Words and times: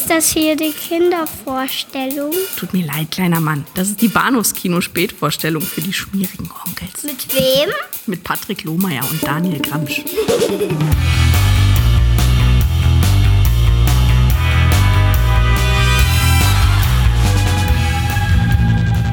Ist 0.00 0.10
das 0.10 0.30
hier 0.30 0.54
die 0.54 0.70
Kindervorstellung? 0.70 2.32
Tut 2.56 2.72
mir 2.72 2.86
leid, 2.86 3.10
kleiner 3.10 3.40
Mann. 3.40 3.64
Das 3.74 3.88
ist 3.88 4.00
die 4.00 4.06
Bahnhofskino-Spätvorstellung 4.06 5.60
für 5.60 5.80
die 5.80 5.92
schmierigen 5.92 6.48
Onkels. 6.64 7.02
Mit 7.02 7.34
wem? 7.34 7.68
Mit 8.06 8.22
Patrick 8.22 8.62
Lohmeier 8.62 9.02
und 9.10 9.26
Daniel 9.26 9.60
Gramsch. 9.60 10.04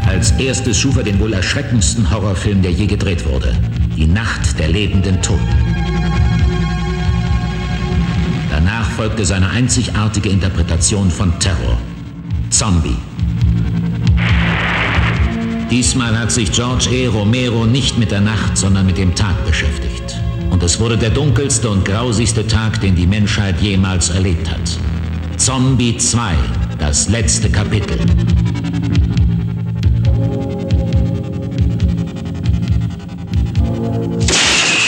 Als 0.06 0.32
erstes 0.34 0.78
schuf 0.78 0.98
er 0.98 1.04
den 1.04 1.20
wohl 1.20 1.34
erschreckendsten 1.34 2.12
Horrorfilm, 2.12 2.62
der 2.62 2.72
je 2.72 2.86
gedreht 2.86 3.26
wurde. 3.26 3.58
Die 3.98 4.06
Nacht 4.06 4.60
der 4.60 4.68
lebenden 4.68 5.20
Toten. 5.24 6.25
Folgte 8.96 9.26
seine 9.26 9.50
einzigartige 9.50 10.30
Interpretation 10.30 11.12
von 11.12 11.38
Terror. 11.40 11.78
Zombie. 12.50 12.96
Diesmal 15.70 16.18
hat 16.18 16.32
sich 16.32 16.50
George 16.54 16.88
E. 16.92 17.08
Romero 17.08 17.66
nicht 17.66 17.98
mit 17.98 18.12
der 18.12 18.22
Nacht, 18.22 18.58
sondern 18.58 18.86
mit 18.86 18.98
dem 18.98 19.14
Tag 19.14 19.46
beschäftigt. 19.46 20.16
Und 20.50 20.64
es 20.64 20.80
wurde 20.80 20.98
der 20.98 21.10
dunkelste 21.10 21.70
und 21.70 21.84
grausigste 21.84 22.48
Tag, 22.48 22.80
den 22.80 22.96
die 22.96 23.06
Menschheit 23.06 23.60
jemals 23.60 24.12
erlebt 24.12 24.50
hat. 24.50 24.80
Zombie 25.36 25.98
2, 25.98 26.34
das 26.80 27.10
letzte 27.10 27.50
Kapitel. 27.50 28.00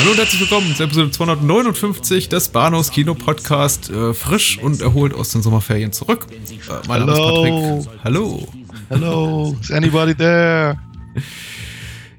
Hallo 0.08 0.14
und 0.14 0.22
herzlich 0.22 0.40
willkommen 0.40 0.74
zur 0.74 0.86
Episode 0.86 1.12
259 1.12 2.30
des 2.30 2.48
Bahnhofs 2.48 2.92
Kino 2.92 3.14
Podcast. 3.14 3.90
Äh, 3.90 4.14
frisch 4.14 4.58
und 4.58 4.80
erholt 4.80 5.14
aus 5.14 5.32
den 5.32 5.42
Sommerferien 5.42 5.92
zurück. 5.92 6.28
Äh, 6.32 6.88
mein 6.88 7.06
Name 7.06 7.12
ist 7.12 7.20
Patrick. 7.20 8.04
Hallo. 8.06 8.48
Hello, 8.88 9.58
is 9.60 9.70
anybody 9.70 10.16
there? 10.16 10.80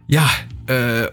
Ja, 0.06 0.28
äh, 0.66 1.06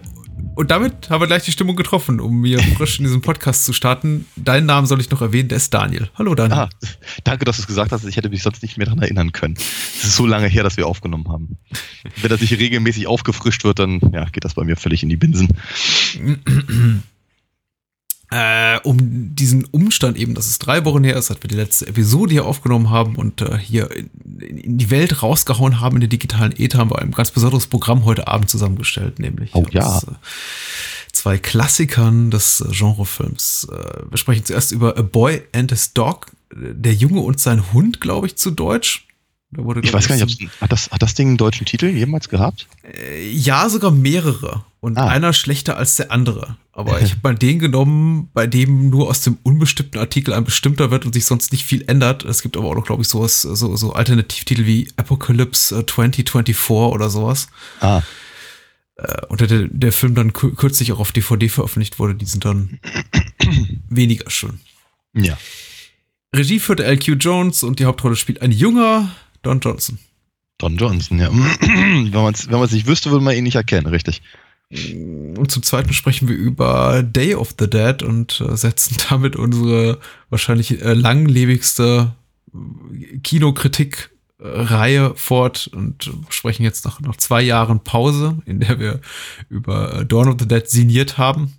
und 0.54 0.70
damit 0.70 1.10
haben 1.10 1.20
wir 1.20 1.26
gleich 1.26 1.44
die 1.44 1.52
Stimmung 1.52 1.76
getroffen, 1.76 2.20
um 2.20 2.44
hier 2.44 2.58
frisch 2.60 2.98
in 2.98 3.04
diesem 3.04 3.20
Podcast 3.20 3.64
zu 3.64 3.72
starten. 3.72 4.26
Deinen 4.36 4.66
Namen 4.66 4.86
soll 4.86 5.00
ich 5.00 5.10
noch 5.10 5.20
erwähnen, 5.20 5.48
der 5.48 5.56
ist 5.56 5.72
Daniel. 5.74 6.08
Hallo 6.14 6.34
Daniel. 6.34 6.58
Ah, 6.58 6.68
danke, 7.24 7.44
dass 7.44 7.56
du 7.56 7.62
es 7.62 7.66
gesagt 7.66 7.92
hast. 7.92 8.04
Ich 8.04 8.16
hätte 8.16 8.30
mich 8.30 8.42
sonst 8.42 8.62
nicht 8.62 8.76
mehr 8.76 8.86
daran 8.86 9.02
erinnern 9.02 9.32
können. 9.32 9.54
Es 9.56 10.04
ist 10.04 10.16
so 10.16 10.26
lange 10.26 10.46
her, 10.46 10.62
dass 10.62 10.76
wir 10.76 10.86
aufgenommen 10.86 11.28
haben. 11.28 11.58
Wenn 12.20 12.30
das 12.30 12.40
nicht 12.40 12.58
regelmäßig 12.58 13.06
aufgefrischt 13.06 13.64
wird, 13.64 13.78
dann 13.78 14.00
ja, 14.12 14.24
geht 14.26 14.44
das 14.44 14.54
bei 14.54 14.64
mir 14.64 14.76
völlig 14.76 15.02
in 15.02 15.08
die 15.08 15.16
Binsen. 15.16 15.48
Äh, 18.30 18.80
um 18.82 18.98
diesen 19.36 19.66
Umstand 19.66 20.16
eben, 20.16 20.34
dass 20.34 20.46
es 20.46 20.58
drei 20.58 20.84
Wochen 20.84 21.04
her 21.04 21.16
ist, 21.16 21.30
dass 21.30 21.42
wir 21.42 21.48
die 21.48 21.54
letzte 21.54 21.86
Episode 21.86 22.32
hier 22.32 22.44
aufgenommen 22.44 22.90
haben 22.90 23.14
und 23.14 23.40
äh, 23.40 23.56
hier 23.56 23.88
in, 23.92 24.10
in, 24.40 24.78
die 24.78 24.90
Welt 24.90 25.22
rausgehauen 25.22 25.78
haben 25.78 25.96
in 25.96 26.00
den 26.00 26.10
digitalen 26.10 26.52
Ether, 26.58 26.78
haben 26.78 26.90
wir 26.90 26.98
ein 26.98 27.12
ganz 27.12 27.30
besonderes 27.30 27.68
Programm 27.68 28.04
heute 28.04 28.26
Abend 28.26 28.50
zusammengestellt, 28.50 29.20
nämlich 29.20 29.54
Oh 29.54 29.64
ja. 29.70 29.86
aus, 29.86 30.04
äh, 30.04 30.12
zwei 31.12 31.38
Klassikern 31.38 32.32
des 32.32 32.60
äh, 32.60 32.68
Genrefilms. 32.72 33.68
Äh, 33.70 34.10
wir 34.10 34.18
sprechen 34.18 34.44
zuerst 34.44 34.72
über 34.72 34.98
A 34.98 35.02
Boy 35.02 35.42
and 35.54 35.70
His 35.70 35.92
Dog, 35.92 36.26
äh, 36.50 36.74
der 36.74 36.94
Junge 36.94 37.20
und 37.20 37.40
sein 37.40 37.72
Hund, 37.72 38.00
glaube 38.00 38.26
ich, 38.26 38.36
zu 38.36 38.50
Deutsch. 38.50 39.05
Wurde, 39.52 39.80
Ich 39.80 39.92
weiß 39.92 40.08
gar 40.08 40.16
nicht, 40.16 40.48
hat 40.60 40.72
das, 40.72 40.90
hat 40.90 41.02
das 41.02 41.14
Ding 41.14 41.28
einen 41.28 41.36
deutschen 41.36 41.66
Titel 41.66 41.86
jemals 41.86 42.28
gehabt? 42.28 42.66
äh, 42.82 43.30
Ja, 43.30 43.68
sogar 43.68 43.90
mehrere. 43.92 44.64
Und 44.80 44.98
Ah. 44.98 45.06
einer 45.08 45.32
schlechter 45.32 45.76
als 45.76 45.96
der 45.96 46.10
andere. 46.10 46.56
Aber 46.72 47.00
ich 47.00 47.12
habe 47.12 47.20
mal 47.22 47.34
den 47.36 47.58
genommen, 47.60 48.28
bei 48.34 48.46
dem 48.48 48.90
nur 48.90 49.08
aus 49.08 49.20
dem 49.22 49.38
unbestimmten 49.44 49.98
Artikel 49.98 50.34
ein 50.34 50.44
bestimmter 50.44 50.90
wird 50.90 51.06
und 51.06 51.12
sich 51.14 51.24
sonst 51.26 51.52
nicht 51.52 51.64
viel 51.64 51.84
ändert. 51.88 52.24
Es 52.24 52.42
gibt 52.42 52.56
aber 52.56 52.66
auch 52.68 52.74
noch, 52.74 52.84
glaube 52.86 53.02
ich, 53.02 53.08
sowas, 53.08 53.42
so, 53.42 53.76
so 53.76 53.92
Alternativtitel 53.92 54.66
wie 54.66 54.88
Apocalypse 54.96 55.78
äh, 55.80 55.86
2024 55.86 56.70
oder 56.70 57.08
sowas. 57.08 57.48
Ah, 57.80 58.02
Äh, 58.98 59.26
und 59.28 59.40
der, 59.42 59.68
der 59.68 59.92
Film 59.92 60.14
dann 60.14 60.32
kü- 60.32 60.54
kürzlich 60.56 60.90
auch 60.92 60.98
auf 61.00 61.12
DVD 61.12 61.48
veröffentlicht 61.50 61.98
wurde, 61.98 62.14
die 62.14 62.24
sind 62.24 62.44
dann 62.46 62.80
weniger 63.88 64.28
schön. 64.30 64.58
ja. 65.14 65.36
Regie 66.34 66.58
führte 66.58 66.84
L.Q. 66.84 67.12
Jones 67.14 67.62
und 67.62 67.78
die 67.78 67.84
Hauptrolle 67.86 68.16
spielt 68.16 68.42
ein 68.42 68.52
junger 68.52 69.10
Don 69.46 69.60
Johnson. 69.60 69.98
Don 70.58 70.76
Johnson, 70.76 71.20
ja. 71.20 71.30
wenn 71.32 72.10
man 72.10 72.34
es 72.34 72.50
wenn 72.50 72.58
man's 72.58 72.72
nicht 72.72 72.88
wüsste, 72.88 73.10
würde 73.10 73.24
man 73.24 73.36
ihn 73.36 73.44
nicht 73.44 73.54
erkennen, 73.54 73.86
richtig. 73.86 74.22
Und 74.70 75.48
zum 75.52 75.62
Zweiten 75.62 75.92
sprechen 75.92 76.26
wir 76.28 76.34
über 76.34 77.04
Day 77.04 77.36
of 77.36 77.54
the 77.56 77.70
Dead 77.70 78.02
und 78.02 78.40
äh, 78.40 78.56
setzen 78.56 78.96
damit 79.08 79.36
unsere 79.36 80.00
wahrscheinlich 80.28 80.82
äh, 80.82 80.94
langlebigste 80.94 82.12
äh, 82.52 83.18
Kinokritik-Reihe 83.18 85.14
fort 85.14 85.70
und 85.72 86.10
sprechen 86.30 86.64
jetzt 86.64 86.84
nach, 86.84 87.00
nach 87.00 87.16
zwei 87.16 87.42
Jahren 87.42 87.84
Pause, 87.84 88.38
in 88.46 88.58
der 88.58 88.80
wir 88.80 89.00
über 89.48 90.00
äh, 90.00 90.06
Dawn 90.06 90.28
of 90.28 90.36
the 90.40 90.48
Dead 90.48 90.68
signiert 90.68 91.18
haben. 91.18 91.52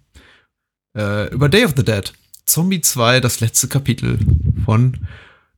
Äh, 0.98 1.34
über 1.34 1.48
Day 1.48 1.64
of 1.64 1.76
the 1.78 1.86
Dead. 1.86 2.12
Zombie 2.46 2.82
2, 2.82 3.22
das 3.22 3.40
letzte 3.40 3.70
Kapitel 3.70 4.20
von 4.66 4.98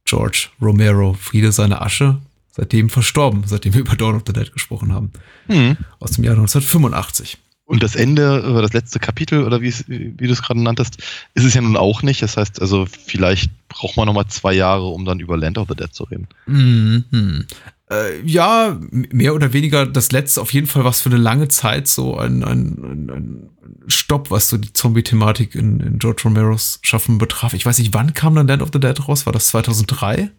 George 0.10 0.50
Romero. 0.62 1.14
Friede 1.14 1.52
seine 1.52 1.82
Asche. 1.82 2.18
Seitdem 2.52 2.90
verstorben, 2.90 3.44
seitdem 3.46 3.74
wir 3.74 3.82
über 3.82 3.96
Dawn 3.96 4.16
of 4.16 4.24
the 4.26 4.34
Dead 4.34 4.52
gesprochen 4.52 4.92
haben. 4.92 5.12
Hm. 5.48 5.78
Aus 6.00 6.12
dem 6.12 6.24
Jahr 6.24 6.36
1985. 6.36 7.38
Und 7.66 7.84
das 7.84 7.96
Ende, 7.96 8.44
oder 8.50 8.64
das 8.64 8.74
letzte 8.74 9.00
Kapitel, 9.00 9.44
oder 9.44 9.62
wie, 9.62 9.72
wie 9.88 10.26
du 10.26 10.34
es 10.34 10.42
gerade 10.42 10.60
nanntest, 10.60 10.98
ist 11.36 11.46
es 11.46 11.54
ja 11.54 11.62
nun 11.62 11.78
auch 11.78 12.02
nicht. 12.02 12.24
Das 12.24 12.36
heißt, 12.36 12.60
also 12.60 12.88
vielleicht 12.88 13.52
braucht 13.70 13.96
man 13.96 14.08
nochmal 14.08 14.26
zwei 14.28 14.54
Jahre, 14.54 14.88
um 14.88 15.06
dann 15.06 15.20
über 15.20 15.38
Land 15.38 15.60
of 15.60 15.68
the 15.70 15.76
Dead 15.76 15.94
zu 15.94 16.06
reden. 16.06 16.28
Mhm. 16.48 17.46
Äh, 17.92 18.22
ja, 18.22 18.80
mehr 18.92 19.34
oder 19.34 19.52
weniger 19.54 19.88
das 19.88 20.12
letzte 20.12 20.42
auf 20.42 20.54
jeden 20.54 20.68
Fall 20.68 20.84
was 20.84 21.02
für 21.02 21.10
eine 21.10 21.18
lange 21.18 21.48
Zeit 21.48 21.88
so 21.88 22.18
ein, 22.18 22.44
ein, 22.44 23.10
ein, 23.10 23.50
Stopp, 23.88 24.30
was 24.30 24.50
so 24.50 24.58
die 24.58 24.72
Zombie-Thematik 24.72 25.56
in, 25.56 25.80
in 25.80 25.98
George 25.98 26.22
Romeros 26.26 26.80
Schaffen 26.84 27.18
betraf. 27.18 27.54
Ich 27.54 27.66
weiß 27.66 27.80
nicht, 27.80 27.94
wann 27.94 28.14
kam 28.14 28.36
dann 28.36 28.48
Land 28.48 28.62
of 28.62 28.70
the 28.72 28.80
Dead 28.80 29.08
raus? 29.08 29.26
War 29.26 29.34
das 29.34 29.48
2003? 29.48 30.30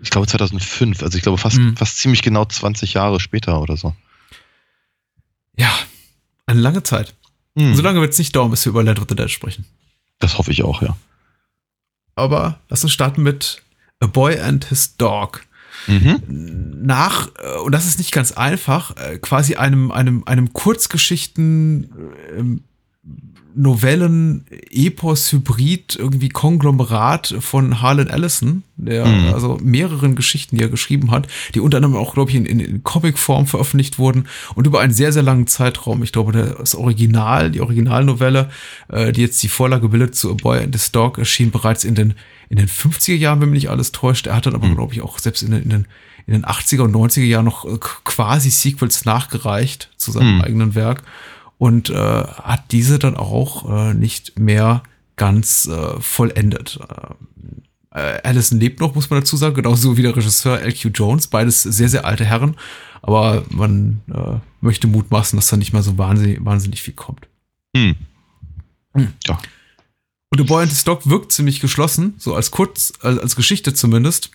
Ich 0.00 0.10
glaube 0.10 0.26
2005, 0.26 1.02
also 1.02 1.16
ich 1.16 1.22
glaube 1.22 1.38
fast, 1.38 1.56
Hm. 1.56 1.76
fast 1.76 1.98
ziemlich 1.98 2.20
genau 2.20 2.44
20 2.44 2.92
Jahre 2.94 3.20
später 3.20 3.60
oder 3.62 3.78
so. 3.78 3.94
Ja, 5.56 5.70
eine 6.46 6.60
lange 6.60 6.82
Zeit. 6.82 7.14
Hm. 7.56 7.74
So 7.74 7.82
lange 7.82 8.00
wird 8.00 8.12
es 8.12 8.18
nicht 8.18 8.36
dauern, 8.36 8.50
bis 8.50 8.66
wir 8.66 8.70
über 8.70 8.82
Land 8.82 8.98
of 8.98 9.06
the 9.08 9.16
Dead 9.16 9.30
sprechen. 9.30 9.64
Das 10.18 10.36
hoffe 10.36 10.52
ich 10.52 10.62
auch, 10.62 10.82
ja. 10.82 10.96
Aber 12.14 12.60
lass 12.68 12.82
uns 12.82 12.92
starten 12.92 13.22
mit 13.22 13.62
A 14.00 14.06
Boy 14.06 14.38
and 14.38 14.66
His 14.66 14.96
Dog. 14.96 15.46
Mhm. 15.86 16.82
nach, 16.82 17.28
äh, 17.38 17.58
und 17.60 17.72
das 17.72 17.86
ist 17.86 17.98
nicht 17.98 18.12
ganz 18.12 18.32
einfach, 18.32 18.96
äh, 18.96 19.18
quasi 19.18 19.56
einem, 19.56 19.90
einem, 19.90 20.22
einem 20.24 20.52
Kurzgeschichten, 20.52 21.90
ähm, 22.36 22.60
Novellen, 23.54 24.44
Epos, 24.70 25.32
Hybrid, 25.32 25.96
irgendwie 25.98 26.28
Konglomerat 26.28 27.34
von 27.40 27.82
Harlan 27.82 28.08
Ellison, 28.08 28.62
der 28.76 29.06
Mhm. 29.06 29.34
also 29.34 29.58
mehreren 29.62 30.14
Geschichten, 30.14 30.56
die 30.56 30.62
er 30.62 30.68
geschrieben 30.68 31.10
hat, 31.10 31.26
die 31.54 31.60
unter 31.60 31.78
anderem 31.78 31.96
auch, 31.96 32.14
glaube 32.14 32.30
ich, 32.30 32.36
in, 32.36 32.46
in, 32.46 32.84
Comicform 32.84 33.46
veröffentlicht 33.46 33.98
wurden 33.98 34.26
und 34.54 34.66
über 34.66 34.80
einen 34.80 34.92
sehr, 34.92 35.12
sehr 35.12 35.22
langen 35.22 35.46
Zeitraum. 35.46 36.02
Ich 36.02 36.12
glaube, 36.12 36.32
das 36.32 36.74
Original, 36.74 37.50
die 37.50 37.60
Originalnovelle, 37.60 38.50
äh, 38.88 39.12
die 39.12 39.22
jetzt 39.22 39.42
die 39.42 39.48
Vorlage 39.48 39.88
bildet 39.88 40.14
zu 40.14 40.30
A 40.30 40.34
Boy 40.34 40.60
and 40.60 40.74
His 40.74 40.92
Dog, 40.92 41.18
erschien 41.18 41.50
bereits 41.50 41.84
in 41.84 41.94
den, 41.94 42.14
in 42.50 42.56
den 42.56 42.68
50er 42.68 43.14
Jahren, 43.14 43.40
wenn 43.40 43.48
mich 43.50 43.62
nicht 43.62 43.70
alles 43.70 43.92
täuscht. 43.92 44.26
Er 44.26 44.36
hat 44.36 44.44
dann 44.44 44.54
aber, 44.54 44.66
Mhm. 44.66 44.74
glaube 44.74 44.92
ich, 44.92 45.00
auch 45.00 45.18
selbst 45.18 45.42
in 45.42 45.52
den, 45.52 45.62
in 45.62 45.70
den 45.70 45.86
in 46.26 46.34
den 46.34 46.44
80er 46.44 46.82
und 46.82 46.92
90er 46.94 47.24
Jahren 47.24 47.46
noch 47.46 47.64
äh, 47.64 47.78
quasi 48.04 48.50
Sequels 48.50 49.04
nachgereicht 49.06 49.90
zu 49.96 50.12
seinem 50.12 50.34
Hm. 50.34 50.42
eigenen 50.42 50.74
Werk 50.74 51.02
und 51.58 51.88
äh, 51.90 51.94
hat 51.94 52.70
diese 52.72 52.98
dann 52.98 53.16
auch 53.16 53.68
äh, 53.88 53.94
nicht 53.94 54.38
mehr 54.38 54.82
ganz 55.16 55.66
äh, 55.66 55.98
vollendet. 56.00 56.78
Äh, 57.92 57.98
äh, 57.98 58.20
Allison 58.22 58.60
lebt 58.60 58.80
noch, 58.80 58.94
muss 58.94 59.10
man 59.10 59.20
dazu 59.20 59.36
sagen, 59.36 59.54
genauso 59.56 59.96
wie 59.96 60.02
der 60.02 60.14
Regisseur 60.14 60.60
L.Q. 60.60 60.90
Jones, 60.94 61.26
beides 61.26 61.62
sehr, 61.62 61.88
sehr 61.88 62.04
alte 62.04 62.24
Herren, 62.26 62.54
aber 63.02 63.44
man 63.48 64.02
äh, 64.12 64.38
möchte 64.60 64.86
mutmaßen, 64.86 65.36
dass 65.38 65.48
da 65.48 65.56
nicht 65.56 65.72
mehr 65.72 65.82
so 65.82 65.96
wahnsinnig, 65.98 66.44
wahnsinnig 66.44 66.82
viel 66.82 66.94
kommt. 66.94 67.26
Hm. 67.76 67.96
Hm. 68.94 69.08
Ja. 69.26 69.38
Und 70.30 70.38
The 70.38 70.44
Boy 70.44 70.62
and 70.62 70.72
the 70.72 70.78
Stock 70.78 71.08
wirkt 71.10 71.32
ziemlich 71.32 71.58
geschlossen, 71.58 72.14
so 72.18 72.34
als 72.34 72.52
kurz, 72.52 72.92
als, 73.00 73.18
als 73.18 73.36
Geschichte 73.36 73.74
zumindest. 73.74 74.30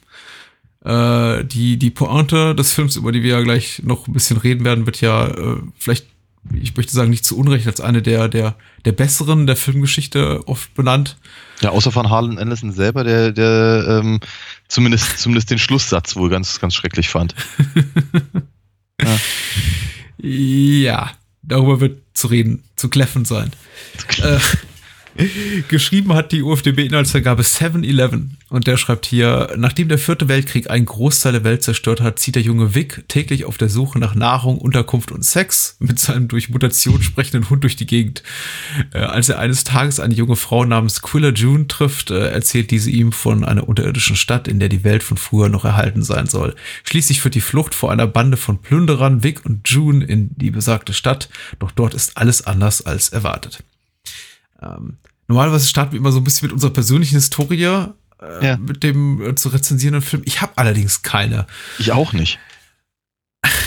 Äh, 0.84 1.46
die, 1.46 1.78
die 1.78 1.90
Pointe 1.90 2.54
des 2.54 2.74
Films, 2.74 2.98
über 2.98 3.14
die 3.14 3.24
wir 3.24 3.32
ja 3.32 3.42
gleich 3.42 3.82
noch 3.84 4.08
ein 4.08 4.14
bisschen 4.14 4.38
reden 4.38 4.66
werden, 4.66 4.86
wird 4.86 5.00
ja 5.00 5.28
äh, 5.28 5.58
vielleicht, 5.80 6.08
ich 6.54 6.76
möchte 6.76 6.92
sagen, 6.92 7.10
nicht 7.10 7.26
zu 7.26 7.38
Unrecht 7.38 7.66
als 7.66 7.80
eine 7.80 8.02
der, 8.02 8.28
der, 8.28 8.56
der 8.84 8.92
besseren 8.92 9.48
der 9.48 9.56
Filmgeschichte 9.56 10.46
oft 10.48 10.74
benannt. 10.74 11.16
Ja, 11.62 11.70
außer 11.70 11.94
von 11.94 12.10
Harlan 12.10 12.38
Ellison 12.38 12.74
selber, 12.74 13.06
der, 13.06 13.32
der 13.32 14.02
ähm, 14.04 14.20
zumindest, 14.68 15.18
zumindest 15.20 15.50
den 15.50 15.60
Schlusssatz 15.60 16.18
wohl 16.18 16.30
ganz, 16.30 16.60
ganz 16.60 16.76
schrecklich 16.76 17.08
fand. 17.10 17.36
Ja, 20.18 21.12
darüber 21.44 21.80
wird 21.80 22.02
zu 22.14 22.28
reden, 22.28 22.64
zu 22.76 22.90
kläffen 22.90 23.26
sein. 23.26 23.52
Äh, 24.22 24.40
Geschrieben 25.70 26.14
hat 26.14 26.32
die 26.32 26.42
UFDB-Inhaltsangabe 26.42 27.44
7-Eleven. 27.44 28.38
Und 28.50 28.68
der 28.68 28.78
schreibt 28.78 29.06
hier, 29.06 29.54
nachdem 29.58 29.88
der 29.88 29.98
vierte 29.98 30.28
Weltkrieg 30.28 30.70
einen 30.70 30.86
Großteil 30.86 31.34
der 31.34 31.44
Welt 31.44 31.64
zerstört 31.64 32.02
hat, 32.02 32.20
zieht 32.20 32.36
der 32.36 32.42
junge 32.42 32.76
Vic 32.76 33.06
täglich 33.08 33.46
auf 33.46 33.58
der 33.58 33.70
Suche 33.70 33.98
nach 33.98 34.14
Nahrung, 34.14 34.58
Unterkunft 34.58 35.12
und 35.12 35.24
Sex 35.24 35.78
mit 35.80 36.00
seinem 36.00 36.28
durch 36.28 36.50
Mutation 36.50 37.02
sprechenden 37.02 37.50
Hund 37.50 37.64
durch 37.64 37.76
die 37.76 37.86
Gegend. 37.86 38.24
Äh, 38.94 39.00
als 39.00 39.30
er 39.30 39.40
eines 39.40 39.64
Tages 39.64 40.00
eine 40.00 40.14
junge 40.14 40.36
Frau 40.36 40.66
namens 40.66 41.02
Quilla 41.02 41.30
June 41.30 41.68
trifft, 41.68 42.12
äh, 42.12 42.30
erzählt 42.30 42.72
diese 42.72 42.90
ihm 42.90 43.12
von 43.12 43.46
einer 43.46 43.68
unterirdischen 43.68 44.18
Stadt, 44.18 44.48
in 44.48 44.60
der 44.60 44.70
die 44.70 44.84
Welt 44.84 45.04
von 45.04 45.18
früher 45.18 45.50
noch 45.50 45.66
erhalten 45.66 46.04
sein 46.04 46.28
soll. 46.28 46.56
Schließlich 46.84 47.22
führt 47.22 47.36
die 47.36 47.42
Flucht 47.42 47.74
vor 47.74 47.92
einer 47.92 48.08
Bande 48.08 48.38
von 48.38 48.62
Plünderern 48.62 49.24
Vic 49.24 49.46
und 49.46 49.68
June 49.70 50.04
in 50.04 50.32
die 50.36 50.52
besagte 50.52 50.94
Stadt, 50.94 51.30
doch 51.60 51.72
dort 51.72 51.94
ist 51.94 52.18
alles 52.18 52.46
anders 52.46 52.86
als 52.86 53.10
erwartet. 53.10 53.64
Ähm, 54.62 54.98
normalerweise 55.28 55.68
starten 55.68 55.94
wir 55.94 56.00
immer 56.00 56.12
so 56.12 56.20
ein 56.20 56.24
bisschen 56.24 56.48
mit 56.48 56.54
unserer 56.54 56.72
persönlichen 56.72 57.16
Historie, 57.16 57.64
äh, 57.64 58.46
Ja. 58.46 58.58
mit 58.58 58.84
dem 58.84 59.22
äh, 59.22 59.36
zu 59.36 59.50
rezensierenden 59.50 60.02
Film. 60.02 60.22
Ich 60.26 60.42
habe 60.42 60.54
allerdings 60.58 61.02
keine. 61.02 61.46
Ich 61.80 61.92
auch 61.92 62.14
nicht. 62.14 62.40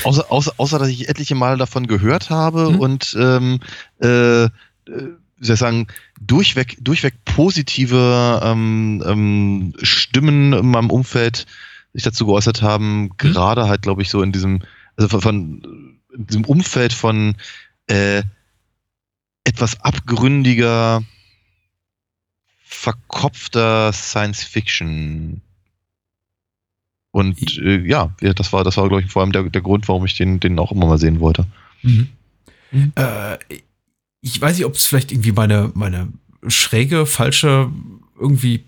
Außer, 0.03 0.31
außer, 0.33 0.53
außer 0.57 0.79
dass 0.79 0.89
ich 0.89 1.09
etliche 1.09 1.35
Male 1.37 1.57
davon 1.57 1.87
gehört 1.87 2.31
habe 2.31 2.71
Mhm. 2.73 2.81
und 2.81 3.17
ähm, 3.19 3.61
äh, 4.03 4.45
äh, 4.45 4.49
wie 4.87 5.45
soll 5.47 5.55
ich 5.55 5.61
sagen, 5.61 5.87
durchweg, 6.21 6.77
durchweg 6.81 7.15
positive 7.25 8.41
ähm, 8.43 9.03
ähm, 9.07 9.73
Stimmen 9.83 10.53
in 10.53 10.67
meinem 10.71 10.91
Umfeld 10.91 11.47
sich 11.93 12.03
dazu 12.03 12.27
geäußert 12.27 12.61
haben, 12.61 13.11
gerade 13.19 13.69
halt, 13.69 13.83
glaube 13.83 14.03
ich, 14.03 14.11
so 14.11 14.21
in 14.23 14.33
diesem, 14.33 14.63
also 14.97 15.09
von, 15.09 15.21
von 15.21 15.99
in 16.17 16.27
diesem 16.27 16.45
Umfeld 16.45 16.93
von 16.93 17.37
äh, 17.87 18.23
etwas 19.49 19.81
abgründiger, 19.81 21.03
verkopfter 22.65 23.93
Science 23.93 24.43
Fiction. 24.45 25.41
Und 27.11 27.59
äh, 27.59 27.79
ja, 27.87 28.15
ja, 28.21 28.35
das 28.35 28.53
war, 28.53 28.63
das 28.65 28.77
war, 28.77 28.89
glaube 28.89 29.03
ich, 29.03 29.11
vor 29.11 29.23
allem 29.23 29.33
der, 29.33 29.45
der 29.45 29.63
Grund, 29.63 29.89
warum 29.89 30.05
ich 30.05 30.17
den, 30.17 30.41
den 30.41 30.59
auch 30.59 30.71
immer 30.73 30.87
mal 30.87 30.99
sehen 30.99 31.21
wollte. 31.21 31.47
Mhm. 31.83 32.09
Mhm. 32.71 32.93
Äh, 32.97 33.39
ich 34.21 34.41
weiß 34.41 34.57
nicht, 34.57 34.67
ob 34.67 34.75
es 34.75 34.87
vielleicht 34.87 35.11
irgendwie 35.13 35.33
meine, 35.33 35.73
meine 35.75 36.09
schräge, 36.47 37.07
falsche, 37.07 37.71
irgendwie 38.21 38.65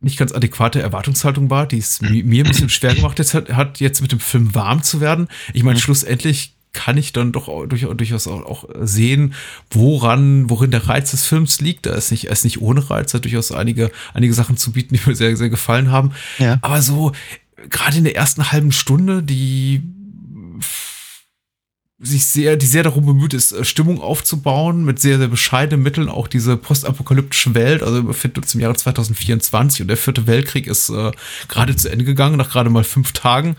nicht 0.00 0.18
ganz 0.18 0.32
adäquate 0.32 0.80
Erwartungshaltung 0.82 1.50
war, 1.50 1.66
die 1.66 1.78
es 1.78 2.00
mi- 2.02 2.22
mir 2.22 2.44
ein 2.44 2.48
bisschen 2.48 2.68
schwer 2.68 2.94
gemacht 2.94 3.18
jetzt 3.18 3.34
hat, 3.34 3.50
hat, 3.50 3.80
jetzt 3.80 4.02
mit 4.02 4.12
dem 4.12 4.20
Film 4.20 4.54
warm 4.54 4.82
zu 4.82 5.00
werden. 5.00 5.28
Ich 5.54 5.62
meine, 5.62 5.78
Mhm. 5.78 5.82
schlussendlich 5.82 6.53
kann 6.74 6.98
ich 6.98 7.12
dann 7.12 7.32
doch 7.32 7.48
auch, 7.48 7.66
durch, 7.66 7.82
durchaus 7.82 8.26
auch, 8.26 8.68
sehen, 8.82 9.34
woran, 9.70 10.50
worin 10.50 10.70
der 10.70 10.88
Reiz 10.88 11.12
des 11.12 11.26
Films 11.26 11.60
liegt. 11.60 11.86
Er 11.86 11.94
ist 11.94 12.10
nicht, 12.10 12.26
er 12.26 12.32
ist 12.32 12.44
nicht 12.44 12.60
ohne 12.60 12.90
Reiz, 12.90 13.14
er 13.14 13.18
hat 13.18 13.24
durchaus 13.24 13.52
einige, 13.52 13.90
einige 14.12 14.34
Sachen 14.34 14.56
zu 14.56 14.72
bieten, 14.72 14.94
die 14.94 15.00
mir 15.06 15.16
sehr, 15.16 15.34
sehr 15.36 15.48
gefallen 15.48 15.90
haben. 15.90 16.12
Ja. 16.38 16.58
Aber 16.60 16.82
so, 16.82 17.12
gerade 17.70 17.96
in 17.96 18.04
der 18.04 18.16
ersten 18.16 18.52
halben 18.52 18.72
Stunde, 18.72 19.22
die 19.22 19.82
sich 22.00 22.26
sehr, 22.26 22.56
die 22.56 22.66
sehr 22.66 22.82
darum 22.82 23.06
bemüht 23.06 23.34
ist, 23.34 23.52
äh, 23.52 23.64
Stimmung 23.64 24.00
aufzubauen, 24.00 24.84
mit 24.84 25.00
sehr, 25.00 25.18
sehr 25.18 25.28
bescheidenen 25.28 25.82
Mitteln, 25.82 26.08
auch 26.08 26.28
diese 26.28 26.56
postapokalyptische 26.56 27.54
Welt, 27.54 27.82
also 27.82 27.96
wir 27.96 28.02
befinden 28.02 28.40
uns 28.40 28.54
im 28.54 28.60
Jahre 28.60 28.74
2024 28.74 29.82
und 29.82 29.88
der 29.88 29.96
vierte 29.96 30.26
Weltkrieg 30.26 30.66
ist 30.66 30.90
äh, 30.90 31.12
gerade 31.48 31.76
zu 31.76 31.90
Ende 31.90 32.04
gegangen, 32.04 32.36
nach 32.36 32.50
gerade 32.50 32.70
mal 32.70 32.84
fünf 32.84 33.12
Tagen. 33.12 33.56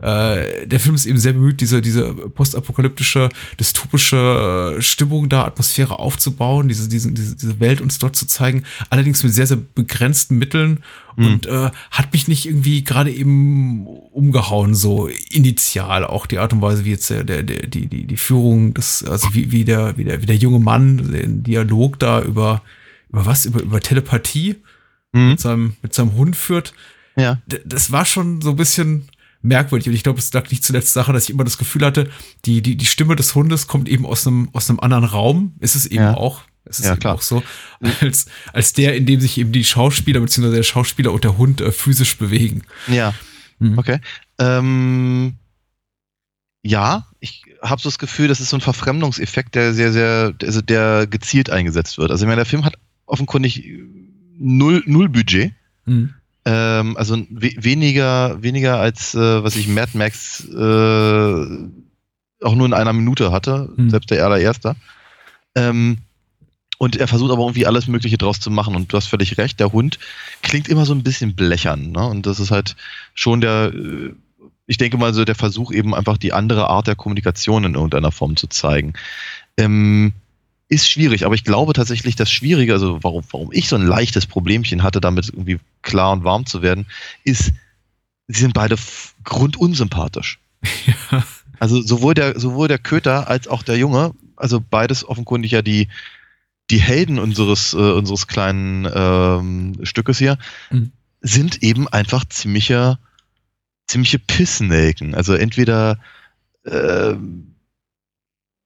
Äh, 0.00 0.66
der 0.66 0.80
Film 0.80 0.94
ist 0.94 1.06
eben 1.06 1.18
sehr 1.18 1.32
bemüht, 1.32 1.60
diese, 1.60 1.80
diese 1.80 2.12
postapokalyptische, 2.14 3.28
dystopische 3.60 4.76
äh, 4.78 4.82
Stimmung 4.82 5.28
da, 5.28 5.44
Atmosphäre 5.44 5.98
aufzubauen, 5.98 6.68
diese, 6.68 6.88
diese, 6.88 7.12
diese, 7.12 7.60
Welt 7.60 7.80
uns 7.80 7.98
dort 7.98 8.16
zu 8.16 8.26
zeigen, 8.26 8.64
allerdings 8.90 9.22
mit 9.22 9.32
sehr, 9.32 9.46
sehr 9.46 9.58
begrenzten 9.74 10.38
Mitteln 10.38 10.80
Mhm. 11.16 11.26
und 11.26 11.46
äh, 11.46 11.70
hat 11.92 12.12
mich 12.12 12.26
nicht 12.26 12.44
irgendwie 12.46 12.82
gerade 12.82 13.12
eben 13.12 13.86
umgehauen, 13.86 14.74
so 14.74 15.08
initial, 15.30 16.04
auch 16.04 16.26
die 16.26 16.38
Art 16.38 16.52
und 16.52 16.60
Weise, 16.60 16.84
wie 16.84 16.90
jetzt 16.90 17.08
der, 17.08 17.22
der, 17.22 17.44
die, 17.44 17.86
die, 17.86 18.04
die 18.04 18.16
Führung, 18.16 18.74
des, 18.74 19.04
also 19.04 19.28
wie, 19.32 19.52
wie, 19.52 19.64
der, 19.64 19.96
wie, 19.96 20.02
der, 20.02 20.22
wie 20.22 20.26
der 20.26 20.34
junge 20.36 20.58
Mann 20.58 21.12
den 21.12 21.44
Dialog 21.44 22.00
da 22.00 22.20
über, 22.20 22.62
über 23.10 23.26
was, 23.26 23.44
über, 23.46 23.62
über 23.62 23.80
Telepathie 23.80 24.56
Mhm. 25.12 25.28
mit 25.28 25.40
seinem, 25.40 25.76
mit 25.80 25.94
seinem 25.94 26.14
Hund 26.14 26.34
führt 26.34 26.74
Ja. 27.16 27.40
das 27.64 27.92
war 27.92 28.04
schon 28.04 28.40
so 28.40 28.50
ein 28.50 28.56
bisschen 28.56 29.04
merkwürdig. 29.44 29.86
Und 29.88 29.94
ich 29.94 30.02
glaube, 30.02 30.18
es 30.18 30.32
lag 30.32 30.50
nicht 30.50 30.64
zuletzt 30.64 30.96
daran, 30.96 31.14
dass 31.14 31.24
ich 31.24 31.30
immer 31.30 31.44
das 31.44 31.58
Gefühl 31.58 31.84
hatte, 31.84 32.10
die, 32.44 32.62
die, 32.62 32.76
die 32.76 32.86
Stimme 32.86 33.14
des 33.14 33.34
Hundes 33.34 33.66
kommt 33.66 33.88
eben 33.88 34.06
aus 34.06 34.26
einem, 34.26 34.48
aus 34.52 34.68
einem 34.68 34.80
anderen 34.80 35.04
Raum. 35.04 35.54
Ist 35.60 35.74
es 35.76 35.86
eben 35.86 36.02
Ja. 36.02 36.14
auch. 36.14 36.42
Es 36.64 36.78
ist 36.78 36.86
Ja, 36.86 36.92
eben 36.92 37.00
klar. 37.00 37.14
auch 37.14 37.22
so, 37.22 37.42
als, 38.00 38.24
als 38.54 38.72
der, 38.72 38.96
in 38.96 39.04
dem 39.04 39.20
sich 39.20 39.36
eben 39.36 39.52
die 39.52 39.64
Schauspieler, 39.64 40.20
beziehungsweise 40.20 40.56
der 40.56 40.62
Schauspieler 40.62 41.12
und 41.12 41.22
der 41.22 41.36
Hund 41.36 41.60
äh, 41.60 41.70
physisch 41.70 42.16
bewegen. 42.16 42.62
Ja. 42.88 43.12
Mhm. 43.58 43.78
Okay. 43.78 44.00
Ähm, 44.38 45.34
ja, 46.62 47.06
ich 47.20 47.42
habe 47.62 47.82
so 47.82 47.88
das 47.90 47.98
Gefühl, 47.98 48.28
das 48.28 48.40
ist 48.40 48.48
so 48.48 48.56
ein 48.56 48.62
Verfremdungseffekt, 48.62 49.54
der 49.54 49.74
sehr, 49.74 49.92
sehr, 49.92 50.34
also 50.42 50.62
der 50.62 51.06
gezielt 51.06 51.50
eingesetzt 51.50 51.98
wird. 51.98 52.10
Also 52.10 52.24
ich 52.24 52.26
meine, 52.28 52.36
der 52.40 52.46
Film 52.46 52.64
hat 52.64 52.76
offenkundig 53.04 53.68
null, 54.38 54.82
null 54.86 55.10
Budget. 55.10 55.52
Mhm. 55.84 56.14
Ähm, 56.46 56.96
also 56.96 57.16
we 57.30 57.52
weniger, 57.56 58.42
weniger 58.42 58.78
als 58.78 59.14
äh, 59.14 59.42
was 59.42 59.56
ich 59.56 59.66
Mad 59.68 59.96
Max 59.96 60.44
äh, 60.48 61.46
auch 62.42 62.54
nur 62.54 62.66
in 62.66 62.74
einer 62.74 62.92
Minute 62.92 63.32
hatte, 63.32 63.70
Mhm. 63.76 63.90
selbst 63.90 64.10
der 64.10 64.24
allererste. 64.24 64.76
Ähm, 65.54 65.98
und 66.78 66.96
er 66.96 67.08
versucht 67.08 67.30
aber 67.32 67.42
irgendwie 67.42 67.66
alles 67.66 67.86
Mögliche 67.86 68.18
draus 68.18 68.40
zu 68.40 68.50
machen. 68.50 68.74
Und 68.74 68.92
du 68.92 68.96
hast 68.96 69.06
völlig 69.06 69.38
recht, 69.38 69.60
der 69.60 69.72
Hund 69.72 69.98
klingt 70.42 70.68
immer 70.68 70.84
so 70.84 70.92
ein 70.92 71.02
bisschen 71.02 71.34
blechern. 71.34 71.92
Ne? 71.92 72.04
Und 72.06 72.26
das 72.26 72.40
ist 72.40 72.50
halt 72.50 72.76
schon 73.14 73.40
der, 73.40 73.72
äh, 73.72 74.12
ich 74.66 74.76
denke 74.76 74.98
mal 74.98 75.14
so 75.14 75.24
der 75.24 75.36
Versuch 75.36 75.72
eben 75.72 75.94
einfach 75.94 76.18
die 76.18 76.32
andere 76.32 76.68
Art 76.68 76.86
der 76.86 76.96
Kommunikation 76.96 77.64
in 77.64 77.74
irgendeiner 77.74 78.12
Form 78.12 78.36
zu 78.36 78.48
zeigen. 78.48 78.94
Ähm, 79.56 80.12
ist 80.68 80.88
schwierig, 80.88 81.24
aber 81.26 81.34
ich 81.34 81.44
glaube 81.44 81.72
tatsächlich, 81.74 82.16
das 82.16 82.30
Schwierige, 82.30 82.72
also 82.72 82.98
warum, 83.02 83.22
warum 83.30 83.50
ich 83.52 83.68
so 83.68 83.76
ein 83.76 83.86
leichtes 83.86 84.26
Problemchen 84.26 84.82
hatte, 84.82 85.00
damit 85.00 85.28
irgendwie 85.28 85.58
klar 85.82 86.12
und 86.12 86.24
warm 86.24 86.46
zu 86.46 86.62
werden, 86.62 86.86
ist, 87.24 87.52
sie 88.28 88.40
sind 88.40 88.54
beide 88.54 88.76
grundunsympathisch. 89.24 90.38
Ja. 91.10 91.24
Also 91.60 91.80
sowohl 91.80 92.14
der, 92.14 92.38
sowohl 92.38 92.68
der 92.68 92.78
Köter 92.78 93.28
als 93.28 93.46
auch 93.46 93.62
der 93.62 93.78
Junge, 93.78 94.12
also 94.36 94.60
beides 94.60 95.06
offenkundig 95.08 95.52
ja 95.52 95.62
die, 95.62 95.88
die 96.70 96.80
Helden 96.80 97.18
unseres, 97.18 97.74
äh, 97.74 97.76
unseres 97.76 98.26
kleinen 98.26 98.88
ähm, 98.92 99.74
Stückes 99.84 100.18
hier, 100.18 100.36
Mhm. 100.70 100.90
sind 101.20 101.62
eben 101.62 101.86
einfach 101.88 102.24
ziemliche, 102.24 102.98
ziemliche 103.86 104.18
Pissnelken. 104.18 105.14
Also 105.14 105.34
entweder 105.34 105.98
äh, 106.64 107.14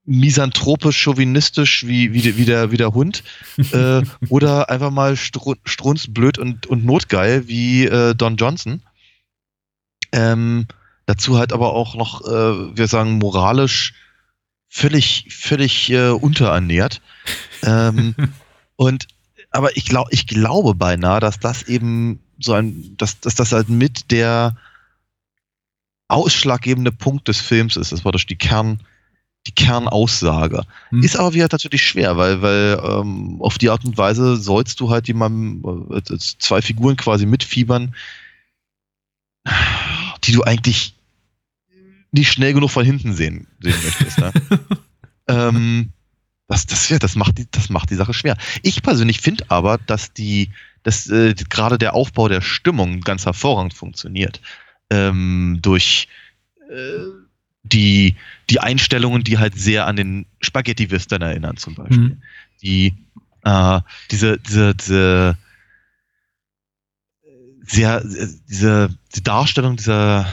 misanthropisch, 0.09 1.03
chauvinistisch 1.03 1.87
wie, 1.87 2.15
wie, 2.15 2.37
wie, 2.38 2.45
der, 2.47 2.73
wie 2.73 2.79
der 2.79 2.95
Hund 2.95 3.23
äh, 3.73 4.03
oder 4.29 4.71
einfach 4.71 4.91
mal 4.91 5.17
stru 5.17 5.55
strunzblöd 5.65 6.38
und, 6.38 6.67
und 6.67 6.85
notgeil 6.85 7.47
wie 7.47 7.85
äh, 7.85 8.15
Don 8.15 8.37
Johnson. 8.37 8.83
Ähm, 10.11 10.67
dazu 11.05 11.37
halt 11.37 11.53
aber 11.53 11.75
auch 11.75 11.95
noch, 11.95 12.23
äh, 12.23 12.77
wir 12.77 12.87
sagen, 12.88 13.19
moralisch 13.19 13.93
völlig, 14.69 15.27
völlig 15.31 15.91
äh, 15.91 16.09
unterernährt. 16.09 17.03
ähm, 17.62 18.15
und 18.77 19.07
aber 19.50 19.77
ich 19.77 19.85
glaube, 19.87 20.11
ich 20.12 20.27
glaube 20.27 20.75
beinahe, 20.75 21.21
dass 21.21 21.38
das 21.38 21.65
eben 21.65 22.21
so 22.38 22.55
ein, 22.55 22.97
dass, 22.97 23.21
dass 23.21 23.35
das 23.35 23.53
halt 23.53 23.69
mit 23.69 24.11
der 24.11 24.57
ausschlaggebende 26.09 26.93
Punkt 26.93 27.29
des 27.29 27.41
Films 27.41 27.77
ist. 27.77 27.93
Das 27.93 28.05
war 28.05 28.12
durch 28.12 28.27
die 28.27 28.37
Kern, 28.37 28.81
die 29.49 29.55
Kernaussage. 29.55 30.62
Hm. 30.90 31.02
Ist 31.02 31.17
aber 31.17 31.35
wieder 31.35 31.49
natürlich 31.50 31.83
schwer, 31.83 32.17
weil, 32.17 32.43
weil 32.43 32.81
ähm, 32.85 33.40
auf 33.40 33.59
die 33.59 33.71
Art 33.71 33.85
und 33.85 33.97
Weise 33.97 34.37
sollst 34.37 34.81
du 34.81 34.90
halt 34.90 35.09
jemandem 35.09 35.90
äh, 35.90 36.00
als 36.11 36.37
zwei 36.38 36.62
Figuren 36.62 36.97
quasi 36.97 37.26
mitfiebern, 37.26 37.95
die 40.25 40.33
du 40.33 40.43
eigentlich 40.43 40.95
nicht 42.12 42.33
schnell 42.33 42.52
genug 42.52 42.71
von 42.71 42.85
hinten 42.85 43.14
sehen, 43.14 43.47
sehen 43.61 43.76
möchtest. 43.83 44.19
Ne? 44.19 44.33
ähm, 45.28 45.93
das, 46.47 46.67
das, 46.67 46.88
ja, 46.88 46.99
das, 46.99 47.17
macht 47.17 47.38
die, 47.38 47.47
das 47.50 47.69
macht 47.69 47.90
die 47.90 47.95
Sache 47.95 48.14
schwer. 48.14 48.37
Ich 48.62 48.83
persönlich 48.83 49.21
finde 49.21 49.45
aber, 49.49 49.78
dass 49.78 50.12
die, 50.12 50.50
dass 50.83 51.09
äh, 51.09 51.35
gerade 51.35 51.78
der 51.78 51.95
Aufbau 51.95 52.28
der 52.28 52.40
Stimmung 52.40 53.00
ganz 53.00 53.26
hervorragend 53.26 53.75
funktioniert. 53.75 54.40
Ähm, 54.90 55.59
durch 55.61 56.09
äh, 56.71 57.28
die, 57.73 58.17
die 58.51 58.61
Einstellungen, 58.61 59.25
die 59.25 59.39
halt 59.39 59.59
sehr 59.59 59.87
an 59.87 59.97
den 59.97 60.27
Spaghetti-Western 60.41 61.23
erinnern, 61.23 61.57
zum 61.57 61.75
Beispiel. 61.75 61.99
Mhm. 61.99 62.23
Die, 62.63 62.95
äh, 63.45 63.81
diese, 64.11 64.39
diese, 64.39 64.75
diese, 64.75 65.39
sehr, 67.63 68.03
diese, 68.49 68.91
die 69.15 69.23
Darstellung 69.23 69.77
dieser 69.77 70.33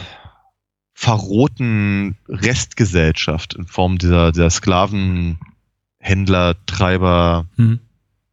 verrohten 0.93 2.15
Restgesellschaft 2.29 3.53
in 3.53 3.67
Form 3.67 3.97
dieser, 3.97 4.31
dieser 4.31 4.49
Sklavenhändler, 4.49 6.55
Treiber, 6.65 7.45
Mhm. 7.57 7.79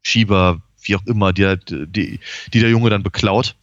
Schieber, 0.04 0.60
wie 0.82 0.96
auch 0.96 1.06
immer, 1.06 1.32
die, 1.32 1.56
die, 1.66 2.18
die 2.52 2.60
der 2.60 2.70
Junge 2.70 2.90
dann 2.90 3.04
beklaut. 3.04 3.54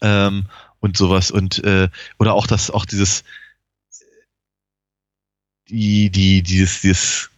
Ähm, 0.00 0.46
und 0.82 0.96
sowas. 0.96 1.30
Und 1.30 1.64
äh, 1.64 1.88
oder 2.18 2.34
auch 2.34 2.46
das, 2.46 2.70
auch 2.70 2.84
dieses 2.84 3.24
die, 5.72 6.10
die, 6.10 6.42
dieses, 6.42 6.82
dieses 6.82 7.30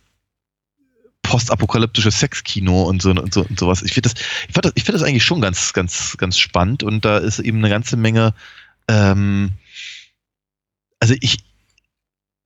postapokalyptische 1.22 2.10
Sexkino 2.10 2.82
und 2.82 3.00
so 3.00 3.10
und 3.10 3.32
so 3.32 3.44
und 3.44 3.58
sowas. 3.58 3.82
Ich 3.82 3.92
finde 3.92 4.10
das, 4.10 4.22
ich 4.48 4.54
fand 4.54 4.66
das, 4.66 4.72
ich 4.74 4.84
das 4.84 5.02
eigentlich 5.02 5.24
schon 5.24 5.40
ganz, 5.40 5.72
ganz, 5.72 6.16
ganz 6.18 6.38
spannend 6.38 6.82
und 6.82 7.04
da 7.04 7.18
ist 7.18 7.38
eben 7.38 7.58
eine 7.58 7.70
ganze 7.70 7.96
Menge, 7.96 8.34
ähm, 8.88 9.52
also 11.00 11.14
ich, 11.20 11.38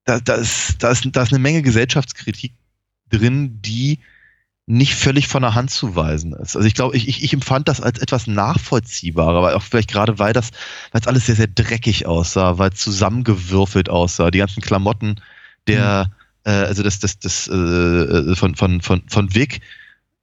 da, 0.05 0.21
da 0.21 0.35
ist, 0.35 0.83
da 0.83 0.91
ist, 0.91 1.09
da 1.11 1.23
ist 1.23 1.33
eine 1.33 1.41
Menge 1.41 1.63
Gesellschaftskritik 1.63 2.53
drin, 3.11 3.61
die 3.63 3.99
nicht 4.67 4.95
völlig 4.95 5.29
von 5.29 5.43
der 5.43 5.55
Hand 5.55 5.71
zu 5.71 5.97
weisen 5.97 6.35
ist. 6.35 6.55
Also 6.55 6.69
ich 6.69 6.75
glaube, 6.75 6.95
ich, 6.95 7.09
ich, 7.09 7.23
ich 7.25 7.33
empfand 7.33 7.69
das 7.69 7.81
als 7.81 7.99
etwas 7.99 8.27
nachvollziehbarer, 8.27 9.43
weil 9.43 9.55
auch 9.55 9.63
vielleicht 9.63 9.91
gerade 9.91 10.19
weil 10.19 10.35
das, 10.35 10.51
weil 10.93 11.01
es 11.01 11.07
alles 11.07 11.25
sehr, 11.27 11.37
sehr 11.37 11.47
dreckig 11.47 12.05
aussah, 12.05 12.59
weil 12.59 12.71
es 12.71 12.81
zusammengewürfelt 12.81 13.89
aussah, 13.89 14.31
die 14.31 14.39
ganzen 14.39 14.61
Klamotten 14.61 15.17
der, 15.69 16.07
mhm 16.07 16.19
äh, 16.49 16.51
also 16.51 16.83
das, 16.83 16.99
das, 16.99 17.19
das 17.19 17.47
äh, 17.49 18.35
von, 18.35 18.55
von, 18.55 18.81
von, 18.81 19.03
von 19.07 19.35
Vic, 19.35 19.61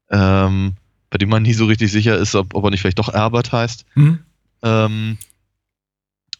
ähm, 0.10 0.74
bei 1.12 1.18
dem 1.20 1.30
man 1.30 1.44
nie 1.44 1.54
so 1.54 1.66
richtig 1.66 1.92
sicher 1.92 2.18
ist, 2.18 2.34
ob, 2.36 2.56
ob 2.56 2.64
er 2.64 2.72
nicht 2.72 2.82
vielleicht 2.82 3.00
doch 3.00 3.14
Herbert 3.14 3.52
heißt. 3.52 3.86
Mhm. 3.94 4.20
Ähm, 4.64 5.18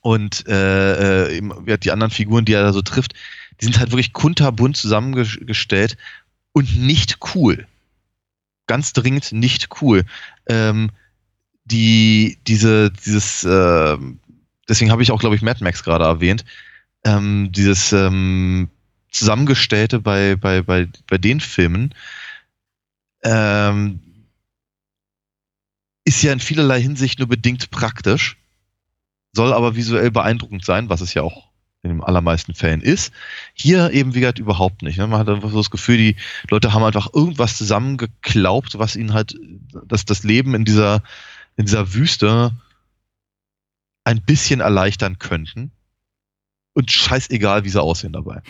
und 0.02 0.48
äh, 0.48 1.38
äh, 1.38 1.78
die 1.78 1.92
anderen 1.92 2.12
Figuren, 2.12 2.46
die 2.46 2.54
er 2.54 2.64
da 2.64 2.74
so 2.74 2.82
trifft, 2.82 3.14
die 3.62 3.66
sind 3.66 3.80
halt 3.80 3.92
wirklich 3.92 4.14
kunterbunt 4.14 4.76
zusammengestellt 4.76 5.98
und 6.52 6.78
nicht 6.78 7.20
cool. 7.36 7.68
Ganz 8.68 8.94
dringend 8.94 9.32
nicht 9.32 9.70
cool. 9.82 10.04
Ähm, 10.48 10.90
die, 11.66 12.38
diese, 12.48 12.92
dieses, 12.92 13.44
äh, 13.44 13.98
deswegen 14.68 14.92
habe 14.92 15.04
ich 15.04 15.12
auch, 15.12 15.20
glaube 15.20 15.36
ich, 15.36 15.42
Mad 15.44 15.64
Max 15.64 15.84
gerade 15.84 16.06
erwähnt, 16.06 16.44
ähm, 17.04 17.52
dieses 17.52 17.94
ähm, 17.94 18.70
Zusammengestellte 19.16 20.00
bei, 20.00 20.36
bei, 20.36 20.62
bei, 20.62 20.90
bei 21.08 21.18
den 21.18 21.40
Filmen 21.40 21.96
ähm, 23.24 24.02
ist 26.04 26.22
ja 26.22 26.34
in 26.34 26.42
vielerlei 26.42 26.82
Hinsicht 26.82 27.20
nur 27.20 27.30
bedingt 27.30 27.72
praktisch, 27.72 28.38
soll 29.32 29.54
aber 29.54 29.78
visuell 29.78 30.12
beeindruckend 30.12 30.66
sein, 30.66 30.90
was 30.90 31.00
es 31.00 31.14
ja 31.14 31.22
auch 31.22 31.50
in 31.82 31.92
den 31.92 32.04
allermeisten 32.04 32.54
Fällen 32.54 32.82
ist. 32.82 33.14
Hier 33.54 33.92
eben, 33.92 34.16
wie 34.16 34.20
gesagt, 34.20 34.40
überhaupt 34.40 34.82
nicht. 34.82 34.98
Ne? 34.98 35.08
Man 35.08 35.20
hat 35.20 35.30
einfach 35.30 35.52
so 35.52 35.58
das 35.58 35.72
Gefühl, 35.72 35.98
die 35.98 36.16
Leute 36.50 36.74
haben 36.74 36.84
einfach 36.84 37.14
irgendwas 37.14 37.58
zusammengeklaubt, 37.58 38.78
was 38.80 38.98
ihnen 38.98 39.14
halt 39.14 39.36
das, 39.86 40.04
das 40.04 40.24
Leben 40.24 40.56
in 40.56 40.66
dieser, 40.66 41.04
in 41.56 41.66
dieser 41.66 41.94
Wüste 41.94 42.52
ein 44.04 44.22
bisschen 44.22 44.60
erleichtern 44.60 45.20
könnten. 45.20 45.72
Und 46.74 46.92
scheißegal, 46.92 47.64
wie 47.64 47.70
sie 47.70 47.82
aussehen 47.82 48.12
dabei. 48.12 48.42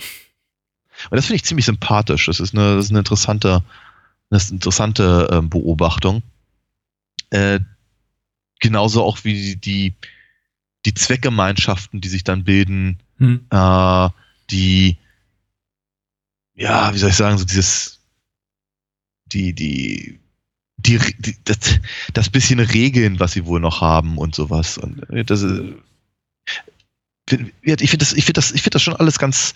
Und 1.10 1.16
das 1.18 1.26
finde 1.26 1.38
ich 1.38 1.46
ziemlich 1.46 1.66
sympathisch. 1.66 2.26
Das 2.26 2.40
ist 2.40 2.54
eine, 2.54 2.76
das 2.76 2.86
ist 2.86 2.92
eine 2.92 3.00
interessante, 3.00 3.64
eine 4.30 4.42
interessante 4.50 5.28
äh, 5.32 5.42
Beobachtung. 5.42 6.24
Äh, 7.30 7.60
genauso 8.60 9.04
auch 9.04 9.24
wie 9.24 9.56
die, 9.56 9.94
die 10.86 10.94
Zweckgemeinschaften, 10.94 12.02
die 12.02 12.10
sich 12.10 12.24
dann 12.24 12.44
bilden, 12.44 13.00
hm. 13.18 13.46
äh, 13.50 14.10
die, 14.50 14.98
ja, 16.56 16.94
wie 16.94 16.98
soll 16.98 17.10
ich 17.10 17.16
sagen, 17.16 17.38
so 17.38 17.46
dieses, 17.46 18.00
die, 19.26 19.54
die, 19.54 20.20
die, 20.78 21.00
die 21.18 21.36
das, 21.44 21.80
das 22.14 22.30
bisschen 22.30 22.60
Regeln, 22.60 23.20
was 23.20 23.34
sie 23.34 23.46
wohl 23.46 23.60
noch 23.60 23.82
haben 23.82 24.18
und 24.18 24.36
sowas. 24.36 24.78
Und 24.78 25.10
äh, 25.10 25.26
das, 25.26 25.44
äh, 25.44 25.74
ich 27.62 27.90
finde 27.90 28.06
das, 28.06 28.14
ich 28.14 28.26
finde 28.26 28.40
das, 28.40 28.52
ich 28.52 28.62
finde 28.62 28.76
das 28.76 28.84
schon 28.84 28.96
alles 28.96 29.18
ganz, 29.18 29.56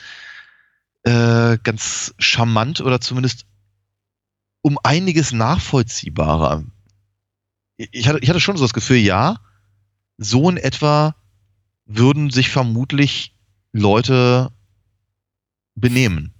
äh, 1.03 1.57
ganz 1.63 2.13
charmant 2.17 2.81
oder 2.81 3.01
zumindest 3.01 3.45
um 4.61 4.77
einiges 4.83 5.31
nachvollziehbarer. 5.31 6.63
Ich 7.77 8.07
hatte, 8.07 8.19
ich 8.19 8.29
hatte 8.29 8.41
schon 8.41 8.57
so 8.57 8.63
das 8.63 8.73
Gefühl, 8.73 8.97
ja, 8.97 9.37
so 10.17 10.49
in 10.49 10.57
etwa 10.57 11.15
würden 11.85 12.29
sich 12.29 12.49
vermutlich 12.49 13.35
Leute 13.71 14.51
benehmen. 15.75 16.33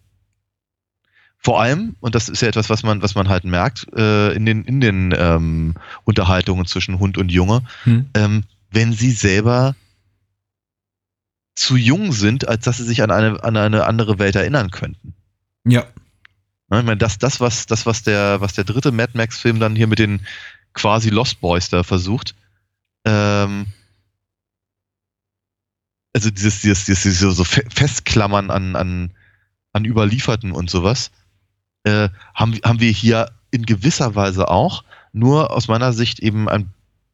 Vor 1.38 1.62
allem, 1.62 1.96
und 2.01 2.16
das 2.16 2.28
ist 2.28 2.42
ja 2.42 2.50
etwas, 2.50 2.70
was 2.70 2.84
man, 2.84 3.01
was 3.01 3.16
man 3.16 3.30
halt 3.30 3.46
merkt, 3.46 3.88
äh, 3.96 4.34
in 4.34 4.46
den, 4.46 4.66
in 4.66 4.82
den 4.82 5.16
ähm, 5.18 5.75
Unterhaltungen 6.04 6.66
zwischen 6.66 7.00
Hund 7.00 7.18
und 7.18 7.32
Junge, 7.32 7.62
hm. 7.84 8.10
ähm, 8.13 8.44
wenn 8.72 8.92
sie 8.92 9.12
selber 9.12 9.75
zu 11.60 11.75
jung 11.75 12.13
sind, 12.13 12.48
als 12.48 12.63
dass 12.63 12.78
sie 12.78 12.86
sich 12.86 13.04
an 13.04 13.12
eine, 13.12 13.44
an 13.44 13.58
eine 13.58 13.86
andere 13.86 14.18
Welt 14.18 14.38
erinnern 14.38 14.72
könnten. 14.72 15.13
Ja. 15.66 15.82
Ich 15.82 16.70
meine, 16.70 16.96
das, 16.96 17.18
das, 17.18 17.42
was, 17.42 17.66
das, 17.66 17.86
was 17.86 18.01
der, 18.04 18.39
was 18.39 18.54
der 18.54 18.63
dritte 18.63 18.94
Mad 18.94 19.12
Max-Film 19.13 19.60
dann 19.60 19.75
hier 19.75 19.88
mit 19.88 20.00
den 20.00 20.25
quasi 20.74 21.10
Lost 21.10 21.42
Boys 21.42 21.68
da 21.68 21.84
versucht, 21.84 22.34
ähm, 23.04 23.66
also 26.13 26.30
dieses, 26.30 26.62
dieses, 26.62 26.86
dieses 26.86 27.20
so 27.20 27.44
Festklammern 27.44 28.51
an, 28.51 28.78
an, 28.78 29.12
an 29.74 29.84
Überlieferten 29.84 30.54
und 30.54 30.70
sowas, 30.70 31.12
äh, 31.84 32.08
haben, 32.34 32.58
haben 32.63 32.80
wir 32.80 32.92
hier 32.92 33.32
in 33.51 33.66
gewisser 33.66 34.16
Weise 34.16 34.48
auch, 34.48 34.86
nur 35.12 35.51
aus 35.51 35.68
meiner 35.68 35.92
Sicht 35.92 36.20
eben 36.20 36.48
ein, 36.48 36.72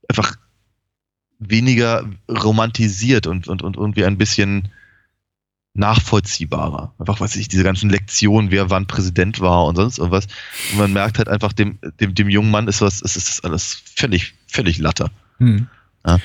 einfach 0.07 0.35
weniger 1.49 2.07
romantisiert 2.29 3.27
und, 3.27 3.47
und, 3.47 3.61
und 3.61 3.77
irgendwie 3.77 4.05
ein 4.05 4.17
bisschen 4.17 4.69
nachvollziehbarer. 5.75 6.93
Einfach, 6.97 7.19
weiß 7.19 7.35
ich, 7.35 7.47
diese 7.47 7.63
ganzen 7.63 7.89
Lektionen, 7.89 8.49
wer 8.49 8.69
wann 8.69 8.87
Präsident 8.87 9.41
war 9.41 9.65
und 9.65 9.75
sonst 9.75 9.97
irgendwas. 9.99 10.27
Und 10.71 10.79
man 10.79 10.93
merkt 10.93 11.17
halt 11.17 11.27
einfach, 11.27 11.53
dem, 11.53 11.77
dem, 11.99 12.15
dem 12.15 12.29
jungen 12.29 12.49
Mann 12.49 12.67
ist 12.67 12.81
was, 12.81 13.01
ist, 13.01 13.17
ist 13.17 13.43
alles 13.43 13.81
völlig, 13.95 14.33
völlig 14.47 14.77
latter. 14.77 15.11
Hm. 15.37 15.67
Ja. 16.05 16.19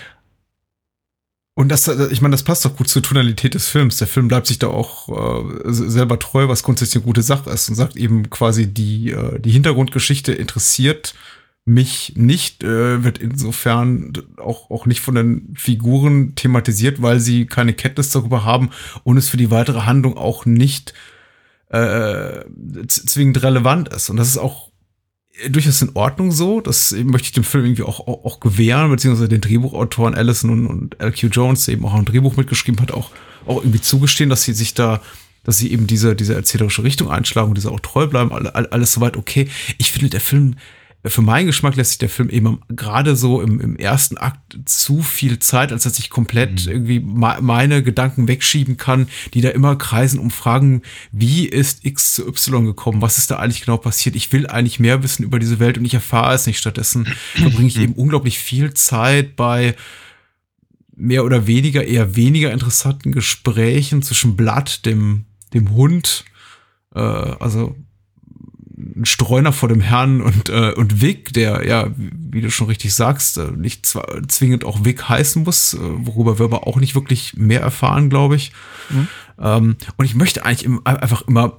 Und 1.55 1.69
das, 1.69 1.89
ich 1.89 2.23
meine, 2.23 2.33
das 2.33 2.45
passt 2.45 2.65
doch 2.65 2.77
gut 2.77 2.89
zur 2.89 3.03
Tonalität 3.03 3.55
des 3.55 3.69
Films. 3.69 3.99
Der 3.99 4.07
Film 4.07 4.29
bleibt 4.29 4.47
sich 4.47 4.59
da 4.59 4.69
auch 4.69 5.09
äh, 5.09 5.73
selber 5.73 6.19
treu, 6.19 6.49
was 6.49 6.63
grundsätzlich 6.63 7.03
eine 7.03 7.05
gute 7.05 7.23
Sache 7.23 7.51
ist 7.51 7.69
und 7.69 7.75
sagt 7.75 7.97
eben 7.97 8.31
quasi, 8.31 8.73
die, 8.73 9.11
äh, 9.11 9.39
die 9.41 9.51
Hintergrundgeschichte 9.51 10.33
interessiert 10.33 11.15
mich 11.65 12.15
nicht, 12.17 12.65
äh, 12.65 13.05
wird 13.05 13.19
insofern 13.19 14.13
auch, 14.39 14.71
auch 14.71 14.87
nicht 14.87 15.01
von 15.01 15.15
den 15.15 15.55
Figuren 15.57 16.35
thematisiert, 16.35 17.03
weil 17.03 17.21
sie 17.21 17.47
keine 17.47 17.75
Kenntnis 17.75 18.11
darüber 18.11 18.45
haben 18.45 18.71
und 19.05 19.17
es 19.17 19.29
für 19.29 19.37
die 19.37 19.51
weitere 19.51 19.83
Handlung 19.83 20.17
auch 20.17 20.47
nicht 20.47 20.95
äh, 21.69 22.41
zwingend 22.89 23.43
relevant 23.43 23.89
ist. 23.89 24.11
Und 24.11 24.17
das 24.17 24.29
ist 24.29 24.39
auch 24.39 24.71
durchaus 25.49 25.81
in 25.83 25.95
Ordnung 25.95 26.33
so. 26.33 26.61
Das 26.61 26.93
möchte 26.93 27.27
ich 27.27 27.33
dem 27.33 27.45
Film 27.45 27.65
irgendwie 27.65 27.85
auch, 27.85 28.01
auch, 28.01 28.25
auch 28.25 28.41
gewähren, 28.41 28.91
beziehungsweise 28.91 29.29
den 29.29 29.41
Drehbuchautoren 29.41 30.15
Allison 30.15 30.51
und, 30.51 30.67
und 30.67 30.97
LQ 31.01 31.29
Jones, 31.31 31.67
der 31.67 31.75
eben 31.75 31.85
auch 31.85 31.95
ein 31.95 32.05
Drehbuch 32.05 32.37
mitgeschrieben 32.37 32.81
hat, 32.81 32.91
auch, 32.91 33.11
auch 33.47 33.59
irgendwie 33.59 33.81
zugestehen, 33.81 34.31
dass 34.31 34.43
sie 34.43 34.53
sich 34.53 34.75
da 34.75 35.01
dass 35.43 35.57
sie 35.57 35.73
eben 35.73 35.87
diese, 35.87 36.15
diese 36.15 36.35
erzählerische 36.35 36.85
Richtung 36.85 37.11
einschlagen 37.11 37.49
und 37.49 37.55
diese 37.57 37.71
auch 37.71 37.81
treu 37.81 38.07
bleiben, 38.07 38.31
alles 38.31 38.93
soweit 38.93 39.17
okay. 39.17 39.49
Ich 39.79 39.91
finde, 39.91 40.11
der 40.11 40.21
Film 40.21 40.57
für 41.05 41.23
meinen 41.23 41.47
Geschmack 41.47 41.77
lässt 41.77 41.93
sich 41.93 41.99
der 41.99 42.11
Film 42.11 42.29
eben 42.29 42.61
gerade 42.69 43.17
so 43.17 43.41
im, 43.41 43.59
im 43.59 43.77
ersten 43.77 44.19
Akt 44.19 44.59
zu 44.67 45.01
viel 45.01 45.39
Zeit, 45.39 45.73
als 45.73 45.85
dass 45.85 45.99
ich 45.99 46.11
komplett 46.11 46.67
mhm. 46.67 46.73
irgendwie 46.73 47.01
meine 47.01 47.83
Gedanken 47.83 48.29
wegschieben 48.29 48.77
kann, 48.77 49.09
die 49.33 49.41
da 49.41 49.49
immer 49.49 49.77
kreisen 49.77 50.19
und 50.19 50.31
fragen, 50.33 50.83
wie 51.11 51.47
ist 51.47 51.87
X 51.87 52.15
zu 52.15 52.27
Y 52.27 52.67
gekommen? 52.67 53.01
Was 53.01 53.17
ist 53.17 53.31
da 53.31 53.39
eigentlich 53.39 53.63
genau 53.63 53.79
passiert? 53.79 54.15
Ich 54.15 54.31
will 54.33 54.47
eigentlich 54.47 54.79
mehr 54.79 55.03
wissen 55.03 55.23
über 55.23 55.39
diese 55.39 55.59
Welt 55.59 55.79
und 55.79 55.87
ich 55.87 55.95
erfahre 55.95 56.35
es 56.35 56.47
nicht. 56.47 56.59
Stattdessen 56.59 57.07
verbringe 57.35 57.69
ich 57.69 57.79
eben 57.79 57.95
unglaublich 57.95 58.39
viel 58.39 58.75
Zeit 58.75 59.37
bei 59.37 59.75
mehr 60.95 61.25
oder 61.25 61.47
weniger 61.47 61.83
eher 61.83 62.15
weniger 62.15 62.53
interessanten 62.53 63.13
Gesprächen 63.13 64.03
zwischen 64.03 64.37
Blatt, 64.37 64.85
dem, 64.85 65.25
dem 65.55 65.71
Hund, 65.73 66.27
äh, 66.95 67.01
also 67.01 67.75
ein 68.97 69.05
Streuner 69.05 69.53
vor 69.53 69.69
dem 69.69 69.81
Herrn 69.81 70.21
und, 70.21 70.49
äh, 70.49 70.73
und 70.73 71.01
Vic, 71.01 71.33
der 71.33 71.67
ja, 71.67 71.91
wie 71.97 72.41
du 72.41 72.51
schon 72.51 72.67
richtig 72.67 72.95
sagst, 72.95 73.39
äh, 73.39 73.53
nicht 73.53 73.87
zwingend 74.29 74.65
auch 74.65 74.85
Vic 74.85 75.09
heißen 75.09 75.43
muss, 75.43 75.75
äh, 75.75 75.79
worüber 75.81 76.39
wir 76.39 76.45
aber 76.45 76.67
auch 76.67 76.77
nicht 76.77 76.95
wirklich 76.95 77.35
mehr 77.37 77.61
erfahren, 77.61 78.11
glaube 78.11 78.37
ich. 78.37 78.53
Mhm. 78.91 79.09
Ähm, 79.39 79.77
und 79.97 80.05
ich 80.05 80.15
möchte 80.15 80.45
eigentlich 80.45 80.65
im, 80.65 80.85
einfach 80.85 81.23
immer 81.23 81.59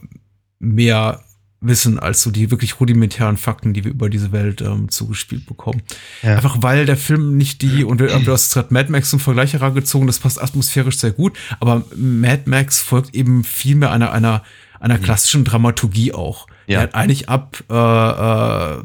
mehr 0.59 1.23
wissen 1.61 1.99
als 1.99 2.23
so 2.23 2.31
die 2.31 2.49
wirklich 2.49 2.79
rudimentären 2.79 3.37
Fakten, 3.37 3.73
die 3.73 3.83
wir 3.83 3.91
über 3.91 4.09
diese 4.09 4.31
Welt 4.31 4.61
ähm, 4.61 4.89
zugespielt 4.89 5.45
bekommen. 5.45 5.83
Ja. 6.23 6.35
Einfach 6.35 6.57
weil 6.61 6.87
der 6.87 6.97
Film 6.97 7.37
nicht 7.37 7.61
die, 7.61 7.83
und 7.83 7.99
du 7.99 8.31
hast 8.31 8.53
gerade 8.53 8.73
Mad 8.73 8.91
Max 8.91 9.11
zum 9.11 9.19
Vergleich 9.19 9.53
herangezogen, 9.53 10.07
das 10.07 10.19
passt 10.19 10.41
atmosphärisch 10.41 10.97
sehr 10.97 11.11
gut, 11.11 11.37
aber 11.59 11.85
Mad 11.95 12.43
Max 12.45 12.81
folgt 12.81 13.13
eben 13.13 13.43
viel 13.43 13.75
mehr 13.75 13.91
einer, 13.91 14.11
einer, 14.11 14.43
einer 14.79 14.97
mhm. 14.97 15.03
klassischen 15.03 15.45
Dramaturgie 15.45 16.13
auch. 16.13 16.47
Ja. 16.67 16.79
Er 16.79 16.83
hat 16.83 16.95
eigentlich 16.95 17.29
ab 17.29 17.63
äh, 17.69 17.73
äh, 17.73 18.83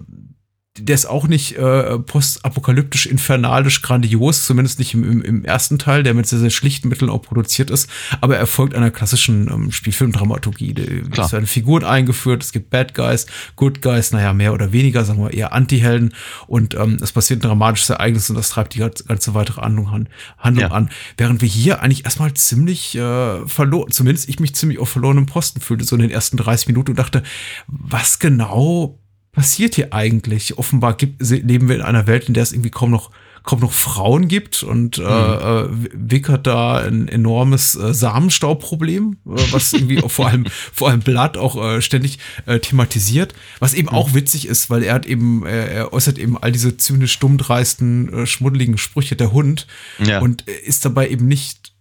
der 0.78 0.95
ist 0.95 1.06
auch 1.06 1.26
nicht 1.26 1.56
äh, 1.56 1.99
postapokalyptisch, 1.99 3.06
infernalisch, 3.06 3.83
grandios, 3.83 4.45
zumindest 4.45 4.78
nicht 4.78 4.95
im, 4.95 5.04
im, 5.04 5.23
im 5.23 5.45
ersten 5.45 5.78
Teil, 5.78 6.02
der 6.02 6.14
mit 6.14 6.26
sehr, 6.26 6.38
sehr 6.38 6.50
schlichten 6.50 6.88
Mitteln 6.88 7.11
auch 7.11 7.23
produziert 7.23 7.71
ist, 7.71 7.88
aber 8.21 8.37
er 8.37 8.47
folgt 8.47 8.75
einer 8.75 8.90
klassischen 8.90 9.49
ähm, 9.50 9.73
Spielfilmdramaturgie. 9.73 10.75
Es 11.12 11.33
werden 11.33 11.47
Figuren 11.47 11.85
eingeführt, 11.85 12.42
es 12.42 12.52
gibt 12.52 12.71
Bad 12.71 12.95
Guys, 12.95 13.26
Good 13.56 13.83
Guys, 13.83 14.12
naja, 14.12 14.33
mehr 14.33 14.52
oder 14.52 14.73
weniger, 14.73 15.04
sagen 15.04 15.23
wir 15.23 15.33
eher 15.33 15.52
Anti-Helden 15.52 16.12
und 16.47 16.75
ähm, 16.75 16.99
es 17.00 17.12
passiert 17.12 17.40
ein 17.40 17.49
dramatisches 17.49 17.90
Ereignis 17.90 18.28
und 18.30 18.37
das 18.37 18.50
treibt 18.50 18.75
die 18.75 18.78
ganze 18.78 19.35
weitere 19.35 19.62
Handlung 19.62 19.88
an. 19.88 20.09
Handlung 20.38 20.71
ja. 20.71 20.75
an. 20.75 20.90
Während 21.16 21.40
wir 21.40 21.49
hier 21.49 21.83
eigentlich 21.83 22.04
erstmal 22.04 22.35
ziemlich 22.35 22.97
äh, 22.97 23.47
verloren, 23.47 23.90
zumindest 23.90 24.28
ich 24.28 24.40
mich 24.40 24.54
ziemlich 24.54 24.78
auf 24.78 24.88
verlorenem 24.88 25.26
Posten 25.26 25.61
fühlte, 25.61 25.85
so 25.85 25.97
in 25.97 26.02
den 26.02 26.11
ersten 26.11 26.37
30 26.37 26.68
Minuten 26.68 26.90
und 26.92 26.99
dachte, 26.99 27.23
was 27.66 28.18
genau 28.18 28.99
passiert 29.37 29.75
hier 29.76 29.93
eigentlich? 29.93 30.59
Offenbar 30.59 30.97
gibt, 30.97 31.21
leben 31.21 31.69
wir 31.69 31.76
in 31.76 31.83
einer 31.83 32.07
Welt, 32.09 32.26
in 32.26 32.35
der 32.35 32.43
es 32.43 32.52
irgendwie 32.52 32.71
kaum 32.71 32.90
noch 32.90 33.11
kaum 33.45 33.61
noch 33.61 33.73
Frauen 33.73 34.26
gibt 34.26 34.64
und 34.64 34.99
äh, 34.99 35.02
mhm. 35.02 35.07
äh, 35.07 35.88
Vic 35.95 36.28
hat 36.28 36.49
da 36.49 36.78
ein 36.78 37.07
enormes 37.07 37.76
äh, 37.76 37.95
Samenstaubproblem, 37.95 39.19
äh, 39.25 39.40
was 39.52 39.73
irgendwie 39.73 40.02
vor 40.09 40.26
allem 40.26 40.47
vor 40.73 40.88
allem 40.88 40.99
Blatt 40.99 41.38
auch 41.38 41.55
äh, 41.57 41.81
ständig 41.81 42.19
äh, 42.47 42.59
thematisiert, 42.59 43.35
was 43.61 43.73
eben 43.75 43.87
mhm. 43.87 43.95
auch 43.95 44.14
witzig 44.14 44.49
ist, 44.49 44.69
weil 44.69 44.83
er 44.83 44.95
hat 44.95 45.07
eben 45.07 45.47
äh, 45.47 45.66
er 45.66 45.93
äußert 45.93 46.19
eben 46.19 46.37
all 46.37 46.50
diese 46.50 46.76
zynisch 46.76 47.16
dummdreisten 47.21 48.12
äh, 48.12 48.26
schmuddeligen 48.26 48.78
Sprüche 48.78 49.14
der 49.14 49.31
Hund 49.31 49.69
ja. 50.05 50.19
und 50.19 50.49
äh, 50.49 50.52
ist 50.52 50.85
dabei 50.85 51.09
eben 51.09 51.28
nicht 51.28 51.75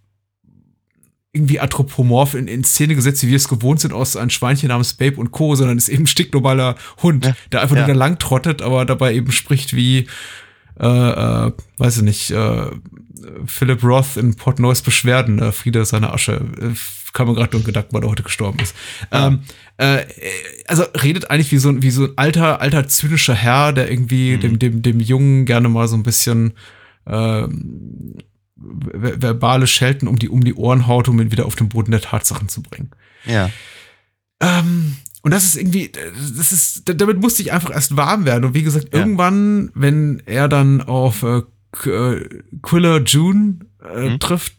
irgendwie 1.36 1.60
anthropomorph 1.60 2.34
in, 2.34 2.48
in 2.48 2.64
Szene 2.64 2.94
gesetzt, 2.94 3.22
wie 3.22 3.28
wir 3.28 3.36
es 3.36 3.48
gewohnt 3.48 3.80
sind 3.80 3.92
aus 3.92 4.16
einem 4.16 4.30
Schweinchen 4.30 4.68
namens 4.68 4.94
Babe 4.94 5.16
und 5.16 5.30
Co., 5.30 5.54
sondern 5.54 5.76
ist 5.76 5.88
eben 5.88 6.04
ein 6.04 6.08
stinknormaler 6.08 6.74
Hund, 7.02 7.26
ja, 7.26 7.36
der 7.52 7.62
einfach 7.62 7.76
ja. 7.76 7.86
nur 7.86 7.94
da 7.94 7.98
lang 7.98 8.18
trottet, 8.18 8.62
aber 8.62 8.84
dabei 8.84 9.14
eben 9.14 9.30
spricht 9.30 9.74
wie, 9.76 10.06
äh, 10.80 10.86
äh, 10.86 11.52
weiß 11.78 11.98
ich 11.98 12.02
nicht, 12.02 12.30
äh, 12.30 12.66
Philip 13.46 13.82
Roth 13.82 14.16
in 14.16 14.34
Port 14.34 14.58
Noise 14.58 14.82
Beschwerden, 14.82 15.38
äh, 15.38 15.52
Friede 15.52 15.84
seiner 15.84 16.12
Asche, 16.12 16.40
äh, 16.60 16.74
kam 17.12 17.28
mir 17.28 17.34
gerade 17.34 17.52
nur 17.52 17.62
ein 17.62 17.66
Gedanke, 17.66 17.88
weil 17.92 18.02
er 18.02 18.10
heute 18.10 18.22
gestorben 18.22 18.58
ist. 18.60 18.74
Ja. 19.12 19.28
Ähm, 19.28 19.40
äh, 19.78 20.04
also 20.66 20.84
redet 21.02 21.30
eigentlich 21.30 21.50
wie 21.50 21.58
so, 21.58 21.70
ein 21.70 21.82
wie 21.82 21.90
so 21.90 22.04
ein 22.04 22.12
alter, 22.16 22.60
alter 22.60 22.88
zynischer 22.88 23.34
Herr, 23.34 23.72
der 23.72 23.90
irgendwie 23.90 24.36
mhm. 24.36 24.40
dem, 24.40 24.58
dem, 24.58 24.82
dem 24.82 25.00
Jungen 25.00 25.46
gerne 25.46 25.68
mal 25.68 25.88
so 25.88 25.96
ein 25.96 26.02
bisschen 26.02 26.52
äh, 27.06 27.46
verbale 28.56 29.66
Schelten 29.66 30.08
um 30.08 30.18
die, 30.18 30.28
um 30.28 30.42
die 30.42 30.54
Ohren 30.54 30.86
haut, 30.86 31.08
um 31.08 31.20
ihn 31.20 31.30
wieder 31.30 31.46
auf 31.46 31.56
den 31.56 31.68
Boden 31.68 31.90
der 31.90 32.00
Tatsachen 32.00 32.48
zu 32.48 32.62
bringen. 32.62 32.90
Ja. 33.24 33.50
Ähm, 34.40 34.96
und 35.22 35.30
das 35.32 35.44
ist 35.44 35.56
irgendwie, 35.56 35.90
das 36.36 36.52
ist, 36.52 36.82
damit 36.86 37.20
musste 37.20 37.42
ich 37.42 37.52
einfach 37.52 37.70
erst 37.70 37.96
warm 37.96 38.24
werden. 38.24 38.44
Und 38.44 38.54
wie 38.54 38.62
gesagt, 38.62 38.92
ja. 38.92 39.00
irgendwann, 39.00 39.70
wenn 39.74 40.22
er 40.24 40.48
dann 40.48 40.80
auf 40.80 41.22
äh, 41.22 41.42
äh, 41.84 42.28
Quiller 42.62 43.02
June 43.02 43.58
äh, 43.84 44.10
mhm. 44.10 44.20
trifft, 44.20 44.54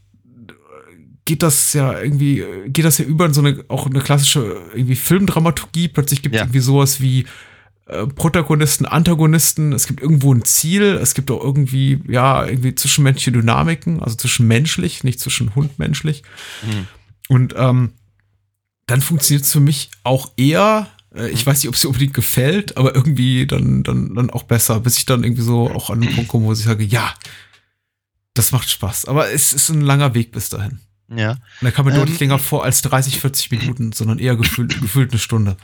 geht 1.26 1.44
das 1.44 1.74
ja 1.74 2.00
irgendwie, 2.00 2.44
geht 2.68 2.86
das 2.86 2.98
ja 2.98 3.06
über 3.06 3.26
in 3.26 3.34
so 3.34 3.42
eine, 3.42 3.64
auch 3.68 3.86
eine 3.86 4.00
klassische 4.00 4.62
irgendwie 4.74 4.96
Filmdramaturgie. 4.96 5.88
Plötzlich 5.88 6.22
gibt 6.22 6.36
es 6.36 6.40
ja. 6.40 6.46
irgendwie 6.46 6.60
sowas 6.60 7.02
wie 7.02 7.26
äh, 7.88 8.06
Protagonisten, 8.06 8.86
Antagonisten, 8.86 9.72
es 9.72 9.88
gibt 9.88 10.02
irgendwo 10.02 10.34
ein 10.34 10.44
Ziel, 10.44 11.00
es 11.02 11.14
gibt 11.14 11.32
auch 11.32 11.42
irgendwie, 11.42 12.02
ja, 12.08 12.46
irgendwie 12.46 12.76
zwischenmenschliche 12.76 13.32
Dynamiken, 13.32 14.04
also 14.04 14.16
zwischenmenschlich, 14.16 15.04
nicht 15.04 15.20
zwischen 15.20 15.56
hundmenschlich. 15.56 16.24
Mhm. 16.64 16.88
Und 17.30 17.54
ähm, 17.58 17.94
dann 18.88 19.02
funktioniert 19.02 19.46
es 19.46 19.52
für 19.52 19.60
mich 19.60 19.90
auch 20.04 20.32
eher, 20.38 20.88
äh, 21.16 21.30
ich 21.30 21.46
weiß 21.46 21.60
nicht, 21.60 21.70
ob 21.70 21.76
es 21.76 21.82
dir 21.82 21.88
unbedingt 21.88 22.14
gefällt, 22.14 22.76
aber 22.78 22.94
irgendwie 22.94 23.48
dann, 23.48 23.84
dann, 23.84 24.16
dann 24.16 24.30
auch 24.32 24.44
besser, 24.44 24.80
bis 24.80 24.98
ich 24.98 25.06
dann 25.06 25.24
irgendwie 25.24 25.44
so 25.44 25.70
auch 25.70 25.90
an 25.90 26.02
den 26.02 26.14
Punkt 26.14 26.30
komme, 26.30 26.46
wo 26.46 26.54
ich 26.54 26.60
sage, 26.60 26.84
ja, 26.84 27.14
das 28.34 28.52
macht 28.52 28.70
Spaß. 28.70 29.06
Aber 29.06 29.32
es 29.32 29.54
ist 29.54 29.70
ein 29.70 29.82
langer 29.82 30.14
Weg 30.14 30.32
bis 30.32 30.50
dahin. 30.50 30.80
Ja. 31.10 31.32
Und 31.32 31.40
da 31.62 31.72
kam 31.72 31.86
mir 31.86 31.94
ähm, 31.94 32.00
deutlich 32.00 32.20
länger 32.20 32.40
vor 32.40 32.64
als 32.64 32.82
30, 32.82 33.20
40 33.20 33.52
Minuten, 33.52 33.92
sondern 33.94 34.20
eher 34.20 34.36
gefühlt, 34.36 34.82
gefühlt 34.82 35.12
eine 35.12 35.20
Stunde. 35.20 35.58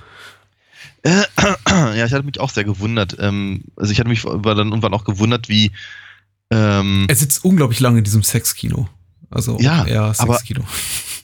Äh, 1.03 1.23
ja, 1.69 2.05
ich 2.05 2.13
hatte 2.13 2.23
mich 2.23 2.39
auch 2.39 2.49
sehr 2.49 2.63
gewundert. 2.63 3.17
Ähm, 3.19 3.65
also 3.75 3.91
ich 3.91 3.99
hatte 3.99 4.09
mich 4.09 4.23
war 4.23 4.55
dann 4.55 4.69
irgendwann 4.69 4.93
auch 4.93 5.03
gewundert, 5.03 5.49
wie 5.49 5.71
ähm, 6.49 7.05
er 7.07 7.15
sitzt 7.15 7.43
unglaublich 7.43 7.79
lange 7.79 7.99
in 7.99 8.03
diesem 8.03 8.23
Sexkino. 8.23 8.87
Also 9.29 9.57
ja, 9.59 9.85
eher 9.85 10.13
Sexkino. 10.13 10.63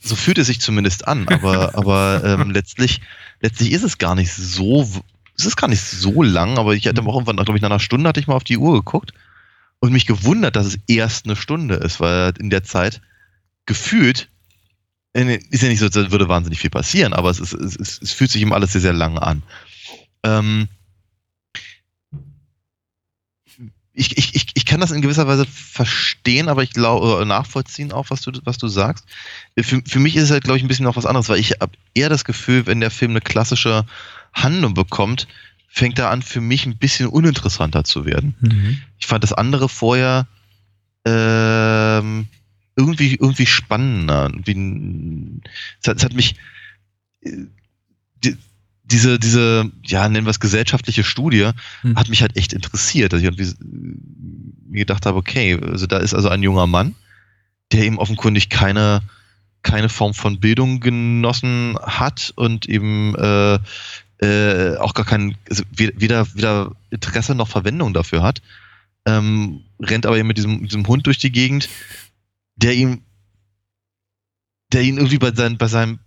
so 0.02 0.16
fühlt 0.16 0.40
es 0.40 0.48
sich 0.48 0.60
zumindest 0.60 1.08
an, 1.08 1.28
aber, 1.28 1.76
aber 1.78 2.24
ähm, 2.26 2.52
letztlich, 2.52 3.02
letztlich 3.42 3.72
ist 3.72 3.84
es 3.84 4.00
gar 4.00 4.16
nicht 4.16 4.34
so, 4.34 4.88
es 5.38 5.46
ist 5.46 5.58
gar 5.58 5.68
nicht 5.68 5.82
so 5.82 6.24
lang, 6.24 6.58
aber 6.58 6.74
ich 6.74 6.88
hatte 6.88 7.02
auch 7.02 7.14
irgendwann, 7.14 7.36
glaube 7.36 7.58
ich, 7.58 7.62
nach 7.62 7.70
einer 7.70 7.80
Stunde 7.80 8.10
hatte 8.10 8.20
ich 8.20 8.28
mal 8.28 8.36
auf 8.36 8.44
die 8.44 8.58
Uhr 8.58 8.74
geguckt 8.74 9.14
und 9.80 9.92
mich 9.92 10.08
gewundert, 10.08 10.56
dass 10.56 10.66
es 10.66 10.80
erst 10.88 11.26
eine 11.26 11.36
Stunde 11.36 11.76
ist, 11.76 12.00
weil 12.00 12.34
in 12.40 12.50
der 12.50 12.64
Zeit 12.64 13.02
gefühlt 13.66 14.30
ist 15.14 15.64
ja 15.64 15.70
nicht 15.70 15.80
so, 15.80 15.86
als 15.86 15.96
würde 15.96 16.30
wahnsinnig 16.30 16.60
viel 16.60 16.70
passieren, 16.70 17.14
aber 17.14 17.30
es, 17.30 17.40
ist, 17.40 17.54
es, 17.54 17.76
es, 17.76 18.02
es 18.02 18.12
fühlt 18.12 18.32
sich 18.32 18.42
ihm 18.42 18.54
alles 18.54 18.74
sehr, 18.74 18.82
sehr 18.82 18.94
lang 18.94 19.18
an. 19.18 19.44
Ähm, 20.24 20.68
ich, 23.94 24.18
ich, 24.18 24.36
ich, 24.36 24.48
ich 24.54 24.66
kann 24.66 24.80
das 24.80 24.92
in 24.92 25.02
gewisser 25.02 25.28
Weise 25.28 25.46
verstehen, 25.46 26.48
aber 26.48 26.64
ich 26.64 26.72
glaube, 26.72 27.26
nachvollziehen 27.26 27.92
auch, 27.92 28.10
was 28.10 28.22
du, 28.22 28.32
was 28.46 28.58
du 28.58 28.68
sagst. 28.68 29.06
Für, 29.60 29.82
für 29.86 30.00
mich 30.00 30.16
ist 30.16 30.24
es 30.24 30.32
halt, 30.32 30.44
glaube 30.44 30.58
ich, 30.58 30.64
ein 30.64 30.68
bisschen 30.68 30.86
noch 30.86 30.96
was 30.96 31.06
anderes, 31.06 31.28
weil 31.28 31.40
ich 31.40 31.52
habe 31.60 31.74
eher 31.94 32.10
das 32.10 32.24
Gefühl, 32.24 32.66
wenn 32.66 32.80
der 32.80 32.92
Film 32.92 33.12
eine 33.12 33.22
klassische 33.22 33.86
Handlung 34.32 34.74
bekommt, 34.74 35.28
fängt 35.68 36.00
er 36.00 36.12
an, 36.12 36.22
für 36.22 36.40
mich 36.40 36.66
ein 36.66 36.78
bisschen 36.78 37.08
uninteressanter 37.08 37.84
zu 37.84 38.06
werden. 38.06 38.36
Mhm. 38.40 38.82
Ich 39.00 39.08
fand 39.08 39.24
das 39.24 39.34
andere 39.34 39.68
vorher 39.68 40.28
ähm, 41.06 42.28
irgendwie, 42.80 43.16
irgendwie 43.16 43.46
spannender. 43.46 44.32
Wie, 44.44 45.42
es, 45.82 45.88
hat, 45.88 45.98
es 45.98 46.04
hat 46.04 46.14
mich 46.14 46.36
äh, 47.22 47.46
die, 48.24 48.38
diese, 48.84 49.20
diese, 49.20 49.72
ja, 49.84 50.10
nennen 50.10 50.26
wir 50.26 50.32
es 50.32 50.40
gesellschaftliche 50.40 51.04
Studie, 51.04 51.52
hm. 51.82 51.96
hat 51.96 52.10
mich 52.10 52.22
halt 52.22 52.36
echt 52.38 52.54
interessiert, 52.54 53.14
dass 53.14 53.20
ich 53.20 53.26
irgendwie 53.26 53.54
mir 54.68 54.80
gedacht 54.80 55.06
habe, 55.06 55.18
okay, 55.18 55.60
also 55.62 55.86
da 55.86 55.98
ist 55.98 56.14
also 56.14 56.30
ein 56.30 56.44
junger 56.44 56.68
Mann, 56.68 56.96
der 57.72 57.84
eben 57.84 58.00
offenkundig 58.00 58.50
keine, 58.50 59.02
keine 59.62 59.90
Form 59.90 60.14
von 60.14 60.40
Bildung 60.40 60.80
genossen 60.80 61.78
hat 61.82 62.34
und 62.36 62.68
eben 62.68 63.16
äh, 63.16 63.60
äh, 64.22 64.78
auch 64.78 64.94
gar 64.94 65.06
kein, 65.06 65.36
also 65.50 65.64
weder, 65.72 66.28
weder 66.34 66.72
Interesse 66.90 67.36
noch 67.36 67.48
Verwendung 67.48 67.94
dafür 67.94 68.24
hat, 68.24 68.42
ähm, 69.06 69.62
rennt 69.80 70.06
aber 70.06 70.18
eben 70.18 70.28
mit 70.28 70.38
diesem, 70.38 70.68
diesem 70.68 70.88
Hund 70.88 71.06
durch 71.06 71.20
die 71.20 71.32
Gegend, 71.32 71.70
der 72.62 72.74
ihm, 72.76 73.04
der 74.72 74.82
ihn 74.82 74.98
irgendwie 74.98 75.18
bei, 75.18 75.32
sein, 75.34 75.58
bei 75.58 75.68
seinem 75.68 76.00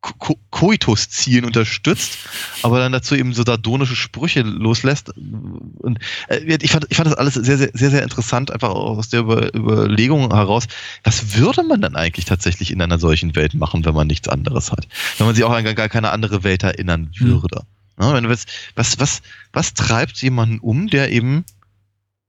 Ko 0.00 0.36
Koitus-Zielen 0.50 1.44
unterstützt, 1.44 2.18
aber 2.62 2.80
dann 2.80 2.90
dazu 2.90 3.14
eben 3.14 3.32
so 3.34 3.44
dardonische 3.44 3.94
Sprüche 3.94 4.42
loslässt. 4.42 5.10
Und 5.16 6.00
äh, 6.28 6.58
ich, 6.60 6.72
fand, 6.72 6.86
ich 6.90 6.96
fand 6.96 7.06
das 7.06 7.14
alles 7.14 7.34
sehr, 7.34 7.56
sehr, 7.56 7.70
sehr, 7.72 7.90
sehr 7.90 8.02
interessant, 8.02 8.50
einfach 8.50 8.70
aus 8.70 9.10
der 9.10 9.20
Über 9.20 9.54
Überlegung 9.54 10.34
heraus, 10.34 10.66
was 11.04 11.36
würde 11.36 11.62
man 11.62 11.80
dann 11.80 11.94
eigentlich 11.94 12.24
tatsächlich 12.24 12.72
in 12.72 12.82
einer 12.82 12.98
solchen 12.98 13.36
Welt 13.36 13.54
machen, 13.54 13.84
wenn 13.84 13.94
man 13.94 14.08
nichts 14.08 14.28
anderes 14.28 14.72
hat? 14.72 14.88
Wenn 15.18 15.26
man 15.26 15.36
sich 15.36 15.44
auch 15.44 15.52
an 15.52 15.64
gar 15.64 15.88
keine 15.88 16.10
andere 16.10 16.42
Welt 16.42 16.64
erinnern 16.64 17.12
hm. 17.16 17.28
würde. 17.28 17.62
Mhm. 17.96 18.04
Ja, 18.04 18.14
wenn 18.14 18.28
willst, 18.28 18.48
was, 18.74 18.98
was, 18.98 19.22
was 19.52 19.74
treibt 19.74 20.20
jemanden 20.20 20.58
um, 20.58 20.88
der 20.88 21.12
eben 21.12 21.44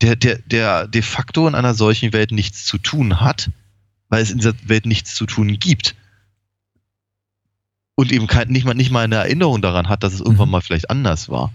der, 0.01 0.15
der, 0.15 0.39
der 0.39 0.87
de 0.87 1.01
facto 1.01 1.47
in 1.47 1.55
einer 1.55 1.73
solchen 1.73 2.13
Welt 2.13 2.31
nichts 2.31 2.65
zu 2.65 2.77
tun 2.77 3.21
hat, 3.21 3.49
weil 4.09 4.21
es 4.21 4.31
in 4.31 4.37
dieser 4.37 4.53
Welt 4.65 4.85
nichts 4.85 5.15
zu 5.15 5.25
tun 5.25 5.59
gibt. 5.59 5.95
Und 7.95 8.11
eben 8.11 8.27
kein, 8.27 8.49
nicht, 8.49 8.65
mal, 8.65 8.73
nicht 8.73 8.91
mal 8.91 9.03
eine 9.03 9.15
Erinnerung 9.15 9.61
daran 9.61 9.87
hat, 9.87 10.03
dass 10.03 10.13
es 10.13 10.19
irgendwann 10.19 10.47
mhm. 10.49 10.53
mal 10.53 10.61
vielleicht 10.61 10.89
anders 10.89 11.29
war. 11.29 11.53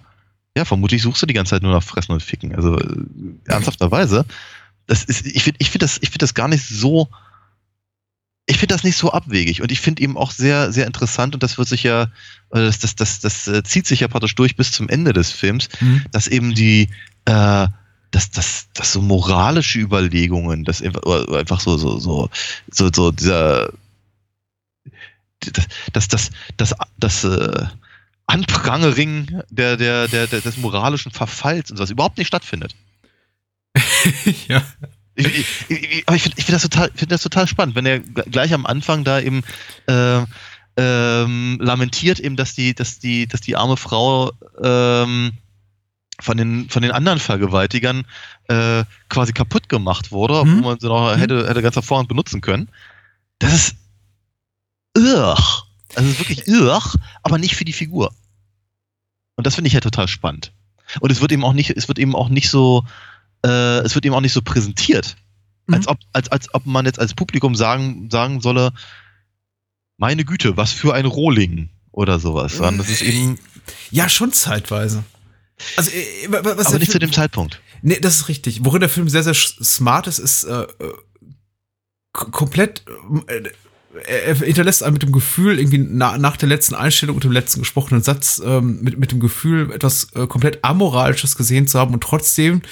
Ja, 0.57 0.65
vermutlich 0.65 1.03
suchst 1.03 1.23
du 1.23 1.27
die 1.27 1.35
ganze 1.35 1.51
Zeit 1.51 1.63
nur 1.63 1.73
nach 1.73 1.83
Fressen 1.83 2.13
und 2.13 2.23
Ficken. 2.23 2.55
Also 2.55 2.79
äh, 2.79 3.05
ernsthafterweise. 3.47 4.25
Das 4.87 5.05
ist, 5.05 5.27
ich 5.27 5.43
finde 5.43 5.59
ich 5.61 5.71
find 5.71 5.83
das, 5.83 5.99
find 5.99 6.23
das 6.23 6.35
gar 6.35 6.49
nicht 6.49 6.67
so. 6.67 7.09
Ich 8.47 8.57
finde 8.59 8.75
das 8.75 8.83
nicht 8.83 8.97
so 8.97 9.13
abwegig 9.13 9.61
und 9.61 9.71
ich 9.71 9.81
finde 9.81 10.03
eben 10.03 10.17
auch 10.17 10.31
sehr, 10.31 10.73
sehr 10.73 10.87
interessant 10.87 11.35
und 11.35 11.43
das 11.43 11.59
wird 11.59 11.69
sich 11.69 11.83
ja, 11.83 12.05
äh, 12.51 12.65
das, 12.65 12.81
das, 12.81 12.97
das, 12.97 13.21
das 13.21 13.47
äh, 13.47 13.63
zieht 13.63 13.87
sich 13.87 14.01
ja 14.01 14.09
praktisch 14.09 14.35
durch 14.35 14.57
bis 14.57 14.73
zum 14.73 14.89
Ende 14.89 15.13
des 15.13 15.31
Films, 15.31 15.69
mhm. 15.81 16.07
dass 16.13 16.27
eben 16.27 16.55
die, 16.55 16.89
äh, 17.27 17.69
dass 18.11 18.31
das, 18.31 18.69
das 18.75 18.93
so 18.93 19.03
moralische 19.03 19.79
Überlegungen, 19.79 20.65
das 20.65 20.83
einfach, 20.83 21.61
so, 21.61 21.77
so, 21.77 21.99
so, 21.99 22.31
so, 22.71 22.91
so 22.93 23.11
dieser, 23.11 23.71
das, 25.41 25.67
das, 25.93 26.09
das, 26.09 26.31
das, 26.57 26.75
das 26.97 27.25
äh, 27.25 27.67
Anprangering 28.27 29.43
der, 29.51 29.77
der, 29.77 30.09
der, 30.09 30.27
der, 30.27 30.41
des 30.41 30.57
moralischen 30.59 31.13
Verfalls 31.13 31.71
und 31.71 31.77
sowas 31.77 31.91
überhaupt 31.91 32.19
nicht 32.19 32.29
stattfindet. 32.29 32.75
ja. 34.49 34.63
Ich, 35.15 35.27
ich, 35.27 35.69
ich, 35.69 36.05
ich 36.09 36.23
finde 36.23 36.43
find 36.43 36.53
das, 36.53 36.63
total, 36.63 36.91
find 36.95 37.11
das 37.11 37.23
total 37.23 37.49
spannend, 37.49 37.75
wenn 37.75 37.87
er 37.87 38.01
gleich 38.01 38.55
am 38.55 38.67
Anfang 38.67 39.03
da 39.03 39.19
eben 39.21 39.43
äh, 39.87 40.25
ähm, 40.77 41.59
lamentiert, 41.61 42.21
eben, 42.21 42.37
dass 42.37 42.55
die, 42.55 42.75
dass 42.75 43.01
die, 43.01 43.27
dass 43.27 43.41
die 43.41 43.57
arme 43.57 43.77
Frau 43.77 44.31
ähm, 44.63 45.33
von 46.21 46.37
den, 46.37 46.69
von 46.69 46.83
den 46.83 46.91
anderen 46.91 47.19
Vergewaltigern 47.21 48.05
äh, 48.49 48.85
quasi 49.09 49.33
kaputt 49.33 49.69
gemacht 49.69 50.11
wurde, 50.11 50.45
Mhm. 50.45 50.59
wo 50.63 50.69
man 50.69 50.81
sie 50.81 50.89
noch 50.89 51.15
Mhm. 51.15 51.21
hätte, 51.21 51.49
hätte 51.49 51.63
ganz 51.63 51.77
hervorragend 51.77 52.09
benutzen 52.09 52.41
können. 52.41 52.69
Das 53.39 53.53
ist 53.55 53.77
irr. 54.97 55.37
Also 55.95 56.11
ist 56.11 56.19
wirklich 56.19 56.47
irr, 56.49 56.83
aber 57.23 57.39
nicht 57.39 57.57
für 57.57 57.65
die 57.65 57.73
Figur. 57.73 58.13
Und 59.37 59.47
das 59.47 59.55
finde 59.55 59.69
ich 59.69 59.75
halt 59.75 59.85
total 59.85 60.09
spannend. 60.09 60.53
Und 61.01 61.11
es 61.13 61.21
wird 61.21 61.33
eben 61.33 61.45
auch 61.45 61.53
nicht, 61.53 61.71
es 61.71 61.87
wird 61.89 61.99
eben 61.99 62.17
auch 62.17 62.29
nicht 62.29 62.51
so, 62.51 62.85
äh, 63.45 63.79
es 63.81 63.95
wird 63.95 64.05
eben 64.05 64.15
auch 64.15 64.21
nicht 64.21 64.33
so 64.33 64.43
präsentiert, 64.43 65.17
Mhm. 65.67 65.75
als 65.75 65.87
ob, 65.89 65.99
als, 66.13 66.29
als 66.31 66.53
ob 66.55 66.67
man 66.67 66.85
jetzt 66.87 66.99
als 66.99 67.15
Publikum 67.15 67.55
sagen, 67.55 68.09
sagen 68.11 68.41
solle, 68.41 68.73
meine 69.99 70.25
Güte, 70.25 70.57
was 70.57 70.73
für 70.73 70.95
ein 70.95 71.05
Rohling 71.07 71.69
oder 71.93 72.19
sowas. 72.19 72.57
Das 72.59 72.89
ist 72.89 73.03
eben, 73.03 73.39
Ja, 73.91 74.09
schon 74.09 74.33
zeitweise. 74.33 75.05
Also, 75.77 75.91
äh, 75.91 76.29
wa- 76.29 76.45
wa- 76.45 76.57
was 76.57 76.67
aber 76.69 76.79
nicht 76.79 76.93
zu 76.93 76.99
Film- 76.99 77.11
dem 77.11 77.13
Zeitpunkt. 77.13 77.61
Nee, 77.83 77.99
das 78.01 78.17
ist 78.17 78.29
richtig. 78.29 78.65
Worin 78.65 78.81
der 78.81 78.89
Film 78.89 79.09
sehr, 79.09 79.23
sehr 79.23 79.35
smart 79.35 80.07
ist, 80.07 80.19
ist 80.19 80.45
äh, 80.45 80.67
komplett. 82.13 82.83
Äh, 83.27 83.43
er 84.07 84.23
er 84.27 84.35
hinterlässt 84.37 84.83
einem 84.83 84.93
mit 84.95 85.03
dem 85.03 85.13
Gefühl, 85.13 85.59
irgendwie 85.59 85.79
na, 85.79 86.19
nach 86.19 86.37
der 86.37 86.49
letzten 86.49 86.75
Einstellung 86.75 87.17
und 87.17 87.25
dem 87.25 87.33
letzten 87.33 87.61
gesprochenen 87.61 88.03
Satz, 88.03 88.41
ähm, 88.45 88.81
mit, 88.83 88.99
mit 88.99 89.11
dem 89.13 89.19
Gefühl, 89.19 89.73
etwas 89.73 90.09
äh, 90.15 90.27
komplett 90.27 90.63
Amoralisches 90.63 91.37
gesehen 91.37 91.67
zu 91.67 91.79
haben 91.81 91.95
und 91.95 92.03
trotzdem 92.03 92.63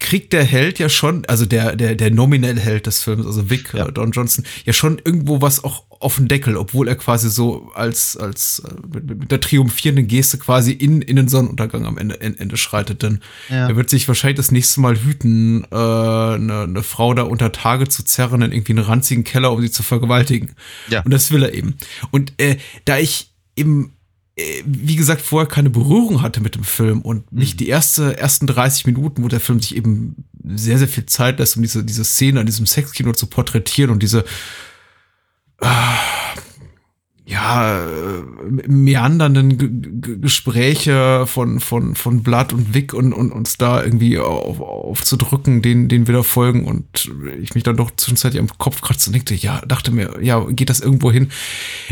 kriegt 0.00 0.32
der 0.32 0.42
Held 0.44 0.78
ja 0.78 0.88
schon, 0.88 1.24
also 1.26 1.46
der, 1.46 1.76
der, 1.76 1.94
der 1.94 2.10
nominelle 2.10 2.60
Held 2.60 2.86
des 2.86 3.02
Films, 3.02 3.24
also 3.24 3.48
Vic, 3.50 3.72
Ja. 3.72 3.86
äh, 3.86 3.92
Don 3.92 4.10
Johnson, 4.10 4.44
ja 4.64 4.72
schon 4.72 5.00
irgendwo 5.04 5.40
was 5.42 5.62
auch 5.62 5.85
auf 6.00 6.16
den 6.16 6.28
Deckel, 6.28 6.56
obwohl 6.56 6.88
er 6.88 6.96
quasi 6.96 7.28
so 7.30 7.70
als, 7.74 8.16
als 8.16 8.60
äh, 8.60 8.74
mit, 8.94 9.18
mit 9.20 9.30
der 9.30 9.40
triumphierenden 9.40 10.06
Geste 10.08 10.38
quasi 10.38 10.72
in, 10.72 11.00
in 11.02 11.16
den 11.16 11.28
Sonnenuntergang 11.28 11.86
am 11.86 11.98
Ende, 11.98 12.20
Ende 12.20 12.56
schreitet. 12.56 13.02
Denn 13.02 13.20
Ja. 13.48 13.68
er 13.68 13.76
wird 13.76 13.90
sich 13.90 14.06
wahrscheinlich 14.08 14.36
das 14.36 14.50
nächste 14.50 14.80
Mal 14.80 14.96
hüten, 14.96 15.64
äh, 15.64 15.76
eine, 15.76 16.62
eine 16.62 16.82
Frau 16.82 17.14
da 17.14 17.22
unter 17.22 17.52
Tage 17.52 17.88
zu 17.88 18.04
zerren 18.04 18.42
in 18.42 18.52
irgendwie 18.52 18.72
einen 18.72 18.84
ranzigen 18.84 19.24
Keller, 19.24 19.52
um 19.52 19.60
sie 19.60 19.70
zu 19.70 19.82
vergewaltigen. 19.82 20.52
Ja. 20.88 21.02
Und 21.02 21.10
das 21.12 21.30
will 21.30 21.42
er 21.42 21.54
eben. 21.54 21.76
Und 22.10 22.32
äh, 22.38 22.56
da 22.84 22.98
ich 22.98 23.32
eben, 23.56 23.92
äh, 24.36 24.42
wie 24.66 24.96
gesagt, 24.96 25.22
vorher 25.22 25.48
keine 25.48 25.70
Berührung 25.70 26.20
hatte 26.22 26.40
mit 26.40 26.54
dem 26.56 26.64
Film 26.64 27.00
und 27.02 27.30
Mhm. 27.32 27.38
nicht 27.38 27.60
die 27.60 27.68
erste, 27.68 28.18
ersten 28.18 28.46
30 28.46 28.86
Minuten, 28.86 29.22
wo 29.24 29.28
der 29.28 29.40
Film 29.40 29.60
sich 29.60 29.74
eben 29.76 30.24
sehr, 30.44 30.78
sehr 30.78 30.88
viel 30.88 31.06
Zeit 31.06 31.38
lässt, 31.38 31.56
um 31.56 31.62
diese, 31.62 31.82
diese 31.82 32.04
Szene 32.04 32.38
an 32.40 32.46
diesem 32.46 32.66
Sexkino 32.66 33.12
zu 33.12 33.26
porträtieren 33.26 33.90
und 33.90 34.02
diese 34.02 34.24
ja, 37.26 37.80
äh, 37.80 38.22
meandernden 38.68 39.58
G 39.58 39.68
G 39.68 40.16
Gespräche 40.18 41.26
von, 41.26 41.58
von, 41.58 41.96
von 41.96 42.22
Blood 42.22 42.52
und 42.52 42.72
Vic 42.72 42.94
und, 42.94 43.12
und 43.12 43.32
uns 43.32 43.58
da 43.58 43.82
irgendwie 43.82 44.18
auf, 44.18 44.60
aufzudrücken, 44.60 45.60
den, 45.60 45.88
den 45.88 46.06
wir 46.06 46.14
da 46.14 46.22
folgen 46.22 46.64
und 46.64 47.10
ich 47.40 47.54
mich 47.54 47.64
dann 47.64 47.76
doch 47.76 47.90
zwischenzeitlich 47.96 48.40
am 48.40 48.48
Kopf 48.58 48.80
kratzte 48.80 49.10
und 49.10 49.14
denkte, 49.14 49.34
ja, 49.34 49.60
dachte 49.66 49.90
mir, 49.90 50.22
ja, 50.22 50.40
geht 50.50 50.70
das 50.70 50.78
irgendwo 50.78 51.10
hin? 51.10 51.30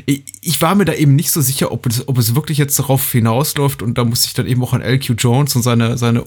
Ich, 0.07 0.22
ich 0.40 0.62
war 0.62 0.77
mir 0.77 0.85
da 0.85 0.94
eben 0.94 1.16
nicht 1.16 1.33
so 1.33 1.40
sicher, 1.40 1.72
ob 1.72 1.87
es, 1.87 2.07
ob 2.07 2.16
es 2.16 2.37
wirklich 2.37 2.59
jetzt 2.59 2.79
darauf 2.79 3.11
hinausläuft 3.11 3.83
und 3.83 3.98
da 3.98 4.05
musste 4.05 4.29
ich 4.29 4.35
dann 4.35 4.46
eben 4.46 4.62
auch 4.62 4.72
an 4.72 4.83
LQ 4.83 5.14
Jones 5.18 5.57
und 5.57 5.62
seine, 5.62 5.98
seine 5.98 6.24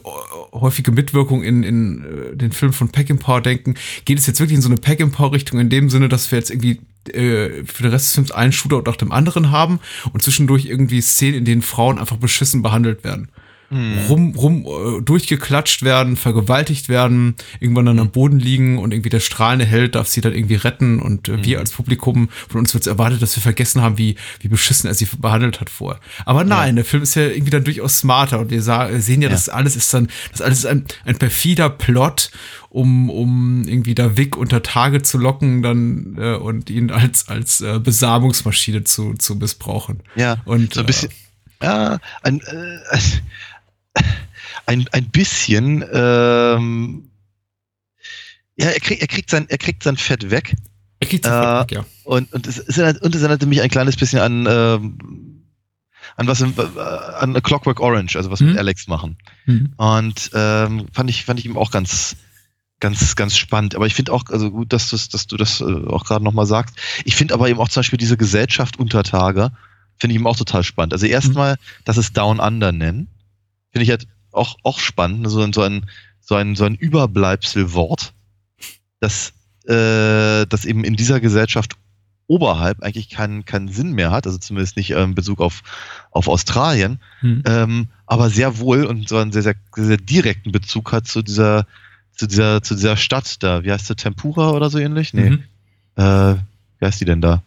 häufige 0.53 0.91
Mitwirkung 0.91 1.43
in, 1.43 1.63
in 1.63 2.03
äh, 2.03 2.35
den 2.35 2.51
Film 2.51 2.73
von 2.73 2.89
Peckinpah 2.89 3.39
denken. 3.39 3.75
Geht 4.03 4.19
es 4.19 4.27
jetzt 4.27 4.41
wirklich 4.41 4.57
in 4.57 4.61
so 4.61 4.69
eine 4.69 4.77
Peckinpah-Richtung 4.77 5.59
in 5.59 5.69
dem 5.69 5.89
Sinne, 5.89 6.09
dass 6.09 6.29
wir 6.31 6.37
jetzt 6.37 6.51
irgendwie 6.51 6.81
äh, 7.13 7.63
für 7.65 7.83
den 7.83 7.91
Rest 7.91 8.05
des 8.05 8.13
Films 8.15 8.31
einen 8.31 8.51
Shootout 8.51 8.89
nach 8.89 8.97
dem 8.97 9.11
anderen 9.11 9.51
haben 9.51 9.79
und 10.13 10.21
zwischendurch 10.21 10.65
irgendwie 10.65 11.01
Szenen, 11.01 11.35
in 11.35 11.45
denen 11.45 11.61
Frauen 11.61 11.99
einfach 11.99 12.17
beschissen 12.17 12.61
behandelt 12.61 13.03
werden. 13.03 13.29
Rum, 13.69 14.33
rum 14.35 14.65
äh, 14.65 15.01
durchgeklatscht 15.01 15.83
werden, 15.83 16.15
vergewaltigt 16.15 16.87
werden, 16.87 17.35
irgendwann 17.59 17.85
dann 17.85 17.99
am 17.99 18.11
Boden 18.11 18.39
liegen 18.39 18.77
und 18.77 18.93
irgendwie 18.93 19.09
der 19.09 19.19
strahlende 19.19 19.65
Held 19.65 19.95
darf 19.95 20.07
sie 20.07 20.21
dann 20.21 20.33
irgendwie 20.33 20.55
retten 20.55 20.99
und 21.01 21.27
äh, 21.27 21.43
wir 21.43 21.59
als 21.59 21.71
Publikum, 21.71 22.29
von 22.47 22.61
uns 22.61 22.73
wird 22.73 22.83
es 22.83 22.87
erwartet, 22.87 23.21
dass 23.21 23.35
wir 23.35 23.43
vergessen 23.43 23.81
haben, 23.81 23.97
wie, 23.97 24.15
wie 24.39 24.47
beschissen 24.47 24.87
er 24.87 24.93
sie 24.93 25.05
behandelt 25.19 25.59
hat 25.59 25.69
vorher. 25.69 25.99
Aber 26.25 26.45
nein, 26.45 26.77
der 26.77 26.85
Film 26.85 27.03
ist 27.03 27.15
ja 27.15 27.23
irgendwie 27.23 27.49
dann 27.51 27.65
durchaus 27.65 27.99
smarter 27.99 28.39
und 28.39 28.51
wir 28.51 28.61
sehen 28.61 29.21
ja, 29.21 29.27
Ja. 29.27 29.29
das 29.29 29.49
alles 29.49 29.75
ist 29.75 29.93
dann, 29.93 30.07
das 30.31 30.41
alles 30.41 30.59
ist 30.59 30.65
ein, 30.65 30.85
ein 31.03 31.17
perfider 31.17 31.69
Plot, 31.69 32.31
um, 32.69 33.09
um 33.09 33.63
irgendwie 33.67 33.95
da 33.95 34.15
Vic 34.15 34.37
unter 34.37 34.63
Tage 34.63 35.01
zu 35.01 35.17
locken 35.17 35.61
dann 35.61 36.15
äh, 36.17 36.35
und 36.35 36.69
ihn 36.69 36.89
als, 36.89 37.27
als 37.27 37.59
äh, 37.59 37.79
Besamungsmaschine 37.79 38.85
zu, 38.85 39.13
zu 39.15 39.35
missbrauchen. 39.35 40.03
Ja, 40.15 40.37
Und, 40.45 40.73
so 40.75 40.79
ein 40.81 40.85
bisschen, 40.85 41.09
ja, 41.61 41.99
ein, 42.21 42.39
äh, 42.39 42.97
ein, 44.65 44.85
ein 44.91 45.09
bisschen, 45.09 45.83
ähm, 45.93 47.09
ja, 48.57 48.67
er 48.69 48.79
kriegt, 48.79 49.01
er 49.01 49.07
kriegt 49.07 49.29
sein, 49.29 49.45
er 49.49 49.57
kriegt 49.57 49.83
sein 49.83 49.97
Fett 49.97 50.29
weg 50.31 50.55
Er 50.99 51.07
kriegt 51.07 51.25
Äh, 51.25 51.29
sofort 51.29 51.71
weg, 51.71 51.77
ja. 51.77 51.85
und, 52.05 52.33
und 52.33 52.47
es, 52.47 52.57
es 52.57 52.77
erinnert, 52.77 53.03
und 53.03 53.13
es 53.15 53.21
erinnerte 53.21 53.45
mich 53.45 53.61
ein 53.61 53.69
kleines 53.69 53.95
bisschen 53.95 54.19
an, 54.19 54.47
ähm, 54.49 55.43
an 56.15 56.27
was, 56.27 56.41
äh, 56.41 56.45
an 57.19 57.35
A 57.35 57.41
Clockwork 57.41 57.79
Orange, 57.79 58.15
also 58.17 58.31
was 58.31 58.39
wir 58.39 58.47
Mhm. 58.47 58.53
mit 58.53 58.59
Alex 58.59 58.87
machen. 58.87 59.17
Mhm. 59.45 59.73
Und 59.77 60.31
ähm, 60.33 60.87
fand 60.91 61.09
ich, 61.09 61.25
fand 61.25 61.39
ich 61.39 61.45
ihm 61.45 61.57
auch 61.57 61.69
ganz, 61.69 62.15
ganz, 62.79 63.15
ganz 63.15 63.37
spannend. 63.37 63.75
Aber 63.75 63.85
ich 63.85 63.93
finde 63.93 64.13
auch, 64.13 64.23
also 64.31 64.49
gut, 64.49 64.73
dass, 64.73 64.89
dass 64.89 65.27
du 65.27 65.37
das 65.37 65.61
äh, 65.61 65.63
auch 65.65 66.05
gerade 66.05 66.23
nochmal 66.23 66.45
sagst. 66.47 66.75
Ich 67.05 67.15
finde 67.15 67.33
aber 67.35 67.49
eben 67.49 67.59
auch 67.59 67.69
zum 67.69 67.81
Beispiel 67.81 67.97
diese 67.97 68.17
Gesellschaft 68.17 68.79
unter 68.79 69.03
Tage, 69.03 69.51
finde 69.97 70.13
ich 70.13 70.15
eben 70.19 70.27
auch 70.27 70.37
total 70.37 70.63
spannend. 70.63 70.93
Also 70.93 71.05
erstmal, 71.05 71.57
dass 71.85 71.97
es 71.97 72.13
Down 72.13 72.39
Under 72.39 72.71
nennen, 72.71 73.07
finde 73.77 73.83
ich 73.83 73.89
halt 73.91 74.07
auch, 74.31 74.57
auch 74.63 74.79
spannend. 74.79 75.21
ne? 75.21 75.29
So, 75.29 75.41
ein- 75.41 75.53
so 75.53 75.61
ein, 75.61 75.85
so 76.19 76.35
ein, 76.35 76.55
so 76.55 76.65
ein 76.65 76.75
Überbleibselwort, 76.75 78.13
das, 78.99 79.33
äh, 79.67 80.45
das 80.47 80.65
eben 80.65 80.83
in 80.83 80.95
dieser 80.95 81.19
Gesellschaft 81.19 81.73
oberhalb 82.27 82.81
eigentlich 82.83 83.09
keinen, 83.09 83.45
keinen 83.45 83.69
Sinn 83.69 83.93
mehr 83.93 84.11
hat, 84.11 84.25
also 84.25 84.37
zumindest 84.37 84.75
nicht 84.75 84.91
in 84.91 85.15
Bezug 85.15 85.39
auf, 85.39 85.61
auf 86.11 86.27
Australien, 86.27 86.99
Mhm. 87.21 87.43
ähm, 87.45 87.87
aber 88.05 88.29
sehr 88.29 88.57
wohl 88.59 88.83
und 88.85 89.07
so 89.07 89.17
einen 89.17 89.31
sehr, 89.31 89.43
sehr, 89.43 89.55
sehr 89.75 89.97
direkten 89.97 90.51
Bezug 90.51 90.91
hat 90.91 91.07
zu 91.07 91.21
dieser, 91.21 91.65
zu 92.13 92.27
dieser, 92.27 92.61
zu 92.63 92.75
dieser 92.75 92.97
Stadt 92.97 93.41
da. 93.43 93.63
Wie 93.63 93.71
heißt 93.71 93.87
sie, 93.87 93.95
Tempura 93.95 94.49
oder 94.51 94.69
so 94.69 94.77
ähnlich? 94.79 95.13
Nee. 95.13 95.29
Mhm. 95.29 95.43
Äh, 95.95 96.35
wie 96.79 96.85
heißt 96.85 96.99
die 96.99 97.05
denn 97.05 97.21
da? 97.21 97.43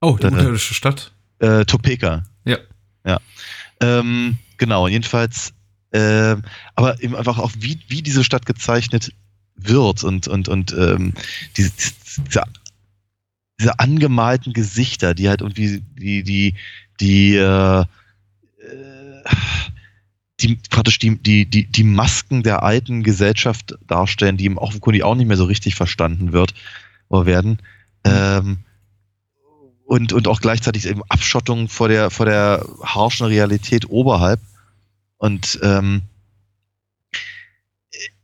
Oh, 0.00 0.16
die 0.16 0.24
Äh, 0.24 0.28
unterirdische 0.28 0.74
Stadt. 0.74 1.10
Äh, 1.40 1.64
Topeka. 1.64 2.22
Ja. 2.44 2.58
Ja. 3.04 3.18
Ähm, 3.80 4.38
genau, 4.62 4.86
jedenfalls, 4.86 5.54
ähm, 5.92 6.42
aber 6.76 7.02
eben 7.02 7.16
einfach 7.16 7.38
auch, 7.38 7.50
wie, 7.58 7.80
wie 7.88 8.00
diese 8.00 8.22
Stadt 8.22 8.46
gezeichnet 8.46 9.12
wird 9.56 10.04
und, 10.04 10.28
und, 10.28 10.48
und 10.48 10.72
ähm, 10.72 11.14
diese, 11.56 11.72
diese, 12.28 12.44
diese 13.58 13.78
angemalten 13.80 14.52
Gesichter, 14.52 15.14
die 15.14 15.28
halt 15.28 15.40
irgendwie 15.40 15.82
die, 15.98 16.22
die, 16.22 16.54
die, 17.00 17.34
äh, 17.34 17.80
äh, 17.80 17.84
die 20.38 20.54
praktisch 20.70 21.00
die, 21.00 21.18
die, 21.18 21.44
die, 21.44 21.66
die 21.66 21.84
Masken 21.84 22.44
der 22.44 22.62
alten 22.62 23.02
Gesellschaft 23.02 23.76
darstellen, 23.88 24.36
die 24.36 24.46
im 24.46 24.58
offenkundig 24.58 25.02
auch 25.02 25.16
nicht 25.16 25.26
mehr 25.26 25.36
so 25.36 25.46
richtig 25.46 25.74
verstanden 25.74 26.32
wird 26.32 26.54
oder 27.08 27.26
werden. 27.26 27.58
Ähm, 28.04 28.58
und, 29.92 30.14
und 30.14 30.26
auch 30.26 30.40
gleichzeitig 30.40 30.86
eben 30.86 31.02
Abschottung 31.08 31.68
vor 31.68 31.88
der, 31.88 32.10
vor 32.10 32.24
der 32.24 32.64
harschen 32.82 33.26
Realität 33.26 33.90
oberhalb. 33.90 34.40
Und 35.22 35.60
ähm, 35.62 36.02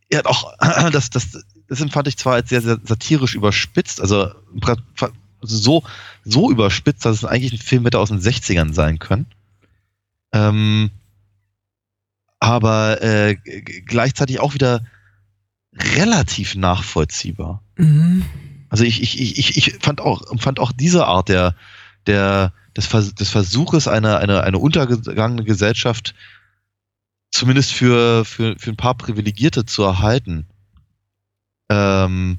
er 0.08 0.18
hat 0.18 0.26
auch, 0.26 0.52
das, 0.90 1.11
das, 1.11 1.44
das 1.68 1.80
empfand 1.80 2.08
ich 2.08 2.16
zwar 2.16 2.34
als 2.34 2.48
sehr, 2.48 2.61
sehr 2.61 2.80
satirisch 2.82 3.37
überspitzt, 3.37 4.00
also 4.00 4.32
so, 5.40 5.84
so 6.24 6.50
überspitzt, 6.50 7.04
dass 7.04 7.18
es 7.18 7.24
eigentlich 7.24 7.52
ein 7.52 7.58
Film 7.64 7.84
hätte 7.84 8.00
aus 8.00 8.08
den 8.08 8.18
60ern 8.18 8.72
sein 8.74 8.98
können. 8.98 9.26
Ähm, 10.32 10.90
aber 12.40 13.00
äh, 13.00 13.37
gleichzeitig 13.37 14.40
auch 14.40 14.54
wieder 14.54 14.84
relativ 15.76 16.56
nachvollziehbar. 16.56 17.62
Mhm. 17.76 18.24
Also 18.70 18.82
ich, 18.82 19.00
ich, 19.02 19.20
ich, 19.20 19.38
ich- 19.38 19.56
ich 19.56 19.78
fand 19.84 20.00
auch, 20.00 20.22
fand 20.40 20.58
auch 20.58 20.72
diese 20.72 21.06
Art 21.06 21.28
der, 21.28 21.54
der, 22.08 22.52
des, 22.76 22.87
Vers 22.88 23.14
des 23.14 23.30
Versuches, 23.30 23.87
eine, 23.87 24.18
eine, 24.18 24.42
eine 24.42 24.58
untergegangene 24.58 25.44
Gesellschaft 25.44 26.16
zumindest 27.38 27.72
für, 27.72 28.24
für, 28.24 28.57
für 28.59 28.70
ein 28.70 28.77
paar 28.77 28.94
Privilegierte 28.96 29.64
zu 29.64 29.83
erhalten, 29.83 30.46
ähm, 31.70 32.38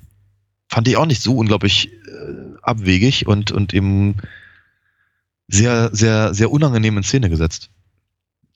fand 0.67 0.87
ich 0.87 0.97
auch 0.97 1.05
nicht 1.05 1.21
so 1.21 1.37
unglaublich 1.37 1.91
äh, 1.91 2.57
abwegig 2.61 3.25
und, 3.27 3.51
und 3.51 3.73
eben 3.73 4.15
sehr, 5.47 5.89
sehr, 5.93 6.33
sehr 6.33 6.51
unangenehm 6.51 6.97
in 6.97 7.03
Szene 7.03 7.29
gesetzt. 7.29 7.69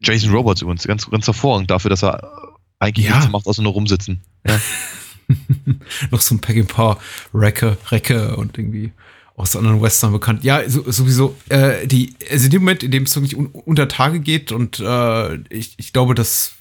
Jason 0.01 0.32
Roberts 0.32 0.62
übrigens, 0.62 0.86
ganz, 0.86 1.10
ganz 1.10 1.25
hervorragend 1.25 1.71
dafür, 1.71 1.89
dass 1.89 2.03
er 2.03 2.58
eigentlich 2.79 3.08
Ja. 3.08 3.15
nichts 3.15 3.32
macht, 3.32 3.47
außer 3.47 3.63
nur 3.63 3.71
rumsitzen. 3.71 4.21
Ja. 4.45 4.60
Noch 6.12 6.19
so 6.21 6.36
ein 6.36 6.41
Peckinpah 6.41 6.99
Recke, 7.34 7.77
Recke 7.89 8.36
und 8.36 8.58
irgendwie 8.58 8.91
aus 9.36 9.56
anderen 9.56 9.82
Western 9.82 10.12
bekannt. 10.12 10.43
Ja, 10.43 10.67
so, 10.69 10.89
sowieso. 10.89 11.36
Äh, 11.50 11.88
die, 11.88 12.15
also 12.30 12.46
in 12.46 12.52
dem 12.52 12.62
Moment, 12.62 12.84
in 12.84 12.91
dem 12.91 13.04
es 13.04 13.15
wirklich 13.15 13.36
un 13.36 13.48
unter 13.48 13.88
Tage 13.88 14.19
geht 14.19 14.52
und 14.52 14.80
äh, 14.80 15.36
ich, 15.50 15.74
ich 15.78 15.93
glaube, 15.93 16.15
dass 16.15 16.54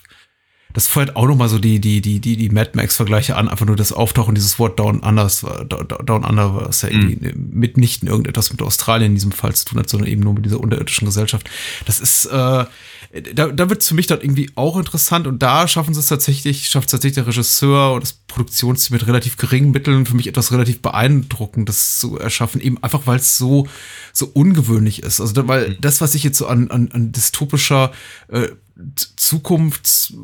das 0.72 0.88
feuert 0.88 1.16
auch 1.16 1.26
nochmal 1.26 1.48
so 1.48 1.58
die, 1.58 1.80
die, 1.80 2.00
die, 2.00 2.20
die, 2.20 2.36
die 2.36 2.48
Mad 2.50 2.70
Max-Vergleiche 2.74 3.36
an, 3.36 3.48
einfach 3.48 3.66
nur 3.66 3.76
das 3.76 3.92
Auftauchen 3.92 4.34
dieses 4.34 4.58
Wort 4.58 4.78
Down 4.78 5.00
Under, 5.00 5.30
Down 6.04 6.24
Under, 6.24 6.66
was 6.66 6.82
ja 6.82 6.88
irgendwie 6.88 7.12
Mhm. 7.12 7.50
mitnichten 7.52 8.08
irgendetwas 8.08 8.50
mit 8.50 8.62
Australien 8.62 9.12
in 9.12 9.14
diesem 9.16 9.32
Fall 9.32 9.54
zu 9.54 9.66
tun 9.66 9.78
hat, 9.78 9.88
sondern 9.88 10.08
eben 10.08 10.22
nur 10.22 10.34
mit 10.34 10.44
dieser 10.44 10.60
unterirdischen 10.60 11.06
Gesellschaft. 11.06 11.48
Das 11.86 12.00
ist, 12.00 12.26
äh, 12.26 12.64
da, 13.34 13.48
da 13.48 13.68
wird 13.68 13.84
für 13.84 13.94
mich 13.94 14.06
dann 14.06 14.20
irgendwie 14.20 14.50
auch 14.54 14.78
interessant 14.78 15.26
und 15.26 15.42
da 15.42 15.68
schaffen 15.68 15.92
sie 15.92 16.00
es 16.00 16.06
tatsächlich, 16.06 16.68
schafft 16.68 16.86
es 16.86 16.92
tatsächlich 16.92 17.16
der 17.16 17.26
Regisseur 17.26 17.92
und 17.92 18.02
das 18.02 18.14
Produktionsteam 18.14 18.94
mit 18.96 19.06
relativ 19.06 19.36
geringen 19.36 19.70
Mitteln 19.70 20.06
für 20.06 20.16
mich 20.16 20.26
etwas 20.26 20.50
relativ 20.52 20.80
beeindruckendes 20.80 21.98
zu 21.98 22.18
erschaffen, 22.18 22.60
eben 22.60 22.82
einfach 22.82 23.06
weil 23.06 23.18
es 23.18 23.36
so, 23.36 23.68
so 24.12 24.30
ungewöhnlich 24.32 25.02
ist. 25.02 25.20
Also, 25.20 25.34
da, 25.34 25.46
weil 25.46 25.76
das, 25.80 26.00
was 26.00 26.14
ich 26.14 26.24
jetzt 26.24 26.38
so 26.38 26.46
an, 26.46 26.70
an, 26.70 26.90
an 26.92 27.12
dystopischer 27.12 27.92
äh, 28.28 28.48
Zukunfts 29.16 30.14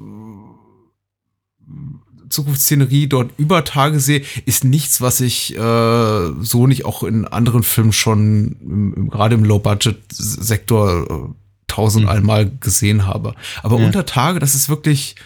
Zukunftsszenerie 2.31 3.07
dort 3.09 3.31
über 3.39 3.65
Tage 3.65 4.01
sehe, 4.01 4.23
ist 4.45 4.65
nichts, 4.65 5.01
was 5.01 5.21
ich 5.21 5.57
äh, 5.57 6.33
so 6.41 6.67
nicht 6.67 6.85
auch 6.85 7.03
in 7.03 7.25
anderen 7.25 7.63
Filmen 7.63 7.93
schon 7.93 8.57
im, 8.61 8.95
im, 8.95 9.11
gerade 9.11 9.35
im 9.35 9.45
Low-Budget-Sektor 9.45 11.11
äh, 11.11 11.35
tausendmal 11.67 12.51
gesehen 12.61 13.07
habe. 13.07 13.35
Aber 13.63 13.79
Ja. 13.79 13.87
unter 13.87 14.05
Tage, 14.07 14.41
das 14.41 14.55
ist 14.55 14.69
wirklich, 14.69 15.17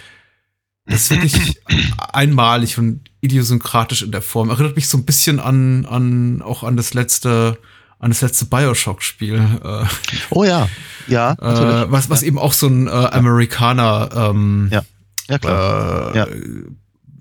das 0.87 1.03
ist 1.03 1.11
wirklich 1.11 1.61
einmalig 2.13 2.79
und 2.79 3.01
idiosynkratisch 3.21 4.03
in 4.03 4.13
der 4.13 4.23
Form. 4.23 4.51
Erinnert 4.51 4.77
mich 4.77 4.89
so 4.89 4.99
ein 4.99 5.05
bisschen 5.05 5.41
an, 5.41 5.87
an 5.87 6.43
auch 6.43 6.63
an 6.63 6.77
das 6.77 6.95
letzte, 6.95 7.59
an 8.03 8.11
das 8.11 8.21
letzte 8.21 8.45
Bioshock-Spiel. 8.47 9.38
Äh, 9.65 9.85
Oh 10.31 10.45
ja, 10.45 10.69
ja, 11.07 11.37
natürlich. 11.41 11.75
äh, 11.75 11.91
was, 11.93 12.11
was 12.11 12.23
eben 12.23 12.38
auch 12.38 12.53
so 12.53 12.67
ein 12.67 12.88
äh, 12.88 12.91
Amerikaner 12.91 14.11
ähm, 14.15 14.69
Ja. 14.71 14.83
ja, 15.29 15.38
klar. 15.38 16.15
äh, 16.15 16.19
Ja. 16.19 16.27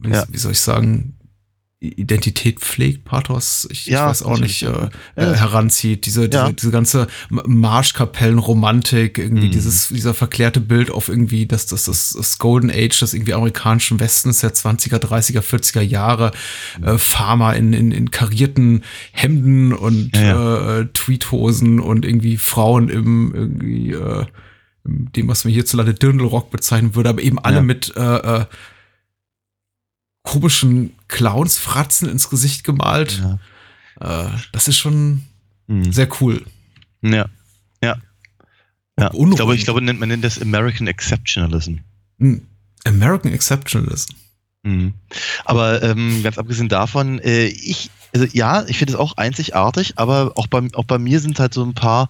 wie, 0.02 0.10
Ja. 0.10 0.24
wie 0.30 0.38
soll 0.38 0.52
ich 0.54 0.60
sagen, 0.60 1.18
Identität 1.84 2.60
pflegt, 2.60 3.06
Pathos, 3.06 3.68
ich, 3.72 3.88
Ja, 3.88 4.04
ich 4.06 4.10
weiß 4.12 4.22
auch 4.24 4.38
nicht, 4.40 4.62
äh, 4.62 4.68
Ja. 4.68 4.90
äh, 5.16 5.36
heranzieht. 5.36 6.06
Diese, 6.06 6.30
diese, 6.30 6.44
Ja. 6.44 6.52
diese 6.52 6.70
ganze 6.70 7.08
Marschkapellenromantik, 7.92 9.18
irgendwie 9.18 9.48
Mhm. 9.48 9.52
dieses, 9.52 9.88
dieser 9.90 10.14
verklärte 10.14 10.60
Bild 10.62 10.92
auf 10.92 11.10
irgendwie 11.10 11.46
das, 11.48 11.66
das, 11.66 11.86
das, 11.86 12.14
das 12.16 12.38
Golden 12.38 12.70
Age 12.70 13.00
des 13.00 13.14
irgendwie 13.14 13.34
amerikanischen 13.34 14.00
Westens 14.00 14.40
der 14.42 14.54
20er, 14.54 14.98
30er, 15.00 15.42
40er 15.42 15.82
Jahre, 15.82 16.32
äh, 16.84 16.98
Farmer 16.98 17.56
in, 17.56 17.74
in, 17.74 17.92
in 17.92 18.12
karierten 18.12 18.84
Hemden 19.12 19.74
und 19.74 20.16
Ja, 20.16 20.80
Äh, 20.82 20.86
Tweethosen 20.94 21.80
und 21.80 22.06
irgendwie 22.06 22.38
Frauen 22.38 22.90
im 22.90 23.34
irgendwie 23.34 23.92
äh, 23.94 24.26
dem, 24.84 25.28
was 25.28 25.44
man 25.46 25.54
hierzulande 25.54 25.94
Dirndlrock 25.94 26.52
bezeichnen 26.52 26.96
würde, 26.96 27.10
aber 27.10 27.22
eben 27.22 27.40
alle 27.40 27.58
Ja. 27.58 27.62
mit 27.62 27.94
äh, 27.96 28.02
äh, 28.42 28.46
komischen 30.24 30.94
Clownsfratzen 31.08 32.10
ins 32.10 32.30
Gesicht 32.30 32.64
gemalt. 32.64 33.22
Ja. 34.00 34.26
Äh, 34.26 34.30
das 34.52 34.68
ist 34.68 34.78
schon 34.78 35.24
Hm. 35.68 35.92
sehr 35.92 36.08
cool. 36.22 36.46
ja. 37.02 37.26
Ja. 37.84 37.98
ja. 39.00 39.12
Ich 39.14 39.36
glaube, 39.36 39.56
ich 39.56 39.64
glaube, 39.64 39.82
nennt- 39.82 40.00
man 40.00 40.10
nennt 40.10 40.24
das 40.24 40.40
American 40.42 40.88
Exceptionalism. 40.88 41.78
Hm. 42.20 42.46
American 42.86 43.32
Exceptionalism. 43.34 44.14
Mhm. 44.64 44.94
Aber 45.46 45.82
ähm, 45.82 46.22
ganz 46.22 46.38
abgesehen 46.38 46.70
davon, 46.70 47.18
äh, 47.20 47.46
ich, 47.46 47.90
also 48.14 48.28
ja, 48.32 48.64
ich 48.68 48.78
finde 48.78 48.94
es 48.94 49.00
auch 49.00 49.18
einzigartig, 49.18 49.98
aber 49.98 50.34
auch 50.36 50.46
bei, 50.48 50.68
auch 50.74 50.84
bei 50.86 51.00
mir 51.00 51.20
sind 51.20 51.40
halt 51.40 51.54
so 51.56 51.64
ein 51.66 51.74
paar, 51.74 52.10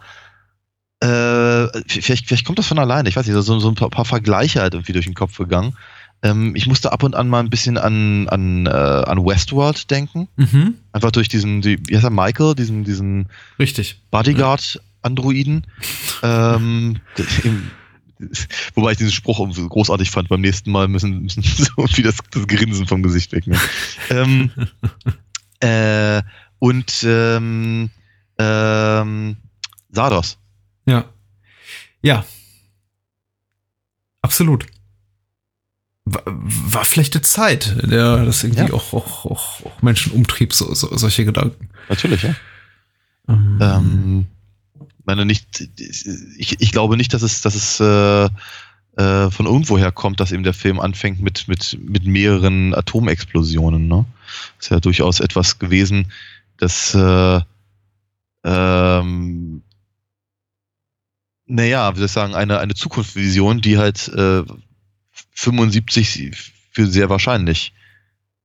äh, 1.00 1.67
vielleicht, 1.88 2.28
vielleicht 2.28 2.45
kommt 2.45 2.60
das 2.60 2.67
von 2.67 2.78
alleine, 2.80 3.08
ich 3.10 3.15
weiß 3.15 3.26
nicht, 3.26 3.41
so, 3.41 3.60
so 3.60 3.69
ein 3.69 3.76
paar, 3.76 3.89
paar 3.89 4.04
Vergleiche 4.06 4.62
halt 4.62 4.74
irgendwie 4.74 4.91
durch 4.93 5.06
den 5.06 5.13
Kopf 5.15 5.38
gegangen. 5.38 5.78
Ähm, 6.24 6.56
ich 6.56 6.68
musste 6.68 6.92
ab 6.92 7.04
und 7.04 7.16
an 7.16 7.28
mal 7.30 7.40
ein 7.40 7.50
bisschen 7.50 7.78
an, 7.78 8.28
an, 8.30 8.68
äh, 8.68 8.70
an 8.70 9.26
Westworld 9.26 9.90
denken. 9.90 10.28
Mhm. 10.36 10.76
Einfach 10.92 11.12
durch 11.12 11.30
diesen, 11.30 11.62
die, 11.62 11.80
wie 11.88 11.96
heißt 11.96 12.04
er, 12.04 12.12
Michael, 12.12 12.54
diesen, 12.56 12.84
diesen 12.84 13.28
Richtig. 13.58 14.02
Bodyguard-Androiden. 14.12 15.66
ähm, 16.24 17.00
wobei 18.76 18.92
ich 18.92 18.98
diesen 18.98 19.12
Spruch 19.12 19.40
großartig 19.70 20.12
fand. 20.12 20.30
Beim 20.30 20.42
nächsten 20.42 20.72
Mal 20.72 20.88
müssen, 20.88 21.24
müssen 21.24 21.42
so 21.58 21.72
irgendwie 21.78 22.04
das, 22.04 22.18
das 22.32 22.48
Grinsen 22.48 22.86
vom 22.86 23.02
Gesicht 23.02 23.32
wegnehmen. 23.32 23.62
ähm, 24.10 24.52
äh, 25.60 26.22
und 26.60 27.04
ähm, 27.04 27.90
ähm, 28.38 29.38
Sardos. 29.90 30.38
Ja. 30.86 31.06
Ja. 32.04 32.26
Absolut. 34.22 34.68
War, 36.13 36.24
war 36.26 36.86
vielleicht 36.86 37.15
eine 37.15 37.21
Zeit, 37.21 37.76
in 37.82 37.89
der 37.89 38.26
das 38.26 38.43
irgendwie 38.43 38.67
Ja. 38.67 38.74
auch, 38.74 38.93
auch, 38.93 39.26
auch, 39.26 39.65
auch 39.65 39.82
Menschen 39.82 40.12
umtrieb, 40.13 40.54
so, 40.54 40.74
so, 40.74 40.95
solche 40.97 41.26
Gedanken. 41.26 41.69
Natürlich, 41.89 42.24
ja. 42.24 42.36
Ähm, 43.28 43.58
Ähm, 43.62 44.28
meine 45.06 45.26
nicht, 45.26 45.69
ich, 46.38 46.60
ich 46.60 46.71
glaube 46.71 46.97
nicht, 46.97 47.13
dass 47.13 47.21
es, 47.21 47.41
dass 47.41 47.56
es 47.56 47.80
äh, 47.80 48.26
äh, 49.02 49.32
von 49.32 49.45
irgendwoher 49.45 49.91
kommt, 49.91 50.19
dass 50.19 50.32
eben 50.32 50.43
der 50.43 50.54
Film 50.54 50.80
anfängt 50.80 51.21
mit, 51.21 51.47
mit, 51.47 51.78
mit 51.82 52.06
mehreren 52.06 52.74
Atomexplosionen. 52.76 53.88
Ne? 53.88 54.06
Ist 54.60 54.69
ja 54.71 54.80
durchaus 54.80 55.19
etwas 55.19 55.60
gewesen, 55.60 56.12
das 56.58 56.93
äh, 56.93 57.39
ähm, 58.43 59.63
naja, 61.45 61.93
wie 61.93 61.97
soll 62.00 62.06
ich 62.06 62.12
sagen, 62.12 62.34
eine, 62.34 62.60
eine 62.60 62.74
Zukunftsvision, 62.76 63.62
die 63.62 63.78
halt 63.78 64.08
äh, 64.10 64.43
75 65.32 66.54
für 66.72 66.88
sehr 66.88 67.10
wahrscheinlich 67.10 67.74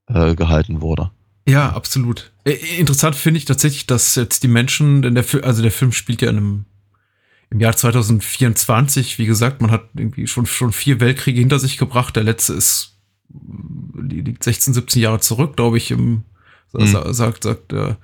äh, 0.08 0.34
gehalten 0.34 0.80
wurde. 0.80 1.10
Ja, 1.48 1.70
absolut. 1.70 2.32
Äh, 2.44 2.54
Interessant 2.78 3.14
finde 3.16 3.38
ich 3.38 3.44
tatsächlich, 3.44 3.86
dass 3.86 4.14
jetzt 4.16 4.42
die 4.42 4.48
Menschen, 4.48 5.02
denn 5.02 5.14
der 5.14 5.24
Film, 5.24 5.44
also 5.44 5.62
der 5.62 5.70
Film 5.72 5.92
spielt 5.92 6.22
ja 6.22 6.30
in 6.30 6.36
einem, 6.36 6.64
im 7.50 7.60
Jahr 7.60 7.76
2024, 7.76 9.18
wie 9.18 9.26
gesagt, 9.26 9.60
man 9.62 9.70
hat 9.70 9.88
irgendwie 9.94 10.26
schon, 10.26 10.46
schon 10.46 10.72
vier 10.72 10.98
Weltkriege 11.00 11.38
hinter 11.38 11.58
sich 11.58 11.76
gebracht. 11.78 12.16
Der 12.16 12.24
letzte 12.24 12.54
ist, 12.54 12.96
liegt 13.94 14.42
16, 14.42 14.74
17 14.74 15.02
Jahre 15.02 15.20
zurück, 15.20 15.56
glaube 15.56 15.76
ich, 15.76 15.90
im, 15.90 16.24
Mhm. 16.72 16.86
sa- 16.88 17.12
sagt, 17.14 17.44
sagt, 17.44 17.72
äh, 17.72 17.94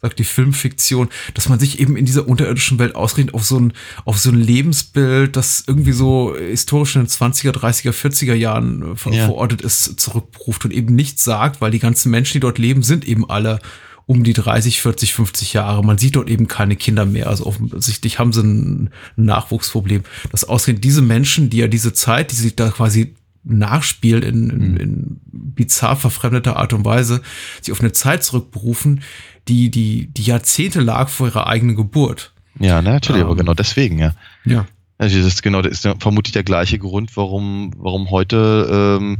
sagt 0.00 0.18
die 0.18 0.24
Filmfiktion, 0.24 1.08
dass 1.34 1.48
man 1.48 1.58
sich 1.58 1.80
eben 1.80 1.96
in 1.96 2.06
dieser 2.06 2.28
unterirdischen 2.28 2.78
Welt 2.78 2.94
ausrichtet 2.94 3.34
auf 3.34 3.44
so 3.44 3.58
ein, 3.58 3.72
auf 4.04 4.18
so 4.18 4.30
ein 4.30 4.40
Lebensbild, 4.40 5.36
das 5.36 5.64
irgendwie 5.66 5.92
so 5.92 6.34
historisch 6.36 6.96
in 6.96 7.02
den 7.02 7.08
20er, 7.08 7.50
30er, 7.50 7.92
40er 7.92 8.34
Jahren 8.34 8.92
äh, 8.92 8.96
ver 8.96 9.12
Ja. 9.12 9.24
verortet 9.26 9.60
ist, 9.62 9.98
zurückberuft 10.00 10.64
und 10.64 10.72
eben 10.72 10.94
nichts 10.94 11.24
sagt, 11.24 11.60
weil 11.60 11.70
die 11.70 11.78
ganzen 11.80 12.10
Menschen, 12.10 12.34
die 12.34 12.40
dort 12.40 12.58
leben, 12.58 12.82
sind 12.82 13.06
eben 13.06 13.28
alle 13.28 13.58
um 14.06 14.24
die 14.24 14.32
30, 14.32 14.80
40, 14.80 15.12
50 15.12 15.52
Jahre. 15.52 15.84
Man 15.84 15.98
sieht 15.98 16.16
dort 16.16 16.30
eben 16.30 16.48
keine 16.48 16.76
Kinder 16.76 17.04
mehr. 17.04 17.26
Also 17.28 17.44
offensichtlich 17.44 18.18
haben 18.18 18.32
sie 18.32 18.42
ein 18.42 18.90
Nachwuchsproblem. 19.16 20.02
Das 20.30 20.44
ausgerechnet 20.44 20.84
diese 20.84 21.02
Menschen, 21.02 21.50
die 21.50 21.58
ja 21.58 21.66
diese 21.66 21.92
Zeit, 21.92 22.32
die 22.32 22.36
sie 22.36 22.56
da 22.56 22.70
quasi 22.70 23.14
nachspielen 23.44 24.22
in, 24.22 24.50
in, 24.50 24.76
in 24.76 25.20
bizarr 25.30 25.96
verfremdeter 25.96 26.56
Art 26.56 26.72
und 26.72 26.84
Weise, 26.84 27.20
sich 27.60 27.70
auf 27.72 27.80
eine 27.80 27.92
Zeit 27.92 28.24
zurückberufen, 28.24 29.02
die, 29.48 29.70
die, 29.70 30.06
die 30.06 30.22
Jahrzehnte 30.22 30.80
lag 30.80 31.08
vor 31.08 31.28
ihrer 31.28 31.46
eigenen 31.46 31.76
Geburt. 31.76 32.32
Ja, 32.58 32.82
ne, 32.82 32.90
natürlich, 32.90 33.22
aber 33.22 33.32
Ähm. 33.32 33.38
genau 33.38 33.54
deswegen, 33.54 33.98
ja. 33.98 34.14
Ja. 34.44 34.66
Also 34.98 35.18
das 35.18 35.26
ist 35.26 35.42
genau, 35.42 35.62
das 35.62 35.84
ist 35.84 35.88
vermutlich 36.00 36.32
der 36.32 36.42
gleiche 36.42 36.78
Grund, 36.78 37.16
warum, 37.16 37.72
warum 37.76 38.10
heute 38.10 38.98
ähm, 39.00 39.18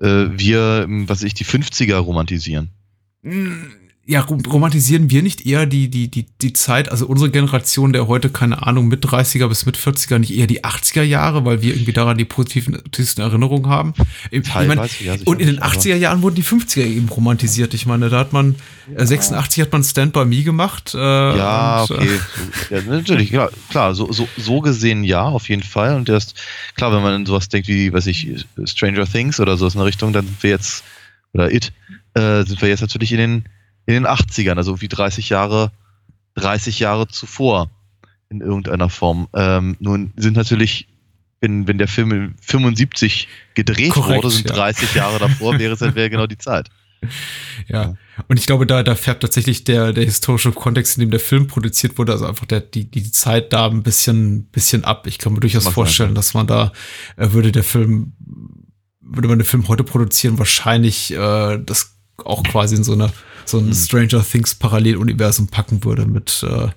äh, 0.00 0.30
wir, 0.38 0.86
was 0.88 1.20
weiß 1.20 1.22
ich, 1.24 1.34
die 1.34 1.44
50er 1.44 1.96
romantisieren. 1.96 2.70
Ja, 4.04 4.20
rom- 4.22 4.44
romantisieren 4.44 5.10
wir 5.10 5.22
nicht 5.22 5.46
eher 5.46 5.64
die, 5.64 5.88
die, 5.88 6.08
die, 6.08 6.26
die 6.40 6.52
Zeit, 6.52 6.90
also 6.90 7.06
unsere 7.06 7.30
Generation, 7.30 7.92
der 7.92 8.08
heute, 8.08 8.30
keine 8.30 8.66
Ahnung, 8.66 8.88
mit 8.88 9.04
30er 9.06 9.46
bis 9.46 9.64
mit 9.64 9.76
40er, 9.78 10.18
nicht 10.18 10.34
eher 10.36 10.48
die 10.48 10.64
80er 10.64 11.02
Jahre, 11.02 11.44
weil 11.44 11.62
wir 11.62 11.72
irgendwie 11.72 11.92
daran 11.92 12.18
die 12.18 12.24
positiven, 12.24 12.82
positiven 12.90 13.22
Erinnerungen 13.22 13.68
haben. 13.70 13.94
Ich 14.32 14.52
meine, 14.66 14.88
ja, 15.04 15.14
und 15.24 15.40
in 15.40 15.46
den 15.46 15.58
aber- 15.60 15.72
80er 15.76 15.94
Jahren 15.94 16.20
wurden 16.22 16.34
die 16.34 16.42
50er 16.42 16.84
eben 16.84 17.08
romantisiert. 17.10 17.74
Ich 17.74 17.86
meine, 17.86 18.08
da 18.10 18.18
hat 18.18 18.32
man, 18.32 18.56
äh, 18.96 19.06
86 19.06 19.62
hat 19.62 19.70
man 19.72 19.84
Stand 19.84 20.12
By 20.14 20.24
Me 20.24 20.42
gemacht. 20.42 20.94
Äh, 20.96 20.98
Ja, 20.98 21.82
und, 21.82 21.90
äh, 21.92 21.94
okay. 21.94 22.08
So, 22.70 22.74
ja, 22.74 22.82
natürlich, 22.82 23.30
klar, 23.30 23.50
klar 23.70 23.94
so, 23.94 24.10
so, 24.12 24.26
so 24.36 24.60
gesehen 24.60 25.04
ja, 25.04 25.22
auf 25.22 25.48
jeden 25.48 25.62
Fall. 25.62 25.94
Und 25.94 26.08
erst, 26.08 26.34
klar, 26.74 26.92
wenn 26.92 27.02
man 27.02 27.14
an 27.14 27.26
sowas 27.26 27.48
denkt 27.48 27.68
wie, 27.68 27.92
weiß 27.92 28.06
ich, 28.08 28.44
Stranger 28.64 29.06
Things 29.06 29.38
oder 29.38 29.56
so 29.56 29.68
in 29.68 29.74
der 29.74 29.84
Richtung, 29.84 30.12
dann 30.12 30.26
sind 30.26 30.42
wir 30.42 30.50
jetzt, 30.50 30.82
oder 31.34 31.52
It, 31.54 31.72
äh, 32.14 32.42
sind 32.44 32.60
wir 32.60 32.68
jetzt 32.68 32.80
natürlich 32.80 33.12
in 33.12 33.18
den, 33.18 33.44
in 33.86 33.94
den 33.94 34.06
80ern, 34.06 34.56
also 34.56 34.80
wie 34.80 34.88
30 34.88 35.28
Jahre, 35.28 35.72
30 36.34 36.78
Jahre 36.78 37.08
zuvor 37.08 37.70
in 38.30 38.40
irgendeiner 38.40 38.88
Form. 38.88 39.28
Ähm, 39.34 39.76
nun 39.80 40.12
sind 40.16 40.36
natürlich, 40.36 40.88
wenn, 41.40 41.66
wenn 41.68 41.78
der 41.78 41.88
Film 41.88 42.12
in 42.12 42.34
75 42.40 43.28
gedreht 43.54 43.92
Korrekt, 43.92 44.24
wurde, 44.24 44.34
sind 44.34 44.48
ja. 44.48 44.56
30 44.56 44.94
Jahre 44.94 45.18
davor, 45.18 45.58
wäre 45.58 45.74
es 45.74 45.80
halt 45.80 45.94
wäre 45.94 46.10
genau 46.10 46.26
die 46.26 46.38
Zeit. 46.38 46.68
Ja. 47.68 47.96
Und 48.28 48.38
ich 48.38 48.46
glaube, 48.46 48.66
da, 48.66 48.82
da 48.82 48.94
färbt 48.94 49.22
tatsächlich 49.22 49.64
der, 49.64 49.92
der 49.92 50.04
historische 50.04 50.52
Kontext, 50.52 50.96
in 50.96 51.00
dem 51.00 51.10
der 51.10 51.20
Film 51.20 51.46
produziert 51.46 51.98
wurde, 51.98 52.12
also 52.12 52.26
einfach 52.26 52.46
der, 52.46 52.60
die, 52.60 52.90
die 52.90 53.10
Zeit 53.10 53.52
da 53.52 53.66
ein 53.66 53.82
bisschen, 53.82 54.44
bisschen 54.46 54.84
ab. 54.84 55.06
Ich 55.06 55.18
kann 55.18 55.32
mir 55.32 55.40
durchaus 55.40 55.64
Mag 55.64 55.74
vorstellen, 55.74 56.10
sein. 56.10 56.14
dass 56.14 56.34
man 56.34 56.46
da, 56.46 56.72
äh, 57.16 57.32
würde 57.32 57.52
der 57.52 57.64
Film, 57.64 58.12
würde 59.00 59.28
man 59.28 59.38
den 59.38 59.44
Film 59.44 59.66
heute 59.68 59.84
produzieren, 59.84 60.38
wahrscheinlich 60.38 61.12
äh, 61.12 61.58
das 61.58 61.96
auch 62.18 62.42
quasi 62.44 62.76
in 62.76 62.84
so 62.84 62.92
eine, 62.92 63.12
so 63.44 63.58
ein 63.58 63.66
Hm. 63.66 63.74
Stranger 63.74 64.24
Things 64.24 64.54
Paralleluniversum 64.54 65.48
packen 65.48 65.84
würde 65.84 66.06
mit 66.06 66.44
äh, 66.48 66.68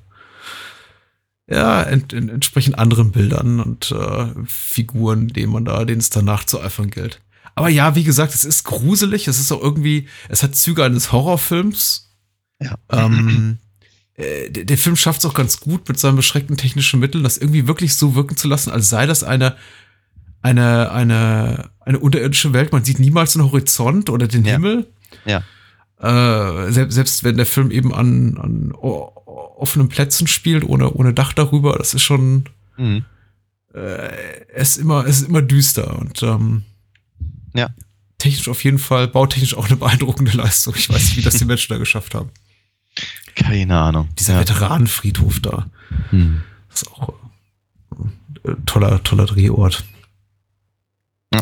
ja, 1.47 1.83
ent, 1.83 2.11
ent, 2.13 2.31
entsprechend 2.31 2.79
anderen 2.79 3.11
Bildern 3.11 3.59
und 3.59 3.91
äh, 3.91 4.27
Figuren, 4.47 5.27
denen 5.27 5.51
man 5.51 5.65
da, 5.65 5.85
denen 5.85 6.01
es 6.01 6.09
danach 6.09 6.43
zu 6.45 6.59
eifern 6.59 6.89
gilt. 6.89 7.21
Aber 7.53 7.69
ja, 7.69 7.95
wie 7.95 8.03
gesagt, 8.03 8.33
es 8.33 8.43
ist 8.43 8.63
gruselig, 8.63 9.27
es 9.27 9.39
ist 9.39 9.51
auch 9.51 9.61
irgendwie, 9.61 10.07
es 10.27 10.43
hat 10.43 10.55
Züge 10.55 10.83
eines 10.83 11.11
Horrorfilms. 11.11 12.11
Ja. 12.59 12.75
Ähm, 12.91 13.59
äh, 14.15 14.49
der, 14.49 14.65
der 14.65 14.77
Film 14.77 14.95
schafft 14.95 15.19
es 15.19 15.25
auch 15.25 15.33
ganz 15.33 15.59
gut 15.59 15.87
mit 15.87 15.99
seinen 15.99 16.15
beschränkten 16.15 16.57
technischen 16.57 16.99
Mitteln, 16.99 17.23
das 17.23 17.37
irgendwie 17.37 17.67
wirklich 17.67 17.95
so 17.95 18.15
wirken 18.15 18.35
zu 18.37 18.47
lassen, 18.47 18.71
als 18.71 18.89
sei 18.89 19.05
das 19.05 19.23
eine, 19.23 19.55
eine, 20.41 20.91
eine, 20.91 21.69
eine 21.79 21.99
unterirdische 21.99 22.53
Welt. 22.53 22.71
Man 22.71 22.83
sieht 22.83 22.99
niemals 22.99 23.33
den 23.33 23.43
Horizont 23.43 24.09
oder 24.09 24.27
den 24.27 24.45
Ja. 24.45 24.53
Himmel. 24.53 24.87
Ja. 25.25 25.43
Äh, 25.99 26.71
selbst, 26.71 26.95
selbst 26.95 27.23
wenn 27.23 27.37
der 27.37 27.45
Film 27.45 27.71
eben 27.71 27.93
an, 27.93 28.37
an 28.37 28.71
offenen 28.73 29.87
Plätzen 29.89 30.27
spielt, 30.27 30.63
ohne, 30.65 30.91
ohne 30.91 31.13
Dach 31.13 31.33
darüber, 31.33 31.77
das 31.77 31.93
ist 31.93 32.03
schon, 32.03 32.45
Mhm. 32.77 33.05
äh, 33.73 34.45
es 34.53 34.71
ist 34.71 34.77
immer, 34.77 35.05
es 35.05 35.21
ist 35.21 35.29
immer 35.29 35.41
düster 35.41 35.97
und 35.97 36.21
ähm, 36.23 36.63
Ja. 37.53 37.69
technisch 38.17 38.49
auf 38.49 38.63
jeden 38.65 38.79
Fall, 38.79 39.07
bautechnisch 39.07 39.55
auch 39.55 39.67
eine 39.67 39.77
beeindruckende 39.77 40.31
Leistung. 40.35 40.75
Ich 40.77 40.89
weiß 40.89 40.95
nicht, 41.01 41.17
wie 41.17 41.21
das 41.21 41.35
die 41.37 41.45
Menschen 41.45 41.71
da 41.73 41.77
geschafft 41.79 42.13
haben. 42.15 42.29
Keine 43.35 43.77
Ahnung. 43.77 44.09
Dieser 44.19 44.33
ja. 44.33 44.39
Veteranenfriedhof 44.41 45.39
da, 45.39 45.69
Hm. 46.09 46.41
das 46.69 46.81
ist 46.81 46.91
auch 46.91 47.13
äh, 48.43 48.51
toller, 48.65 49.01
toller 49.03 49.25
Drehort. 49.25 49.85
Ja. 51.33 51.41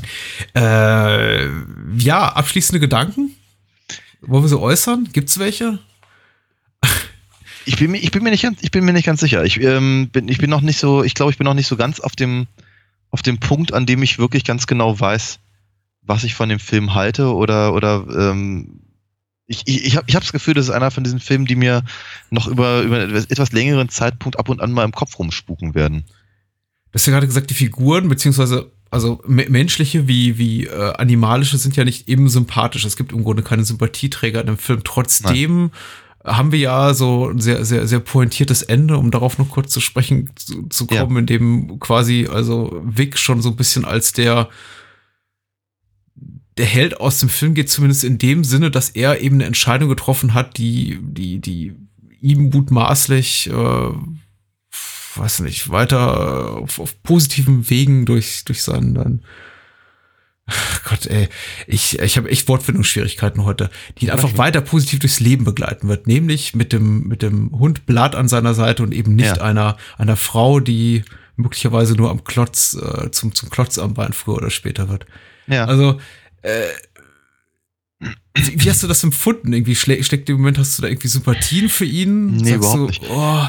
Äh, 0.56 1.50
ja, 1.98 2.30
abschließende 2.34 2.80
Gedanken? 2.80 3.32
Wollen 4.26 4.44
wir 4.44 4.50
so 4.50 4.62
äußern? 4.62 5.10
Gibt's 5.12 5.38
welche? 5.40 5.80
Ich 7.66 7.78
bin 7.78 7.92
mir, 7.92 7.98
ich 7.98 8.12
bin 8.12 8.24
mir 8.24 8.32
nicht 8.32 8.44
ganz, 8.44 8.62
ich 8.62 8.72
bin 8.72 8.84
mir 8.84 8.94
nicht 8.94 9.06
ganz 9.06 9.22
sicher. 9.22 9.44
Ich 9.46 9.62
ähm, 9.62 10.10
bin, 10.12 10.28
ich 10.28 10.38
bin 10.38 10.50
noch 10.50 10.62
nicht 10.62 10.80
so, 10.80 11.04
ich 11.04 11.14
glaube, 11.14 11.32
ich 11.32 11.38
bin 11.38 11.46
noch 11.46 11.54
nicht 11.54 11.68
so 11.68 11.78
ganz 11.78 12.00
auf 12.00 12.14
dem, 12.14 12.48
auf 13.10 13.22
dem 13.22 13.40
Punkt, 13.40 13.74
an 13.74 13.86
dem 13.86 14.04
ich 14.04 14.20
wirklich 14.20 14.44
ganz 14.44 14.68
genau 14.68 15.00
weiß, 15.00 15.40
was 16.02 16.24
ich 16.26 16.36
von 16.36 16.50
dem 16.50 16.60
Film 16.60 16.94
halte 16.94 17.34
oder 17.34 17.74
oder 17.74 18.06
ähm, 18.10 18.82
ich, 19.46 19.62
ich, 19.66 19.86
ich 19.86 19.96
habe 19.96 20.06
ich 20.08 20.16
hab 20.16 20.24
das 20.24 20.34
Gefühl, 20.34 20.54
das 20.54 20.66
ist 20.66 20.72
einer 20.72 20.92
von 20.92 21.04
diesen 21.04 21.20
Filmen, 21.20 21.46
die 21.46 21.56
mir 21.56 21.84
noch 22.32 22.48
über, 22.48 22.82
über 22.82 23.00
einen 23.00 23.16
etwas 23.16 23.52
längeren 23.52 23.90
Zeitpunkt 23.90 24.38
ab 24.38 24.50
und 24.50 24.62
an 24.62 24.72
mal 24.72 24.84
im 24.84 24.92
Kopf 24.92 25.18
rumspuken 25.18 25.74
werden. 25.74 26.04
Du 26.92 26.96
hast 26.96 27.06
ja 27.06 27.14
gerade 27.14 27.28
gesagt, 27.28 27.50
die 27.50 27.56
Figuren, 27.56 28.10
beziehungsweise 28.10 28.72
also 28.94 29.22
me- 29.28 29.50
menschliche 29.50 30.08
wie, 30.08 30.38
wie 30.38 30.66
äh, 30.68 30.94
animalische 30.94 31.58
sind 31.58 31.76
ja 31.76 31.84
nicht 31.84 32.08
eben 32.08 32.30
sympathisch. 32.30 32.86
Es 32.86 32.96
gibt 32.96 33.12
im 33.12 33.24
Grunde 33.24 33.44
keine 33.44 33.66
Sympathieträger 33.66 34.42
in 34.42 34.48
dem 34.48 34.58
Film. 34.58 34.82
Trotzdem 34.84 35.72
haben 36.24 36.52
wir 36.54 36.60
ja 36.60 36.94
so 36.94 37.28
ein 37.30 37.42
sehr, 37.42 37.66
sehr, 37.66 37.86
sehr 37.88 38.00
pointiertes 38.00 38.62
Ende, 38.62 38.98
um 38.98 39.12
darauf 39.12 39.38
noch 39.38 39.50
kurz 39.50 39.74
zu 39.74 39.82
sprechen 39.82 40.30
zu, 40.36 40.68
zu 40.70 40.88
Ja. 40.90 41.02
kommen, 41.04 41.18
in 41.18 41.26
dem 41.26 41.80
quasi, 41.80 42.28
also 42.32 42.82
Vic 42.86 43.18
schon 43.18 43.42
so 43.42 43.50
ein 43.50 43.56
bisschen 43.58 43.84
als 43.84 44.14
der 44.14 44.48
der 46.58 46.66
Held 46.68 47.02
aus 47.02 47.20
dem 47.20 47.30
Film 47.30 47.56
geht, 47.56 47.70
zumindest 47.72 48.04
in 48.04 48.20
dem 48.20 48.44
Sinne, 48.44 48.70
dass 48.70 48.90
er 48.92 49.22
eben 49.22 49.38
eine 49.38 49.46
Entscheidung 49.46 49.90
getroffen 49.90 50.36
hat, 50.36 50.58
die, 50.60 51.00
die, 51.02 51.40
die 51.40 51.74
ihm 52.22 52.52
mutmaßlich 52.52 53.50
äh, 53.50 53.90
weiß 55.18 55.40
nicht, 55.42 55.70
weiter 55.70 56.56
äh, 56.58 56.62
auf, 56.62 56.80
auf 56.80 57.02
positiven 57.04 57.70
Wegen 57.70 58.06
durch, 58.06 58.44
durch 58.46 58.64
seinen, 58.64 58.94
dann, 58.94 59.24
Gott, 60.90 61.06
ey, 61.08 61.30
ich, 61.68 62.00
ich 62.00 62.18
habe 62.18 62.30
echt 62.30 62.48
Wortfindungsschwierigkeiten 62.48 63.46
heute, 63.46 63.70
die 63.98 64.06
ihn 64.06 64.12
einfach 64.12 64.38
weiter 64.38 64.62
positiv 64.62 65.00
durchs 65.00 65.20
Leben 65.20 65.46
begleiten 65.46 65.88
wird, 65.88 66.06
nämlich 66.08 66.54
mit 66.54 66.74
dem, 66.74 67.08
mit 67.08 67.22
dem 67.22 67.52
Hund 67.52 67.86
Blatt 67.86 68.16
an 68.16 68.28
seiner 68.28 68.54
Seite 68.54 68.84
und 68.84 68.94
eben 68.94 69.16
nicht 69.16 69.38
Ja. 69.38 69.44
einer, 69.44 69.78
einer 69.98 70.18
Frau, 70.18 70.60
die 70.60 71.04
möglicherweise 71.36 71.96
nur 71.96 72.12
am 72.12 72.24
Klotz, 72.24 72.76
äh, 72.76 73.10
zum, 73.12 73.34
zum 73.34 73.50
Klotz 73.50 73.78
am 73.78 73.94
Bein 73.94 74.14
früher 74.14 74.36
oder 74.36 74.50
später 74.50 74.90
wird. 74.90 75.06
Ja. 75.48 75.66
Also, 75.66 76.00
äh, 76.42 76.68
wie, 78.36 78.64
wie 78.64 78.70
hast 78.70 78.84
du 78.84 78.88
das 78.88 79.04
empfunden? 79.04 79.54
Irgendwie 79.54 79.76
schlä 79.76 80.04
schlägt 80.04 80.30
im 80.30 80.38
Moment, 80.38 80.58
hast 80.58 80.78
du 80.78 80.82
da 80.82 80.90
irgendwie 80.90 81.08
Sympathien 81.08 81.70
für 81.70 81.86
ihn? 81.86 82.36
Nee, 82.38 82.56
überhaupt 82.56 82.80
du, 82.80 82.86
nicht. 82.88 83.04
Oh, 83.10 83.48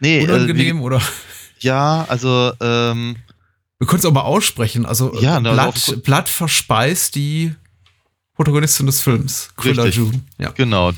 nee, 0.00 0.20
äh, 0.20 0.24
unangenehm 0.24 0.80
oder? 0.82 1.00
wie, 1.00 1.66
ja, 1.66 2.04
also 2.08 2.52
ähm, 2.60 3.16
Wir 3.78 3.86
können 3.86 4.00
es 4.00 4.04
auch 4.04 4.12
mal 4.12 4.22
aussprechen. 4.22 4.86
Also 4.86 5.18
Ja, 5.20 5.38
äh, 5.38 5.40
ne, 5.40 5.50
also 5.50 5.54
Blatt, 5.54 5.68
auf- 5.98 6.02
Blatt 6.02 6.28
verspeist 6.28 7.14
die 7.14 7.54
Protagonistin 8.34 8.84
des 8.86 9.00
Films, 9.00 9.50
Quilla. 9.56 9.86
June. 9.86 10.20
Ja. 10.38 10.50
Genau, 10.50 10.92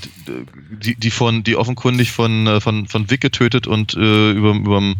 die, 0.83 0.97
die 0.97 1.11
von, 1.11 1.45
die 1.45 1.55
offenkundig 1.55 2.11
von, 2.11 2.47
äh, 2.49 2.61
von, 2.61 2.89
von 2.89 3.09
Vic 3.11 3.21
getötet 3.21 3.69
und 3.69 3.95
äh, 3.95 4.33
überm, 4.33 4.65
überm, 4.65 4.97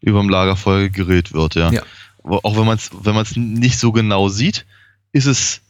überm 0.00 0.28
Lagerfeuer 0.28 0.88
gerillt 0.88 1.32
wird, 1.32 1.54
ja. 1.54 1.70
Ja. 1.70 1.82
Auch 2.24 2.56
wenn 2.56 2.66
man 2.66 2.76
es 2.78 2.90
wenn 3.02 3.14
man's 3.14 3.36
nicht 3.36 3.78
so 3.78 3.92
genau 3.92 4.28
sieht, 4.28 4.66
ist 5.12 5.26
es 5.26 5.60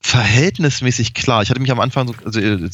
verhältnismäßig 0.00 1.14
klar. 1.14 1.42
Ich 1.42 1.50
hatte 1.50 1.60
mich 1.60 1.70
am 1.70 1.80
Anfang 1.80 2.08
so, 2.08 2.14
also, 2.24 2.40
äh, 2.40 2.68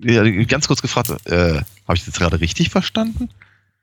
ja, 0.00 0.44
ganz 0.44 0.66
kurz 0.66 0.80
gefragt, 0.82 1.10
äh, 1.26 1.54
habe 1.54 1.64
ich 1.94 2.00
das 2.00 2.06
jetzt 2.06 2.18
gerade 2.18 2.40
richtig 2.40 2.70
verstanden? 2.70 3.28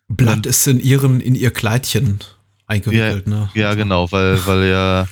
Blatt 0.07 0.45
ist 0.45 0.67
in 0.67 0.79
ihren, 0.79 1.19
in 1.19 1.35
ihr 1.35 1.51
Kleidchen 1.51 2.19
eingewickelt, 2.67 3.27
ne? 3.27 3.49
Ja, 3.53 3.73
genau, 3.73 4.11
weil, 4.11 4.45
weil 4.45 4.69
ja, 4.69 5.07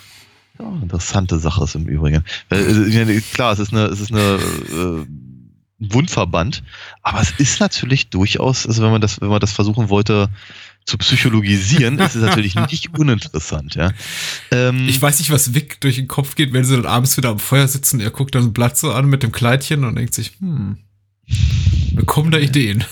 ja 0.59 0.79
interessante 0.81 1.39
Sache 1.39 1.63
ist 1.63 1.75
im 1.75 1.87
Übrigen. 1.87 2.23
Weil, 2.49 2.91
äh, 2.91 3.21
klar, 3.33 3.53
es 3.53 3.59
ist 3.59 3.73
eine, 3.73 3.85
es 3.85 3.99
ist 3.99 4.11
eine 4.11 4.39
äh, 4.39 5.05
Wundverband, 5.79 6.63
aber 7.01 7.21
es 7.21 7.31
ist 7.31 7.59
natürlich 7.59 8.09
durchaus, 8.09 8.67
also 8.67 8.83
wenn 8.83 8.91
man 8.91 9.01
das, 9.01 9.19
wenn 9.19 9.29
man 9.29 9.39
das 9.39 9.51
versuchen 9.51 9.89
wollte 9.89 10.29
zu 10.85 10.97
psychologisieren, 10.97 11.97
ist 11.99 12.15
es 12.15 12.21
natürlich 12.21 12.55
nicht 12.71 12.97
uninteressant, 12.97 13.75
ja. 13.75 13.91
Ähm, 14.51 14.87
Ich 14.87 15.01
weiß 15.01 15.19
nicht, 15.19 15.31
was 15.31 15.53
Vic 15.53 15.79
durch 15.81 15.95
den 15.95 16.07
Kopf 16.07 16.35
geht, 16.35 16.53
wenn 16.53 16.65
sie 16.65 16.75
dann 16.75 16.85
abends 16.85 17.17
wieder 17.17 17.29
am 17.29 17.39
Feuer 17.39 17.67
sitzen. 17.67 17.99
Er 17.99 18.11
guckt 18.11 18.35
dann 18.35 18.53
Blatt 18.53 18.77
so 18.77 18.91
an 18.91 19.07
mit 19.07 19.23
dem 19.23 19.31
Kleidchen 19.31 19.85
und 19.85 19.95
denkt 19.95 20.13
sich, 20.13 20.33
hm, 20.39 20.77
wir 21.25 22.05
kommen 22.05 22.31
da 22.31 22.37
Ideen. 22.37 22.83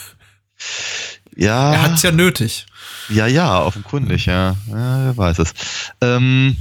Ja, 1.36 1.74
Er 1.74 1.82
hat's 1.84 2.04
ja 2.04 2.12
nötig. 2.12 2.66
Ja, 3.10 3.28
ja, 3.28 3.62
offenkundig, 3.62 4.26
ja. 4.26 4.56
ja 4.68 5.06
wer 5.06 5.18
weiß 5.18 5.40
es. 5.40 5.54
Ähm, 6.02 6.58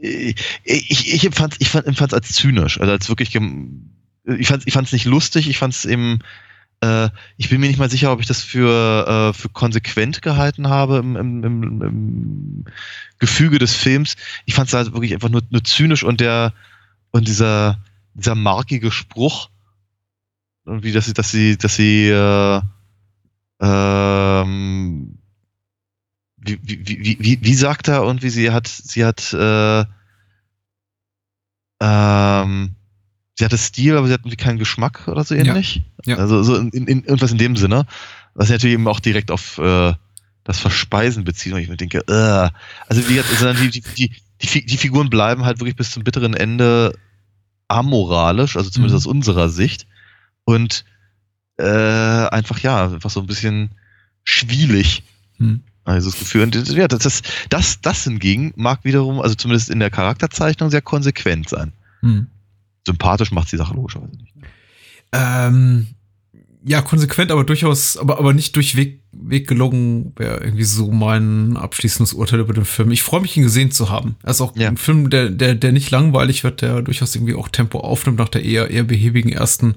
ich 0.00 0.36
ich, 0.64 1.12
ich 1.12 1.24
empfand 1.24 1.54
es 1.54 1.60
ich 1.60 1.68
fand, 1.70 1.86
empfand's 1.86 2.14
als 2.14 2.32
zynisch, 2.32 2.80
also 2.80 2.92
als 2.92 3.08
wirklich. 3.08 3.34
Ich 3.34 4.48
fand 4.48 4.62
es 4.62 4.66
ich 4.66 4.72
fand's 4.72 4.92
nicht 4.92 5.04
lustig, 5.06 5.48
ich 5.48 5.58
fand 5.58 5.74
es 5.74 5.84
eben. 5.84 6.20
Äh, 6.80 7.08
ich 7.36 7.48
bin 7.48 7.60
mir 7.60 7.66
nicht 7.66 7.78
mal 7.78 7.90
sicher, 7.90 8.12
ob 8.12 8.20
ich 8.20 8.26
das 8.26 8.40
für, 8.40 9.32
äh, 9.32 9.32
für 9.32 9.48
konsequent 9.48 10.22
gehalten 10.22 10.68
habe 10.68 10.98
im, 10.98 11.16
im, 11.16 11.42
im, 11.42 11.82
im 11.82 12.64
Gefüge 13.18 13.58
des 13.58 13.74
Films. 13.74 14.14
Ich 14.46 14.54
fand 14.54 14.68
es 14.68 14.74
halt 14.74 14.92
wirklich 14.92 15.12
einfach 15.12 15.28
nur, 15.28 15.42
nur 15.50 15.64
zynisch 15.64 16.04
und 16.04 16.20
der 16.20 16.52
und 17.10 17.26
dieser, 17.26 17.82
dieser 18.14 18.36
markige 18.36 18.92
Spruch, 18.92 19.50
und 20.64 20.84
wie 20.84 20.92
dass 20.92 21.06
sie, 21.06 21.14
dass 21.14 21.30
sie, 21.30 21.56
dass 21.56 21.74
sie 21.74 22.08
äh, 22.08 22.60
ähm, 23.60 25.18
wie, 26.36 26.58
wie, 26.62 27.18
wie, 27.20 27.38
wie, 27.42 27.54
sagt 27.54 27.88
er 27.88 28.04
und 28.04 28.22
wie 28.22 28.30
sie 28.30 28.50
hat, 28.50 28.68
sie 28.68 29.04
hat, 29.04 29.32
äh, 29.32 29.84
ähm, 31.80 32.70
sie 33.36 33.44
hatte 33.44 33.58
Stil, 33.58 33.96
aber 33.96 34.06
sie 34.06 34.12
hat 34.12 34.20
irgendwie 34.20 34.36
keinen 34.36 34.58
Geschmack 34.58 35.08
oder 35.08 35.24
so 35.24 35.34
Ja. 35.34 35.44
ähnlich. 35.44 35.82
Ja. 36.04 36.16
Also 36.16 36.42
so 36.42 36.56
in, 36.56 36.70
in, 36.70 37.04
irgendwas 37.04 37.32
in 37.32 37.38
dem 37.38 37.56
Sinne, 37.56 37.86
was 38.34 38.50
natürlich 38.50 38.74
eben 38.74 38.88
auch 38.88 39.00
direkt 39.00 39.30
auf 39.30 39.58
äh, 39.58 39.94
das 40.44 40.58
Verspeisen 40.60 41.24
bezieht, 41.24 41.52
und 41.52 41.60
ich 41.60 41.68
mir 41.68 41.76
denke, 41.76 41.98
äh, 42.08 42.50
also 42.88 43.08
wie 43.08 43.20
sondern 43.36 43.56
die, 43.58 43.70
die, 43.70 43.80
die, 43.80 44.12
die, 44.40 44.66
die 44.66 44.76
Figuren 44.76 45.10
bleiben 45.10 45.44
halt 45.44 45.60
wirklich 45.60 45.76
bis 45.76 45.90
zum 45.90 46.04
bitteren 46.04 46.34
Ende 46.34 46.96
amoralisch, 47.68 48.56
also 48.56 48.70
zumindest 48.70 48.94
Mhm. 49.06 49.10
aus 49.10 49.14
unserer 49.14 49.48
Sicht. 49.50 49.86
Und 50.44 50.84
äh, 51.58 51.64
einfach 51.64 52.58
ja, 52.60 52.90
einfach 52.92 53.10
so 53.10 53.20
ein 53.20 53.26
bisschen 53.26 53.70
schwielig. 54.24 55.02
Hm. 55.38 55.60
Also 55.84 56.10
das 56.10 56.18
Gefühl, 56.18 56.42
und 56.42 56.54
das- 56.54 56.72
ja, 56.74 56.86
das, 56.88 57.00
das, 57.00 57.22
das, 57.48 57.80
das 57.80 58.04
hingegen 58.04 58.52
mag 58.56 58.80
wiederum, 58.84 59.20
also 59.20 59.34
zumindest 59.34 59.70
in 59.70 59.78
der 59.80 59.90
Charakterzeichnung, 59.90 60.70
sehr 60.70 60.82
konsequent 60.82 61.48
sein. 61.48 61.72
Hm. 62.00 62.26
Sympathisch 62.86 63.32
macht 63.32 63.50
die 63.52 63.56
Sache 63.56 63.74
logischerweise 63.74 64.16
nicht. 64.16 64.34
Ähm, 65.12 65.86
ja, 66.64 66.82
konsequent, 66.82 67.30
aber 67.30 67.44
durchaus, 67.44 67.96
aber, 67.96 68.18
aber 68.18 68.34
nicht 68.34 68.54
durchweg 68.56 69.00
Weg 69.12 69.48
gelungen, 69.48 70.12
wäre 70.16 70.44
irgendwie 70.44 70.64
so 70.64 70.92
mein 70.92 71.56
abschließendes 71.56 72.12
Urteil 72.12 72.40
über 72.40 72.52
den 72.52 72.66
Film. 72.66 72.90
Ich 72.92 73.02
freue 73.02 73.20
mich, 73.22 73.36
ihn 73.36 73.42
gesehen 73.42 73.70
zu 73.70 73.88
haben. 73.90 74.16
Er 74.22 74.30
ist 74.30 74.40
auch 74.42 74.54
Ja. 74.56 74.68
ein 74.68 74.76
Film, 74.76 75.08
der, 75.10 75.30
der, 75.30 75.54
der 75.54 75.72
nicht 75.72 75.90
langweilig 75.90 76.44
wird, 76.44 76.60
der 76.62 76.82
durchaus 76.82 77.14
irgendwie 77.14 77.34
auch 77.34 77.48
Tempo 77.48 77.80
aufnimmt 77.80 78.18
nach 78.18 78.28
der 78.28 78.44
eher, 78.44 78.70
eher 78.70 78.84
behäbigen 78.84 79.32
ersten, 79.32 79.74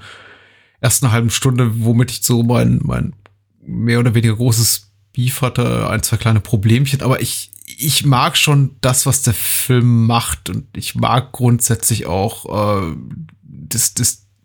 ersten 0.82 1.12
halben 1.12 1.30
Stunde, 1.30 1.84
womit 1.86 2.12
ich 2.12 2.24
so 2.24 2.44
mein, 2.44 2.80
mein 2.84 3.14
mehr 3.62 4.00
oder 4.00 4.14
weniger 4.14 4.36
großes 4.36 4.92
Beef 5.14 5.42
hatte, 5.42 5.90
ein, 5.90 6.04
zwei 6.04 6.18
kleine 6.18 6.42
Problemchen, 6.42 7.02
aber 7.02 7.22
ich, 7.22 7.52
ich 7.66 8.06
mag 8.06 8.38
schon 8.38 8.76
das, 8.82 9.06
was 9.06 9.22
der 9.22 9.34
Film 9.34 10.06
macht 10.06 10.50
und 10.50 10.66
ich 10.76 10.96
mag 10.96 11.32
grundsätzlich 11.32 12.06
auch 12.08 12.90
äh, 12.92 12.96
das, 13.44 13.94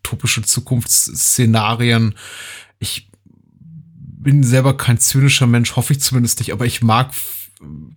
dystopische 0.06 0.42
Zukunftsszenarien. 0.42 2.14
Ich 2.78 3.10
bin 3.24 4.42
selber 4.42 4.76
kein 4.76 4.98
zynischer 4.98 5.46
Mensch, 5.46 5.76
hoffe 5.76 5.92
ich 5.92 6.00
zumindest 6.00 6.38
nicht, 6.38 6.52
aber 6.52 6.66
ich 6.66 6.82
mag 6.82 7.12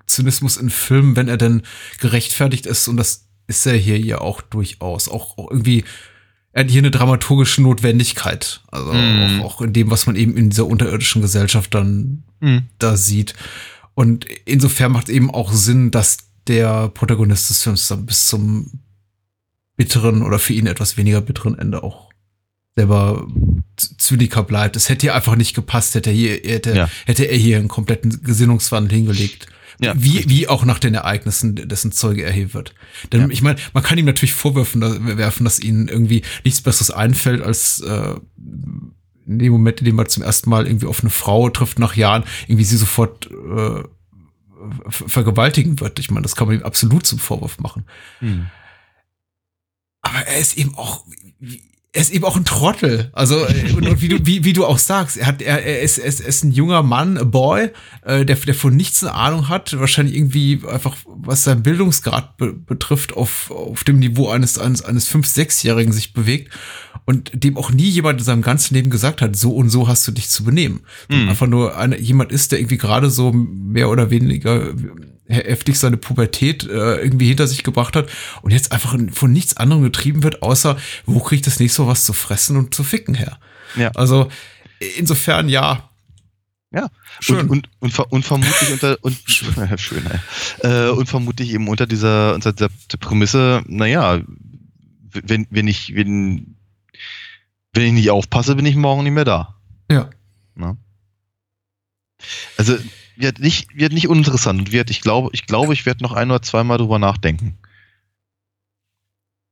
Zynismus 0.08 0.58
in 0.58 0.70
Filmen, 0.70 1.16
wenn 1.16 1.28
er 1.28 1.38
denn 1.38 1.64
gerechtfertigt 2.00 2.66
ist 2.66 2.88
und 2.88 2.98
das 2.98 3.28
ist 3.48 3.66
er 3.66 3.76
hier 3.76 4.00
ja 4.00 4.20
auch 4.20 4.42
durchaus. 4.42 5.10
Auch, 5.10 5.38
auch 5.38 5.52
irgendwie, 5.52 5.84
er 6.54 6.64
hat 6.64 6.72
hier 6.72 6.82
eine 6.82 6.92
dramaturgische 6.92 7.62
Notwendigkeit. 7.62 8.62
Also 8.72 8.94
Mhm. 8.94 9.42
auch, 9.42 9.46
auch 9.46 9.62
in 9.62 9.74
dem, 9.74 9.92
was 9.92 10.06
man 10.08 10.16
eben 10.16 10.36
in 10.38 10.50
dieser 10.50 10.66
unterirdischen 10.68 11.22
Gesellschaft 11.22 11.74
dann 11.74 12.24
Mhm. 12.40 12.64
da 12.80 12.96
sieht. 12.98 13.34
Und 13.94 14.26
insofern 14.46 14.92
macht 14.92 15.10
eben 15.10 15.30
auch 15.30 15.52
Sinn, 15.54 15.92
dass 15.92 16.18
der 16.48 16.88
Protagonist 16.90 17.50
des 17.50 17.62
Films 17.64 17.88
dann 17.88 18.06
bis 18.06 18.28
zum 18.28 18.80
bitteren 19.78 20.24
oder 20.24 20.40
für 20.40 20.54
ihn 20.54 20.68
etwas 20.68 20.98
weniger 20.98 21.22
bitteren 21.22 21.58
Ende 21.58 21.84
auch 21.84 22.10
selber 22.76 23.28
Zyniker 23.98 24.44
bleibt. 24.44 24.76
Es 24.76 24.90
hätte 24.90 25.04
hier 25.08 25.16
einfach 25.16 25.36
nicht 25.36 25.54
gepasst, 25.54 25.96
hätte 25.96 26.10
er 26.10 26.16
hier, 26.16 26.32
hätte, 26.44 26.76
Ja. 26.76 26.90
hätte 27.06 27.26
er 27.26 27.38
hier 27.38 27.58
einen 27.58 27.68
kompletten 27.68 28.22
Gesinnungswandel 28.24 28.96
hingelegt. 28.98 29.48
Ja, 29.82 29.94
wie, 29.98 30.28
wie 30.30 30.48
auch 30.50 30.66
nach 30.66 30.80
den 30.80 30.94
Ereignissen, 30.94 31.56
dessen 31.56 31.92
Zeuge 31.94 32.24
er 32.24 32.32
hier 32.34 32.54
wird. 32.54 32.76
Denn 33.14 33.22
Ja. 33.22 33.28
ich 33.30 33.42
meine, 33.42 33.60
man 33.74 33.82
kann 33.82 33.98
ihm 33.98 34.06
natürlich 34.06 34.34
vorwerfen, 34.34 34.82
dass, 34.82 35.00
werfen, 35.18 35.46
dass 35.46 35.60
ihnen 35.60 35.88
irgendwie 35.88 36.22
nichts 36.44 36.62
Besseres 36.62 36.92
einfällt, 36.92 37.42
als 37.42 37.80
äh, 37.80 38.16
in 39.26 39.40
dem 39.40 39.52
Moment, 39.54 39.80
in 39.80 39.86
dem 39.86 39.96
man 39.96 40.10
zum 40.10 40.24
ersten 40.24 40.50
Mal 40.50 40.68
irgendwie 40.68 40.88
auf 40.88 41.00
eine 41.02 41.10
Frau 41.12 41.50
trifft 41.50 41.80
nach 41.80 41.96
Jahren, 41.96 42.24
irgendwie 42.48 42.66
sie 42.66 42.76
sofort 42.78 43.28
äh, 43.28 43.84
ver- 44.90 45.08
vergewaltigen 45.08 45.80
wird. 45.80 45.98
Ich 46.00 46.12
meine, 46.12 46.24
das 46.24 46.36
kann 46.36 46.48
man 46.48 46.58
ihm 46.58 46.64
absolut 46.64 47.06
zum 47.08 47.20
Vorwurf 47.20 47.60
machen. 47.60 47.86
Mhm. 48.20 48.48
Aber 50.02 50.20
er 50.20 50.40
ist 50.40 50.58
eben 50.58 50.76
auch, 50.76 51.06
er 51.92 52.02
ist 52.02 52.14
eben 52.14 52.24
auch 52.24 52.38
ein 52.38 52.46
Trottel. 52.46 53.10
Also, 53.14 53.46
äh, 53.46 53.74
und, 53.76 53.88
und 53.88 54.02
wie 54.02 54.10
du, 54.10 54.24
wie, 54.24 54.44
wie 54.44 54.54
du 54.54 54.66
auch 54.66 54.78
sagst, 54.78 55.18
er 55.18 55.26
hat, 55.26 55.42
er, 55.42 55.64
er 55.64 55.82
ist, 55.82 55.98
er 55.98 56.06
ist, 56.06 56.22
er 56.22 56.28
ist 56.28 56.44
ein 56.44 56.52
junger 56.52 56.84
Mann, 56.84 57.18
a 57.18 57.24
boy, 57.24 57.72
äh, 58.04 58.26
der, 58.26 58.36
der 58.36 58.54
von 58.54 58.76
nichts 58.76 59.04
eine 59.04 59.16
Ahnung 59.16 59.50
hat, 59.50 59.78
wahrscheinlich 59.80 60.16
irgendwie 60.16 60.62
einfach, 60.70 60.96
was 61.08 61.46
seinen 61.46 61.64
Bildungsgrad 61.64 62.38
be 62.38 62.54
betrifft, 62.54 63.14
auf, 63.14 63.50
auf 63.50 63.84
dem 63.84 63.98
Niveau 63.98 64.30
eines, 64.30 64.60
eines, 64.60 64.84
eines 64.84 65.08
fünf, 65.08 65.26
sechsjährigen 65.26 65.92
sich 65.92 66.14
bewegt 66.14 66.54
und 67.06 67.32
dem 67.34 67.58
auch 67.58 67.72
nie 67.72 67.90
jemand 67.90 68.20
in 68.20 68.26
seinem 68.26 68.44
ganzen 68.44 68.76
Leben 68.76 68.92
gesagt 68.92 69.22
hat, 69.22 69.36
so 69.36 69.56
und 69.56 69.72
so 69.72 69.88
hast 69.88 70.08
du 70.08 70.12
dich 70.12 70.30
zu 70.30 70.44
benehmen. 70.44 70.82
Mhm. 71.10 71.30
Einfach 71.30 71.48
nur 71.48 71.76
eine, 71.76 72.00
jemand 72.00 72.32
ist, 72.32 72.52
der 72.52 72.60
irgendwie 72.60 72.78
gerade 72.78 73.10
so 73.10 73.32
mehr 73.32 73.90
oder 73.90 74.12
weniger 74.12 74.74
heftig 75.30 75.78
seine 75.78 75.98
Pubertät 75.98 76.64
äh, 76.64 76.98
irgendwie 76.98 77.28
hinter 77.28 77.48
sich 77.48 77.64
gebracht 77.64 77.96
hat 77.96 78.10
und 78.42 78.52
jetzt 78.52 78.72
einfach 78.72 78.98
von 79.12 79.32
nichts 79.32 79.58
anderem 79.58 79.84
getrieben 79.84 80.24
wird, 80.24 80.42
außer 80.42 80.78
wo 81.06 81.20
kriegt 81.20 81.48
das 81.48 81.60
nächste 81.60 81.84
Mal 81.84 81.90
was 81.90 82.06
zu 82.06 82.14
fressen 82.14 82.58
und 82.58 82.74
zu 82.74 82.84
ficken 82.84 83.16
her. 83.16 83.38
Ja. 83.76 83.92
Also 83.92 84.30
insofern 84.98 85.50
ja. 85.50 85.90
Ja. 86.72 86.90
Schön. 87.20 87.50
Und, 87.50 87.70
und, 87.80 87.98
und, 87.98 88.12
und 88.12 88.26
vermutlich 88.26 88.72
unter 88.72 88.98
und 89.02 89.18
schön, 89.80 90.04
äh, 90.60 90.90
und 90.90 91.08
vermutlich 91.08 91.52
eben 91.54 91.68
unter 91.68 91.88
dieser 91.88 92.36
unter 92.36 92.54
dieser 92.54 92.70
Prämisse, 93.00 93.64
naja, 93.68 94.22
wenn 95.12 95.48
wenn 95.50 95.68
ich 95.68 95.96
wenn 95.96 96.56
wenn 97.74 97.86
ich 97.86 97.94
nicht 97.94 98.12
aufpasse, 98.12 98.56
bin 98.56 98.66
ich 98.66 98.76
morgen 98.76 99.04
nicht 99.04 99.14
mehr 99.14 99.26
da. 99.26 99.56
Ja. 99.92 100.10
Also 102.58 102.78
wird 103.20 103.40
nicht 103.40 103.76
wird 103.76 103.94
nicht 103.94 104.08
uninteressant 104.08 104.72
wird 104.72 104.90
ich 104.90 105.02
glaube 105.02 105.30
ich 105.34 105.46
glaube 105.46 105.74
ich 105.74 105.86
werde 105.86 106.04
noch 106.04 106.14
ein 106.14 106.32
oder 106.32 106.42
zweimal 106.42 106.78
drüber 106.78 107.00
nachdenken. 107.00 107.58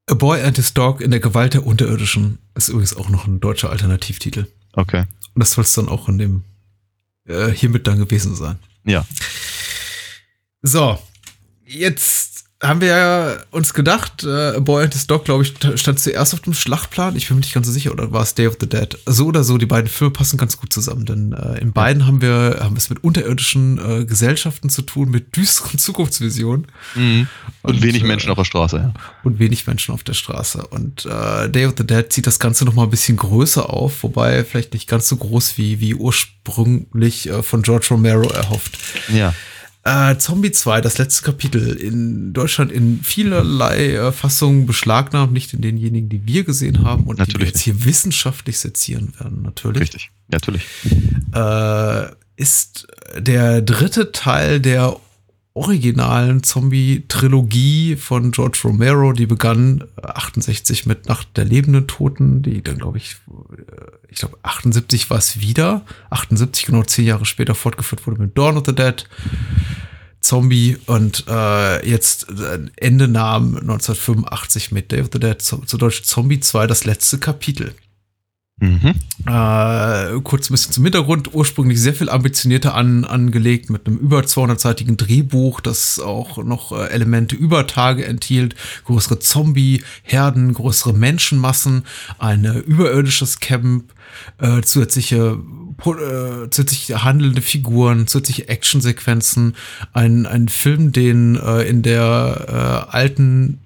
A 0.10 0.14
Boy 0.14 0.42
and 0.42 0.56
His 0.56 0.74
Dog 0.74 1.02
in 1.02 1.12
der 1.12 1.20
Gewalt 1.20 1.54
der 1.54 1.66
Unterirdischen 1.66 2.40
ist 2.56 2.70
übrigens 2.70 2.96
auch 2.96 3.10
noch 3.10 3.28
ein 3.28 3.42
deutscher 3.42 3.70
Alternativtitel. 3.70 4.48
Okay. 4.72 5.04
Und 5.34 5.40
das 5.42 5.52
soll 5.52 5.66
es 5.66 5.74
dann 5.74 5.90
auch 5.90 6.08
in 6.08 6.18
dem 6.18 6.44
äh, 7.26 7.50
hiermit 7.50 7.88
dann 7.88 8.00
gewesen 8.00 8.34
sein. 8.34 8.58
Ja. 8.86 9.06
So, 10.62 10.98
jetzt 11.66 12.37
haben 12.62 12.82
wir 12.82 12.88
ja 12.88 13.38
uns 13.52 13.74
gedacht, 13.76 14.24
äh, 14.24 14.60
Boy 14.60 14.86
and 14.86 14.94
His 14.94 15.06
Dog, 15.06 15.26
glaube 15.26 15.44
ich, 15.44 15.54
stand 15.80 16.00
zuerst 16.00 16.34
auf 16.34 16.40
dem 16.40 16.56
Schlachtplan. 16.56 17.16
Ich 17.16 17.28
bin 17.28 17.38
mir 17.38 17.42
nicht 17.42 17.54
ganz 17.54 17.68
so 17.68 17.74
sicher, 17.74 17.92
oder 17.92 18.12
war 18.12 18.24
es 18.24 18.34
Day 18.34 18.48
of 18.48 18.58
the 18.60 18.68
Dead? 18.68 18.98
So 19.06 19.28
oder 19.28 19.44
so, 19.44 19.60
die 19.60 19.68
beiden 19.68 19.88
Filme 19.88 20.12
passen 20.12 20.38
ganz 20.38 20.58
gut 20.58 20.74
zusammen, 20.74 21.06
denn 21.06 21.34
äh, 21.34 21.60
in 21.60 21.72
beiden 21.72 22.08
haben 22.08 22.22
wir 22.22 22.58
haben 22.60 22.76
es 22.76 22.90
mit 22.90 23.04
unterirdischen 23.04 23.78
äh, 23.78 24.06
Gesellschaften 24.06 24.70
zu 24.70 24.82
tun, 24.82 25.12
mit 25.12 25.36
düsteren 25.36 25.78
Zukunftsvisionen 25.78 26.68
Mhm. 26.96 27.28
Und, 27.62 27.82
wenig 27.82 28.04
äh, 28.04 28.08
Menschen 28.08 28.32
auf 28.32 28.38
der 28.38 28.46
Straße, 28.46 28.78
ja. 28.78 28.94
und 29.24 29.40
wenig 29.40 29.68
Menschen 29.68 29.94
auf 29.94 30.04
der 30.04 30.14
Straße. 30.14 30.66
Und 30.68 31.06
äh, 31.06 31.50
Day 31.50 31.66
of 31.66 31.76
the 31.78 31.86
Dead 31.86 32.12
zieht 32.12 32.28
das 32.28 32.40
Ganze 32.40 32.66
noch 32.66 32.74
mal 32.74 32.84
ein 32.84 32.90
bisschen 32.90 33.18
größer 33.18 33.70
auf, 33.70 34.04
wobei 34.04 34.44
vielleicht 34.44 34.74
nicht 34.74 34.88
ganz 34.88 35.08
so 35.08 35.18
groß 35.18 35.58
wie, 35.58 35.80
wie 35.80 35.94
ursprünglich 35.94 37.30
äh, 37.30 37.44
von 37.44 37.62
George 37.62 37.88
Romero 37.92 38.30
erhofft. 38.30 38.78
Ja. 39.14 39.34
Äh, 39.88 40.18
Zombie 40.18 40.52
2, 40.52 40.82
das 40.82 40.98
letzte 40.98 41.24
Kapitel, 41.24 41.72
in 41.78 42.34
Deutschland 42.34 42.74
in 42.74 43.00
vielerlei 43.04 43.94
äh, 43.94 44.12
Fassungen 44.12 44.66
beschlagnahmt, 44.66 45.32
nicht 45.32 45.54
in 45.54 45.62
denjenigen, 45.62 46.10
die 46.10 46.28
wir 46.28 46.44
gesehen 46.44 46.84
haben 46.84 47.06
und 47.06 47.16
die 47.16 47.20
wir 47.20 47.26
Natürlich 47.28 47.48
jetzt 47.48 47.62
hier 47.62 47.86
wissenschaftlich 47.86 48.60
sezieren 48.60 49.14
werden, 49.18 49.44
natürlich. 49.44 49.84
Richtig. 49.84 50.12
Natürlich. 50.28 50.64
Äh, 51.34 52.08
ist 52.36 52.88
der 53.18 53.62
dritte 53.62 54.12
Teil 54.12 54.60
der 54.60 54.98
originalen 55.58 56.44
Zombie-Trilogie 56.44 57.96
von 57.96 58.32
George 58.32 58.60
Romero, 58.64 59.14
die 59.14 59.26
begann 59.26 59.84
äh, 60.02 60.08
68 60.08 60.86
mit 60.86 61.08
Nacht 61.08 61.36
der 61.36 61.46
lebenden 61.46 61.88
Toten, 61.88 62.42
die 62.44 62.62
dann, 62.62 62.78
glaube 62.78 62.98
ich, 62.98 63.18
äh, 63.52 63.64
ich 64.10 64.20
glaube 64.20 64.38
78 64.44 65.10
war 65.10 65.18
es 65.18 65.42
wieder, 65.42 65.82
78 66.10 66.68
genau 66.68 66.84
zehn 66.84 67.06
Jahre 67.06 67.26
später 67.26 67.56
fortgeführt 67.56 68.06
wurde 68.08 68.22
mit 68.22 68.38
Dawn 68.38 68.58
of 68.58 68.64
the 68.66 68.76
Dead, 68.76 69.08
Zombie 70.22 70.78
und 70.86 71.26
äh, 71.28 71.88
jetzt 71.88 72.30
äh, 72.30 72.60
Ende 72.76 73.08
nahm 73.08 73.56
1985 73.58 74.72
mit 74.72 74.92
Day 74.92 75.02
of 75.02 75.10
the 75.12 75.20
Dead, 75.20 75.42
zu, 75.42 75.58
zu 75.60 75.78
Deutsch 75.78 76.04
Zombie 76.04 76.40
2, 76.40 76.68
das 76.68 76.86
letzte 76.86 77.18
Kapitel. 77.18 77.74
Mhm. 78.60 78.96
Äh, 79.28 80.20
kurz 80.24 80.50
ein 80.50 80.54
bisschen 80.54 80.72
zum 80.72 80.84
Hintergrund. 80.84 81.34
Ursprünglich 81.34 81.80
sehr 81.80 81.94
viel 81.94 82.10
ambitionierter 82.10 82.74
an, 82.74 83.06
angelegt 83.06 83.70
mit 83.70 83.86
einem 83.86 83.98
über 83.98 84.22
200-seitigen 84.22 84.98
Drehbuch, 84.98 85.62
das 85.62 86.00
auch 86.00 86.44
noch 86.44 86.72
äh, 86.72 86.88
Elemente 86.88 87.36
über 87.36 87.68
Tage 87.68 88.06
enthielt. 88.06 88.56
Größere 88.86 89.20
Zombie-Herden, 89.20 90.54
größere 90.54 90.94
Menschenmassen, 90.94 91.84
ein 92.18 92.46
äh, 92.46 92.58
überirdisches 92.58 93.40
Camp, 93.40 93.94
äh, 94.40 94.62
zusätzliche, 94.62 95.38
äh, 95.86 96.50
zusätzliche 96.50 97.04
handelnde 97.04 97.44
Figuren, 97.44 98.08
zusätzliche 98.08 98.50
Actionsequenzen. 98.50 99.56
Ein, 99.94 100.26
ein 100.26 100.48
Film, 100.48 100.92
den 100.92 101.36
äh, 101.36 101.62
in 101.62 101.84
der 101.84 102.88
äh, 102.90 102.92
alten 102.92 103.60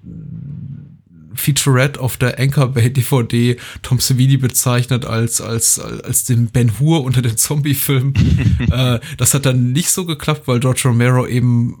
Featurette 1.34 2.00
auf 2.00 2.16
der 2.16 2.38
Anchor 2.38 2.68
Bay 2.68 2.92
DVD 2.92 3.56
Tom 3.82 3.98
Savini 3.98 4.36
bezeichnet 4.36 5.04
als, 5.04 5.40
als, 5.40 5.78
als 5.78 6.24
den 6.24 6.48
Ben 6.48 6.78
Hur 6.78 7.04
unter 7.04 7.22
den 7.22 7.36
Zombie-Filmen. 7.36 8.14
äh, 8.70 9.00
das 9.16 9.34
hat 9.34 9.46
dann 9.46 9.72
nicht 9.72 9.90
so 9.90 10.04
geklappt, 10.04 10.46
weil 10.46 10.60
George 10.60 10.82
Romero 10.84 11.26
eben 11.26 11.76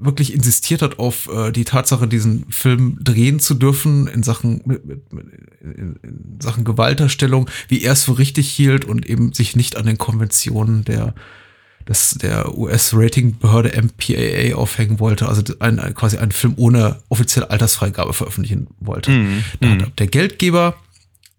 wirklich 0.00 0.32
insistiert 0.32 0.82
hat 0.82 0.98
auf 0.98 1.28
äh, 1.28 1.52
die 1.52 1.64
Tatsache, 1.64 2.08
diesen 2.08 2.50
Film 2.50 2.98
drehen 3.00 3.38
zu 3.38 3.54
dürfen 3.54 4.06
in 4.06 4.22
Sachen, 4.22 4.62
mit, 4.64 4.84
mit, 4.86 5.12
mit, 5.12 5.26
in, 5.60 5.96
in 6.02 6.38
Sachen 6.40 6.64
Gewalterstellung, 6.64 7.48
wie 7.68 7.82
er 7.82 7.92
es 7.92 8.04
für 8.04 8.18
richtig 8.18 8.50
hielt 8.50 8.84
und 8.84 9.06
eben 9.06 9.32
sich 9.32 9.56
nicht 9.56 9.76
an 9.76 9.86
den 9.86 9.98
Konventionen 9.98 10.84
der 10.84 11.14
des, 11.90 12.16
der 12.22 12.56
US-Ratingbehörde 12.56 13.72
MPAA 13.82 14.56
aufhängen 14.56 15.00
wollte, 15.00 15.28
also 15.28 15.42
ein, 15.58 15.76
quasi 15.94 16.16
einen 16.16 16.32
Film 16.32 16.54
ohne 16.56 17.02
offizielle 17.08 17.50
Altersfreigabe 17.50 18.14
veröffentlichen 18.14 18.68
wollte. 18.78 19.10
Mhm. 19.10 19.42
Da 19.60 19.68
hat 19.68 19.98
der 19.98 20.06
Geldgeber 20.06 20.76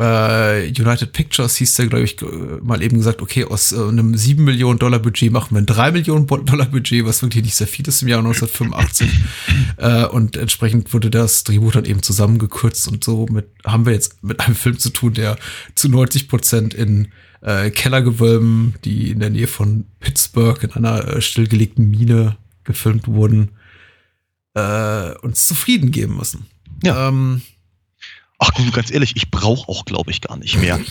äh, 0.01 0.67
United 0.67 1.13
Pictures 1.13 1.57
hieß 1.57 1.75
der, 1.75 1.87
glaube 1.87 2.03
ich, 2.03 2.19
äh, 2.21 2.25
mal 2.63 2.81
eben 2.81 2.97
gesagt, 2.97 3.21
okay, 3.21 3.45
aus 3.45 3.71
äh, 3.71 3.75
einem 3.75 4.15
7 4.17 4.43
Millionen 4.43 4.79
Dollar 4.79 4.99
Budget 4.99 5.31
machen 5.31 5.55
wir 5.55 5.61
ein 5.61 5.67
3 5.67 5.91
Millionen 5.91 6.25
Dollar 6.25 6.65
Budget, 6.65 7.05
was 7.05 7.21
wirklich 7.21 7.43
nicht 7.43 7.55
sehr 7.55 7.67
viel 7.67 7.87
ist 7.87 8.01
im 8.01 8.07
Jahr 8.07 8.19
1985. 8.19 9.09
äh, 9.77 10.05
und 10.05 10.37
entsprechend 10.37 10.91
wurde 10.93 11.11
das 11.11 11.43
Drehbuch 11.43 11.73
dann 11.73 11.85
eben 11.85 12.01
zusammengekürzt 12.01 12.87
und 12.87 13.03
so 13.03 13.27
mit, 13.29 13.47
haben 13.63 13.85
wir 13.85 13.93
jetzt 13.93 14.23
mit 14.23 14.39
einem 14.39 14.55
Film 14.55 14.79
zu 14.79 14.89
tun, 14.89 15.13
der 15.13 15.37
zu 15.75 15.87
90 15.87 16.27
Prozent 16.27 16.73
in 16.73 17.09
äh, 17.41 17.69
Kellergewölben, 17.71 18.75
die 18.85 19.11
in 19.11 19.19
der 19.19 19.29
Nähe 19.29 19.47
von 19.47 19.85
Pittsburgh 19.99 20.61
in 20.63 20.71
einer 20.73 21.07
äh, 21.07 21.21
stillgelegten 21.21 21.89
Mine 21.89 22.37
gefilmt 22.63 23.07
wurden, 23.07 23.49
äh, 24.53 25.11
uns 25.21 25.47
zufrieden 25.47 25.91
geben 25.91 26.17
müssen. 26.17 26.45
Ja. 26.83 27.07
Ähm, 27.09 27.41
Ach 28.43 28.49
du, 28.51 28.71
ganz 28.71 28.89
ehrlich, 28.89 29.15
ich 29.15 29.29
brauche 29.29 29.69
auch, 29.69 29.85
glaube 29.85 30.09
ich, 30.09 30.21
gar 30.21 30.35
nicht 30.37 30.59
mehr. 30.59 30.79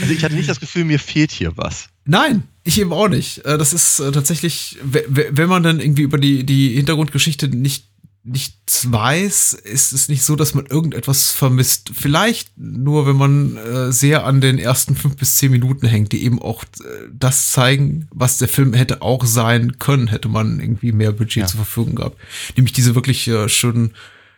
Also 0.00 0.12
ich 0.14 0.22
hatte 0.22 0.36
nicht 0.36 0.48
das 0.48 0.60
Gefühl, 0.60 0.84
mir 0.84 1.00
fehlt 1.00 1.32
hier 1.32 1.56
was. 1.56 1.88
Nein, 2.04 2.44
ich 2.62 2.78
eben 2.80 2.92
auch 2.92 3.08
nicht. 3.08 3.38
Äh, 3.44 3.58
Das 3.58 3.72
ist 3.72 3.98
äh, 3.98 4.12
tatsächlich, 4.12 4.78
we- 4.80 5.04
we- 5.08 5.28
wenn 5.32 5.48
man 5.48 5.64
dann 5.64 5.80
irgendwie 5.80 6.02
über 6.02 6.18
die, 6.18 6.46
die 6.46 6.74
Hintergrundgeschichte 6.76 7.48
nicht 7.48 7.88
nichts 8.28 8.90
weiß, 8.90 9.52
ist 9.52 9.92
es 9.92 10.08
nicht 10.08 10.24
so, 10.24 10.34
dass 10.34 10.52
man 10.52 10.66
irgendetwas 10.66 11.30
vermisst. 11.30 11.92
Vielleicht 11.94 12.50
nur, 12.58 13.06
wenn 13.06 13.14
man 13.16 13.56
äh, 13.56 13.92
sehr 13.92 14.26
an 14.26 14.40
den 14.40 14.58
ersten 14.58 14.96
fünf 14.96 15.16
bis 15.16 15.36
zehn 15.36 15.52
Minuten 15.52 15.86
hängt, 15.86 16.10
die 16.10 16.24
eben 16.24 16.42
auch 16.42 16.64
äh, 16.64 17.08
das 17.16 17.52
zeigen, 17.52 18.08
was 18.10 18.38
der 18.38 18.48
Film 18.48 18.74
hätte 18.74 19.00
auch 19.00 19.24
sein 19.24 19.78
können, 19.78 20.08
hätte 20.08 20.28
man 20.28 20.58
irgendwie 20.58 20.90
mehr 20.90 21.12
Budget 21.12 21.42
Ja. 21.42 21.46
zur 21.46 21.58
Verfügung 21.58 21.94
gehabt. 21.94 22.18
Nämlich 22.56 22.72
diese 22.72 22.96
wirklich 22.96 23.28
äh, 23.28 23.48
schönen, 23.48 23.92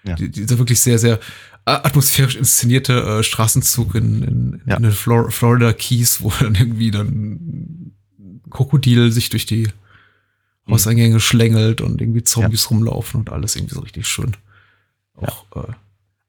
Ja. 0.05 0.17
die, 0.17 0.29
dieser 0.29 0.59
wirklich 0.59 0.81
sehr, 0.81 0.99
sehr 0.99 1.15
äh, 1.65 1.71
atmosphärisch 1.71 2.37
inszenierte 2.37 2.93
äh, 3.21 3.23
Straßenzug 3.23 3.95
in, 3.95 4.23
in, 4.23 4.63
Ja. 4.67 4.77
in 4.77 4.83
den 4.83 4.93
Flor 4.93 5.31
Florida 5.31 5.73
Keys, 5.73 6.21
wo 6.21 6.31
dann 6.41 6.55
irgendwie 6.55 6.91
dann 6.91 7.93
Krokodil 8.51 9.13
sich 9.13 9.31
durch 9.31 9.47
die 9.47 9.69
Mhm. 10.69 10.75
Hauseingänge 10.75 11.21
schlängelt 11.21 11.81
und 11.81 12.01
irgendwie 12.01 12.23
Zombies 12.25 12.71
rumlaufen 12.71 13.21
und 13.21 13.31
alles 13.31 13.57
irgendwie 13.57 13.75
so 13.75 13.81
richtig 13.81 14.07
schön 14.07 14.37
auch 15.17 15.45
äh, 15.57 15.73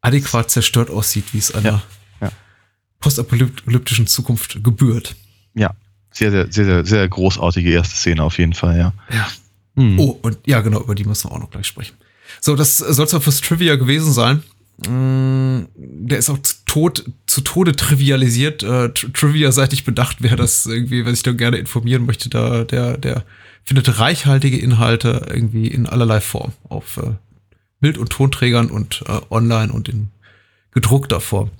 adäquat 0.02 0.50
zerstört 0.50 0.90
aussieht, 0.90 1.26
wie 1.34 1.38
es 1.38 1.54
einer 1.54 1.70
Ja. 1.70 1.82
Ja. 2.22 2.32
postapokalyptischen 3.00 4.08
Zukunft 4.08 4.64
gebührt. 4.64 5.16
Ja, 5.54 5.72
sehr, 6.12 6.32
sehr, 6.32 6.52
sehr, 6.52 6.66
sehr, 6.66 6.86
sehr 6.86 7.08
großartige 7.08 7.70
erste 7.72 7.96
Szene 7.96 8.24
auf 8.24 8.38
jeden 8.40 8.54
Fall, 8.54 8.78
ja. 8.78 8.94
Ja. 9.14 9.28
Hm. 9.76 10.00
Oh, 10.00 10.20
und 10.22 10.38
ja, 10.48 10.62
genau, 10.62 10.82
über 10.82 10.96
die 10.96 11.06
müssen 11.06 11.30
wir 11.30 11.36
auch 11.36 11.40
noch 11.40 11.52
gleich 11.52 11.68
sprechen. 11.68 11.96
So, 12.42 12.56
das 12.56 12.78
soll 12.78 13.06
es 13.06 13.12
fürs 13.24 13.42
Trivia 13.42 13.76
gewesen 13.76 14.12
sein. 14.12 14.44
Mm, 14.88 15.68
Der 15.76 16.18
ist 16.18 16.30
auch 16.30 16.38
zu, 16.42 16.56
tot, 16.66 17.06
zu 17.28 17.42
Tode 17.42 17.76
trivialisiert. 17.76 18.64
Äh, 18.64 18.68
Tr- 18.88 19.14
Trivia-seitig 19.14 19.84
bedacht, 19.84 20.18
wer 20.20 20.36
das 20.36 20.66
irgendwie, 20.66 21.06
wer 21.06 21.14
sich 21.14 21.24
da 21.24 21.32
gerne 21.34 21.58
informieren 21.58 22.06
möchte, 22.06 22.30
da, 22.30 22.64
der, 22.64 22.98
der 22.98 23.24
findet 23.70 24.00
reichhaltige 24.00 24.58
Inhalte 24.58 25.28
irgendwie 25.30 25.68
in 25.68 25.86
allerlei 25.86 26.22
Form 26.22 26.54
auf 26.70 26.98
äh, 26.98 27.12
Bild- 27.80 28.00
und 28.00 28.10
Tonträgern 28.10 28.72
und 28.72 29.04
äh, 29.08 29.20
online 29.30 29.72
und 29.72 29.88
in 29.88 30.08
gedruckter 30.72 31.22
Form. 31.22 31.52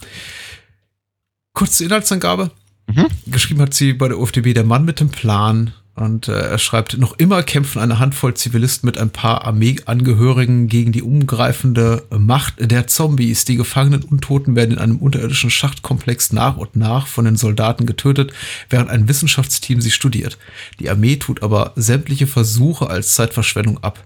Kurze 1.54 1.86
Inhaltsangabe. 1.86 2.50
Mhm. 2.88 3.10
Geschrieben 3.28 3.62
hat 3.62 3.76
sie 3.76 3.94
bei 3.94 4.08
der 4.08 4.18
UFDB 4.18 4.56
der 4.56 4.64
Mann 4.64 4.86
mit 4.86 5.00
dem 5.00 5.10
Plan. 5.10 5.72
Und 6.00 6.30
äh, 6.30 6.32
er 6.32 6.58
schreibt, 6.60 6.98
noch 6.98 7.18
immer 7.18 7.44
kämpfen 7.44 7.82
eine 7.82 8.00
Handvoll 8.00 8.34
Zivilisten 8.34 8.88
mit 8.88 8.98
ein 8.98 9.10
paar 9.10 9.44
Armeeangehörigen 9.44 10.70
gegen 10.70 10.94
die 10.94 11.02
umgreifende 11.02 12.06
Macht 12.10 12.54
der 12.60 12.88
Zombies. 12.88 13.44
Die 13.44 13.58
gefangenen 13.58 14.04
Untoten 14.04 14.56
werden 14.56 14.72
in 14.72 14.78
einem 14.78 14.96
unterirdischen 14.96 15.50
Schachtkomplex 15.50 16.32
nach 16.32 16.56
und 16.56 16.78
nach 16.78 17.06
von 17.06 17.26
den 17.26 17.36
Soldaten 17.36 17.86
getötet, 17.86 18.32
während 18.70 18.90
ein 18.90 19.10
Wissenschaftsteam 19.10 19.82
sie 19.82 19.92
studiert. 19.92 20.38
Die 20.80 20.90
Armee 20.90 21.18
tut 21.18 21.44
aber 21.44 21.74
sämtliche 21.76 22.28
Versuche 22.28 22.90
als 22.90 23.16
Zeitverschwendung 23.16 23.84
ab. 23.84 24.02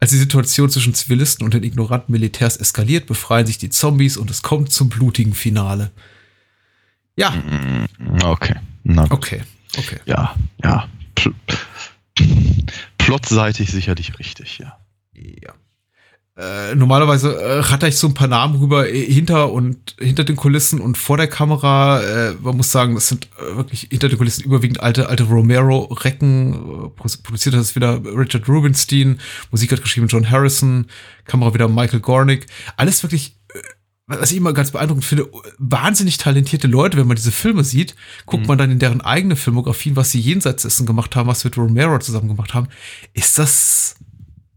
Als 0.00 0.10
die 0.10 0.18
Situation 0.18 0.70
zwischen 0.70 0.94
Zivilisten 0.94 1.44
und 1.44 1.54
den 1.54 1.62
ignoranten 1.62 2.10
Militärs 2.10 2.56
eskaliert, 2.56 3.06
befreien 3.06 3.46
sich 3.46 3.58
die 3.58 3.70
Zombies 3.70 4.16
und 4.16 4.28
es 4.28 4.42
kommt 4.42 4.72
zum 4.72 4.88
blutigen 4.88 5.34
Finale. 5.34 5.92
Ja, 7.16 7.32
Okay. 8.24 8.56
Na 8.82 9.02
gut. 9.02 9.12
okay, 9.12 9.42
okay. 9.76 9.98
Ja, 10.04 10.34
ja. 10.64 10.88
Pl 11.18 11.34
Plotseitig 12.98 13.70
sicherlich 13.70 14.18
richtig, 14.18 14.58
ja. 14.58 14.78
Ja. 15.14 15.54
Äh, 16.36 16.76
normalerweise 16.76 17.34
äh, 17.34 17.58
ratter 17.60 17.88
ich 17.88 17.96
so 17.96 18.06
ein 18.06 18.14
paar 18.14 18.28
Namen 18.28 18.60
rüber 18.60 18.88
äh, 18.88 19.04
hinter 19.12 19.50
und 19.50 19.96
hinter 19.98 20.22
den 20.22 20.36
Kulissen 20.36 20.80
und 20.80 20.96
vor 20.96 21.16
der 21.16 21.26
Kamera. 21.26 22.00
Äh, 22.00 22.34
man 22.40 22.56
muss 22.56 22.70
sagen, 22.70 22.94
das 22.94 23.08
sind 23.08 23.28
äh, 23.38 23.56
wirklich 23.56 23.88
hinter 23.90 24.08
den 24.08 24.18
Kulissen 24.18 24.44
überwiegend 24.44 24.78
alte, 24.80 25.08
alte 25.08 25.24
Romero-Recken. 25.24 26.52
Äh, 26.52 26.56
pro- 26.90 27.08
produziert 27.24 27.56
hat 27.56 27.62
es 27.62 27.74
wieder 27.74 28.00
Richard 28.04 28.48
Rubinstein, 28.48 29.18
Musik 29.50 29.72
hat 29.72 29.82
geschrieben 29.82 30.06
John 30.06 30.30
Harrison, 30.30 30.86
Kamera 31.24 31.54
wieder 31.54 31.66
Michael 31.66 32.00
Gornick. 32.00 32.46
Alles 32.76 33.02
wirklich, 33.02 33.34
was 34.08 34.30
ich 34.30 34.36
immer 34.38 34.52
ganz 34.52 34.70
beeindruckend 34.72 35.04
finde, 35.04 35.28
wahnsinnig 35.58 36.16
talentierte 36.16 36.66
Leute, 36.66 36.96
wenn 36.96 37.06
man 37.06 37.16
diese 37.16 37.30
Filme 37.32 37.62
sieht, 37.62 37.94
guckt 38.26 38.46
man 38.48 38.58
dann 38.58 38.70
in 38.70 38.78
deren 38.78 39.00
eigene 39.02 39.36
Filmografien, 39.36 39.96
was 39.96 40.10
sie 40.10 40.20
jenseits 40.20 40.62
dessen 40.62 40.86
gemacht 40.86 41.14
haben, 41.14 41.28
was 41.28 41.40
sie 41.40 41.48
mit 41.48 41.56
Romero 41.58 41.98
zusammen 41.98 42.28
gemacht 42.28 42.54
haben, 42.54 42.68
ist 43.12 43.38
das 43.38 43.96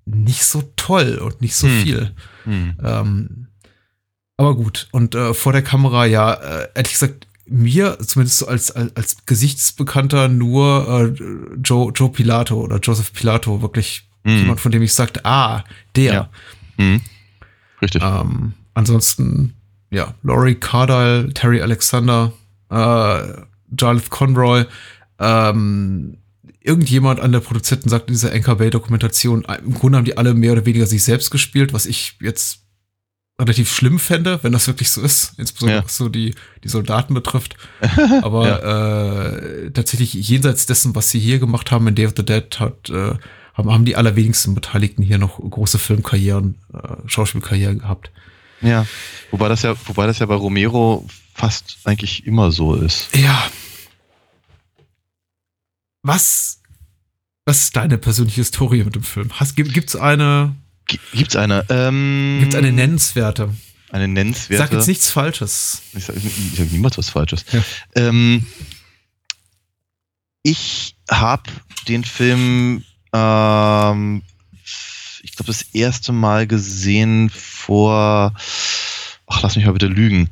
nicht 0.06 0.44
so 0.44 0.64
toll 0.78 1.18
und 1.24 1.42
nicht 1.42 1.56
so 1.56 1.68
Hm. 1.68 1.82
viel. 1.84 2.12
Hm. 2.46 2.78
Ähm, 2.84 3.48
aber 4.38 4.56
gut, 4.56 4.88
und 4.92 5.14
äh, 5.16 5.34
vor 5.34 5.52
der 5.54 5.62
Kamera, 5.62 6.06
ja, 6.06 6.34
äh, 6.34 6.68
ehrlich 6.74 6.94
gesagt, 6.94 7.28
mir, 7.46 7.98
zumindest 8.00 8.40
so 8.40 8.48
als, 8.48 8.72
als, 8.72 8.96
als 8.96 9.18
Gesichtsbekannter, 9.26 10.30
nur 10.30 11.16
äh, 11.20 11.58
Joe, 11.62 11.92
Joe 11.94 12.10
Pilato 12.10 12.56
oder 12.60 12.80
Joseph 12.80 13.14
Pilato, 13.14 13.62
wirklich 13.62 14.08
Hm. 14.24 14.38
jemand, 14.38 14.60
von 14.60 14.72
dem 14.72 14.82
ich 14.84 14.94
sagte, 14.94 15.26
ah, 15.26 15.64
der. 15.96 16.14
Ja. 16.14 16.30
Hm. 16.78 17.02
Richtig. 17.82 18.02
Ähm, 18.04 18.54
ansonsten, 18.74 19.54
ja, 19.90 20.14
Laurie 20.24 20.56
Cardile, 20.56 21.34
Terry 21.34 21.62
Alexander, 21.62 22.32
äh, 22.70 22.76
Jarlath 23.78 24.10
Conroy, 24.10 24.66
ähm, 25.20 26.18
irgendjemand 26.62 27.20
an 27.20 27.32
der 27.32 27.40
Produzenten 27.40 27.90
sagt 27.90 28.08
in 28.10 28.14
dieser 28.14 28.32
Anchor 28.34 28.56
Bay 28.58 28.70
Dokumentation, 28.70 29.46
äh, 29.46 29.58
im 29.60 29.74
Grunde 29.74 29.98
haben 29.98 30.06
die 30.06 30.18
alle 30.18 30.34
mehr 30.34 30.54
oder 30.54 30.66
weniger 30.66 30.86
sich 30.86 31.04
selbst 31.04 31.32
gespielt, 31.32 31.74
was 31.74 31.86
ich 31.86 32.18
jetzt 32.22 32.60
relativ 33.40 33.74
schlimm 33.74 33.98
fände, 33.98 34.40
wenn 34.44 34.52
das 34.52 34.68
wirklich 34.68 34.92
so 34.92 35.02
ist, 35.02 35.34
insbesondere 35.38 35.80
Ja. 35.80 35.84
was 35.86 35.98
so 35.98 36.10
die, 36.10 36.36
die 36.64 36.68
Soldaten 36.68 37.14
betrifft. 37.16 37.56
Aber 38.22 38.64
äh, 38.64 39.72
tatsächlich 39.72 40.14
jenseits 40.14 40.68
dessen, 40.68 40.94
was 40.96 41.10
sie 41.10 41.20
hier 41.20 41.40
gemacht 41.40 41.72
haben 41.72 41.88
in 41.88 41.96
Day 41.96 42.06
of 42.06 42.14
the 42.16 42.24
Dead, 42.26 42.60
hat, 42.60 42.90
äh, 42.92 43.16
haben, 43.56 43.72
haben 43.72 43.86
die 43.86 43.96
allerwenigsten 43.96 44.54
Beteiligten 44.54 45.02
hier 45.02 45.18
noch 45.18 45.40
große 45.40 45.80
Filmkarrieren, 45.80 46.56
äh, 46.74 46.96
Schauspielkarrieren 47.08 47.80
gehabt. 47.80 48.12
Ja. 48.62 48.86
Wobei 49.32 49.48
das 49.50 49.62
ja, 49.64 49.76
wobei 49.86 50.08
das 50.08 50.20
ja 50.20 50.26
bei 50.26 50.36
Romero 50.36 51.08
fast 51.34 51.78
eigentlich 51.84 52.26
immer 52.26 52.52
so 52.52 52.76
ist. 52.76 53.16
Ja. 53.16 53.50
Was, 56.04 56.62
was 57.46 57.62
ist 57.64 57.76
deine 57.76 57.98
persönliche 57.98 58.42
Historie 58.42 58.84
mit 58.84 58.96
dem 58.96 59.04
Film? 59.04 59.32
Hast, 59.40 59.56
gibt, 59.56 59.74
gibt's 59.74 59.96
eine, 59.96 60.56
gibt's 61.14 61.36
eine? 61.36 61.66
Ähm, 61.70 62.38
gibt's 62.40 62.56
eine 62.56 62.72
nennenswerte? 62.72 63.54
Eine 63.92 64.08
nennenswerte. 64.08 64.64
Sag 64.64 64.72
jetzt 64.72 64.88
nichts 64.88 65.12
Falsches. 65.12 65.82
Ich 65.94 66.06
sage 66.06 66.20
sag 66.56 66.72
niemals 66.72 66.98
was 66.98 67.10
Falsches. 67.10 67.46
Ja. 67.52 67.64
Ähm, 67.96 68.46
ich 70.44 70.96
habe 71.10 71.44
den 71.88 72.04
Film, 72.04 72.84
ähm, 73.14 74.24
glaube, 75.42 75.58
das 75.58 75.74
erste 75.74 76.12
Mal 76.12 76.46
gesehen 76.46 77.30
vor, 77.32 78.34
ach, 79.28 79.42
lass 79.42 79.56
mich 79.56 79.66
mal 79.66 79.72
bitte 79.72 79.88
lügen, 79.88 80.30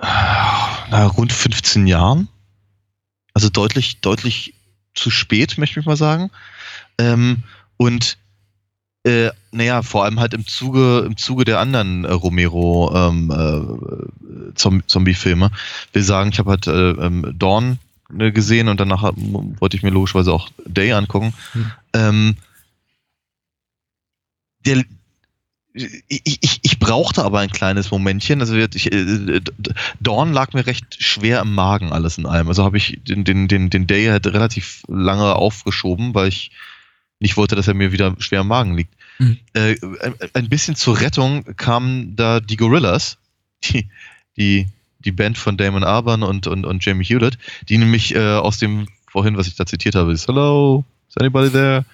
na, 0.00 1.06
rund 1.06 1.32
15 1.32 1.86
Jahren. 1.86 2.28
Also 3.34 3.50
deutlich, 3.50 4.00
deutlich 4.00 4.54
zu 4.94 5.10
spät, 5.10 5.58
möchte 5.58 5.80
ich 5.80 5.86
mal 5.86 5.96
sagen. 5.96 6.30
Ähm, 6.98 7.42
und 7.76 8.16
äh, 9.04 9.30
naja, 9.52 9.82
vor 9.82 10.04
allem 10.04 10.18
halt 10.18 10.32
im 10.32 10.46
Zuge, 10.46 11.04
im 11.06 11.16
Zuge 11.18 11.44
der 11.44 11.60
anderen 11.60 12.04
äh, 12.04 12.12
Romero 12.12 12.92
ähm, 12.94 13.30
äh, 13.30 14.52
Zom 14.54 14.86
Zombie-Filme. 14.86 15.50
Will 15.92 16.02
sagen, 16.02 16.30
ich 16.32 16.38
habe 16.38 16.50
halt 16.50 16.66
äh, 16.66 16.90
ähm, 16.90 17.34
Dawn 17.38 17.78
äh, 18.18 18.32
gesehen 18.32 18.68
und 18.68 18.80
danach 18.80 19.12
wollte 19.12 19.76
ich 19.76 19.82
mir 19.82 19.90
logischerweise 19.90 20.32
auch 20.32 20.48
Day 20.64 20.92
angucken. 20.92 21.34
Hm. 21.52 21.72
Ähm, 21.92 22.36
der, 24.66 24.84
ich, 25.72 26.02
ich, 26.24 26.60
ich 26.62 26.78
brauchte 26.78 27.24
aber 27.24 27.40
ein 27.40 27.50
kleines 27.50 27.90
Momentchen. 27.90 28.40
Also 28.40 28.56
ich, 28.56 28.92
äh, 28.92 29.40
D- 29.40 29.52
Dawn 30.00 30.32
lag 30.32 30.52
mir 30.52 30.66
recht 30.66 31.02
schwer 31.02 31.40
im 31.40 31.54
Magen, 31.54 31.92
alles 31.92 32.18
in 32.18 32.26
allem. 32.26 32.48
Also 32.48 32.64
habe 32.64 32.76
ich 32.76 32.98
den, 33.04 33.24
den, 33.24 33.48
den, 33.48 33.70
den 33.70 33.86
Day 33.86 34.06
halt 34.06 34.26
relativ 34.26 34.82
lange 34.88 35.34
aufgeschoben, 35.36 36.14
weil 36.14 36.28
ich 36.28 36.50
nicht 37.20 37.36
wollte, 37.36 37.56
dass 37.56 37.68
er 37.68 37.74
mir 37.74 37.92
wieder 37.92 38.14
schwer 38.18 38.40
im 38.40 38.48
Magen 38.48 38.76
liegt. 38.76 38.92
Mhm. 39.18 39.38
Äh, 39.54 39.76
ein, 40.02 40.14
ein 40.34 40.48
bisschen 40.48 40.76
zur 40.76 41.00
Rettung 41.00 41.44
kamen 41.56 42.16
da 42.16 42.40
die 42.40 42.56
Gorillas, 42.56 43.16
die, 43.64 43.88
die, 44.36 44.66
die 44.98 45.12
Band 45.12 45.38
von 45.38 45.56
Damon 45.56 45.84
Albarn 45.84 46.22
und, 46.22 46.46
und, 46.46 46.66
und 46.66 46.84
Jamie 46.84 47.04
Hewlett, 47.04 47.38
die 47.68 47.78
nämlich 47.78 48.14
äh, 48.14 48.34
aus 48.34 48.58
dem 48.58 48.88
vorhin, 49.08 49.36
was 49.38 49.46
ich 49.46 49.56
da 49.56 49.64
zitiert 49.64 49.94
habe, 49.94 50.12
ist 50.12 50.28
Hello, 50.28 50.84
is 51.08 51.16
anybody 51.16 51.50
there? 51.50 51.84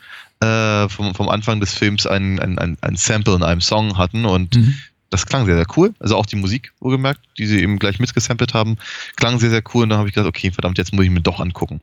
Äh, 0.43 0.89
vom, 0.89 1.15
vom 1.15 1.29
Anfang 1.29 1.61
des 1.61 1.73
Films 1.75 2.07
ein, 2.07 2.41
ein, 2.41 2.59
ein, 2.59 2.77
ein 2.81 2.97
Sample 2.97 3.37
in 3.37 3.43
einem 3.43 3.61
Song 3.61 3.97
hatten 3.97 4.25
und 4.25 4.57
Mhm. 4.57 4.75
das 5.11 5.27
klang 5.27 5.47
sehr, 5.47 5.57
sehr 5.57 5.67
cool. 5.77 5.95
Also 6.01 6.17
auch 6.17 6.27
die 6.27 6.37
Musik, 6.37 6.73
wohlgemerkt, 6.81 7.21
die 7.39 7.47
sie 7.47 7.61
eben 7.61 7.79
gleich 7.79 8.01
mitgesampelt 8.01 8.53
haben, 8.53 8.77
klang 9.17 9.39
sehr, 9.39 9.51
sehr 9.51 9.63
cool. 9.73 9.85
Und 9.85 9.91
dann 9.91 9.99
habe 9.99 10.09
ich 10.09 10.15
gedacht, 10.15 10.29
okay, 10.29 10.51
verdammt, 10.51 10.79
jetzt 10.79 10.93
muss 10.93 11.05
ich 11.05 11.11
mir 11.11 11.21
doch 11.21 11.39
angucken. 11.39 11.81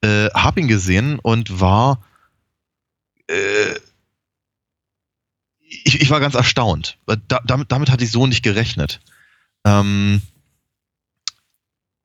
Äh, 0.00 0.28
hab 0.28 0.58
ihn 0.58 0.68
gesehen 0.68 1.18
und 1.18 1.60
war 1.60 2.00
äh, 3.28 3.74
ich, 5.68 6.00
ich 6.00 6.10
war 6.10 6.20
ganz 6.20 6.34
erstaunt. 6.34 6.98
Da, 7.06 7.40
damit, 7.44 7.70
damit 7.72 7.90
hatte 7.90 8.04
ich 8.04 8.10
so 8.10 8.26
nicht 8.26 8.42
gerechnet. 8.42 9.00
Ähm, 9.64 10.22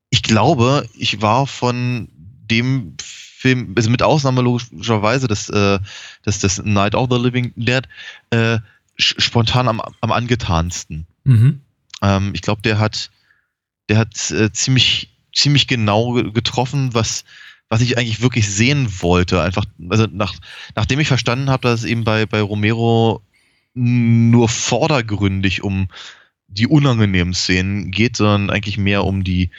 ich 0.09 0.23
glaube, 0.23 0.87
ich 0.95 1.21
war 1.21 1.47
von 1.47 2.09
dem 2.11 2.95
Film, 3.43 3.73
also 3.75 3.89
mit 3.89 4.01
Ausnahme 4.01 4.41
logischerweise 4.41 5.27
des, 5.27 5.49
äh, 5.49 5.77
des, 6.25 6.39
des 6.39 6.63
Night 6.63 6.95
of 6.95 7.09
the 7.11 7.17
Living 7.17 7.51
Dead, 7.57 7.83
äh, 8.29 8.59
spontan 8.95 9.67
am, 9.67 9.81
am 9.99 10.11
angetansten. 10.13 11.05
Mhm. 11.25 11.59
Ähm, 12.01 12.31
ich 12.33 12.41
glaube, 12.41 12.61
der 12.61 12.79
hat, 12.79 13.11
der 13.89 13.97
hat 13.97 14.31
äh, 14.31 14.49
ziemlich, 14.53 15.09
ziemlich 15.35 15.67
genau 15.67 16.13
ge- 16.13 16.31
getroffen, 16.31 16.93
was, 16.93 17.25
was 17.67 17.81
ich 17.81 17.97
eigentlich 17.97 18.21
wirklich 18.21 18.49
sehen 18.49 18.87
wollte. 19.01 19.41
Einfach, 19.41 19.65
also 19.89 20.07
nach, 20.09 20.35
nachdem 20.75 21.01
ich 21.01 21.09
verstanden 21.09 21.49
habe, 21.49 21.67
dass 21.67 21.81
es 21.81 21.85
eben 21.85 22.05
bei, 22.05 22.25
bei 22.25 22.41
Romero 22.41 23.21
nur 23.73 24.47
vordergründig 24.47 25.63
um 25.63 25.89
die 26.47 26.67
unangenehmen 26.67 27.33
Szenen 27.33 27.91
geht, 27.91 28.15
sondern 28.15 28.51
eigentlich 28.51 28.77
mehr 28.77 29.03
um 29.03 29.25
die, 29.25 29.49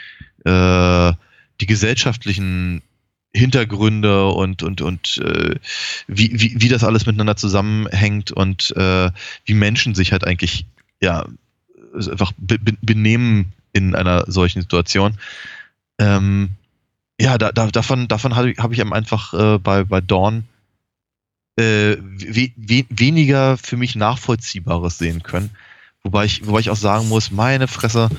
äh, 0.46 1.12
die 1.60 1.66
gesellschaftlichen 1.66 2.80
Hintergründe 3.34 4.26
und, 4.28 4.62
und, 4.62 4.80
und 4.80 5.18
äh, 5.18 5.56
wie, 6.06 6.30
wie, 6.32 6.60
wie 6.60 6.68
das 6.68 6.84
alles 6.84 7.06
miteinander 7.06 7.36
zusammenhängt 7.36 8.30
und 8.30 8.74
äh, 8.76 9.10
wie 9.44 9.54
Menschen 9.54 9.94
sich 9.94 10.12
halt 10.12 10.24
eigentlich 10.24 10.66
ja 11.00 11.26
einfach 11.94 12.32
be 12.38 12.58
be 12.58 12.72
benehmen 12.80 13.52
in 13.72 13.94
einer 13.94 14.30
solchen 14.30 14.62
Situation. 14.62 15.18
Ähm, 15.98 16.50
ja, 17.20 17.38
da, 17.38 17.52
da, 17.52 17.66
davon, 17.68 18.08
davon 18.08 18.36
habe 18.36 18.52
ich, 18.52 18.58
hab 18.58 18.72
ich 18.72 18.82
einfach 18.84 19.34
äh, 19.34 19.58
bei, 19.58 19.84
bei 19.84 20.00
Dawn 20.00 20.44
äh, 21.56 21.96
we 21.98 22.52
we 22.56 22.84
weniger 22.88 23.56
für 23.56 23.76
mich 23.76 23.94
Nachvollziehbares 23.94 24.98
sehen 24.98 25.22
können. 25.22 25.50
Wobei 26.02 26.26
ich, 26.26 26.46
wobei 26.46 26.60
ich 26.60 26.70
auch 26.70 26.76
sagen 26.76 27.08
muss, 27.08 27.30
meine 27.30 27.68
Fresse, 27.68 28.10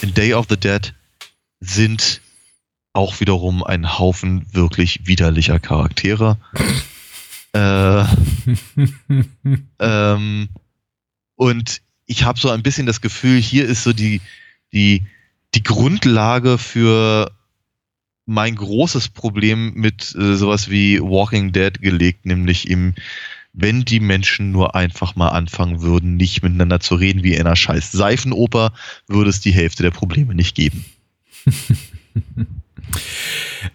in 0.00 0.14
Day 0.14 0.34
of 0.34 0.46
the 0.48 0.56
Dead 0.56 0.94
sind 1.60 2.20
auch 2.94 3.20
wiederum 3.20 3.62
ein 3.62 3.98
Haufen 3.98 4.46
wirklich 4.52 5.06
widerlicher 5.06 5.58
Charaktere. 5.58 6.38
äh, 7.52 8.04
ähm, 9.80 10.48
und 11.34 11.82
ich 12.06 12.24
habe 12.24 12.38
so 12.38 12.50
ein 12.50 12.62
bisschen 12.62 12.86
das 12.86 13.00
Gefühl, 13.00 13.40
hier 13.40 13.66
ist 13.66 13.82
so 13.82 13.92
die, 13.92 14.20
die, 14.72 15.02
die 15.54 15.62
Grundlage 15.62 16.56
für 16.56 17.30
mein 18.26 18.54
großes 18.54 19.08
Problem 19.08 19.74
mit 19.74 20.14
äh, 20.14 20.36
sowas 20.36 20.70
wie 20.70 21.00
Walking 21.00 21.52
Dead 21.52 21.82
gelegt, 21.82 22.24
nämlich 22.24 22.70
im, 22.70 22.94
wenn 23.52 23.84
die 23.84 24.00
Menschen 24.00 24.52
nur 24.52 24.76
einfach 24.76 25.16
mal 25.16 25.30
anfangen 25.30 25.82
würden, 25.82 26.16
nicht 26.16 26.42
miteinander 26.42 26.78
zu 26.78 26.94
reden 26.94 27.24
wie 27.24 27.34
in 27.34 27.40
einer 27.40 27.56
scheiß 27.56 27.90
Seifenoper, 27.90 28.72
würde 29.08 29.30
es 29.30 29.40
die 29.40 29.52
Hälfte 29.52 29.82
der 29.82 29.90
Probleme 29.90 30.34
nicht 30.34 30.54
geben. 30.54 30.84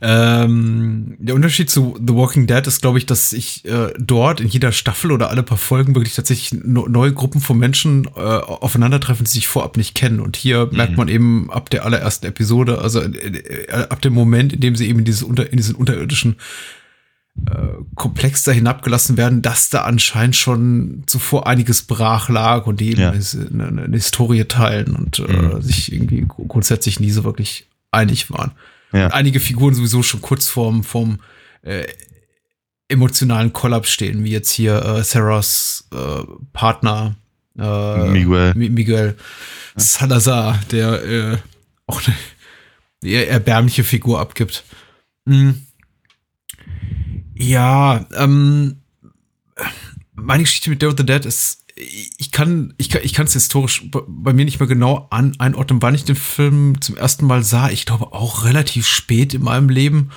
Ähm, 0.02 1.16
der 1.20 1.36
Unterschied 1.36 1.70
zu 1.70 1.98
The 2.06 2.14
Walking 2.14 2.48
Dead 2.48 2.66
ist, 2.68 2.82
glaube 2.82 2.98
ich, 3.00 3.06
dass 3.06 3.34
ich 3.34 3.66
äh, 3.66 3.92
dort 3.98 4.40
in 4.40 4.48
jeder 4.48 4.72
Staffel 4.72 5.12
oder 5.12 5.30
alle 5.30 5.44
paar 5.44 5.58
Folgen 5.58 5.96
wirklich 5.96 6.16
tatsächlich 6.16 6.62
no 6.64 6.88
neue 6.88 7.14
Gruppen 7.14 7.42
von 7.42 7.58
Menschen 7.58 8.06
äh, 8.16 8.20
aufeinandertreffen, 8.20 9.26
die 9.26 9.32
sich 9.32 9.48
vorab 9.48 9.78
nicht 9.78 9.96
kennen. 9.96 10.20
Und 10.20 10.38
hier 10.38 10.70
merkt 10.72 10.96
man 10.98 11.08
eben 11.08 11.50
ab 11.52 11.70
der 11.70 11.86
allerersten 11.86 12.28
Episode, 12.28 12.80
also 12.80 13.02
äh, 13.02 13.08
äh, 13.08 13.72
ab 13.90 14.02
dem 14.02 14.14
Moment, 14.14 14.54
in 14.54 14.60
dem 14.62 14.76
sie 14.76 14.88
eben 14.88 15.00
in, 15.00 15.06
dieses 15.06 15.24
unter, 15.24 15.50
in 15.52 15.58
diesen 15.58 15.76
unterirdischen 15.76 16.36
äh, 17.50 17.54
Komplex 17.96 18.44
da 18.44 18.52
hinabgelassen 18.52 19.18
werden, 19.18 19.42
dass 19.42 19.70
da 19.70 19.82
anscheinend 19.84 20.36
schon 20.36 21.04
zuvor 21.08 21.48
einiges 21.48 21.84
brach 21.84 22.30
lag 22.30 22.68
und 22.68 22.80
die 22.80 22.92
eben 22.92 23.02
Ja. 23.02 23.12
eine, 23.12 23.68
eine, 23.84 23.96
Historie 23.96 24.44
teilen 24.46 24.96
und 24.96 25.20
äh, 25.20 25.32
Mhm. 25.32 25.62
sich 25.62 25.92
irgendwie 25.92 26.26
grundsätzlich 26.28 27.00
nie 27.00 27.12
so 27.12 27.24
wirklich 27.24 27.66
einig 27.92 28.30
waren. 28.30 28.52
Ja. 28.92 29.06
Und 29.06 29.14
einige 29.14 29.40
Figuren 29.40 29.74
sowieso 29.76 30.04
schon 30.04 30.22
kurz 30.22 30.48
vorm, 30.48 30.84
vorm 30.84 31.20
äh, 31.62 31.86
emotionalen 32.88 33.54
Kollaps 33.54 33.92
stehen, 33.92 34.24
wie 34.24 34.32
jetzt 34.32 34.50
hier 34.50 34.84
äh, 34.84 35.04
Sarahs 35.04 35.88
äh, 35.94 36.24
Partner 36.54 37.16
äh, 37.58 38.08
Miguel. 38.10 38.52
Mi- 38.56 38.70
Miguel 38.70 39.16
Salazar, 39.76 40.60
der 40.72 41.04
äh, 41.04 41.38
auch 41.86 42.02
eine 42.06 42.16
eher 43.04 43.30
erbärmliche 43.30 43.84
Figur 43.84 44.20
abgibt. 44.20 44.64
Hm. 45.28 45.62
Ja, 47.36 48.08
ähm, 48.16 48.82
meine 50.14 50.44
Geschichte 50.44 50.70
mit 50.70 50.82
Day 50.82 50.90
of 50.90 50.96
the 50.98 51.06
Dead 51.06 51.26
ist, 51.26 51.64
ich 51.80 52.32
kann, 52.32 52.74
ich 52.78 52.90
kann, 52.90 53.02
ich 53.04 53.14
kann 53.14 53.26
es 53.26 53.34
historisch 53.34 53.90
bei- 53.90 54.34
mir 54.34 54.44
nicht 54.46 54.60
mehr 54.60 54.68
genau 54.68 55.08
an, 55.12 55.36
einordnen, 55.40 55.82
wann 55.82 55.96
ich 55.96 56.04
den 56.04 56.16
Film 56.18 56.82
zum 56.82 56.98
ersten 56.98 57.26
Mal 57.26 57.44
sah. 57.44 57.70
Ich 57.70 57.86
glaube 57.86 58.12
auch 58.14 58.44
relativ 58.44 58.86
spät 58.86 59.34
in 59.34 59.44
meinem 59.44 59.70
Leben. 59.70 60.10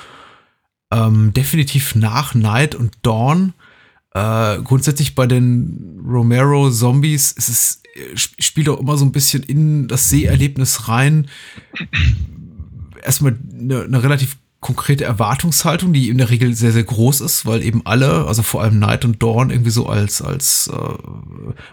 Ähm, 0.92 1.32
definitiv 1.32 1.94
nach 1.94 2.34
Night 2.34 2.74
und 2.74 2.92
Dawn. 3.02 3.54
Äh, 4.12 4.58
grundsätzlich 4.62 5.14
bei 5.14 5.26
den 5.26 6.02
Romero 6.06 6.70
Zombies 6.70 7.32
ist 7.32 7.48
es, 7.48 7.82
äh, 7.94 8.12
sp- 8.18 8.36
spielt 8.42 8.68
auch 8.68 8.80
immer 8.80 8.98
so 8.98 9.04
ein 9.04 9.12
bisschen 9.12 9.42
in 9.44 9.88
das 9.88 10.10
Seherlebnis 10.10 10.88
rein. 10.88 11.28
Erstmal 13.02 13.38
eine, 13.52 13.82
eine 13.84 14.02
relativ 14.02 14.36
konkrete 14.62 15.04
Erwartungshaltung, 15.04 15.92
die 15.92 16.08
in 16.08 16.18
der 16.18 16.30
Regel 16.30 16.54
sehr, 16.54 16.70
sehr 16.72 16.84
groß 16.84 17.20
ist, 17.20 17.44
weil 17.44 17.62
eben 17.62 17.84
alle, 17.84 18.26
also 18.26 18.42
vor 18.42 18.62
allem 18.62 18.78
Night 18.78 19.04
und 19.04 19.20
Dawn, 19.20 19.50
irgendwie 19.50 19.72
so 19.72 19.88
als, 19.88 20.22
als 20.22 20.70
äh, 20.72 20.94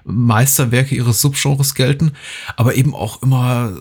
Meisterwerke 0.04 0.96
ihres 0.96 1.22
Subgenres 1.22 1.76
gelten, 1.76 2.14
aber 2.58 2.74
eben 2.76 2.96
auch 2.96 3.22
immer 3.22 3.78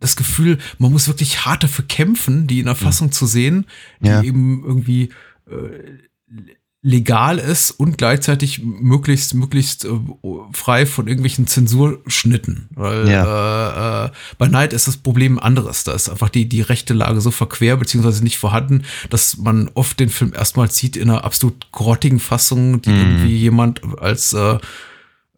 das 0.00 0.16
Gefühl, 0.16 0.58
man 0.78 0.92
muss 0.92 1.06
wirklich 1.06 1.46
hart 1.46 1.62
dafür 1.62 1.84
kämpfen, 1.86 2.46
die 2.48 2.58
in 2.58 2.66
der 2.66 2.74
Fassung 2.74 3.12
zu 3.12 3.24
sehen, 3.24 3.66
die 4.00 4.08
Ja. 4.08 4.22
eben 4.22 4.64
irgendwie 4.64 5.10
äh, 5.48 5.98
legal 6.86 7.38
ist 7.38 7.72
und 7.72 7.98
gleichzeitig 7.98 8.62
möglichst 8.62 9.34
möglichst 9.34 9.84
äh, 9.84 9.88
frei 10.52 10.86
von 10.86 11.08
irgendwelchen 11.08 11.48
Zensurschnitten. 11.48 12.68
Weil 12.76 13.08
äh, 13.08 14.04
äh, 14.06 14.10
bei 14.38 14.46
Night 14.46 14.72
ist 14.72 14.86
das 14.86 14.96
Problem 14.96 15.40
anderes. 15.40 15.82
Da 15.82 15.92
ist 15.94 16.08
einfach 16.08 16.28
die, 16.28 16.48
die 16.48 16.60
rechte 16.60 16.94
Lage 16.94 17.20
so 17.20 17.32
verquer 17.32 17.76
beziehungsweise 17.76 18.22
nicht 18.22 18.38
vorhanden, 18.38 18.84
dass 19.10 19.36
man 19.36 19.68
oft 19.74 19.98
den 19.98 20.10
Film 20.10 20.32
erstmal 20.32 20.70
sieht 20.70 20.96
in 20.96 21.10
einer 21.10 21.24
absolut 21.24 21.72
grottigen 21.72 22.20
Fassung, 22.20 22.80
die 22.82 22.90
Mhm. 22.90 23.00
irgendwie 23.00 23.36
jemand 23.36 23.80
als 24.00 24.32
äh, 24.32 24.58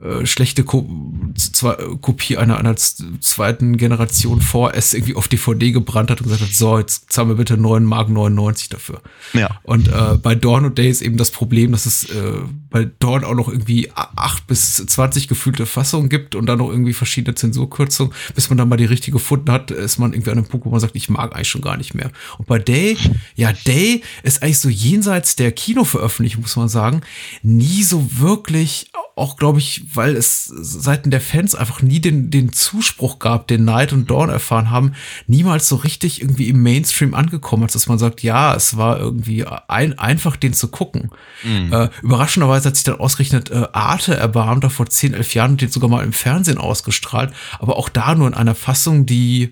äh, 0.03 0.25
schlechte 0.27 0.65
Ko 0.65 0.89
zwei, 1.37 1.75
Kopie 2.01 2.37
einer, 2.37 2.57
einer 2.59 2.77
zweiten 2.77 3.77
Generation 3.77 4.41
vor 4.41 4.75
es 4.75 4.95
irgendwie 4.95 5.15
auf 5.17 5.29
DVD 5.29 5.73
gebrannt 5.73 6.11
hat 6.11 6.21
und 6.21 6.25
gesagt 6.25 6.43
hat, 6.43 6.51
so, 6.55 6.79
jetzt 6.79 7.13
zahlen 7.13 7.29
wir 7.29 7.35
bitte 7.37 7.57
9 7.57 7.85
Mark 7.85 8.09
99 8.09 8.69
dafür. 8.71 9.03
Ja. 9.35 9.61
Und 9.65 9.89
äh, 9.89 10.17
bei 10.23 10.35
Dawn 10.35 10.65
und 10.65 10.79
Day 10.79 10.89
ist 10.89 11.03
eben 11.03 11.17
das 11.17 11.31
Problem, 11.31 11.73
dass 11.73 11.85
es 11.87 12.05
äh, 12.05 12.33
bei 12.71 12.89
Dawn 12.99 13.25
auch 13.25 13.35
noch 13.35 13.49
irgendwie 13.49 13.91
a- 13.93 14.09
8 14.17 14.47
bis 14.47 14.77
20 14.87 15.29
gefühlte 15.29 15.67
Fassungen 15.67 16.09
gibt 16.09 16.35
und 16.35 16.47
dann 16.47 16.59
noch 16.59 16.71
irgendwie 16.71 16.93
verschiedene 16.93 17.35
Zensurkürzungen. 17.35 18.13
Bis 18.35 18.49
man 18.49 18.57
dann 18.59 18.69
mal 18.69 18.77
die 18.77 18.85
richtige 18.85 19.19
gefunden 19.19 19.51
hat, 19.51 19.71
ist 19.73 19.99
man 19.99 20.13
irgendwie 20.13 20.31
an 20.31 20.39
einem 20.39 20.47
Punkt, 20.47 20.65
wo 20.65 20.71
man 20.71 20.81
sagt, 20.81 20.95
ich 20.95 21.09
mag 21.11 21.35
eigentlich 21.35 21.49
schon 21.49 21.61
gar 21.61 21.77
nicht 21.77 21.95
mehr. 21.95 22.11
Und 22.39 22.47
bei 22.47 22.59
Day, 22.59 22.97
ja, 23.35 23.53
Day 23.53 24.03
ist 24.23 24.43
eigentlich 24.43 24.61
so 24.61 24.69
jenseits 24.69 25.35
der 25.35 25.51
Kinoveröffentlichung, 25.51 26.43
muss 26.43 26.55
man 26.57 26.69
sagen, 26.69 27.01
nie 27.43 27.83
so 27.83 28.09
wirklich, 28.21 28.91
auch 29.17 29.37
glaube 29.37 29.59
ich, 29.59 29.88
weil 29.95 30.17
es 30.17 30.45
seiten 30.45 31.11
der 31.11 31.21
Fans 31.21 31.55
einfach 31.55 31.83
nie 31.83 32.01
den, 32.01 32.31
den 32.31 32.53
Zuspruch 32.53 33.19
gab, 33.19 33.47
den 33.49 33.65
Night 33.65 33.93
und 33.93 34.11
Dawn 34.11 34.29
erfahren 34.29 34.71
haben, 34.71 34.93
niemals 35.27 35.69
so 35.69 35.77
richtig 35.77 36.21
irgendwie 36.21 36.49
im 36.49 36.63
Mainstream 36.63 37.15
angekommen, 37.15 37.63
als 37.65 37.73
dass 37.73 37.89
man 37.89 37.99
sagt, 37.99 38.23
ja, 38.23 38.55
es 38.55 38.77
war 38.77 38.99
irgendwie 38.99 39.45
ein, 39.69 39.99
einfach 39.99 40.37
den 40.37 40.53
zu 40.53 40.69
gucken. 40.69 41.11
Mhm. 41.43 41.73
Äh, 41.73 41.89
überraschenderweise 42.03 42.69
hat 42.69 42.77
sich 42.77 42.85
dann 42.85 43.01
ausgerechnet 43.01 43.51
äh, 43.51 43.67
Arte 43.73 44.17
erbarmt, 44.17 44.65
da 44.65 44.69
vor 44.69 44.87
10, 44.87 45.15
11 45.15 45.35
Jahren 45.35 45.51
und 45.53 45.61
den 45.61 45.71
sogar 45.71 45.89
mal 45.91 46.05
im 46.05 46.13
Fernsehen 46.13 46.59
ausgestrahlt, 46.59 47.33
aber 47.59 47.77
auch 47.77 47.89
da 47.89 48.15
nur 48.15 48.29
in 48.29 48.35
einer 48.35 48.55
Fassung, 48.55 49.07
die 49.07 49.51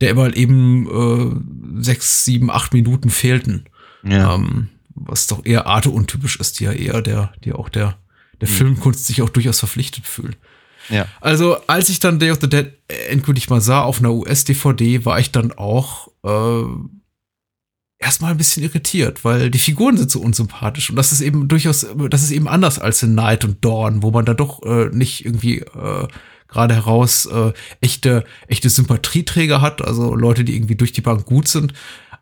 der 0.00 0.10
immer 0.10 0.36
eben 0.36 0.86
äh, 1.78 1.82
sechs, 1.82 2.24
sieben, 2.24 2.50
acht 2.50 2.74
Minuten 2.74 3.10
fehlten. 3.10 3.64
Ja. 4.02 4.34
Ähm, 4.34 4.68
was 4.94 5.26
doch 5.26 5.44
eher 5.44 5.66
Arte 5.66 5.90
untypisch 5.90 6.36
ist, 6.36 6.60
die 6.60 6.64
ja 6.64 6.72
eher 6.72 7.02
der, 7.02 7.32
die 7.44 7.52
auch 7.52 7.68
der, 7.68 7.96
der 8.40 8.48
Filmkunst 8.48 9.06
sich 9.06 9.22
auch 9.22 9.28
durchaus 9.28 9.58
verpflichtet 9.58 10.06
fühlt. 10.06 10.36
Ja. 10.88 11.06
Also, 11.20 11.56
als 11.66 11.88
ich 11.88 12.00
dann 12.00 12.18
Day 12.18 12.30
of 12.30 12.38
the 12.40 12.48
Dead 12.48 12.72
endgültig 13.08 13.48
mal 13.48 13.60
sah 13.60 13.82
auf 13.82 14.00
einer 14.00 14.12
US-DVD, 14.12 15.04
war 15.04 15.18
ich 15.18 15.30
dann 15.32 15.52
auch 15.52 16.08
äh, 16.22 16.64
erstmal 17.98 18.32
ein 18.32 18.36
bisschen 18.36 18.62
irritiert, 18.62 19.24
weil 19.24 19.50
die 19.50 19.58
Figuren 19.58 19.96
sind 19.96 20.10
so 20.10 20.20
unsympathisch. 20.20 20.90
Und 20.90 20.96
das 20.96 21.12
ist 21.12 21.22
eben 21.22 21.48
durchaus, 21.48 21.86
das 22.10 22.22
ist 22.22 22.32
eben 22.32 22.48
anders 22.48 22.78
als 22.78 23.02
in 23.02 23.14
Night 23.14 23.44
und 23.44 23.64
Dawn, 23.64 24.02
wo 24.02 24.10
man 24.10 24.24
da 24.24 24.34
doch 24.34 24.62
äh, 24.62 24.90
nicht 24.92 25.24
irgendwie 25.24 25.60
äh, 25.60 26.06
gerade 26.48 26.74
heraus 26.74 27.26
äh, 27.26 27.52
echte, 27.80 28.24
echte 28.46 28.68
Sympathieträger 28.68 29.60
hat, 29.60 29.82
also 29.82 30.14
Leute, 30.14 30.44
die 30.44 30.54
irgendwie 30.54 30.76
durch 30.76 30.92
die 30.92 31.00
Bank 31.00 31.24
gut 31.24 31.48
sind, 31.48 31.72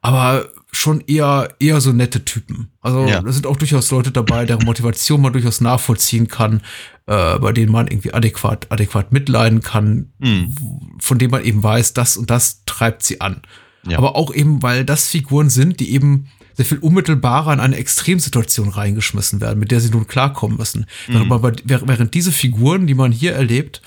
aber 0.00 0.48
schon 0.74 1.02
eher, 1.06 1.50
eher 1.58 1.80
so 1.80 1.92
nette 1.92 2.24
Typen. 2.24 2.70
Also 2.80 3.06
Ja. 3.06 3.20
da 3.20 3.30
sind 3.30 3.46
auch 3.46 3.56
durchaus 3.56 3.90
Leute 3.90 4.10
dabei, 4.10 4.46
deren 4.46 4.64
Motivation 4.64 5.20
man 5.20 5.32
durchaus 5.32 5.60
nachvollziehen 5.60 6.28
kann, 6.28 6.62
äh, 7.06 7.38
bei 7.38 7.52
denen 7.52 7.70
man 7.70 7.88
irgendwie 7.88 8.14
adäquat, 8.14 8.66
adäquat 8.70 9.12
mitleiden 9.12 9.60
kann, 9.60 10.12
Hm. 10.22 10.54
von 10.98 11.18
denen 11.18 11.30
man 11.30 11.44
eben 11.44 11.62
weiß, 11.62 11.92
das 11.92 12.16
und 12.16 12.30
das 12.30 12.62
treibt 12.64 13.02
sie 13.02 13.20
an. 13.20 13.42
Ja. 13.86 13.98
Aber 13.98 14.16
auch 14.16 14.32
eben, 14.34 14.62
weil 14.62 14.84
das 14.84 15.08
Figuren 15.08 15.50
sind, 15.50 15.78
die 15.80 15.92
eben 15.92 16.28
sehr 16.54 16.66
viel 16.66 16.78
unmittelbarer 16.78 17.52
in 17.52 17.60
eine 17.60 17.76
Extremsituation 17.76 18.68
reingeschmissen 18.68 19.40
werden, 19.40 19.58
mit 19.58 19.70
der 19.70 19.80
sie 19.80 19.90
nun 19.90 20.06
klarkommen 20.06 20.56
müssen. 20.58 20.86
Mhm. 21.08 21.30
Während 21.64 22.14
diese 22.14 22.30
Figuren, 22.32 22.86
die 22.86 22.94
man 22.94 23.10
hier 23.12 23.32
erlebt, 23.34 23.82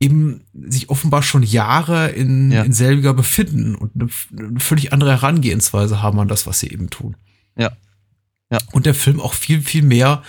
eben 0.00 0.42
sich 0.52 0.90
offenbar 0.90 1.22
schon 1.22 1.42
Jahre 1.42 2.08
in, 2.10 2.50
Ja. 2.50 2.62
in 2.62 2.72
selbiger 2.72 3.14
befinden 3.14 3.74
und 3.74 3.92
eine, 3.94 4.08
eine 4.48 4.60
völlig 4.60 4.92
andere 4.92 5.12
Herangehensweise 5.12 6.02
haben 6.02 6.18
an 6.20 6.28
das, 6.28 6.46
was 6.46 6.60
sie 6.60 6.70
eben 6.70 6.90
tun. 6.90 7.16
Ja. 7.56 7.72
Ja. 8.50 8.58
Und 8.72 8.86
der 8.86 8.94
Film 8.94 9.20
auch 9.20 9.34
viel, 9.34 9.62
viel 9.62 9.82
mehr 9.82 10.22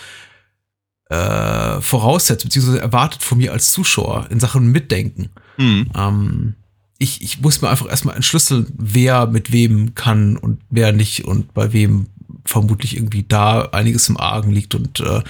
äh, 1.09 1.81
voraussetzt, 1.81 2.43
beziehungsweise 2.45 2.81
erwartet 2.81 3.21
von 3.21 3.37
mir 3.37 3.51
als 3.51 3.71
Zuschauer 3.71 4.27
in 4.31 4.39
Sachen 4.39 4.71
Mitdenken. 4.71 5.29
Hm. 5.57 5.89
Ähm, 5.95 6.55
ich, 6.97 7.21
ich 7.21 7.41
muss 7.41 7.61
mir 7.61 7.69
einfach 7.69 7.87
erstmal 7.89 8.15
entschlüsseln, 8.15 8.67
wer 8.77 9.27
mit 9.27 9.51
wem 9.51 9.93
kann 9.95 10.37
und 10.37 10.61
wer 10.69 10.93
nicht 10.93 11.25
und 11.25 11.53
bei 11.53 11.73
wem 11.73 12.07
vermutlich 12.45 12.95
irgendwie 12.95 13.23
da 13.23 13.63
einiges 13.65 14.07
im 14.09 14.17
Argen 14.17 14.51
liegt 14.51 14.75
und 14.75 14.99
äh, 15.01 15.21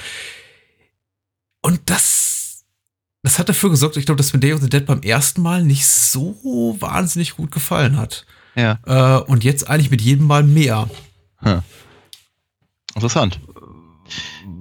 und 1.61 1.81
das 1.85 2.34
das 3.25 3.39
hat 3.39 3.49
dafür 3.49 3.69
gesorgt, 3.69 3.97
ich 3.97 4.05
glaube, 4.05 4.17
dass 4.17 4.33
mir 4.33 4.39
Day 4.39 4.53
of 4.53 4.61
the 4.61 4.69
Dead 4.69 4.85
beim 4.85 5.01
ersten 5.01 5.41
Mal 5.41 5.63
nicht 5.63 5.85
so 5.87 6.77
wahnsinnig 6.79 7.35
gut 7.35 7.51
gefallen 7.51 7.97
hat. 7.97 8.25
Ja. 8.55 8.79
Äh, 8.85 9.21
und 9.23 9.43
jetzt 9.43 9.69
eigentlich 9.69 9.91
mit 9.91 10.01
jedem 10.01 10.27
Mal 10.27 10.43
mehr, 10.43 10.89
Interessant. 12.95 13.39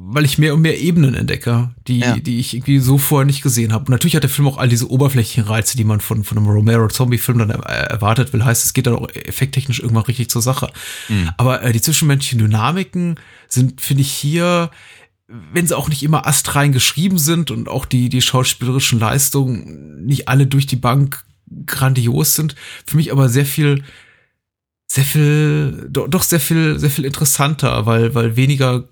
weil 0.07 0.25
ich 0.25 0.39
mehr 0.39 0.55
und 0.55 0.63
mehr 0.63 0.81
Ebenen 0.81 1.15
entdecke, 1.15 1.75
die, 1.87 1.99
Ja. 2.01 2.17
die 2.17 2.39
ich 2.41 2.55
irgendwie 2.55 2.79
so 2.79 2.99
vorher 2.99 3.27
nicht 3.27 3.43
gesehen 3.43 3.73
habe. 3.73 3.85
Und 3.85 3.91
natürlich 3.91 4.17
hat 4.17 4.23
der 4.23 4.31
Film 4.31 4.49
auch 4.49 4.57
all 4.59 4.69
diese 4.69 4.91
oberflächlichen 4.91 5.45
Reize, 5.45 5.77
die 5.77 5.85
man 5.85 6.01
von, 6.01 6.25
von 6.25 6.39
einem 6.39 6.49
Romero-Zombie-Film 6.49 7.39
dann 7.39 7.51
er 7.51 7.61
erwartet 7.91 8.33
will. 8.33 8.45
Heißt, 8.45 8.65
es 8.65 8.73
geht 8.73 8.87
dann 8.87 8.97
auch 8.97 9.09
effekttechnisch 9.11 9.81
irgendwann 9.81 10.05
richtig 10.05 10.31
zur 10.31 10.43
Sache. 10.43 10.73
Hm. 11.09 11.31
Aber 11.37 11.63
äh, 11.63 11.73
die 11.73 11.81
zwischenmenschlichen 11.81 12.39
Dynamiken 12.39 13.17
sind, 13.49 13.81
finde 13.81 14.03
ich, 14.03 14.11
hier, 14.13 14.71
wenn 15.27 15.67
sie 15.67 15.77
auch 15.77 15.89
nicht 15.89 16.03
immer 16.03 16.27
astrein 16.27 16.73
geschrieben 16.73 17.19
sind 17.19 17.51
und 17.51 17.69
auch 17.69 17.87
die, 17.87 18.09
die 18.09 18.23
schauspielerischen 18.23 19.01
Leistungen 19.01 20.05
nicht 20.05 20.29
alle 20.29 20.47
durch 20.47 20.67
die 20.67 20.77
Bank 20.77 21.25
grandios 21.67 22.35
sind, 22.35 22.55
für 22.87 22.97
mich 22.97 23.11
aber 23.13 23.29
sehr 23.29 23.47
viel, 23.47 23.85
sehr 24.87 25.05
viel, 25.05 25.89
doch, 25.91 26.09
doch 26.09 26.23
sehr 26.23 26.41
viel, 26.41 26.79
sehr 26.79 26.91
viel 26.91 27.05
interessanter, 27.05 27.87
weil, 27.87 28.15
weil 28.15 28.37
weniger 28.37 28.89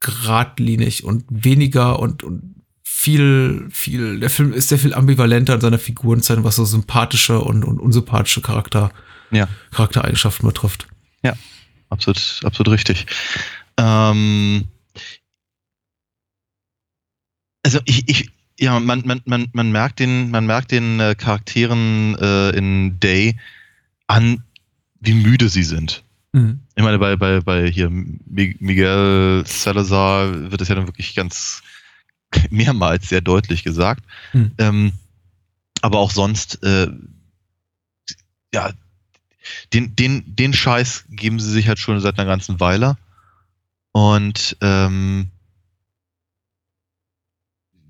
geradlinig 0.00 1.04
und 1.04 1.24
weniger 1.28 2.00
und, 2.00 2.24
und 2.24 2.56
viel, 2.82 3.68
viel, 3.70 4.20
der 4.20 4.30
Film 4.30 4.52
ist 4.52 4.68
sehr 4.68 4.78
viel 4.78 4.94
ambivalenter 4.94 5.54
in 5.54 5.60
seiner 5.60 5.78
Figurenzeit, 5.78 6.42
was 6.42 6.56
so 6.56 6.64
sympathische 6.64 7.40
und, 7.40 7.64
und 7.64 7.78
unsympathische 7.80 8.40
Charakter, 8.42 8.92
Ja. 9.30 9.48
Charaktereigenschaften 9.70 10.46
betrifft. 10.46 10.86
Absolut, 11.88 12.40
absolut 12.44 12.72
richtig. 12.72 13.04
Ähm, 13.76 14.64
also 17.62 17.80
ich, 17.84 18.08
ich, 18.08 18.30
ja, 18.58 18.78
man, 18.80 19.02
man, 19.06 19.22
man, 19.24 19.48
man 19.52 19.72
merkt 19.72 20.00
den, 20.00 20.30
man 20.30 20.46
merkt 20.46 20.70
den 20.70 21.00
äh, 21.00 21.14
Charakteren 21.14 22.16
äh, 22.18 22.50
in 22.50 22.98
Day 23.00 23.36
an, 24.06 24.42
wie 25.00 25.14
müde 25.14 25.48
sie 25.48 25.64
sind. 25.64 26.04
Mhm. 26.32 26.60
Ich 26.74 26.82
meine, 26.82 26.98
bei, 26.98 27.16
bei, 27.16 27.40
bei 27.40 27.70
hier 27.70 27.90
Mi- 27.90 28.56
Miguel 28.60 29.44
Salazar 29.46 30.50
wird 30.50 30.60
es 30.60 30.68
ja 30.68 30.74
dann 30.74 30.86
wirklich 30.86 31.14
ganz 31.14 31.62
mehrmals 32.50 33.08
sehr 33.08 33.20
deutlich 33.20 33.64
gesagt. 33.64 34.04
Hm. 34.32 34.52
Ähm, 34.58 34.92
aber 35.82 35.98
auch 35.98 36.10
sonst, 36.10 36.62
äh, 36.62 36.88
ja, 38.54 38.72
den, 39.72 39.96
den, 39.96 40.36
den 40.36 40.52
Scheiß 40.52 41.06
geben 41.10 41.40
sie 41.40 41.50
sich 41.50 41.68
halt 41.68 41.78
schon 41.78 41.98
seit 42.00 42.18
einer 42.18 42.28
ganzen 42.28 42.60
Weile. 42.60 42.96
Und 43.90 44.56
ähm, 44.60 45.28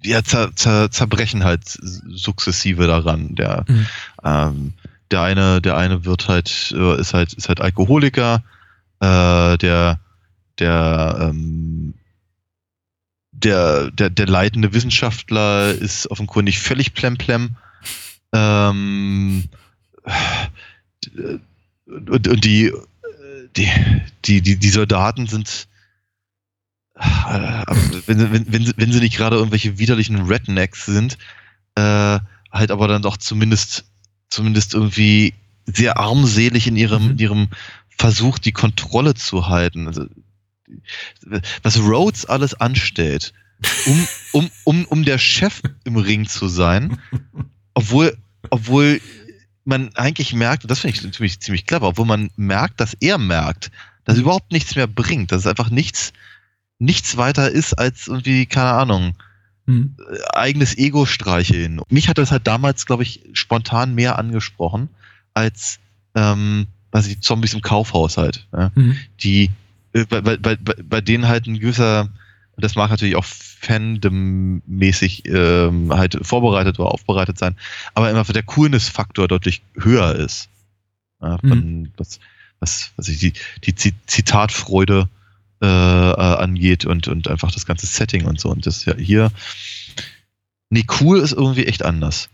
ja, 0.04 0.22
zer, 0.22 0.54
zer, 0.56 0.90
zerbrechen 0.90 1.44
halt 1.44 1.64
sukzessive 1.66 2.86
daran. 2.86 3.34
Der, 3.34 3.64
Mhm. 3.68 3.86
ähm, 4.24 4.72
der 5.10 5.22
eine, 5.22 5.60
der 5.60 5.76
eine 5.76 6.04
wird 6.04 6.28
halt, 6.28 6.72
äh, 6.76 7.00
ist 7.00 7.14
halt, 7.14 7.34
ist 7.34 7.48
halt 7.48 7.60
Alkoholiker, 7.60 8.42
äh, 9.00 9.58
der, 9.58 10.00
der, 10.58 11.16
ähm, 11.20 11.94
der, 13.32 13.90
der, 13.90 14.10
der 14.10 14.26
leitende 14.26 14.72
Wissenschaftler 14.72 15.72
ist 15.72 16.10
offenkundig 16.10 16.60
völlig 16.60 16.94
plemplem. 16.94 17.56
Ähm, 18.32 19.44
und, 21.86 22.28
und 22.28 22.44
die, 22.44 22.72
die, 23.56 23.68
die, 24.24 24.40
die, 24.40 24.56
die 24.56 24.70
Soldaten 24.70 25.26
sind, 25.26 25.68
wenn, 26.94 28.18
sie- 28.18 28.32
wenn, 28.32 28.52
wenn, 28.52 28.64
sie, 28.66 28.72
wenn 28.76 28.92
sie 28.92 29.00
nicht 29.00 29.16
gerade 29.16 29.36
irgendwelche 29.36 29.78
widerlichen 29.78 30.20
Rednecks 30.26 30.84
sind, 30.86 31.18
äh, 31.74 32.18
halt 32.50 32.70
aber 32.70 32.88
dann 32.88 33.02
doch 33.02 33.16
zumindest, 33.16 33.84
zumindest 34.28 34.74
irgendwie 34.74 35.34
sehr 35.66 35.98
armselig 35.98 36.66
in 36.66 36.76
ihrem, 36.76 37.04
Mhm. 37.04 37.10
in 37.12 37.18
ihrem 37.18 37.48
Versuch, 37.98 38.38
die 38.38 38.52
Kontrolle 38.52 39.14
zu 39.14 39.48
halten. 39.48 39.86
Also, 39.86 40.06
was 41.62 41.78
Rhodes 41.78 42.24
alles 42.26 42.54
anstellt, 42.54 43.32
um, 43.86 44.08
um, 44.32 44.50
um, 44.64 44.84
um 44.86 45.04
der 45.04 45.18
Chef 45.18 45.60
im 45.84 45.96
Ring 45.96 46.26
zu 46.26 46.48
sein, 46.48 46.98
obwohl, 47.74 48.16
obwohl 48.50 49.00
man 49.64 49.94
eigentlich 49.94 50.32
merkt, 50.34 50.64
und 50.64 50.70
das 50.70 50.80
finde 50.80 50.96
ich 50.96 51.12
ziemlich, 51.14 51.40
ziemlich 51.40 51.66
clever, 51.66 51.88
obwohl 51.88 52.06
man 52.06 52.30
merkt, 52.36 52.80
dass 52.80 52.94
er 53.00 53.18
merkt, 53.18 53.70
dass 54.04 54.16
es 54.16 54.22
überhaupt 54.22 54.50
nichts 54.50 54.74
mehr 54.74 54.86
bringt, 54.88 55.30
dass 55.30 55.42
es 55.42 55.46
einfach 55.46 55.70
nichts, 55.70 56.12
nichts 56.82 57.16
weiter 57.16 57.50
ist 57.50 57.74
als 57.74 58.08
irgendwie, 58.08 58.46
keine 58.46 58.72
Ahnung, 58.72 59.14
Mhm. 59.64 59.94
äh, 60.10 60.36
eigenes 60.36 60.76
Ego 60.76 61.06
streicheln. 61.06 61.80
Mich 61.88 62.08
hat 62.08 62.18
das 62.18 62.32
halt 62.32 62.48
damals, 62.48 62.84
glaube 62.84 63.04
ich, 63.04 63.20
spontan 63.32 63.94
mehr 63.94 64.18
angesprochen 64.18 64.88
als, 65.34 65.78
ähm, 66.16 66.66
was 66.90 67.06
ich, 67.06 67.20
Zombies 67.20 67.54
im 67.54 67.62
Kaufhaus 67.62 68.16
halt. 68.16 68.48
Ja? 68.52 68.72
Mhm. 68.74 68.96
die 69.22 69.50
äh, 69.92 70.04
bei, 70.04 70.20
bei, 70.20 70.36
bei, 70.36 70.56
bei 70.56 71.00
denen 71.00 71.28
halt 71.28 71.46
ein 71.46 71.60
gewisser, 71.60 72.08
das 72.56 72.74
mag 72.74 72.90
natürlich 72.90 73.14
auch 73.14 73.24
Fandom-mäßig 73.24 75.22
ähm, 75.26 75.92
halt 75.92 76.18
vorbereitet 76.22 76.78
oder 76.78 76.90
aufbereitet 76.90 77.38
sein, 77.38 77.56
aber 77.94 78.10
immer 78.10 78.24
der 78.24 78.42
Coolness-Faktor 78.42 79.28
deutlich 79.28 79.62
höher 79.78 80.14
ist. 80.16 80.48
Ja, 81.20 81.38
von, 81.38 81.92
was, 81.96 82.18
was, 82.58 82.90
was 82.96 83.08
ich, 83.08 83.18
die, 83.20 83.32
die 83.64 83.74
Zi- 83.76 83.94
Zitatfreude 84.06 85.08
äh, 85.62 85.66
angeht 85.66 86.84
und, 86.84 87.08
und 87.08 87.28
einfach 87.28 87.52
das 87.52 87.66
ganze 87.66 87.86
Setting 87.86 88.24
und 88.24 88.40
so. 88.40 88.50
Und 88.50 88.66
das 88.66 88.84
ja 88.84 88.96
hier. 88.96 89.30
Nee, 90.70 90.84
cool 91.00 91.20
ist 91.20 91.32
irgendwie 91.32 91.66
echt 91.66 91.84
anders. 91.84 92.28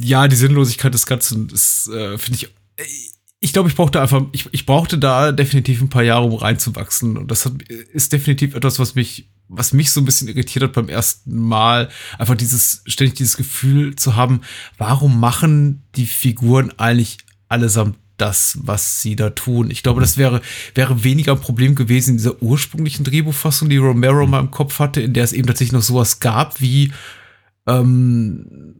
ja, 0.00 0.28
die 0.28 0.36
Sinnlosigkeit 0.36 0.92
des 0.92 1.06
Ganzen 1.06 1.48
ist, 1.50 1.88
äh, 1.88 2.18
finde 2.18 2.38
ich. 2.38 2.48
Ich 3.44 3.52
glaube, 3.52 3.68
ich 3.68 3.74
brauchte 3.74 4.00
einfach, 4.00 4.22
ich, 4.32 4.48
ich 4.52 4.66
brauchte 4.66 4.98
da 4.98 5.32
definitiv 5.32 5.80
ein 5.80 5.88
paar 5.88 6.04
Jahre, 6.04 6.24
um 6.24 6.34
reinzuwachsen. 6.34 7.16
Und 7.16 7.30
das 7.30 7.44
hat, 7.44 7.60
ist 7.62 8.12
definitiv 8.12 8.54
etwas, 8.54 8.78
was 8.78 8.94
mich, 8.94 9.28
was 9.48 9.72
mich 9.72 9.90
so 9.90 10.00
ein 10.00 10.04
bisschen 10.04 10.28
irritiert 10.28 10.62
hat 10.62 10.72
beim 10.72 10.88
ersten 10.88 11.36
Mal. 11.36 11.88
Einfach 12.18 12.36
dieses, 12.36 12.82
ständig 12.86 13.16
dieses 13.16 13.36
Gefühl 13.36 13.96
zu 13.96 14.14
haben, 14.14 14.42
warum 14.78 15.18
machen 15.18 15.82
die 15.96 16.06
Figuren 16.06 16.72
eigentlich 16.78 17.18
allesamt 17.48 17.98
das, 18.16 18.58
was 18.62 19.02
sie 19.02 19.16
da 19.16 19.30
tun? 19.30 19.70
Ich 19.70 19.82
glaube, 19.82 20.00
das 20.00 20.16
wäre, 20.16 20.40
wäre 20.74 21.04
weniger 21.04 21.32
ein 21.32 21.40
Problem 21.40 21.74
gewesen 21.74 22.10
in 22.10 22.16
dieser 22.18 22.42
ursprünglichen 22.42 23.04
Drehbuchfassung, 23.04 23.68
die 23.68 23.78
Romero 23.78 24.26
mal 24.26 24.40
im 24.40 24.50
Kopf 24.50 24.78
hatte, 24.78 25.00
in 25.00 25.12
der 25.12 25.24
es 25.24 25.32
eben 25.32 25.46
tatsächlich 25.46 25.72
noch 25.72 25.82
sowas 25.82 26.20
gab 26.20 26.60
wie, 26.60 26.92
ähm, 27.66 28.76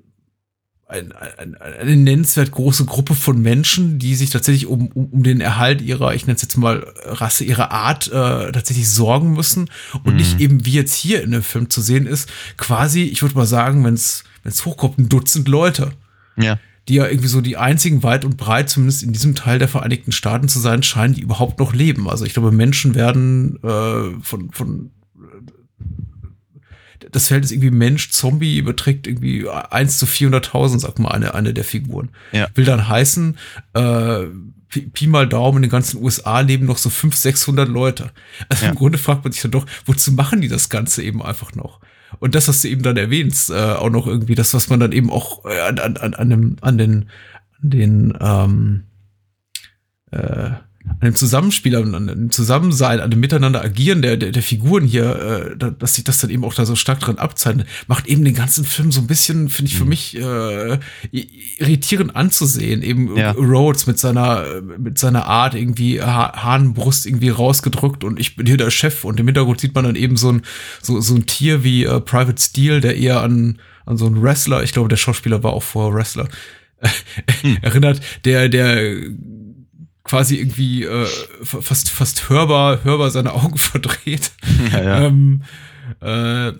ein, 0.88 1.12
ein, 1.12 1.54
eine 1.56 1.96
nennenswert 1.96 2.50
große 2.50 2.84
Gruppe 2.84 3.14
von 3.14 3.40
Menschen, 3.40 3.98
die 3.98 4.14
sich 4.14 4.28
tatsächlich 4.28 4.66
um, 4.66 4.88
um, 4.88 5.06
um 5.06 5.22
den 5.22 5.40
Erhalt 5.40 5.80
ihrer, 5.80 6.14
ich 6.14 6.26
nenne 6.26 6.36
es 6.36 6.42
jetzt 6.42 6.56
mal 6.58 6.86
Rasse, 7.04 7.44
ihrer 7.44 7.70
Art 7.70 8.08
äh, 8.08 8.52
tatsächlich 8.52 8.90
sorgen 8.90 9.32
müssen 9.32 9.70
und 10.04 10.12
Mhm. 10.12 10.16
nicht 10.16 10.40
eben 10.40 10.66
wie 10.66 10.72
jetzt 10.72 10.94
hier 10.94 11.22
in 11.22 11.30
dem 11.30 11.42
Film 11.42 11.70
zu 11.70 11.80
sehen 11.80 12.06
ist, 12.06 12.28
quasi, 12.58 13.04
ich 13.04 13.22
würde 13.22 13.36
mal 13.36 13.46
sagen, 13.46 13.82
wenn 13.84 13.94
es 13.94 14.24
hochkommt, 14.66 14.98
ein 14.98 15.08
Dutzend 15.08 15.48
Leute 15.48 15.92
Ja. 16.36 16.58
Die 16.88 16.94
ja 16.94 17.06
irgendwie 17.06 17.28
so 17.28 17.40
die 17.40 17.56
einzigen 17.56 18.02
weit 18.02 18.24
und 18.24 18.36
breit, 18.36 18.68
zumindest 18.68 19.02
in 19.02 19.12
diesem 19.12 19.34
Teil 19.34 19.58
der 19.58 19.68
Vereinigten 19.68 20.10
Staaten 20.12 20.48
zu 20.48 20.58
sein 20.58 20.82
scheinen, 20.82 21.14
die 21.14 21.20
überhaupt 21.20 21.58
noch 21.60 21.72
leben. 21.72 22.08
Also 22.08 22.24
ich 22.24 22.32
glaube, 22.32 22.50
Menschen 22.50 22.94
werden 22.94 23.58
äh, 23.62 24.20
von, 24.22 24.50
von 24.50 24.90
äh, 25.16 27.06
das 27.10 27.28
Verhältnis 27.28 27.52
irgendwie 27.52 27.70
Mensch-Zombie 27.70 28.62
beträgt 28.62 29.06
irgendwie 29.06 29.48
1 29.48 29.98
zu 29.98 30.06
400.000, 30.06 30.78
sagt 30.80 30.98
mal 30.98 31.10
eine, 31.10 31.34
eine 31.34 31.52
der 31.54 31.64
Figuren. 31.64 32.10
Ja. 32.32 32.48
Will 32.54 32.64
dann 32.64 32.88
heißen, 32.88 33.36
äh, 33.74 34.24
Pi, 34.68 34.80
Pi 34.92 35.06
mal 35.06 35.28
Daumen, 35.28 35.58
in 35.58 35.62
den 35.62 35.70
ganzen 35.70 36.02
USA 36.02 36.40
leben 36.40 36.64
noch 36.66 36.78
so 36.78 36.88
500, 36.90 37.20
600 37.20 37.68
Leute. 37.68 38.10
Also 38.48 38.64
Ja. 38.64 38.70
im 38.70 38.76
Grunde 38.76 38.98
fragt 38.98 39.22
man 39.22 39.32
sich 39.32 39.42
dann 39.42 39.50
doch, 39.50 39.66
wozu 39.84 40.12
machen 40.12 40.40
die 40.40 40.48
das 40.48 40.68
Ganze 40.70 41.02
eben 41.02 41.22
einfach 41.22 41.54
noch? 41.54 41.80
Und 42.18 42.34
das, 42.34 42.48
was 42.48 42.62
du 42.62 42.68
eben 42.68 42.82
dann 42.82 42.96
erwähnst, 42.96 43.50
äh, 43.50 43.54
auch 43.54 43.90
noch 43.90 44.06
irgendwie 44.06 44.34
das, 44.34 44.54
was 44.54 44.68
man 44.68 44.80
dann 44.80 44.92
eben 44.92 45.10
auch 45.10 45.44
äh, 45.44 45.60
an, 45.60 45.78
an, 45.78 45.96
an, 45.96 46.14
an, 46.14 46.30
dem, 46.30 46.56
an 46.60 46.78
den, 46.78 47.10
an 47.60 47.70
den, 47.70 48.18
ähm, 48.20 48.84
äh, 50.10 50.50
an 50.88 51.08
dem 51.08 51.14
Zusammenspiel, 51.14 51.76
an, 51.76 52.06
dem 52.06 52.30
Zusammensein, 52.30 53.00
an 53.00 53.10
dem 53.10 53.20
Miteinander 53.20 53.62
agieren 53.62 54.02
der, 54.02 54.16
der, 54.16 54.30
der 54.30 54.42
Figuren 54.42 54.84
hier, 54.84 55.52
äh, 55.52 55.56
da, 55.56 55.70
dass 55.70 55.94
sich 55.94 56.04
das 56.04 56.18
dann 56.18 56.30
eben 56.30 56.44
auch 56.44 56.54
da 56.54 56.66
so 56.66 56.76
stark 56.76 57.00
dran 57.00 57.18
abzeichnet, 57.18 57.66
macht 57.86 58.06
eben 58.06 58.24
den 58.24 58.34
ganzen 58.34 58.64
Film 58.64 58.92
so 58.92 59.00
ein 59.00 59.06
bisschen, 59.06 59.48
finde 59.48 59.70
ich, 59.70 59.76
für 59.76 59.84
mich 59.84 60.16
äh, 60.16 60.78
irritierend 61.10 62.16
anzusehen. 62.16 62.82
Eben 62.82 63.16
Ja. 63.16 63.32
Rhodes 63.32 63.86
mit 63.86 63.98
seiner, 63.98 64.44
äh, 64.46 64.60
mit 64.60 64.98
seiner 64.98 65.26
Art 65.26 65.54
irgendwie 65.54 66.00
ha 66.00 66.42
Hahnenbrust 66.42 67.06
irgendwie 67.06 67.30
rausgedrückt 67.30 68.04
und 68.04 68.18
ich 68.18 68.36
bin 68.36 68.46
hier 68.46 68.56
der 68.56 68.70
Chef 68.70 69.04
und 69.04 69.20
im 69.20 69.26
Hintergrund 69.26 69.60
sieht 69.60 69.74
man 69.74 69.84
dann 69.84 69.96
eben 69.96 70.16
so 70.16 70.32
ein, 70.32 70.42
so, 70.80 71.00
so 71.00 71.14
ein 71.14 71.26
Tier 71.26 71.64
wie 71.64 71.84
äh, 71.84 72.00
Private 72.00 72.40
Steel, 72.40 72.80
der 72.80 72.96
eher 72.96 73.22
an, 73.22 73.58
an 73.86 73.96
so 73.96 74.06
einen 74.06 74.22
Wrestler, 74.22 74.62
ich 74.62 74.72
glaube, 74.72 74.88
der 74.88 74.96
Schauspieler 74.96 75.42
war 75.42 75.52
auch 75.52 75.62
vorher 75.62 75.94
Wrestler, 75.94 76.28
erinnert, 77.62 78.00
der, 78.24 78.48
der 78.48 78.96
quasi 80.04 80.36
irgendwie 80.36 80.84
äh, 80.84 81.06
fa- 81.42 81.60
fast, 81.62 81.90
fast 81.90 82.28
hörbar, 82.28 82.84
hörbar 82.84 83.10
seine 83.10 83.32
Augen 83.34 83.56
verdreht. 83.58 84.32
Ja, 84.72 84.82
ja. 84.82 85.06
Ähm, 85.06 85.42
äh, 86.00 86.52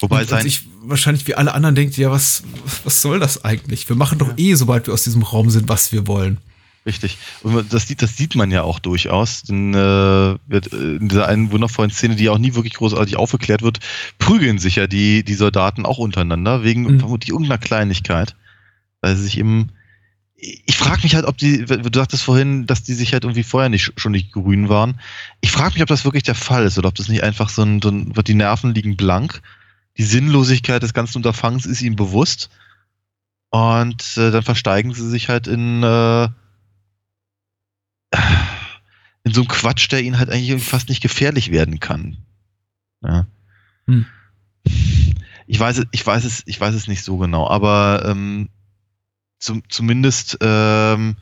Wobei 0.00 0.24
sein, 0.24 0.42
sich 0.42 0.62
wahrscheinlich 0.82 1.26
wie 1.26 1.34
alle 1.34 1.52
anderen 1.52 1.74
denkt, 1.74 1.96
ja, 1.98 2.10
was, 2.10 2.42
was 2.84 3.02
soll 3.02 3.20
das 3.20 3.44
eigentlich? 3.44 3.86
Wir 3.88 3.96
machen 3.96 4.18
doch 4.18 4.32
eh, 4.38 4.54
sobald 4.54 4.86
wir 4.86 4.94
aus 4.94 5.02
diesem 5.02 5.22
Raum 5.22 5.50
sind, 5.50 5.68
was 5.68 5.92
wir 5.92 6.06
wollen. 6.06 6.38
Richtig. 6.86 7.18
Und 7.42 7.70
das, 7.70 7.86
sieht- 7.86 8.00
das 8.00 8.16
sieht 8.16 8.34
man 8.36 8.50
ja 8.50 8.62
auch 8.62 8.78
durchaus. 8.78 9.42
Denn, 9.42 9.74
äh, 9.74 9.76
wird, 10.46 10.72
äh, 10.72 10.96
in 10.96 11.08
dieser 11.10 11.28
einen 11.28 11.52
wundervollen 11.52 11.90
Szene, 11.90 12.16
die 12.16 12.30
auch 12.30 12.38
nie 12.38 12.54
wirklich 12.54 12.72
großartig 12.72 13.16
aufgeklärt 13.16 13.60
wird, 13.60 13.80
prügeln 14.18 14.58
sich 14.58 14.76
ja 14.76 14.86
die, 14.86 15.22
die 15.24 15.34
Soldaten 15.34 15.84
auch 15.84 15.98
untereinander, 15.98 16.62
wegen 16.62 16.84
Mhm. 16.84 17.00
vermutlich 17.00 17.28
irgendeiner 17.28 17.58
Kleinigkeit. 17.58 18.34
Weil 19.02 19.14
sie 19.16 19.24
sich 19.24 19.36
eben. 19.38 19.72
Ich 20.42 20.76
frage 20.76 21.02
mich 21.02 21.14
halt, 21.14 21.26
ob 21.26 21.36
die, 21.36 21.64
du 21.66 21.90
sagtest 21.92 22.22
vorhin, 22.22 22.66
dass 22.66 22.82
die 22.82 22.94
sich 22.94 23.12
halt 23.12 23.24
irgendwie 23.24 23.42
vorher 23.42 23.68
nicht 23.68 23.92
schon 24.00 24.12
nicht 24.12 24.32
grün 24.32 24.70
waren. 24.70 24.98
Ich 25.42 25.52
frage 25.52 25.74
mich, 25.74 25.82
ob 25.82 25.88
das 25.88 26.04
wirklich 26.04 26.22
der 26.22 26.34
Fall 26.34 26.64
ist 26.64 26.78
oder 26.78 26.88
ob 26.88 26.94
das 26.94 27.08
nicht 27.08 27.22
einfach 27.22 27.50
so 27.50 27.62
ein, 27.62 27.82
so 27.82 27.90
ein 27.90 28.16
wird 28.16 28.28
die 28.28 28.34
Nerven 28.34 28.74
liegen 28.74 28.96
blank. 28.96 29.42
Die 29.98 30.02
Sinnlosigkeit 30.02 30.82
des 30.82 30.94
ganzen 30.94 31.18
Unterfangs 31.18 31.66
ist 31.66 31.82
ihnen 31.82 31.96
bewusst. 31.96 32.48
Und 33.50 34.16
äh, 34.16 34.30
dann 34.30 34.42
versteigen 34.42 34.94
sie 34.94 35.08
sich 35.08 35.28
halt 35.28 35.46
in, 35.46 35.82
äh, 35.82 36.28
in 39.24 39.32
so 39.32 39.42
einem 39.42 39.48
Quatsch, 39.48 39.90
der 39.90 40.02
ihnen 40.02 40.18
halt 40.18 40.30
eigentlich 40.30 40.62
fast 40.62 40.88
nicht 40.88 41.02
gefährlich 41.02 41.50
werden 41.50 41.80
kann. 41.80 42.18
Ja. 43.02 43.26
Hm. 43.86 44.06
Ich 45.46 45.58
weiß 45.58 45.78
es, 45.78 45.86
ich 45.90 46.06
weiß 46.06 46.24
es, 46.24 46.42
ich 46.46 46.60
weiß 46.60 46.74
es 46.74 46.86
nicht 46.86 47.02
so 47.02 47.18
genau, 47.18 47.48
aber 47.48 48.04
ähm, 48.06 48.48
zum, 49.40 49.62
zumindest 49.68 50.38
ähm, 50.40 51.16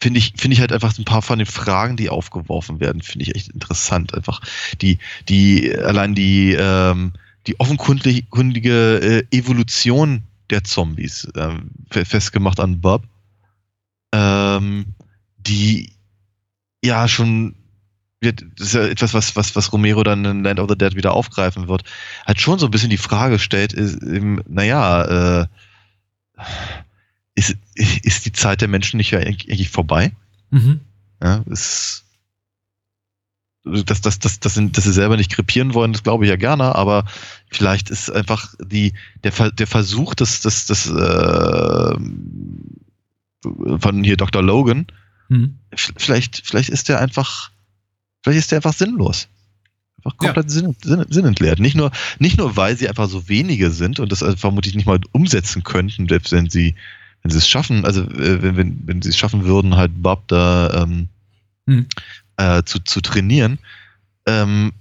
finde 0.00 0.18
ich, 0.18 0.34
finde 0.36 0.54
ich 0.54 0.60
halt 0.60 0.72
einfach 0.72 0.96
ein 0.98 1.04
paar 1.04 1.22
von 1.22 1.38
den 1.38 1.46
Fragen, 1.46 1.96
die 1.96 2.08
aufgeworfen 2.08 2.80
werden, 2.80 3.02
finde 3.02 3.24
ich 3.24 3.34
echt 3.34 3.48
interessant. 3.48 4.14
Einfach 4.14 4.40
die, 4.80 4.98
die, 5.28 5.76
allein 5.76 6.14
die, 6.14 6.56
ähm, 6.58 7.12
die 7.46 7.58
offenkundige 7.60 9.24
äh, 9.30 9.36
Evolution 9.36 10.22
der 10.50 10.64
Zombies, 10.64 11.28
ähm, 11.36 11.70
fe- 11.90 12.04
festgemacht 12.04 12.60
an 12.60 12.80
Bob, 12.80 13.04
ähm, 14.12 14.86
die 15.38 15.92
ja 16.84 17.08
schon 17.08 17.56
wird, 18.20 18.44
das 18.56 18.68
ist 18.68 18.74
ja 18.74 18.86
etwas, 18.86 19.14
was, 19.14 19.36
was, 19.36 19.54
was 19.56 19.72
Romero 19.72 20.02
dann 20.02 20.24
in 20.24 20.42
Land 20.42 20.58
of 20.60 20.68
the 20.68 20.76
Dead 20.76 20.96
wieder 20.96 21.12
aufgreifen 21.12 21.68
wird, 21.68 21.84
halt 22.26 22.40
schon 22.40 22.58
so 22.58 22.66
ein 22.66 22.70
bisschen 22.70 22.90
die 22.90 22.96
Frage 22.96 23.38
stellt, 23.38 23.72
ist, 23.72 24.02
eben, 24.02 24.40
naja, 24.48 25.42
äh, 25.42 25.46
ist, 27.34 27.56
ist 27.74 28.26
die 28.26 28.32
Zeit 28.32 28.60
der 28.60 28.68
Menschen 28.68 28.96
nicht 28.96 29.10
ja 29.12 29.18
eigentlich 29.20 29.70
vorbei? 29.70 30.12
Mhm. 30.50 30.80
Ja, 31.22 31.44
ist, 31.46 32.04
dass, 33.64 34.00
dass, 34.00 34.18
dass, 34.18 34.40
dass, 34.40 34.54
sie- 34.54 34.70
dass 34.72 34.84
sie 34.84 34.92
selber 34.92 35.16
nicht 35.16 35.30
krepieren 35.32 35.74
wollen, 35.74 35.92
das 35.92 36.02
glaube 36.02 36.24
ich 36.24 36.30
ja 36.30 36.36
gerne, 36.36 36.74
aber 36.74 37.04
vielleicht 37.50 37.90
ist 37.90 38.10
einfach 38.10 38.54
die, 38.60 38.94
der, 39.24 39.50
der 39.50 39.66
Versuch 39.66 40.14
des, 40.14 40.40
des, 40.42 40.66
des 40.66 40.86
äh, 40.86 41.96
von 43.78 44.04
hier 44.04 44.16
Dr. 44.16 44.42
Logan, 44.42 44.86
Mhm. 45.30 45.58
vielleicht, 45.74 46.42
vielleicht 46.46 46.70
ist 46.70 46.88
der 46.88 47.00
einfach, 47.00 47.50
vielleicht 48.22 48.38
ist 48.38 48.50
der 48.50 48.58
einfach 48.58 48.72
sinnlos. 48.72 49.28
Einfach 50.04 50.12
Ja. 50.22 50.32
komplett 50.32 50.50
sinn, 50.50 50.76
sinn, 50.82 51.04
sinnentleert. 51.08 51.58
Nicht 51.58 51.76
nur, 51.76 51.90
nicht 52.18 52.38
nur, 52.38 52.56
weil 52.56 52.76
sie 52.76 52.88
einfach 52.88 53.08
so 53.08 53.28
wenige 53.28 53.70
sind 53.70 53.98
und 54.00 54.12
das 54.12 54.22
also 54.22 54.36
vermutlich 54.36 54.74
nicht 54.74 54.86
mal 54.86 55.00
umsetzen 55.12 55.64
könnten, 55.64 56.08
selbst 56.08 56.32
wenn 56.32 56.48
sie, 56.48 56.74
wenn 57.22 57.30
sie 57.30 57.38
es 57.38 57.48
schaffen, 57.48 57.84
also 57.84 58.02
äh, 58.02 58.42
wenn, 58.42 58.56
wenn, 58.56 58.80
wenn 58.86 59.02
sie 59.02 59.08
es 59.10 59.16
schaffen 59.16 59.44
würden, 59.44 59.76
halt 59.76 60.02
Bob 60.02 60.26
da 60.28 60.82
ähm, 60.82 61.08
Mhm. 61.66 61.86
äh, 62.36 62.62
zu, 62.62 62.78
zu 62.78 63.00
trainieren, 63.02 63.58
ähm, 64.26 64.72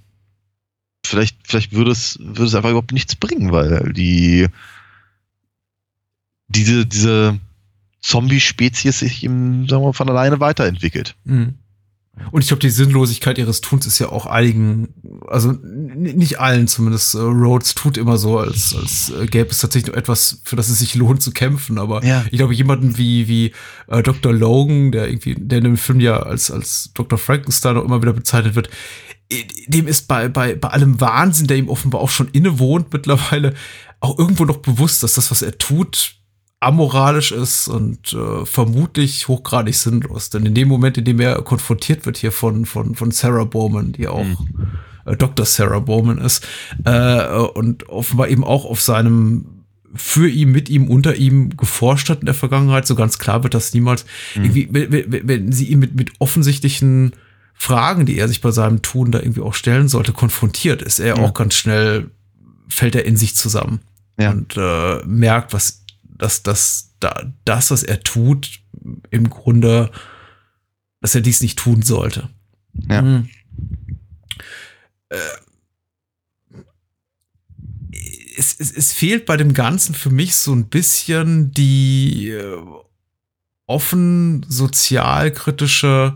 vielleicht, 1.05 1.38
vielleicht 1.45 1.74
würde 1.74 1.91
es, 1.91 2.18
würde 2.22 2.45
es 2.45 2.55
einfach 2.55 2.70
überhaupt 2.70 2.93
nichts 2.93 3.15
bringen, 3.15 3.51
weil 3.51 3.91
die 3.93 4.47
diese, 6.47 6.86
diese 6.86 7.39
Zombie-Spezies 8.01 8.99
sich 8.99 9.24
eben, 9.24 9.68
sagen 9.68 9.82
wir 9.82 9.88
mal, 9.88 9.93
von 9.93 10.09
alleine 10.09 10.39
weiterentwickelt. 10.39 11.15
Mhm. 11.26 11.55
Und 12.32 12.41
ich 12.41 12.47
glaube, 12.47 12.61
die 12.61 12.70
Sinnlosigkeit 12.70 13.38
ihres 13.38 13.61
Tuns 13.61 13.86
ist 13.86 13.99
ja 13.99 14.09
auch 14.09 14.26
einigen, 14.26 14.89
also 15.28 15.51
nicht 15.61 16.39
allen 16.39 16.68
zumindest. 16.68 17.15
Äh, 17.15 17.20
Rhodes 17.20 17.76
tut 17.76 17.97
immer 17.97 18.18
so, 18.18 18.38
als, 18.39 18.76
als 18.76 19.11
äh, 19.11 19.26
gäbe 19.28 19.49
es 19.51 19.59
tatsächlich 19.59 19.91
noch 19.93 19.97
etwas, 19.97 20.41
für 20.43 20.55
das 20.55 20.70
es 20.70 20.80
sich 20.80 20.95
lohnt 20.95 21.22
zu 21.22 21.32
kämpfen. 21.32 21.78
Aber 21.78 22.03
Ja. 22.03 22.26
ich 22.30 22.38
glaube, 22.38 22.53
jemanden 22.53 22.97
wie, 22.97 23.28
wie 23.28 23.53
äh, 23.88 24.03
Dr. 24.03 24.34
Logan, 24.34 24.91
der 24.91 25.07
irgendwie, 25.07 25.36
der 25.38 25.59
in 25.59 25.63
dem 25.63 25.78
Film 25.78 25.99
ja 25.99 26.18
als, 26.20 26.51
als 26.51 26.91
Dr. 26.93 27.18
Frankenstein 27.18 27.78
auch 27.78 27.86
immer 27.86 28.01
wieder 28.01 28.13
bezeichnet 28.13 28.55
wird, 28.55 28.70
dem 29.68 29.88
ist 29.88 30.07
bei, 30.07 30.30
bei, 30.30 30.55
bei 30.55 30.70
allem 30.70 30.99
Wahnsinn, 31.01 31.47
der 31.47 31.57
ihm 31.57 31.70
offenbar 31.70 32.01
auch 32.01 32.09
schon 32.09 32.30
innewohnt 32.30 32.93
mittlerweile, 32.93 33.53
auch 33.99 34.18
irgendwo 34.18 34.45
noch 34.45 34.57
bewusst, 34.57 35.03
dass 35.03 35.15
das, 35.15 35.32
was 35.32 35.41
er 35.41 35.57
tut, 35.57 36.16
amoralisch 36.60 37.32
ist 37.32 37.68
und 37.68 38.14
äh, 38.14 38.45
vermutlich 38.45 39.28
hochgradig 39.28 39.76
sinnlos. 39.76 40.30
Denn 40.32 40.45
in 40.45 40.55
dem 40.55 40.68
Moment, 40.68 40.97
in 40.97 41.05
dem 41.05 41.20
er 41.20 41.41
konfrontiert 41.43 42.05
wird 42.05 42.18
hier 42.18 42.32
von, 42.32 42.66
von, 42.66 42.95
von 42.95 43.12
Sarah 43.12 43.43
Bowman, 43.43 43.91
die 43.91 44.08
auch 44.08 44.26
äh, 45.05 45.16
Dr. 45.16 45.45
Sarah 45.45 45.80
Bowman 45.80 46.18
ist, 46.18 46.45
äh, 46.86 47.28
und 47.36 47.88
offenbar 47.89 48.30
eben 48.30 48.43
auch 48.43 48.66
auf 48.66 48.82
seinem 48.82 49.45
für 49.95 50.28
ihn, 50.30 50.51
mit 50.51 50.70
ihm, 50.70 50.89
unter 50.89 51.16
ihm 51.16 51.55
geforscht 51.55 52.10
hat 52.10 52.20
in 52.20 52.26
der 52.26 52.36
Vergangenheit, 52.36 52.86
so 52.86 52.93
ganz 52.95 53.18
klar 53.20 53.43
wird 53.43 53.53
das 53.53 53.74
niemals. 53.74 54.05
Irgendwie, 54.36 54.68
wenn, 54.72 54.91
wenn, 54.91 55.28
wenn 55.28 55.51
sie 55.51 55.66
ihn 55.68 55.80
mit, 55.80 55.95
mit 55.95 56.12
offensichtlichen 56.20 57.14
Fragen, 57.53 58.05
die 58.05 58.18
er 58.20 58.28
sich 58.28 58.41
bei 58.41 58.51
seinem 58.51 58.82
Tun 58.84 59.12
da 59.12 59.20
irgendwie 59.20 59.41
auch 59.41 59.53
stellen 59.55 59.88
sollte, 59.88 60.12
konfrontiert, 60.14 60.82
ist 60.84 60.99
er 60.99 61.18
Ja. 61.18 61.24
auch 61.24 61.34
ganz 61.34 61.55
schnell, 61.55 62.12
fällt 62.68 62.95
er 62.95 63.05
in 63.05 63.18
sich 63.18 63.36
zusammen 63.36 63.80
Ja. 64.20 64.32
und 64.32 64.55
äh, 64.58 65.03
merkt, 65.05 65.53
was 65.53 65.84
dass 66.18 66.43
das, 66.43 66.93
da, 66.99 67.32
das, 67.45 67.72
was 67.72 67.84
er 67.84 68.01
tut, 68.01 68.61
im 69.09 69.30
Grunde, 69.30 69.91
dass 71.01 71.15
er 71.15 71.22
dies 71.22 71.41
nicht 71.41 71.59
tun 71.59 71.82
sollte. 71.82 72.30
Ja. 72.89 73.01
Mhm. 73.01 73.30
Äh, 75.09 75.18
es, 78.38 78.55
es, 78.59 78.72
es 78.72 78.93
fehlt 78.93 79.26
bei 79.26 79.38
dem 79.38 79.53
Ganzen 79.53 79.95
für 79.95 80.11
mich 80.11 80.36
so 80.36 80.53
ein 80.53 80.70
bisschen 80.70 81.51
die 81.51 82.30
äh, 82.30 82.57
offen 83.65 84.45
sozialkritische, 84.47 86.15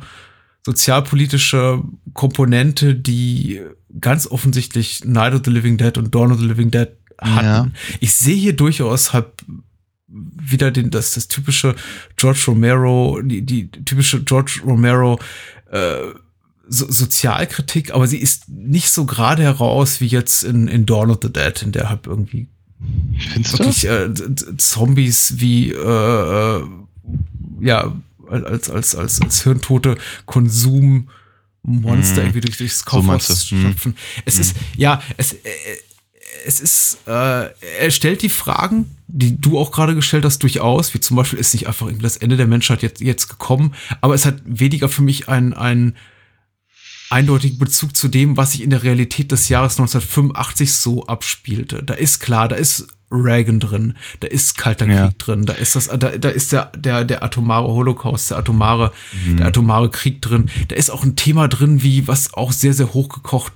sozialpolitische 0.66 1.84
Komponente, 2.14 2.96
die 2.96 3.62
ganz 4.00 4.28
offensichtlich 4.28 5.04
Night 5.04 5.34
of 5.34 5.42
the 5.44 5.52
Living 5.52 5.78
Dead 5.78 5.98
und 5.98 6.14
Dawn 6.14 6.32
of 6.32 6.40
the 6.40 6.46
Living 6.46 6.72
Dead 6.72 6.90
hatten. 7.20 7.46
Ja. 7.46 7.68
Ich 8.00 8.14
sehe 8.14 8.36
hier 8.36 8.56
durchaus 8.56 9.14
halt 9.14 9.28
wieder 10.14 10.72
den, 10.72 10.90
das, 10.92 11.14
das 11.14 11.28
typische 11.28 11.76
George 12.18 12.44
Romero, 12.48 13.22
die, 13.24 13.42
die 13.42 13.70
typische 13.72 14.22
George 14.24 14.62
Romero 14.66 15.20
äh, 15.72 15.98
so, 16.68 16.90
Sozialkritik, 16.92 17.94
aber 17.94 18.08
sie 18.08 18.18
ist 18.18 18.50
nicht 18.50 18.90
so 18.90 19.06
gerade 19.06 19.44
heraus 19.44 20.02
wie 20.02 20.08
jetzt 20.08 20.44
in, 20.44 20.68
in 20.68 20.86
Dawn 20.86 21.10
of 21.12 21.20
the 21.22 21.32
Dead, 21.32 21.62
in 21.62 21.72
der 21.72 21.90
halt 21.90 22.08
irgendwie 22.08 22.48
Findest 23.34 23.60
wirklich 23.60 23.86
äh, 23.86 24.10
Zombies 24.58 25.36
wie 25.38 25.72
äh, 25.72 25.76
äh, 26.58 26.64
ja 27.60 27.94
als 28.28 28.70
als 28.70 28.96
als 28.96 29.22
als 29.22 29.44
hirntote 29.44 29.98
Konsummonster 30.26 31.12
Mhm. 31.64 32.18
irgendwie 32.18 32.42
durch 32.42 32.58
durchs 32.58 32.80
So 32.80 32.86
Kaufhaus 32.86 33.48
du. 33.50 33.56
Mhm. 33.56 33.62
stapfen. 33.62 33.96
Es 34.26 34.40
ist 34.40 34.56
ja 34.78 35.02
es 35.18 35.34
äh, 35.34 35.38
es 36.46 36.60
ist 36.60 37.00
äh, 37.08 37.50
er 37.80 37.92
stellt 37.92 38.22
die 38.22 38.30
Fragen, 38.30 38.96
die 39.08 39.40
du 39.40 39.60
auch 39.60 39.72
gerade 39.72 39.96
gestellt 39.96 40.26
hast, 40.26 40.40
durchaus, 40.44 40.94
wie 40.94 41.00
zum 41.00 41.18
Beispiel 41.18 41.40
ist 41.40 41.54
nicht 41.54 41.68
einfach 41.68 41.86
irgendwie 41.88 42.04
das 42.04 42.18
Ende 42.18 42.38
der 42.38 42.48
Menschheit 42.48 42.82
jetzt 42.82 43.02
jetzt 43.02 43.28
gekommen, 43.28 43.74
aber 44.02 44.14
es 44.16 44.26
hat 44.26 44.36
weniger 44.46 44.90
für 44.90 45.02
mich 45.02 45.28
ein 45.30 45.54
ein 45.54 45.96
eindeutigen 47.10 47.58
Bezug 47.60 47.96
zu 47.96 48.08
dem, 48.08 48.38
was 48.38 48.54
sich 48.54 48.62
in 48.64 48.70
der 48.70 48.84
Realität 48.84 49.32
des 49.32 49.50
Jahres 49.50 49.74
1985 49.74 50.72
so 50.74 51.06
abspielte. 51.08 51.84
Da 51.84 51.94
ist 51.94 52.20
klar, 52.20 52.48
da 52.48 52.56
ist 52.56 52.88
Reagan 53.12 53.60
drin, 53.60 53.98
da 54.22 54.28
ist 54.30 54.58
Kalter 54.58 54.88
Ja. 54.88 55.08
Krieg 55.08 55.20
drin, 55.20 55.46
da 55.46 55.52
ist 55.52 55.76
das, 55.76 55.88
da, 55.88 55.98
da 55.98 56.30
ist 56.30 56.54
der, 56.54 56.68
der, 56.78 57.04
der 57.04 57.22
atomare 57.24 57.68
Holocaust, 57.68 58.32
der 58.32 58.38
atomare, 58.38 58.94
Mhm. 59.26 59.38
der 59.38 59.48
atomare 59.48 59.90
Krieg 59.90 60.22
drin. 60.22 60.50
Da 60.70 60.78
ist 60.78 60.90
auch 60.90 61.04
ein 61.04 61.18
Thema 61.18 61.50
drin, 61.50 61.84
wie, 61.84 62.08
was 62.08 62.34
auch 62.34 62.54
sehr, 62.54 62.74
sehr 62.74 62.94
hochgekocht 62.94 63.52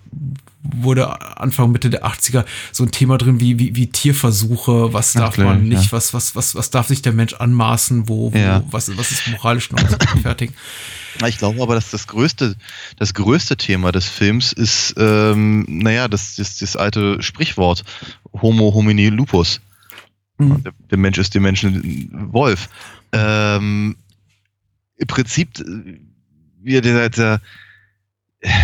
wurde 0.75 1.39
Anfang, 1.39 1.71
Mitte 1.71 1.89
der 1.89 2.05
80er, 2.05 2.45
so 2.71 2.83
ein 2.83 2.91
Thema 2.91 3.17
drin 3.17 3.39
wie, 3.39 3.59
wie, 3.59 3.75
wie 3.75 3.87
Tierversuche, 3.87 4.93
was 4.93 5.13
darf 5.13 5.35
klar, 5.35 5.47
man 5.47 5.67
nicht, 5.67 5.85
ja. 5.85 5.91
was, 5.91 6.13
was, 6.13 6.35
was, 6.35 6.55
was 6.55 6.69
darf 6.69 6.87
sich 6.87 7.01
der 7.01 7.13
Mensch 7.13 7.33
anmaßen, 7.33 8.07
wo, 8.07 8.33
wo 8.33 8.37
Ja. 8.37 8.63
was, 8.71 8.95
was 8.97 9.11
ist 9.11 9.27
moralisch 9.27 9.71
noch 9.71 9.79
zu 9.87 10.17
fertig. 10.21 10.51
Ich 11.27 11.37
glaube 11.37 11.61
aber, 11.61 11.75
dass 11.75 11.91
das 11.91 12.07
größte, 12.07 12.55
das 12.97 13.13
größte 13.13 13.55
Thema 13.55 13.91
des 13.91 14.05
Films 14.05 14.51
ist, 14.51 14.95
ähm, 14.97 15.65
naja, 15.67 16.07
das, 16.07 16.35
das, 16.35 16.57
das 16.57 16.75
alte 16.75 17.21
Sprichwort 17.21 17.83
Homo 18.33 18.73
homini 18.73 19.09
lupus. 19.09 19.61
Mhm. 20.37 20.63
Der, 20.63 20.73
der 20.91 20.97
Mensch 20.97 21.17
ist 21.17 21.33
dem 21.33 21.43
Menschen 21.43 22.09
Wolf. 22.33 22.67
Ähm, 23.11 23.95
Im 24.97 25.07
Prinzip, 25.07 25.59
äh, 25.59 25.99
wie 26.61 26.81
der, 26.81 27.09
der, 27.09 27.41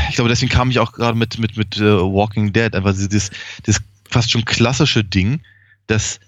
ich 0.09 0.15
glaube, 0.15 0.29
deswegen 0.29 0.51
kam 0.51 0.69
ich 0.69 0.79
auch 0.79 0.93
gerade 0.93 1.17
mit, 1.17 1.37
mit, 1.39 1.57
mit 1.57 1.77
äh, 1.77 1.81
Walking 1.81 2.53
Dead, 2.53 2.73
einfach 2.75 2.93
dieses, 2.93 3.31
das 3.63 3.81
fast 4.09 4.31
schon 4.31 4.45
klassische 4.45 5.03
Ding, 5.03 5.41
dass 5.87 6.19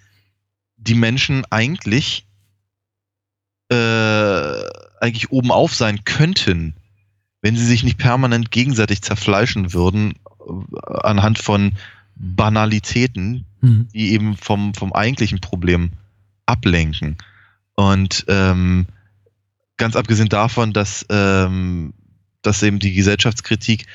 die 0.78 0.96
Menschen 0.96 1.46
eigentlich 1.50 2.26
äh, 3.70 4.64
eigentlich 5.00 5.32
oben 5.32 5.52
auf 5.52 5.74
sein 5.76 6.04
könnten, 6.04 6.76
wenn 7.42 7.56
sie 7.56 7.66
sich 7.66 7.84
nicht 7.84 7.98
permanent 7.98 8.52
gegenseitig 8.52 9.02
zerfleischen 9.02 9.74
würden 9.74 10.14
äh, 10.40 10.92
anhand 11.04 11.40
von 11.40 11.74
Banalitäten, 12.16 13.46
Mhm. 13.64 13.88
die 13.94 14.12
eben 14.12 14.36
vom, 14.36 14.74
vom 14.74 14.92
eigentlichen 14.92 15.40
Problem 15.40 15.92
ablenken. 16.46 17.18
Und 17.76 18.26
ähm, 18.28 18.86
ganz 19.78 19.96
abgesehen 19.96 20.28
davon, 20.28 20.74
dass, 20.74 21.06
ähm, 21.10 21.94
dass 22.44 22.62
eben 22.64 22.80
die 22.80 22.94
Gesellschaftskritik 22.94 23.88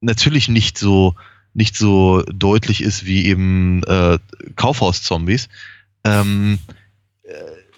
natürlich 0.00 0.48
nicht 0.48 0.78
so, 0.78 1.14
nicht 1.54 1.76
so 1.76 2.22
deutlich 2.22 2.82
ist 2.82 3.06
wie 3.06 3.26
eben 3.26 3.82
äh, 3.84 4.18
Kaufhauszombies, 4.56 5.48
ähm, 6.04 6.58
äh, 7.22 7.32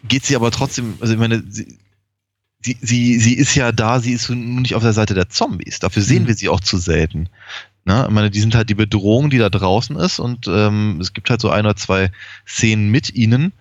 geht 0.06 0.24
sie 0.24 0.36
aber 0.36 0.50
trotzdem, 0.50 0.94
also 1.00 1.12
ich 1.14 1.18
meine, 1.18 1.42
sie, 1.48 1.78
sie, 2.61 2.76
sie, 2.80 3.18
sie 3.18 3.34
ist 3.34 3.54
ja 3.54 3.72
da, 3.72 4.00
sie 4.00 4.12
ist 4.12 4.28
nun 4.28 4.62
nicht 4.62 4.74
auf 4.74 4.82
der 4.82 4.92
Seite 4.92 5.14
der 5.14 5.28
Zombies. 5.28 5.78
Dafür 5.78 6.02
sehen 6.02 6.24
Mhm. 6.24 6.28
wir 6.28 6.34
sie 6.34 6.48
auch 6.48 6.61
zu 6.61 6.76
selten. 6.78 7.28
Ne? 7.84 8.04
Ich 8.06 8.12
meine, 8.12 8.30
die 8.30 8.40
sind 8.40 8.54
halt 8.54 8.68
die 8.68 8.74
Bedrohung, 8.74 9.30
die 9.30 9.38
da 9.38 9.48
draußen 9.48 9.96
ist 9.96 10.18
und 10.18 10.46
ähm, 10.48 10.98
es 11.00 11.12
gibt 11.12 11.30
halt 11.30 11.40
so 11.40 11.50
ein 11.50 11.64
oder 11.64 11.76
zwei 11.76 12.11
Szenen 12.46 12.90
mit 12.90 13.14
ihnen. 13.14 13.52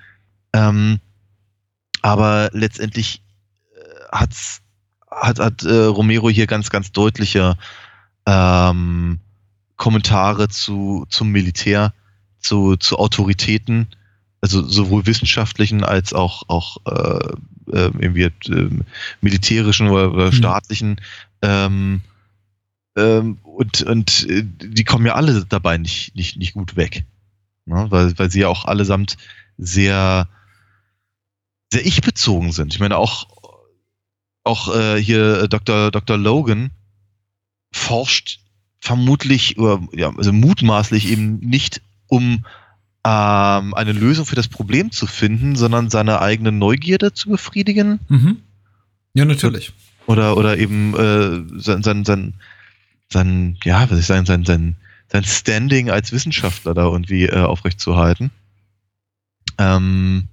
Ähm, 0.53 0.99
aber 2.01 2.49
letztendlich 2.53 3.21
äh, 3.75 4.05
hat's, 4.11 4.61
hat, 5.09 5.39
hat 5.39 5.63
äh, 5.63 5.85
Romero 5.85 6.29
hier 6.29 6.47
ganz, 6.47 6.69
ganz 6.69 6.91
deutliche 6.91 7.57
ähm, 8.25 9.19
Kommentare 9.77 10.49
zu, 10.49 11.05
zum 11.09 11.29
Militär, 11.29 11.93
zu, 12.39 12.75
zu 12.75 12.97
Autoritäten, 12.97 13.87
also 14.41 14.67
sowohl 14.67 15.05
wissenschaftlichen 15.05 15.83
als 15.83 16.13
auch, 16.13 16.43
auch 16.47 16.77
äh, 16.85 17.33
äh, 17.71 17.91
irgendwie 17.99 18.23
äh, 18.23 18.69
militärischen 19.21 19.87
oder, 19.87 20.13
oder 20.13 20.27
Mhm. 20.27 20.31
staatlichen. 20.33 21.01
Ähm, 21.41 22.01
ähm, 22.95 23.37
und 23.43 23.83
und 23.83 24.27
äh, 24.29 24.43
die 24.43 24.83
kommen 24.83 25.05
ja 25.05 25.15
alle 25.15 25.45
dabei 25.45 25.77
nicht, 25.77 26.15
nicht, 26.15 26.37
nicht 26.37 26.53
gut 26.53 26.75
weg. 26.75 27.05
Ne? 27.65 27.87
Weil, 27.89 28.17
weil 28.17 28.31
sie 28.31 28.41
ja 28.41 28.47
auch 28.47 28.65
allesamt 28.65 29.17
sehr, 29.57 30.27
sehr 31.71 31.85
ich-bezogen 31.85 32.51
sind. 32.51 32.73
Ich 32.73 32.79
meine, 32.79 32.97
auch, 32.97 33.27
auch 34.47 34.73
äh, 34.73 35.01
hier 35.01 35.43
äh, 35.43 35.49
Dr. 35.49 35.91
Dr. 35.91 36.17
Logan 36.17 36.71
forscht 37.71 38.39
vermutlich 38.79 39.57
oder 39.57 39.81
ja, 39.93 40.11
also 40.15 40.31
mutmaßlich 40.33 41.09
eben 41.11 41.39
nicht, 41.39 41.81
um 42.07 42.45
ähm, 43.03 43.73
eine 43.73 43.91
Lösung 43.91 44.25
für 44.25 44.35
das 44.35 44.47
Problem 44.47 44.91
zu 44.91 45.07
finden, 45.07 45.55
sondern 45.55 45.89
seine 45.89 46.21
eigene 46.21 46.51
Neugierde 46.51 47.13
zu 47.13 47.29
befriedigen 47.29 47.99
Mhm. 48.07 48.37
Ja, 49.13 49.25
natürlich. 49.25 49.73
oder 50.05 50.37
oder 50.37 50.57
eben 50.57 50.93
äh, 50.95 51.59
sein, 51.59 51.83
sein, 51.83 52.05
sein, 52.05 52.35
sein, 53.11 53.57
ja, 53.63 53.89
was 53.89 53.99
ich 53.99 54.05
sagen, 54.05 54.25
sein, 54.25 54.45
sein, 54.45 54.75
sein 55.11 55.23
Standing 55.23 55.89
als 55.89 56.11
Wissenschaftler 56.11 56.73
da 56.73 56.83
irgendwie 56.83 57.25
äh, 57.25 57.39
aufrechtzuerhalten. 57.39 58.31
Ähm, 59.57 60.27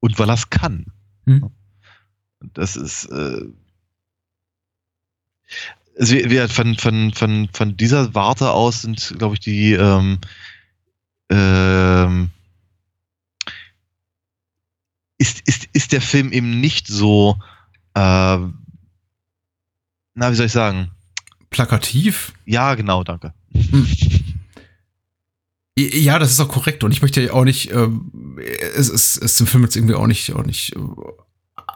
und 0.00 0.18
weil 0.18 0.28
er 0.28 0.34
es 0.34 0.50
kann. 0.50 0.86
Hm. 1.26 1.50
Das 2.54 2.76
ist 2.76 3.06
äh, 3.06 3.44
also 5.98 6.16
von, 6.48 6.76
von, 6.76 7.12
von, 7.12 7.48
von 7.52 7.76
dieser 7.76 8.14
Warte 8.14 8.50
aus 8.50 8.82
sind, 8.82 9.14
glaube 9.18 9.34
ich, 9.34 9.40
die 9.40 9.72
ähm, 9.72 10.18
ähm, 11.30 12.30
ist, 15.18 15.46
ist, 15.46 15.68
ist 15.72 15.92
der 15.92 16.00
Film 16.00 16.32
eben 16.32 16.60
nicht 16.60 16.86
so 16.86 17.36
äh, 17.94 18.38
na, 20.14 20.30
wie 20.30 20.34
soll 20.34 20.46
ich 20.46 20.52
sagen? 20.52 20.90
Plakativ. 21.50 22.32
Ja, 22.44 22.74
genau, 22.74 23.04
danke. 23.04 23.32
Ja, 25.78 26.18
das 26.18 26.32
ist 26.32 26.40
auch 26.40 26.48
korrekt. 26.48 26.84
Und 26.84 26.92
ich 26.92 27.00
möchte 27.00 27.22
ja 27.22 27.32
auch 27.32 27.44
nicht, 27.44 27.70
ähm, 27.72 28.38
es 28.74 28.88
ist 28.88 29.16
es 29.16 29.36
dem 29.36 29.46
Film 29.46 29.62
jetzt 29.62 29.76
irgendwie 29.76 29.94
auch 29.94 30.06
nicht, 30.06 30.32
auch 30.34 30.44
nicht 30.44 30.76
äh, 30.76 30.80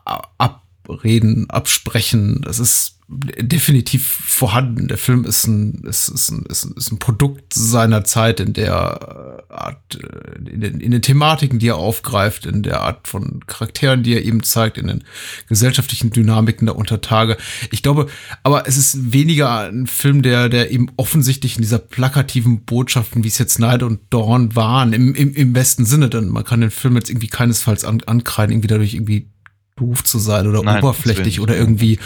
abreden, 0.07 1.51
absprechen. 1.51 2.43
Das 2.45 2.59
ist 2.59 2.97
definitiv 3.09 4.05
vorhanden. 4.05 4.89
Der 4.89 4.99
Film 4.99 5.25
ist 5.25 5.47
ein, 5.47 5.85
ist, 5.85 6.09
ist 6.09 6.31
ein, 6.31 6.45
ist 6.47 6.65
ein, 6.65 6.73
ist 6.77 6.91
ein 6.91 6.99
Produkt 6.99 7.55
seiner 7.55 8.03
Zeit 8.03 8.41
in 8.41 8.53
der 8.53 9.45
äh, 9.49 9.53
Art, 9.53 9.95
äh, 9.95 10.51
in 10.51 10.61
den, 10.61 10.81
in 10.81 10.91
den 10.91 11.03
Thematiken, 11.03 11.61
die 11.61 11.69
er 11.69 11.77
aufgreift, 11.77 12.47
in 12.47 12.65
der 12.65 12.81
Art 12.81 13.07
von 13.07 13.47
Charakteren, 13.47 14.03
die 14.03 14.15
er 14.15 14.25
eben 14.25 14.43
zeigt, 14.43 14.77
in 14.77 14.89
den 14.89 15.05
gesellschaftlichen 15.49 16.11
Dynamiken 16.11 16.67
der 16.67 16.75
Untertage. 16.75 17.37
Ich 17.71 17.85
glaube, 17.85 18.09
aber 18.43 18.67
es 18.67 18.77
ist 18.77 19.13
weniger 19.13 19.69
ein 19.69 19.87
Film, 19.87 20.23
der, 20.23 20.49
der 20.49 20.73
eben 20.73 20.91
offensichtlich 20.97 21.55
in 21.57 21.63
dieser 21.63 21.79
plakativen 21.79 22.65
Botschaften, 22.65 23.23
wie 23.23 23.29
es 23.29 23.39
jetzt 23.39 23.61
Night 23.61 23.85
und 23.85 24.01
Dawn 24.11 24.57
waren, 24.57 24.93
im, 24.93 25.15
im, 25.15 25.33
im 25.33 25.53
besten 25.53 25.85
Sinne, 25.85 26.11
denn 26.11 26.29
man 26.29 26.43
kann 26.43 26.61
den 26.61 26.73
Film 26.73 26.97
jetzt 26.97 27.09
irgendwie 27.09 27.29
keinesfalls 27.29 27.85
an, 27.85 28.03
ankreiden, 28.05 28.53
irgendwie 28.53 28.69
dadurch 28.69 28.95
irgendwie 28.95 29.29
doof 29.77 30.05
zu 30.05 30.19
sein 30.19 30.47
oder 30.47 30.63
Nein, 30.63 30.83
oberflächlich 30.83 31.41
oder 31.41 31.57
irgendwie 31.57 31.99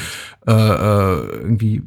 äh, 0.46 0.52
äh, 0.52 1.36
irgendwie 1.36 1.76
äh, 1.76 1.82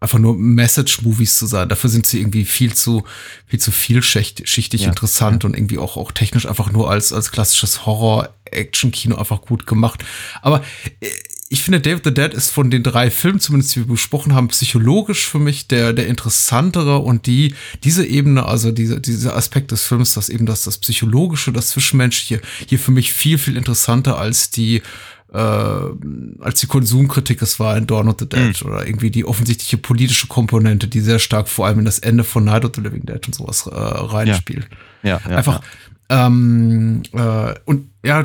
einfach 0.00 0.18
nur 0.18 0.34
Message-Movies 0.36 1.38
zu 1.38 1.46
sein. 1.46 1.68
Dafür 1.68 1.90
sind 1.90 2.06
sie 2.06 2.20
irgendwie 2.20 2.44
viel 2.44 2.74
zu 2.74 3.04
viel 3.46 3.60
zu 3.60 3.70
vielschichtig 3.70 4.82
Ja, 4.82 4.88
interessant 4.88 5.44
und 5.44 5.56
irgendwie 5.56 5.78
auch 5.78 5.96
auch 5.96 6.12
technisch 6.12 6.46
einfach 6.46 6.72
nur 6.72 6.90
als 6.90 7.12
als 7.12 7.30
klassisches 7.30 7.84
Horror-Action-Kino 7.84 9.16
einfach 9.16 9.42
gut 9.42 9.66
gemacht. 9.66 10.04
Aber 10.40 10.62
äh, 11.00 11.08
ich 11.52 11.62
finde, 11.64 11.80
David 11.80 12.04
the 12.04 12.14
Dead 12.14 12.32
ist 12.32 12.50
von 12.50 12.70
den 12.70 12.82
drei 12.82 13.10
Filmen, 13.10 13.38
zumindest 13.38 13.74
die 13.76 13.80
wir 13.80 13.86
besprochen 13.86 14.34
haben, 14.34 14.48
psychologisch 14.48 15.28
für 15.28 15.38
mich 15.38 15.68
der, 15.68 15.92
der 15.92 16.06
interessantere 16.06 16.98
und 16.98 17.26
die, 17.26 17.54
diese 17.84 18.06
Ebene, 18.06 18.46
also 18.46 18.72
diese, 18.72 19.00
dieser 19.02 19.36
Aspekt 19.36 19.70
des 19.70 19.84
Films, 19.84 20.14
dass 20.14 20.30
eben 20.30 20.46
das, 20.46 20.62
das 20.62 20.78
Psychologische, 20.78 21.52
das 21.52 21.68
Zwischenmenschliche 21.68 22.40
hier 22.66 22.78
für 22.78 22.90
mich 22.90 23.12
viel, 23.12 23.36
viel 23.36 23.58
interessanter 23.58 24.16
als 24.18 24.50
die, 24.50 24.80
äh, 25.34 25.38
als 25.38 26.60
die 26.60 26.68
Konsumkritik 26.68 27.42
es 27.42 27.60
war 27.60 27.76
in 27.76 27.86
Dawn 27.86 28.08
of 28.08 28.16
the 28.18 28.26
Dead 28.26 28.58
Mhm. 28.62 28.70
oder 28.70 28.86
irgendwie 28.86 29.10
die 29.10 29.26
offensichtliche 29.26 29.76
politische 29.76 30.28
Komponente, 30.28 30.88
die 30.88 31.00
sehr 31.00 31.18
stark 31.18 31.50
vor 31.50 31.66
allem 31.66 31.80
in 31.80 31.84
das 31.84 31.98
Ende 31.98 32.24
von 32.24 32.44
Night 32.44 32.64
of 32.64 32.72
the 32.76 32.80
Living 32.80 33.04
Dead 33.04 33.20
und 33.26 33.34
sowas 33.34 33.66
äh, 33.66 33.74
reinspielt. 33.74 34.68
Ja, 35.02 35.20
ja, 35.28 35.36
Einfach, 35.36 35.60
ähm, 36.08 37.02
äh, 37.12 37.54
und 37.66 37.90
ja, 38.02 38.24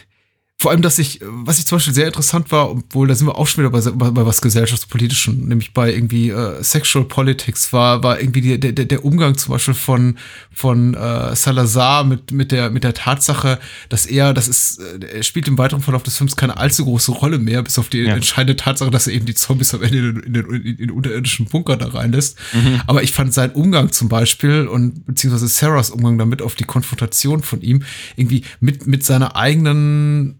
vor 0.61 0.69
allem, 0.71 0.83
dass 0.83 0.99
ich, 0.99 1.19
was 1.23 1.57
ich 1.57 1.65
zum 1.65 1.77
Beispiel 1.77 1.93
sehr 1.95 2.05
interessant 2.05 2.51
war, 2.51 2.69
obwohl 2.69 3.07
da 3.07 3.15
sind 3.15 3.25
wir 3.25 3.35
auch 3.35 3.47
schon 3.47 3.63
wieder 3.63 3.71
bei, 3.71 3.81
bei, 3.91 4.11
bei 4.11 4.25
was 4.27 4.41
gesellschaftspolitischem, 4.41 5.47
nämlich 5.47 5.73
bei 5.73 5.91
irgendwie 5.91 6.29
äh, 6.29 6.63
Sexual 6.63 7.05
Politics, 7.05 7.73
war, 7.73 8.03
war 8.03 8.19
irgendwie 8.21 8.41
die, 8.41 8.59
der, 8.59 8.71
der 8.73 9.03
Umgang 9.03 9.35
zum 9.37 9.53
Beispiel 9.53 9.73
von, 9.73 10.17
von 10.53 10.93
äh, 10.93 11.35
Salazar 11.35 12.03
mit, 12.03 12.31
mit, 12.31 12.51
der, 12.51 12.69
mit 12.69 12.83
der 12.83 12.93
Tatsache, 12.93 13.57
dass 13.89 14.05
er, 14.05 14.33
das 14.35 14.47
ist, 14.47 14.79
äh, 14.79 15.17
er 15.17 15.23
spielt 15.23 15.47
im 15.47 15.57
weiteren 15.57 15.81
Verlauf 15.81 16.03
des 16.03 16.15
Films 16.17 16.35
keine 16.35 16.57
allzu 16.57 16.85
große 16.85 17.11
Rolle 17.11 17.39
mehr, 17.39 17.63
bis 17.63 17.79
auf 17.79 17.89
die 17.89 17.99
Ja. 18.01 18.13
entscheidende 18.13 18.55
Tatsache, 18.55 18.91
dass 18.91 19.07
er 19.07 19.13
eben 19.13 19.25
die 19.25 19.33
Zombies 19.33 19.73
am 19.73 19.81
Ende 19.81 19.97
in, 19.97 20.15
den- 20.15 20.23
in, 20.25 20.33
den- 20.33 20.65
in 20.65 20.77
den 20.77 20.91
unterirdischen 20.91 21.47
Bunker 21.47 21.75
da 21.77 21.87
reinlässt. 21.87 22.37
Mhm. 22.53 22.81
Aber 22.85 23.01
ich 23.01 23.13
fand 23.13 23.33
seinen 23.33 23.53
Umgang 23.53 23.91
zum 23.91 24.09
Beispiel 24.09 24.67
und 24.67 25.07
beziehungsweise 25.07 25.47
Sarahs 25.47 25.89
Umgang 25.89 26.19
damit 26.19 26.43
auf 26.43 26.53
die 26.53 26.65
Konfrontation 26.65 27.41
von 27.41 27.61
ihm 27.61 27.83
irgendwie 28.15 28.43
mit, 28.59 28.85
mit 28.85 29.03
seiner 29.03 29.35
eigenen, 29.35 30.35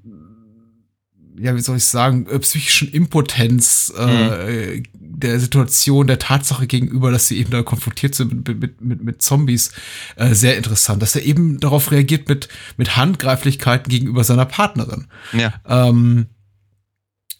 ja, 1.41 1.55
wie 1.55 1.61
soll 1.61 1.77
ich 1.77 1.85
sagen, 1.85 2.27
äh, 2.27 2.39
psychischen 2.39 2.91
Impotenz 2.91 3.91
äh, 3.97 4.83
der 4.93 5.39
Situation, 5.39 6.07
der 6.07 6.19
Tatsache 6.19 6.67
gegenüber, 6.67 7.11
dass 7.11 7.27
sie 7.27 7.39
eben 7.39 7.51
da 7.51 7.63
konfrontiert 7.63 8.13
sind 8.15 8.47
mit, 8.47 8.59
mit, 8.59 8.81
mit, 8.81 9.03
mit 9.03 9.21
Zombies, 9.21 9.71
äh, 10.17 10.33
sehr 10.33 10.57
interessant. 10.57 11.01
Dass 11.01 11.15
er 11.15 11.23
eben 11.23 11.59
darauf 11.59 11.91
reagiert 11.91 12.29
mit, 12.29 12.47
mit 12.77 12.95
Handgreiflichkeiten 12.95 13.89
gegenüber 13.89 14.23
seiner 14.23 14.45
Partnerin. 14.45 15.07
ja. 15.33 15.53
Ähm, 15.67 16.27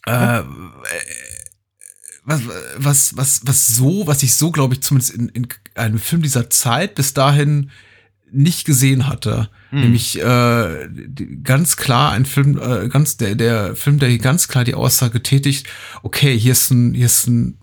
äh, 0.08 0.42
was, 2.24 2.42
was, 2.78 3.18
was, 3.18 3.42
was 3.46 3.68
so, 3.68 4.08
was 4.08 4.24
ich 4.24 4.36
so, 4.36 4.52
glaube 4.52 4.76
ich, 4.76 4.82
zumindest 4.82 5.14
in, 5.14 5.30
in 5.30 5.48
einem 5.76 6.00
Film 6.00 6.22
dieser 6.22 6.50
Zeit 6.50 6.96
bis 6.96 7.14
dahin 7.14 7.72
nicht 8.32 8.66
gesehen 8.66 9.08
hatte. 9.08 9.50
Hm. 9.70 9.82
Nämlich 9.82 10.20
äh, 10.20 10.90
ganz 11.44 11.78
klar 11.78 12.12
ein 12.12 12.26
Film, 12.26 12.60
äh, 12.60 12.90
ganz 12.90 13.18
der, 13.18 13.36
der 13.36 13.76
Film, 13.76 14.00
der 14.00 14.10
hier 14.10 14.20
ganz 14.20 14.48
klar 14.48 14.64
die 14.64 14.74
Aussage 14.74 15.22
tätigt, 15.22 15.68
okay, 16.02 16.38
hier 16.38 16.54
ist 16.54 16.72
ein, 16.72 16.94
hier 16.94 17.06
ist 17.06 17.28
ein, 17.28 17.58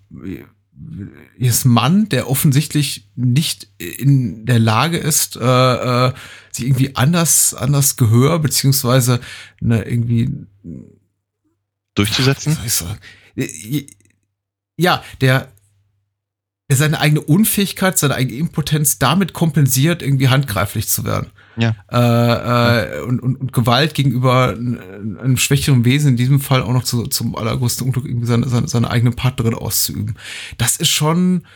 hier 1.37 1.51
ist 1.51 1.65
ein 1.65 1.71
Mann, 1.71 2.09
der 2.09 2.31
offensichtlich 2.31 3.09
nicht 3.17 3.69
in 3.79 4.47
der 4.47 4.59
Lage 4.59 4.99
ist, 4.99 5.37
äh, 5.37 6.09
äh, 6.09 6.13
sich 6.51 6.67
irgendwie 6.67 6.97
anders, 6.97 7.55
anders 7.55 7.97
Gehör, 7.97 8.39
beziehungsweise 8.39 9.21
eine 9.61 9.83
irgendwie 9.83 10.31
Durchzusetzen. 11.95 12.57
Ja, 14.77 15.03
der, 15.21 15.53
der 16.69 16.77
seine 16.77 17.01
eigene 17.01 17.23
Unfähigkeit, 17.23 17.97
seine 17.99 18.15
eigene 18.15 18.39
Impotenz 18.39 18.99
damit 18.99 19.33
kompensiert, 19.33 20.03
irgendwie 20.03 20.29
handgreiflich 20.29 20.89
zu 20.89 21.05
werden. 21.05 21.31
Ja. 21.57 21.75
Äh, 21.91 22.99
äh, 22.99 23.03
und, 23.03 23.21
und, 23.21 23.37
und 23.37 23.53
Gewalt 23.55 23.95
gegenüber 23.95 24.55
einem 24.55 25.39
schwächeren 25.39 25.85
Wesen, 25.87 26.11
in 26.11 26.17
diesem 26.17 26.41
Fall 26.41 26.63
auch 26.63 26.73
noch 26.73 26.85
zu, 26.85 27.07
zum 27.07 27.35
allergrößten 27.37 27.87
Unglück 27.87 28.05
irgendwie 28.05 28.27
seine, 28.27 28.49
seine, 28.49 28.69
seine 28.69 28.91
eigene 28.91 29.13
Partnerin 29.13 29.55
auszuüben. 29.55 30.17
Das 30.59 30.77
ist 30.77 30.91
schon, 30.91 31.47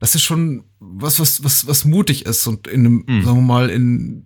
das 0.00 0.14
ist 0.14 0.22
schon 0.22 0.64
was, 0.80 1.20
was, 1.20 1.44
was, 1.44 1.66
was 1.66 1.84
mutig 1.84 2.24
ist 2.24 2.46
und 2.46 2.66
in 2.66 2.80
einem, 2.86 3.04
Mhm. 3.06 3.24
sagen 3.24 3.36
wir 3.36 3.42
mal, 3.42 3.68
in 3.68 4.24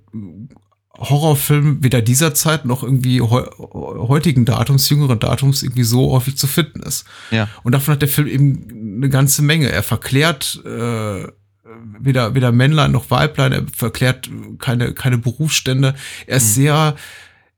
Horrorfilmen 0.99 1.83
weder 1.83 2.01
dieser 2.01 2.35
Zeit 2.35 2.65
noch 2.65 2.83
irgendwie 2.83 3.21
heu 3.21 3.45
heutigen 3.59 4.45
Datums, 4.45 4.89
jüngeren 4.89 5.19
Datums 5.19 5.63
irgendwie 5.63 5.83
so 5.83 6.13
häufig 6.13 6.39
zu 6.39 6.47
finden 6.47 6.81
ist. 6.81 7.05
Ja. 7.31 7.49
Und 7.63 7.73
davon 7.73 7.93
hat 7.93 8.01
der 8.01 8.09
Film 8.09 8.27
eben 8.29 8.76
eine 8.97 9.09
ganze 9.09 9.43
Menge. 9.43 9.71
Er 9.71 9.83
verklärt 9.83 10.61
äh, 10.65 11.27
weder, 12.01 12.35
weder 12.35 12.53
Männlein 12.53 12.93
noch 12.93 13.11
Weiblein, 13.11 13.53
er 13.53 13.65
verklärt 13.75 14.31
keine, 14.59 14.95
keine 14.95 15.19
Berufsstände. 15.19 15.95
Er 16.27 16.37
ist 16.39 16.55
sehr, 16.55 16.97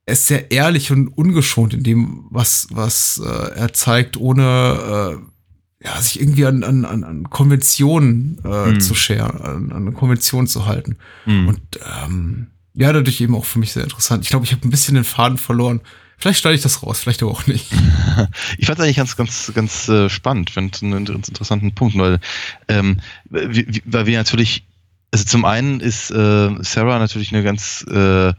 er 0.07 0.13
ist 0.13 0.27
sehr 0.27 0.51
ehrlich 0.51 0.91
und 0.91 1.09
ungeschont 1.09 1.75
in 1.75 1.83
dem, 1.83 2.27
was, 2.31 2.69
was 2.71 3.21
äh, 3.25 3.29
er 3.59 3.73
zeigt, 3.73 4.17
ohne 4.17 5.19
äh, 5.21 5.85
ja, 5.87 6.01
sich 6.01 6.21
irgendwie 6.21 6.45
an, 6.47 6.65
an, 6.65 6.85
an- 6.85 7.31
Konventionen 7.31 8.41
äh, 8.45 8.73
Mhm. 8.73 8.81
zu 8.81 8.95
scheren, 8.95 9.41
an, 9.43 9.71
an 9.73 9.95
Konventionen 9.95 10.49
zu 10.49 10.67
halten. 10.67 10.97
Hm. 11.25 11.47
Und 11.49 11.61
ähm, 12.05 12.49
ja, 12.79 12.93
dadurch 12.93 13.21
eben 13.21 13.35
auch 13.35 13.45
für 13.45 13.59
mich 13.59 13.73
sehr 13.73 13.83
interessant. 13.85 14.25
Ich 14.25 14.31
glaube, 14.31 14.45
ich 14.47 14.53
habe 14.53 14.67
ein 14.67 14.71
bisschen 14.71 14.95
den 14.95 15.05
Faden 15.05 15.37
verloren. 15.39 15.81
Vielleicht 16.17 16.41
schneide 16.41 16.57
ich 16.57 16.63
das 16.63 16.83
raus, 16.83 17.01
vielleicht 17.01 17.23
aber 17.23 17.33
auch 17.33 17.47
nicht. 17.47 17.67
Ich 18.59 18.67
fand 18.67 18.79
es 18.79 18.85
eigentlich 18.85 18.97
ganz, 18.97 19.17
ganz, 19.17 19.53
ganz 19.55 19.89
äh, 19.89 20.09
spannend, 20.11 20.51
finde 20.51 20.77
einen 20.83 20.93
inter- 21.07 21.15
interessanten 21.15 21.73
Punkt, 21.75 21.97
weil, 21.97 22.19
ähm, 22.67 22.99
weil 23.31 24.07
wir 24.07 24.19
natürlich, 24.19 24.65
also 25.13 25.25
zum 25.25 25.45
einen 25.45 25.79
ist 25.79 26.11
äh, 26.11 26.51
Sarah 26.63 26.99
natürlich 26.99 27.33
eine 27.33 27.45
ganz, 27.45 27.85
äh, 27.89 28.33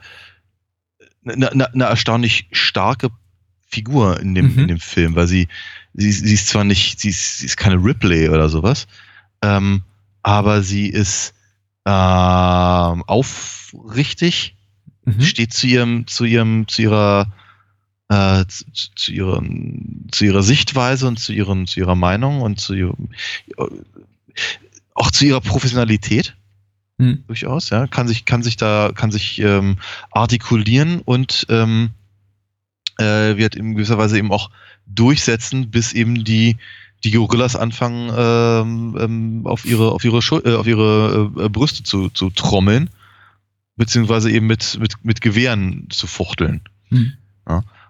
eine, 1.26 1.52
eine, 1.52 1.74
eine 1.74 1.84
erstaunlich 1.86 2.48
starke 2.52 3.10
Figur 3.70 4.20
in 4.20 4.36
dem, 4.36 4.54
Mhm. 4.54 4.60
in 4.60 4.68
dem 4.68 4.80
Film, 4.80 5.16
weil 5.16 5.28
sie, 5.28 5.48
sie, 5.94 6.12
sie 6.12 6.34
ist 6.34 6.48
zwar 6.48 6.64
nicht, 6.66 7.00
sie 7.00 7.10
ist, 7.10 7.38
sie 7.40 7.46
ist 7.46 7.56
keine 7.58 7.76
Ripley 7.76 8.28
oder 8.30 8.50
sowas, 8.50 8.88
ähm, 9.42 9.84
aber 10.24 10.62
sie 10.64 10.88
ist 10.88 11.34
ähm, 11.86 13.04
aufrichtig, 13.08 14.56
Mhm. 15.06 15.22
steht 15.22 15.54
zu 15.54 15.68
ihrem, 15.68 16.08
zu 16.08 16.26
ihrem, 16.26 16.68
zu 16.68 16.84
ihrer, 16.84 17.32
äh, 18.10 18.46
zu, 18.48 18.66
zu, 18.96 19.12
ihren, 19.12 20.08
zu 20.12 20.26
ihrer 20.26 20.44
Sichtweise 20.44 21.08
und 21.08 21.20
zu 21.20 21.34
ihren, 21.34 21.68
zu 21.68 21.80
ihrer 21.80 21.96
Meinung 21.96 22.42
und 22.42 22.60
zu 22.60 22.74
ihrem, 22.74 23.10
auch 24.94 25.12
zu 25.12 25.26
ihrer 25.26 25.42
Professionalität 25.42 26.36
Mhm. 26.98 27.24
durchaus, 27.28 27.70
ja, 27.70 27.88
kann 27.88 28.10
sich, 28.10 28.26
kann 28.26 28.44
sich 28.44 28.58
da, 28.58 28.92
kann 28.94 29.10
sich 29.10 29.40
ähm, 29.40 29.78
artikulieren 30.12 31.00
und 31.00 31.46
ähm, 31.50 31.92
äh, 32.98 33.38
wird 33.38 33.56
in 33.56 33.76
gewisser 33.76 33.98
Weise 33.98 34.18
eben 34.18 34.34
auch 34.34 34.52
durchsetzen, 34.86 35.72
bis 35.72 35.94
eben 35.94 36.26
die 36.26 36.58
die 37.04 37.12
Gorillas 37.12 37.56
anfangen 37.56 38.12
ähm, 38.16 38.98
ähm, 39.00 39.48
auf 39.48 39.66
ihre 39.66 39.92
auf 39.92 40.04
ihre 40.04 40.22
Schul 40.22 40.42
äh, 40.46 40.56
auf 40.56 40.68
ihre 40.68 41.32
äh, 41.38 41.50
Brüste 41.50 41.84
zu, 41.84 42.10
zu 42.10 42.30
trommeln 42.30 42.90
beziehungsweise 43.76 44.30
eben 44.32 44.48
mit 44.48 44.78
mit 44.80 45.04
mit 45.04 45.22
Gewehren 45.22 45.88
zu 45.90 46.08
fuchteln. 46.08 46.62
Mhm. 46.90 47.14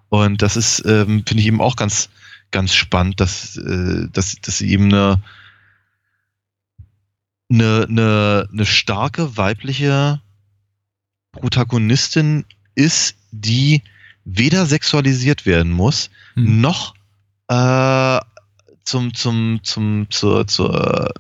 Und 0.10 0.42
das 0.42 0.58
ist, 0.58 0.84
ähm, 0.86 1.24
finde 1.26 1.42
ich 1.42 1.48
eben 1.48 1.62
auch 1.62 1.76
ganz, 1.76 2.10
ganz 2.52 2.74
spannend, 2.74 3.20
dass, 3.20 3.58
äh, 3.58 4.08
dass, 4.12 4.36
dass 4.42 4.58
sie 4.58 4.72
eben 4.72 4.86
eine, 4.86 5.22
eine, 7.52 7.86
eine, 7.88 8.50
eine 8.52 8.66
starke 8.66 9.38
weibliche 9.38 10.22
Protagonistin 11.32 12.46
ist, 12.74 13.16
die 13.32 13.84
weder 14.26 14.66
sexualisiert 14.66 15.46
werden 15.46 15.72
muss, 15.72 16.10
Mhm. 16.36 16.62
noch 16.62 16.96
äh, 17.48 18.20
zum, 18.90 19.14
zum, 19.14 19.60
zum, 19.64 20.08
zur, 20.10 20.48
zur, 20.48 21.14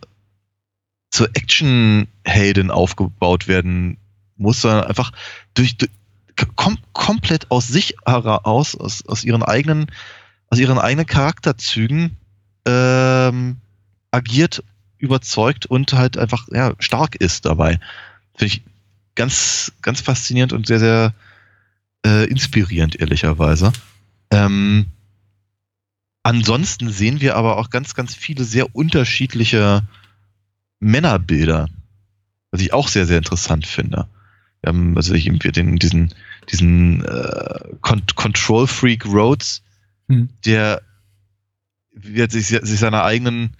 zur 1.12 1.28
Action-Heldin 1.36 2.72
aufgebaut 2.72 3.48
werden 3.48 3.98
muss, 4.38 4.62
sondern 4.62 4.86
einfach 4.86 5.12
durch, 5.54 5.78
durch 5.78 5.92
kom 6.56 6.78
komplett 6.94 7.52
aus 7.52 7.68
sich 7.68 7.96
heraus, 8.06 8.76
aus, 8.76 9.06
aus 9.06 9.24
ihren 9.24 9.44
eigenen, 9.44 9.88
aus 10.50 10.58
ihren 10.58 10.80
eigenen 10.80 11.06
Charakterzügen 11.06 12.18
ähm, 12.66 13.58
agiert, 14.12 14.64
überzeugt 14.98 15.66
und 15.68 15.94
halt 15.94 16.18
einfach 16.18 16.48
ja, 16.52 16.74
stark 16.80 17.16
ist 17.18 17.46
dabei. 17.46 17.80
Finde 18.36 18.54
ich 18.54 18.64
ganz, 19.16 19.74
ganz 19.82 20.02
faszinierend 20.02 20.54
und 20.54 20.66
sehr, 20.66 20.80
sehr 20.80 21.14
äh, 22.06 22.26
inspirierend, 22.30 22.96
ehrlicherweise. 22.96 23.72
Ähm, 24.32 24.88
ansonsten 26.30 26.90
sehen 26.90 27.22
wir 27.22 27.36
aber 27.36 27.58
auch 27.58 27.70
ganz, 27.70 27.94
ganz 27.96 28.16
viele 28.16 28.44
sehr 28.44 28.76
unterschiedliche 28.76 29.84
Männerbilder, 30.80 31.68
was 32.52 32.62
ich 32.62 32.74
auch 32.74 32.88
sehr, 32.88 33.06
sehr 33.06 33.18
interessant 33.18 33.66
finde. 33.66 34.08
Wir 34.62 34.70
haben 34.70 34.96
also 34.96 35.14
eben 35.14 35.44
wir 35.44 35.52
den, 35.52 35.78
diesen, 35.78 36.14
diesen 36.52 37.04
äh, 37.06 37.60
Con 37.82 38.04
Control 38.16 38.68
Freak 38.68 39.06
Rhodes, 39.06 39.62
Hm. 40.10 40.30
der 40.44 40.82
wird 41.94 42.32
sich, 42.32 42.48
sich 42.48 42.80
seiner 42.80 43.04
eigenen 43.04 43.56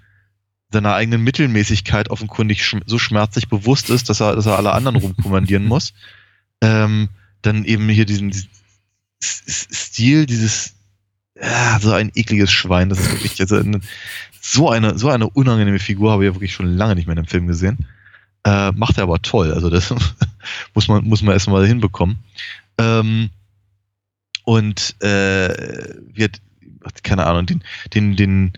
seiner 0.72 0.94
eigenen 0.94 1.24
Mittelmäßigkeit 1.24 2.10
offenkundig 2.10 2.64
schm 2.64 2.82
so 2.86 3.00
schmerzlich 3.00 3.50
bewusst 3.50 3.90
ist, 3.90 4.08
dass 4.10 4.22
er, 4.22 4.36
dass 4.36 4.46
er 4.46 4.58
alle 4.58 4.74
anderen 4.74 4.98
rumkommandieren 4.98 5.66
muss. 5.68 5.94
Ähm, 6.62 7.10
dann 7.42 7.66
eben 7.66 7.90
hier 7.90 8.06
diesen, 8.06 8.30
diesen 8.30 8.50
Stil, 9.20 10.28
dieses 10.28 10.76
ah, 11.42 11.80
so 11.80 11.92
ein 11.94 12.12
ekliges 12.16 12.52
Schwein, 12.52 12.90
das 12.90 13.00
ist 13.00 13.12
wirklich 13.12 13.40
also 13.40 13.58
eine, 13.58 13.82
so 14.42 14.70
eine 14.70 14.98
so 14.98 15.10
eine 15.10 15.30
unangenehme 15.30 15.80
Figur 15.80 16.12
habe 16.12 16.24
ich 16.24 16.30
ja 16.30 16.36
wirklich 16.36 16.54
schon 16.54 16.76
lange 16.78 16.96
nicht 16.96 17.08
mehr 17.08 17.14
in 17.14 17.20
einem 17.20 17.28
Film 17.28 17.48
gesehen. 17.48 17.86
Äh, 18.46 18.72
macht 18.72 18.98
er 18.98 19.04
aber 19.04 19.22
toll, 19.22 19.54
also 19.54 19.70
das 19.70 19.94
muss 20.74 20.88
man 20.88 21.04
muss 21.06 21.22
man 21.22 21.34
erstmal 21.34 21.68
hinbekommen. 21.68 22.20
Ähm, 22.78 23.30
und 24.50 24.96
äh, 25.04 25.94
wird, 26.12 26.42
keine 27.04 27.28
Ahnung, 27.28 27.46
den, 27.46 27.64
den, 27.94 28.16
den, 28.16 28.54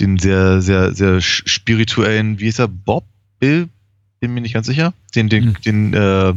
den 0.00 0.18
sehr, 0.18 0.60
sehr, 0.60 0.92
sehr 0.92 1.20
spirituellen, 1.20 2.40
wie 2.40 2.48
ist 2.48 2.58
er, 2.58 2.66
Bob? 2.66 3.04
Bill? 3.38 3.68
Bin 4.18 4.34
mir 4.34 4.40
nicht 4.40 4.54
ganz 4.54 4.66
sicher. 4.66 4.92
Den, 5.14 5.28
den, 5.28 5.44
hm. 5.44 5.62
den, 5.64 5.94
äh, 5.94 6.34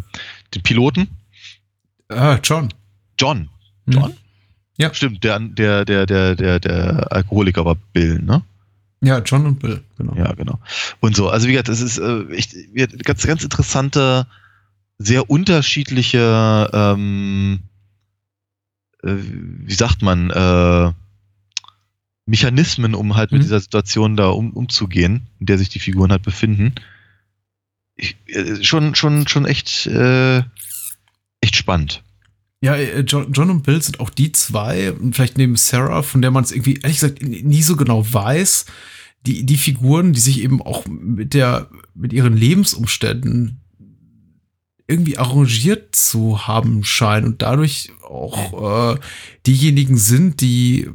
den 0.53 0.61
Piloten. 0.61 1.07
Ah, 2.09 2.37
John. 2.43 2.69
John. 3.17 3.49
Hm. 3.87 3.93
John? 3.93 4.11
Hm. 4.11 4.17
Ja. 4.79 4.93
Stimmt, 4.93 5.23
der, 5.23 5.39
der, 5.39 5.83
der, 5.83 6.05
der, 6.05 6.35
der, 6.35 6.59
der 6.59 7.11
Alkoholiker 7.11 7.65
war 7.65 7.75
Bill, 7.93 8.19
ne? 8.19 8.43
Ja, 9.01 9.19
John 9.19 9.45
und 9.45 9.59
Bill, 9.59 9.81
genau. 9.97 10.15
Ja, 10.15 10.33
genau. 10.33 10.59
Und 10.99 11.15
so, 11.15 11.29
also 11.29 11.47
wie 11.47 11.51
gesagt, 11.51 11.69
es 11.69 11.81
ist 11.81 11.97
äh, 11.99 12.25
echt, 12.29 12.55
ganz, 13.03 13.25
ganz 13.25 13.43
interessante, 13.43 14.25
sehr 14.97 15.29
unterschiedliche, 15.29 16.69
ähm, 16.73 17.59
äh, 19.03 19.15
wie 19.15 19.73
sagt 19.73 20.01
man, 20.01 20.29
äh, 20.31 20.91
Mechanismen, 22.25 22.93
um 22.93 23.15
halt 23.15 23.31
mit 23.31 23.39
mhm. 23.39 23.43
dieser 23.43 23.59
Situation 23.59 24.15
da 24.15 24.27
um, 24.27 24.51
umzugehen, 24.51 25.27
in 25.39 25.45
der 25.45 25.57
sich 25.57 25.69
die 25.69 25.79
Figuren 25.79 26.11
halt 26.11 26.23
befinden. 26.23 26.75
Ich, 27.95 28.17
äh, 28.27 28.63
schon, 28.63 28.95
schon, 28.95 29.27
schon 29.27 29.45
echt, 29.45 29.87
äh, 29.87 30.39
echt 31.41 31.55
spannend. 31.55 32.03
Ja, 32.61 32.75
äh, 32.75 33.01
John, 33.01 33.49
und 33.49 33.63
Bill 33.63 33.81
sind 33.81 33.99
auch 33.99 34.09
die 34.09 34.31
zwei, 34.31 34.93
vielleicht 35.11 35.37
neben 35.37 35.55
Sarah, 35.55 36.03
von 36.03 36.21
der 36.21 36.31
man 36.31 36.43
es 36.43 36.51
irgendwie, 36.51 36.75
ehrlich 36.75 36.99
gesagt, 36.99 37.21
nie 37.21 37.61
so 37.61 37.75
genau 37.75 38.05
weiß. 38.11 38.65
Die, 39.25 39.45
die 39.45 39.57
Figuren, 39.57 40.13
die 40.13 40.19
sich 40.19 40.41
eben 40.41 40.61
auch 40.61 40.85
mit 40.87 41.33
der, 41.33 41.69
mit 41.93 42.13
ihren 42.13 42.37
Lebensumständen 42.37 43.61
irgendwie 44.87 45.17
arrangiert 45.17 45.93
zu 45.95 46.47
haben 46.47 46.83
scheinen 46.83 47.27
und 47.27 47.41
dadurch 47.41 47.91
auch 48.01 48.95
äh, 48.95 48.99
diejenigen 49.45 49.97
sind, 49.97 50.41
die 50.41 50.89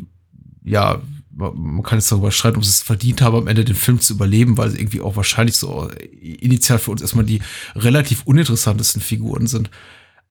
ja 0.65 1.01
man 1.37 1.83
kann 1.83 1.99
jetzt 1.99 2.13
darüber 2.13 2.31
streiten, 2.31 2.59
ob 2.59 2.65
sie 2.65 2.71
es 2.71 2.83
verdient 2.83 3.21
haben, 3.21 3.37
am 3.37 3.49
Ende 3.49 3.65
den 3.65 3.75
Film 3.75 4.01
zu 4.01 4.15
überleben, 4.15 4.57
weil 4.57 4.71
sie 4.71 4.79
irgendwie 4.79 5.01
auch 5.01 5.17
wahrscheinlich 5.17 5.57
so 5.57 5.89
initial 6.21 6.79
für 6.79 6.93
uns 6.93 7.03
erstmal 7.03 7.25
die 7.25 7.41
relativ 7.75 8.23
uninteressantesten 8.25 9.03
Figuren 9.03 9.47
sind. 9.49 9.69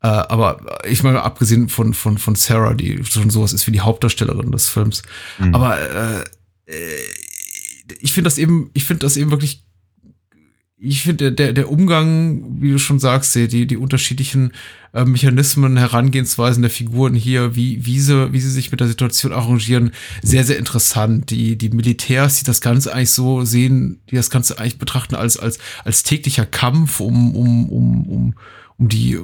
Äh, 0.03 0.07
aber 0.07 0.59
ich 0.87 1.01
meine, 1.03 1.23
abgesehen 1.23 1.69
von, 1.69 1.93
von, 1.93 2.17
von 2.17 2.35
Sarah, 2.35 2.73
die 2.73 3.03
schon 3.05 3.29
sowas 3.29 3.53
ist 3.53 3.65
wie 3.67 3.71
die 3.71 3.81
Hauptdarstellerin 3.81 4.51
des 4.51 4.69
Films. 4.69 5.01
Mhm. 5.39 5.55
Aber 5.55 5.79
äh, 5.79 6.19
äh 6.67 6.99
ich 7.99 8.13
finde 8.13 8.27
das 8.27 8.37
eben, 8.37 8.69
ich 8.73 8.85
finde 8.85 9.05
das 9.05 9.17
eben 9.17 9.31
wirklich 9.31 9.63
ich 10.85 11.03
finde, 11.03 11.31
der, 11.31 11.53
der 11.53 11.71
Umgang, 11.71 12.43
wie 12.61 12.71
du 12.71 12.77
schon 12.77 12.99
sagst, 12.99 13.33
die, 13.35 13.65
die 13.67 13.77
unterschiedlichen 13.77 14.51
äh, 14.91 15.05
Mechanismen, 15.05 15.77
Herangehensweisen 15.77 16.61
der 16.61 16.69
Figuren 16.69 17.13
hier, 17.13 17.55
wie, 17.55 17.85
wie, 17.85 18.01
sie, 18.01 18.33
wie 18.33 18.41
sie 18.41 18.49
sich 18.49 18.69
mit 18.69 18.81
der 18.81 18.89
Situation 18.89 19.31
arrangieren, 19.31 19.93
sehr, 20.21 20.43
sehr 20.43 20.57
interessant. 20.59 21.29
Die, 21.29 21.57
die 21.57 21.69
Militärs, 21.69 22.39
die 22.39 22.43
das 22.43 22.59
Ganze 22.59 22.93
eigentlich 22.93 23.11
so 23.11 23.45
sehen, 23.45 24.01
die 24.09 24.15
das 24.15 24.29
Ganze 24.29 24.59
eigentlich 24.59 24.77
betrachten 24.77 25.15
als, 25.15 25.37
als, 25.37 25.57
als 25.85 26.03
täglicher 26.03 26.45
Kampf 26.45 26.99
um, 26.99 27.33
um, 27.33 27.69
um, 27.69 28.09
um, 28.09 28.35
um 28.77 28.89
die, 28.89 29.19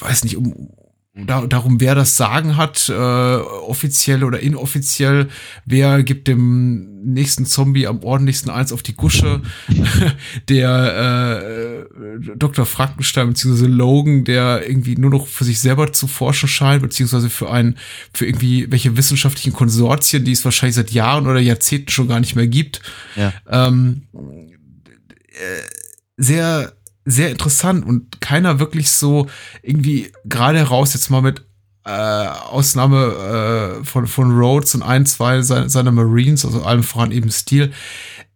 weiß 0.00 0.24
nicht, 0.24 0.36
um, 0.36 0.70
da, 1.18 1.46
darum, 1.46 1.80
wer 1.80 1.94
das 1.94 2.18
Sagen 2.18 2.58
hat, 2.58 2.90
äh, 2.90 2.92
offiziell 2.92 4.22
oder 4.22 4.40
inoffiziell, 4.40 5.28
wer 5.64 6.02
gibt 6.02 6.28
dem 6.28 7.04
nächsten 7.04 7.46
Zombie 7.46 7.86
am 7.86 8.02
ordentlichsten 8.02 8.50
eins 8.50 8.70
auf 8.70 8.82
die 8.82 8.94
Gusche, 8.94 9.40
der 10.50 11.86
äh, 11.88 12.36
Dr. 12.36 12.66
Frankenstein 12.66 13.28
bzw. 13.28 13.66
Logan, 13.66 14.24
der 14.24 14.68
irgendwie 14.68 14.96
nur 14.96 15.10
noch 15.10 15.26
für 15.26 15.44
sich 15.44 15.58
selber 15.58 15.90
zu 15.92 16.06
forschen 16.06 16.50
scheint, 16.50 16.82
beziehungsweise 16.82 17.30
für 17.30 17.50
einen, 17.50 17.78
für 18.12 18.26
irgendwie 18.26 18.70
welche 18.70 18.98
wissenschaftlichen 18.98 19.54
Konsortien, 19.54 20.24
die 20.24 20.32
es 20.32 20.44
wahrscheinlich 20.44 20.76
seit 20.76 20.90
Jahren 20.90 21.26
oder 21.26 21.40
Jahrzehnten 21.40 21.90
schon 21.90 22.08
gar 22.08 22.20
nicht 22.20 22.36
mehr 22.36 22.46
gibt. 22.46 22.82
Ja. 23.14 23.32
Ähm, 23.48 24.02
äh, 24.12 25.62
sehr 26.18 26.75
sehr 27.06 27.30
interessant 27.30 27.86
und 27.86 28.20
keiner 28.20 28.58
wirklich 28.58 28.90
so 28.90 29.28
irgendwie 29.62 30.12
gerade 30.24 30.58
heraus 30.58 30.92
jetzt 30.92 31.08
mal 31.08 31.22
mit 31.22 31.46
äh, 31.84 31.90
Ausnahme 31.90 33.78
äh, 33.80 33.84
von, 33.84 34.08
von 34.08 34.36
Rhodes 34.36 34.74
und 34.74 34.82
ein, 34.82 35.06
zwei 35.06 35.40
seiner, 35.42 35.68
seiner 35.68 35.92
Marines, 35.92 36.44
also 36.44 36.62
allem 36.64 36.82
voran 36.82 37.12
eben 37.12 37.30
Stil, 37.30 37.72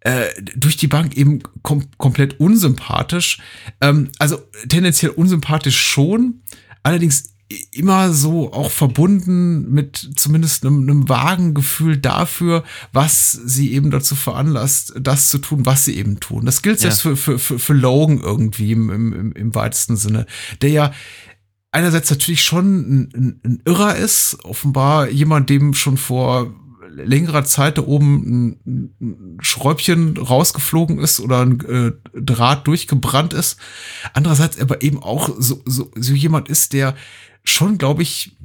äh, 0.00 0.28
durch 0.54 0.76
die 0.76 0.86
Bank 0.86 1.16
eben 1.16 1.40
kom 1.62 1.82
komplett 1.98 2.38
unsympathisch. 2.38 3.40
Ähm, 3.80 4.08
also 4.20 4.38
tendenziell 4.68 5.10
unsympathisch 5.10 5.78
schon, 5.78 6.42
allerdings 6.84 7.34
immer 7.72 8.12
so 8.12 8.52
auch 8.52 8.70
verbunden 8.70 9.70
mit 9.70 10.10
zumindest 10.16 10.64
einem, 10.64 10.82
einem 10.82 11.08
vagen 11.08 11.54
Gefühl 11.54 11.96
dafür, 11.96 12.62
was 12.92 13.32
sie 13.32 13.72
eben 13.72 13.90
dazu 13.90 14.14
veranlasst, 14.14 14.94
das 15.00 15.30
zu 15.30 15.38
tun, 15.38 15.66
was 15.66 15.84
sie 15.84 15.96
eben 15.96 16.20
tun. 16.20 16.46
Das 16.46 16.62
gilt 16.62 16.78
selbst 16.78 17.02
für, 17.02 17.16
für, 17.16 17.38
für, 17.38 17.58
für 17.58 17.74
Logan 17.74 18.20
irgendwie 18.20 18.72
im, 18.72 18.90
im, 18.90 19.32
im 19.32 19.54
weitesten 19.54 19.96
Sinne, 19.96 20.26
der 20.62 20.70
ja 20.70 20.92
einerseits 21.72 22.10
natürlich 22.10 22.44
schon 22.44 22.80
ein, 22.80 23.12
ein, 23.14 23.40
ein 23.44 23.62
Irrer 23.64 23.96
ist, 23.96 24.38
offenbar 24.44 25.08
jemand, 25.08 25.50
dem 25.50 25.74
schon 25.74 25.96
vor 25.96 26.54
längerer 26.88 27.44
Zeit 27.44 27.78
da 27.78 27.82
oben 27.82 28.58
ein, 28.66 28.94
ein 29.00 29.38
Schräubchen 29.40 30.16
rausgeflogen 30.16 30.98
ist 30.98 31.20
oder 31.20 31.40
ein 31.40 31.60
äh, 31.60 31.92
Draht 32.20 32.66
durchgebrannt 32.66 33.32
ist. 33.32 33.58
Andererseits 34.12 34.60
aber 34.60 34.82
eben 34.82 35.02
auch 35.02 35.30
so, 35.38 35.62
so, 35.64 35.90
so 35.94 36.12
jemand 36.12 36.48
ist, 36.48 36.72
der 36.72 36.96
schon, 37.44 37.78
glaube 37.78 38.02
ich, 38.02 38.36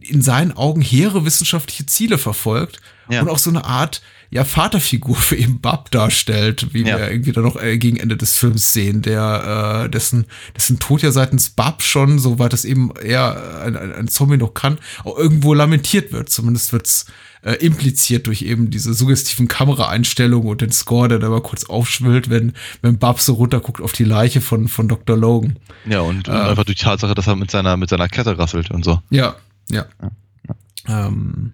in 0.00 0.22
seinen 0.22 0.52
Augen 0.52 0.80
hehre 0.80 1.24
wissenschaftliche 1.24 1.86
Ziele 1.86 2.18
verfolgt 2.18 2.80
ja. 3.08 3.22
und 3.22 3.28
auch 3.28 3.38
so 3.38 3.50
eine 3.50 3.64
Art 3.64 4.02
ja 4.30 4.44
Vaterfigur 4.44 5.16
für 5.16 5.36
eben 5.36 5.60
Bab 5.60 5.90
darstellt, 5.90 6.74
wie 6.74 6.82
ja. 6.82 6.98
wir 6.98 7.10
irgendwie 7.10 7.32
dann 7.32 7.44
noch 7.44 7.60
äh, 7.60 7.78
gegen 7.78 7.96
Ende 7.96 8.16
des 8.16 8.36
Films 8.36 8.72
sehen, 8.72 9.02
der 9.02 9.84
äh, 9.84 9.90
dessen 9.90 10.26
dessen 10.56 10.78
Tod 10.78 11.02
ja 11.02 11.12
seitens 11.12 11.50
Bab 11.50 11.82
schon, 11.82 12.18
soweit 12.18 12.52
es 12.52 12.64
eben 12.64 12.90
eher 12.96 13.62
ein, 13.62 13.76
ein, 13.76 13.92
ein 13.92 14.08
Zombie 14.08 14.36
noch 14.36 14.54
kann, 14.54 14.78
auch 15.04 15.16
irgendwo 15.16 15.54
lamentiert 15.54 16.12
wird. 16.12 16.28
Zumindest 16.28 16.72
wird's 16.72 17.06
äh, 17.42 17.52
impliziert 17.54 18.26
durch 18.26 18.42
eben 18.42 18.70
diese 18.70 18.92
suggestiven 18.92 19.46
Kameraeinstellungen 19.46 20.48
und 20.48 20.60
den 20.60 20.72
Score, 20.72 21.08
der 21.08 21.20
da 21.20 21.28
mal 21.28 21.40
kurz 21.40 21.64
aufschwillt, 21.64 22.28
wenn, 22.28 22.54
wenn 22.82 22.98
Bab 22.98 23.20
so 23.20 23.34
runterguckt 23.34 23.80
auf 23.80 23.92
die 23.92 24.04
Leiche 24.04 24.40
von, 24.40 24.66
von 24.66 24.88
Dr. 24.88 25.16
Logan. 25.16 25.56
Ja, 25.84 26.00
und, 26.00 26.26
äh, 26.26 26.32
einfach 26.32 26.64
durch 26.64 26.78
die 26.78 26.84
Tatsache, 26.84 27.14
dass 27.14 27.28
er 27.28 27.36
mit 27.36 27.52
seiner, 27.52 27.76
mit 27.76 27.88
seiner 27.88 28.08
Kette 28.08 28.36
rasselt 28.36 28.72
und 28.72 28.84
so. 28.84 29.00
Ja, 29.10 29.36
ja. 29.70 29.86
ja, 30.00 30.10
ja. 30.48 31.06
Ähm, 31.06 31.52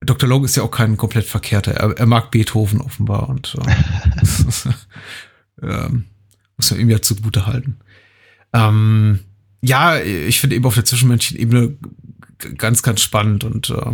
Dr. 0.00 0.28
Logan 0.28 0.46
ist 0.46 0.56
ja 0.56 0.62
auch 0.62 0.70
kein 0.70 0.96
komplett 0.96 1.26
verkehrter. 1.26 1.72
Er, 1.72 1.98
er 1.98 2.06
mag 2.06 2.30
Beethoven 2.30 2.80
offenbar 2.80 3.28
und 3.28 3.56
äh, 3.60 4.72
ähm, 5.62 6.06
muss 6.56 6.70
man 6.70 6.80
ihm 6.80 6.90
ja 6.90 7.02
zugute 7.02 7.46
halten. 7.46 7.78
Ähm, 8.52 9.20
ja, 9.62 9.98
ich 10.00 10.40
finde 10.40 10.56
eben 10.56 10.64
auf 10.64 10.74
der 10.74 10.86
zwischenmenschlichen 10.86 11.40
Ebene 11.40 11.76
ganz, 12.56 12.82
ganz 12.82 13.02
spannend 13.02 13.44
und 13.44 13.70
äh, 13.70 13.92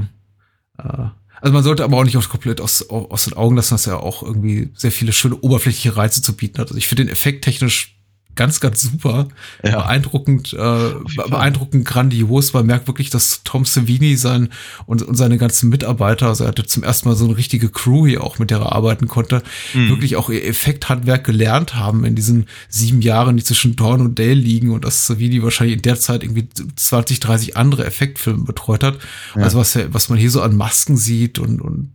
äh, 0.78 1.08
also 1.40 1.52
man 1.52 1.62
sollte 1.62 1.84
aber 1.84 1.98
auch 1.98 2.04
nicht 2.04 2.28
komplett 2.28 2.60
aus, 2.60 2.88
aus 2.88 3.24
den 3.24 3.34
Augen 3.34 3.56
lassen, 3.56 3.74
dass 3.74 3.86
er 3.86 4.02
auch 4.02 4.22
irgendwie 4.22 4.70
sehr 4.74 4.92
viele 4.92 5.12
schöne 5.12 5.36
oberflächliche 5.36 5.96
Reize 5.96 6.22
zu 6.22 6.34
bieten 6.34 6.58
hat. 6.58 6.68
Also 6.68 6.78
ich 6.78 6.88
finde 6.88 7.04
den 7.04 7.12
Effekt 7.12 7.44
technisch 7.44 7.95
ganz, 8.36 8.60
ganz 8.60 8.82
super. 8.82 9.28
Ja. 9.64 9.78
Beeindruckend, 9.78 10.52
äh, 10.52 10.90
beeindruckend 11.28 11.84
grandios. 11.84 12.52
Man 12.52 12.66
merkt 12.66 12.86
wirklich, 12.86 13.10
dass 13.10 13.42
Tom 13.42 13.64
Savini 13.64 14.16
sein 14.16 14.50
und, 14.84 15.02
und 15.02 15.16
seine 15.16 15.38
ganzen 15.38 15.70
Mitarbeiter, 15.70 16.28
also 16.28 16.44
er 16.44 16.48
hatte 16.48 16.66
zum 16.66 16.82
ersten 16.82 17.08
Mal 17.08 17.16
so 17.16 17.24
eine 17.24 17.36
richtige 17.36 17.68
Crew 17.70 18.06
hier 18.06 18.22
auch, 18.22 18.38
mit 18.38 18.50
der 18.50 18.58
er 18.58 18.72
arbeiten 18.72 19.08
konnte, 19.08 19.42
mhm. 19.74 19.88
wirklich 19.88 20.16
auch 20.16 20.30
ihr 20.30 20.44
Effekthandwerk 20.44 21.24
gelernt 21.24 21.74
haben 21.74 22.04
in 22.04 22.14
diesen 22.14 22.46
sieben 22.68 23.00
Jahren, 23.00 23.36
die 23.36 23.44
zwischen 23.44 23.74
Dawn 23.74 24.02
und 24.02 24.18
Dale 24.18 24.34
liegen 24.34 24.70
und 24.70 24.84
dass 24.84 25.06
Savini 25.06 25.42
wahrscheinlich 25.42 25.76
in 25.76 25.82
der 25.82 25.98
Zeit 25.98 26.22
irgendwie 26.22 26.48
20, 26.76 27.20
30 27.20 27.56
andere 27.56 27.84
Effektfilme 27.84 28.44
betreut 28.44 28.84
hat. 28.84 28.98
Ja. 29.34 29.42
Also 29.42 29.58
was, 29.58 29.78
was 29.90 30.08
man 30.08 30.18
hier 30.18 30.30
so 30.30 30.42
an 30.42 30.54
Masken 30.54 30.96
sieht 30.96 31.38
und, 31.38 31.60
und 31.60 31.92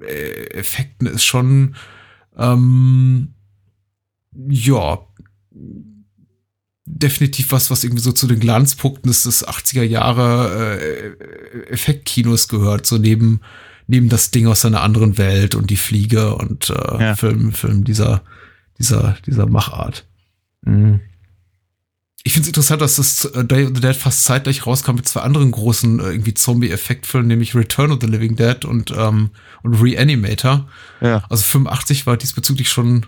äh, 0.00 0.50
Effekten 0.50 1.06
ist 1.06 1.24
schon, 1.24 1.74
ähm, 2.36 3.34
ja, 4.48 4.98
definitiv 6.86 7.52
was, 7.52 7.70
was 7.70 7.84
irgendwie 7.84 8.02
so 8.02 8.12
zu 8.12 8.26
den 8.26 8.40
Glanzpunkten 8.40 9.08
des, 9.10 9.22
des 9.24 9.46
80er 9.46 9.82
Jahre 9.82 10.78
äh, 10.78 11.70
Effektkinos 11.70 12.48
gehört, 12.48 12.86
so 12.86 12.98
neben, 12.98 13.40
neben 13.86 14.08
das 14.08 14.30
Ding 14.30 14.46
aus 14.46 14.64
einer 14.64 14.82
anderen 14.82 15.16
Welt 15.16 15.54
und 15.54 15.70
die 15.70 15.76
Fliege 15.76 16.34
und 16.34 16.70
äh, 16.70 17.00
ja. 17.00 17.16
Film, 17.16 17.52
Film 17.52 17.84
dieser, 17.84 18.22
dieser, 18.78 19.16
dieser 19.26 19.46
Machart. 19.46 20.06
Mhm. 20.62 21.00
Ich 22.26 22.32
finde 22.32 22.44
es 22.44 22.48
interessant, 22.48 22.80
dass 22.80 22.96
das 22.96 23.26
äh, 23.26 23.44
Day 23.44 23.64
of 23.64 23.72
the 23.74 23.80
Dead 23.80 23.96
fast 23.96 24.24
zeitgleich 24.24 24.66
rauskam 24.66 24.94
mit 24.94 25.06
zwei 25.06 25.20
anderen 25.20 25.50
großen 25.50 26.00
äh, 26.00 26.04
irgendwie 26.04 26.32
Zombie-Effektfilmen, 26.34 27.28
nämlich 27.28 27.54
Return 27.54 27.92
of 27.92 27.98
the 28.00 28.06
Living 28.06 28.36
Dead 28.36 28.64
und, 28.64 28.92
ähm, 28.96 29.30
und 29.62 29.74
Reanimator. 29.74 30.68
Ja. 31.00 31.24
Also 31.28 31.44
85 31.44 32.06
war 32.06 32.16
diesbezüglich 32.16 32.70
schon 32.70 33.06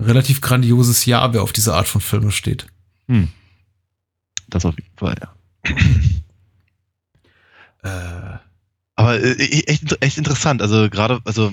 relativ 0.00 0.40
grandioses 0.40 1.06
Jahr, 1.06 1.32
wer 1.34 1.42
auf 1.42 1.52
diese 1.52 1.74
Art 1.74 1.88
von 1.88 2.00
Filme 2.00 2.30
steht. 2.30 2.66
Hm. 3.06 3.28
Das 4.48 4.64
auf 4.64 4.76
jeden 4.76 4.96
Fall, 4.96 5.16
ja. 5.20 5.74
Äh, 7.84 8.38
Aber 8.96 9.20
äh, 9.22 9.36
echt, 9.68 10.02
echt 10.02 10.18
interessant. 10.18 10.60
Also 10.62 10.90
gerade, 10.90 11.20
also 11.24 11.52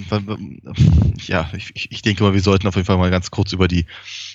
ja, 1.28 1.52
ich, 1.54 1.92
ich 1.92 2.02
denke 2.02 2.24
mal, 2.24 2.34
wir 2.34 2.42
sollten 2.42 2.68
auf 2.68 2.76
jeden 2.76 2.88
Fall 2.88 2.98
mal 2.98 3.12
ganz 3.12 3.30
kurz 3.30 3.54
über 3.54 3.68
die 3.68 3.86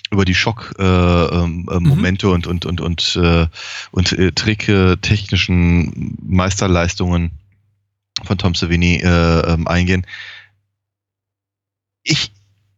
über 0.09 0.23
die 0.23 0.33
Schock-Momente 0.33 0.81
äh, 0.81 1.43
ähm, 1.43 1.67
äh, 1.69 1.79
mhm. 1.79 2.31
und 2.31 2.47
und 2.47 2.65
und 2.65 2.79
und 2.81 3.15
äh, 3.17 3.47
und 3.91 4.11
äh, 4.13 4.31
tricktechnischen 4.31 6.17
Meisterleistungen 6.21 7.31
von 8.23 8.37
Tom 8.37 8.55
Savini 8.55 9.01
äh, 9.03 9.53
ähm, 9.53 9.67
eingehen. 9.67 10.07
Ich 12.03 12.31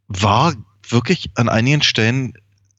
war 0.08 0.54
wirklich 0.90 1.32
an 1.36 1.50
einigen 1.50 1.82
Stellen 1.82 2.34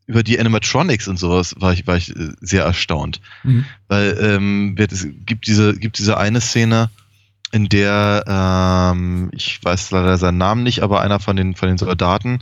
über 0.07 0.23
die 0.23 0.39
Animatronics 0.39 1.09
und 1.09 1.19
sowas 1.19 1.55
war 1.59 1.73
ich, 1.73 1.87
war 1.87 1.97
ich 1.97 2.15
äh, 2.15 2.33
sehr 2.41 2.65
erstaunt. 2.65 3.21
Mhm. 3.43 3.65
Weil 3.89 4.17
ähm, 4.21 4.77
es 4.79 5.07
gibt 5.25 5.47
diese, 5.47 5.75
gibt 5.79 5.99
diese 5.99 6.19
eine 6.19 6.41
Szene, 6.41 6.91
in 7.55 7.69
der, 7.69 8.25
ähm, 8.27 9.31
ich 9.33 9.65
weiß 9.65 9.93
leider 9.93 10.19
seinen 10.19 10.39
Namen 10.39 10.65
nicht, 10.65 10.83
aber 10.83 11.03
einer 11.03 11.21
von 11.21 11.37
den, 11.37 11.55
von 11.55 11.69
den 11.69 11.79
Soldaten, 11.79 12.41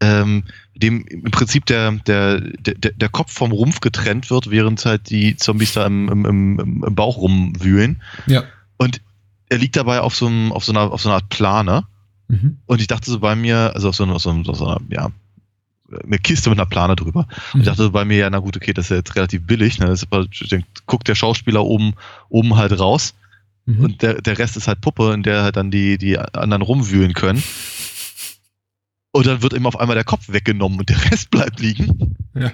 ähm, 0.00 0.42
dem 0.74 1.06
im 1.06 1.30
Prinzip 1.30 1.66
der, 1.66 1.92
der, 1.92 2.40
der, 2.40 2.74
der 2.74 3.08
Kopf 3.10 3.32
vom 3.32 3.52
Rumpf 3.52 3.80
getrennt 3.80 4.28
wird, 4.28 4.50
während 4.50 4.84
halt 4.84 5.08
die 5.08 5.36
Zombies 5.36 5.74
da 5.74 5.86
im, 5.86 6.08
im, 6.08 6.24
im, 6.24 6.84
im 6.84 6.94
Bauch 6.96 7.18
rumwühlen. 7.18 8.02
Ja. 8.26 8.42
Und 8.76 9.00
er 9.50 9.58
liegt 9.58 9.76
dabei 9.76 10.00
auf 10.00 10.16
so, 10.16 10.26
einem, 10.26 10.52
auf 10.52 10.64
so, 10.64 10.72
einer, 10.72 10.90
auf 10.92 11.00
so 11.00 11.08
einer 11.08 11.16
Art 11.16 11.28
Plane. 11.28 11.84
Mhm. 12.30 12.58
Und 12.66 12.80
ich 12.80 12.86
dachte 12.86 13.10
so 13.10 13.18
bei 13.18 13.34
mir, 13.34 13.72
also 13.74 13.88
auf 13.88 13.96
so, 13.96 14.04
einer, 14.04 14.18
so, 14.18 14.42
so 14.44 14.66
einer, 14.66 14.80
ja, 14.88 15.10
eine 16.04 16.18
Kiste 16.18 16.50
mit 16.50 16.58
einer 16.58 16.68
Plane 16.68 16.94
drüber. 16.94 17.26
Und 17.52 17.60
ich 17.60 17.66
mhm. 17.66 17.70
dachte 17.70 17.90
bei 17.90 18.04
mir, 18.04 18.18
ja, 18.18 18.30
na 18.30 18.38
gut, 18.38 18.56
okay, 18.56 18.72
das 18.72 18.86
ist 18.86 18.90
ja 18.90 18.96
jetzt 18.96 19.16
relativ 19.16 19.46
billig. 19.46 19.78
Ne? 19.78 19.86
Das 19.86 20.02
ist, 20.02 20.52
dann 20.52 20.64
guckt 20.86 21.08
der 21.08 21.16
Schauspieler 21.16 21.64
oben, 21.64 21.94
oben 22.28 22.56
halt 22.56 22.78
raus 22.78 23.14
mhm. 23.66 23.80
und 23.80 24.02
der, 24.02 24.22
der 24.22 24.38
Rest 24.38 24.56
ist 24.56 24.68
halt 24.68 24.80
Puppe, 24.80 25.12
in 25.12 25.24
der 25.24 25.42
halt 25.42 25.56
dann 25.56 25.70
die, 25.70 25.98
die 25.98 26.18
anderen 26.18 26.62
rumwühlen 26.62 27.12
können. 27.12 27.42
Und 29.12 29.26
dann 29.26 29.42
wird 29.42 29.54
ihm 29.54 29.66
auf 29.66 29.78
einmal 29.78 29.96
der 29.96 30.04
Kopf 30.04 30.28
weggenommen 30.28 30.78
und 30.78 30.88
der 30.88 31.10
Rest 31.10 31.30
bleibt 31.30 31.58
liegen. 31.58 32.16
Ja. 32.34 32.52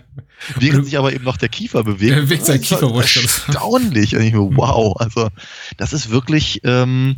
Während 0.58 0.86
sich 0.86 0.96
aber 0.96 1.12
eben 1.12 1.24
noch 1.24 1.36
der 1.36 1.50
Kiefer 1.50 1.84
bewegt. 1.84 2.12
Er 2.12 2.22
bewegt 2.22 2.46
sein 2.46 2.62
Kiefer 2.62 2.94
Erstaunlich. 2.94 4.16
Und 4.16 4.22
ich 4.22 4.32
mir, 4.32 4.56
wow, 4.56 4.96
also 4.98 5.28
das 5.76 5.92
ist 5.92 6.10
wirklich 6.10 6.62
ähm, 6.64 7.16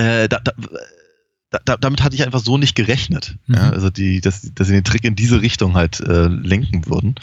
äh, 0.00 0.28
da, 0.28 0.40
da, 0.40 1.58
da, 1.64 1.76
damit 1.76 2.02
hatte 2.02 2.14
ich 2.14 2.24
einfach 2.24 2.40
so 2.40 2.56
nicht 2.56 2.74
gerechnet. 2.74 3.36
Mhm. 3.46 3.54
Ja, 3.54 3.70
also 3.70 3.90
die, 3.90 4.20
dass, 4.20 4.42
dass 4.54 4.68
sie 4.68 4.74
den 4.74 4.84
Trick 4.84 5.04
in 5.04 5.14
diese 5.14 5.42
Richtung 5.42 5.74
halt 5.74 6.00
äh, 6.00 6.28
lenken 6.28 6.86
würden. 6.86 7.16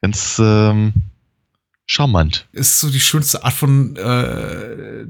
Ganz 0.00 0.40
ähm, 0.42 0.92
charmant. 1.86 2.48
Ist 2.52 2.80
so 2.80 2.90
die 2.90 3.00
schönste 3.00 3.44
Art 3.44 3.52
von 3.52 3.96
äh, 3.96 5.06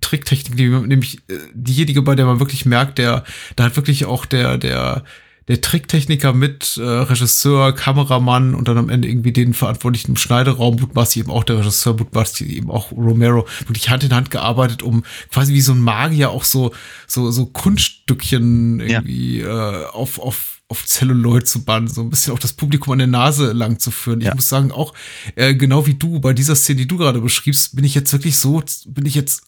Tricktechnik, 0.00 0.56
die, 0.56 0.68
nämlich 0.68 1.18
äh, 1.28 1.38
diejenige, 1.54 2.02
bei 2.02 2.14
der 2.14 2.26
man 2.26 2.38
wirklich 2.38 2.66
merkt, 2.66 2.98
der, 2.98 3.24
da 3.56 3.64
hat 3.64 3.76
wirklich 3.76 4.04
auch 4.04 4.26
der, 4.26 4.58
der, 4.58 5.02
der 5.48 5.60
Tricktechniker 5.60 6.32
mit 6.32 6.76
äh, 6.76 6.82
Regisseur, 6.82 7.72
Kameramann 7.74 8.54
und 8.54 8.68
dann 8.68 8.78
am 8.78 8.90
Ende 8.90 9.08
irgendwie 9.08 9.32
den 9.32 9.54
Verantwortlichen 9.54 10.12
im 10.12 10.16
Schneideraum, 10.16 10.76
mutmaßlich 10.76 11.24
eben 11.24 11.32
auch 11.32 11.44
der 11.44 11.58
Regisseur, 11.58 11.94
mutmaßlich 11.94 12.50
eben 12.50 12.70
auch 12.70 12.92
Romero, 12.92 13.46
wirklich 13.66 13.90
Hand 13.90 14.04
in 14.04 14.14
Hand 14.14 14.30
gearbeitet, 14.30 14.82
um 14.82 15.04
quasi 15.32 15.54
wie 15.54 15.60
so 15.60 15.72
ein 15.72 15.80
Magier 15.80 16.30
auch 16.30 16.44
so, 16.44 16.72
so, 17.06 17.30
so 17.30 17.46
Kunststückchen 17.46 18.80
irgendwie 18.80 19.40
ja. 19.40 19.82
äh, 19.82 19.86
auf, 19.86 20.18
auf 20.18 20.54
auf 20.70 20.84
Celluloid 20.84 21.48
zu 21.48 21.64
bannen, 21.64 21.88
so 21.88 22.02
ein 22.02 22.10
bisschen 22.10 22.34
auch 22.34 22.38
das 22.38 22.52
Publikum 22.52 22.92
an 22.92 22.98
der 22.98 23.06
Nase 23.06 23.52
lang 23.52 23.78
zu 23.78 23.90
führen. 23.90 24.20
Ich 24.20 24.26
ja. 24.26 24.34
muss 24.34 24.50
sagen, 24.50 24.70
auch 24.70 24.92
äh, 25.34 25.54
genau 25.54 25.86
wie 25.86 25.94
du 25.94 26.20
bei 26.20 26.34
dieser 26.34 26.54
Szene, 26.56 26.80
die 26.80 26.86
du 26.86 26.98
gerade 26.98 27.22
beschriebst, 27.22 27.74
bin 27.74 27.86
ich 27.86 27.94
jetzt 27.94 28.12
wirklich 28.12 28.36
so, 28.36 28.62
bin 28.84 29.06
ich 29.06 29.14
jetzt 29.14 29.44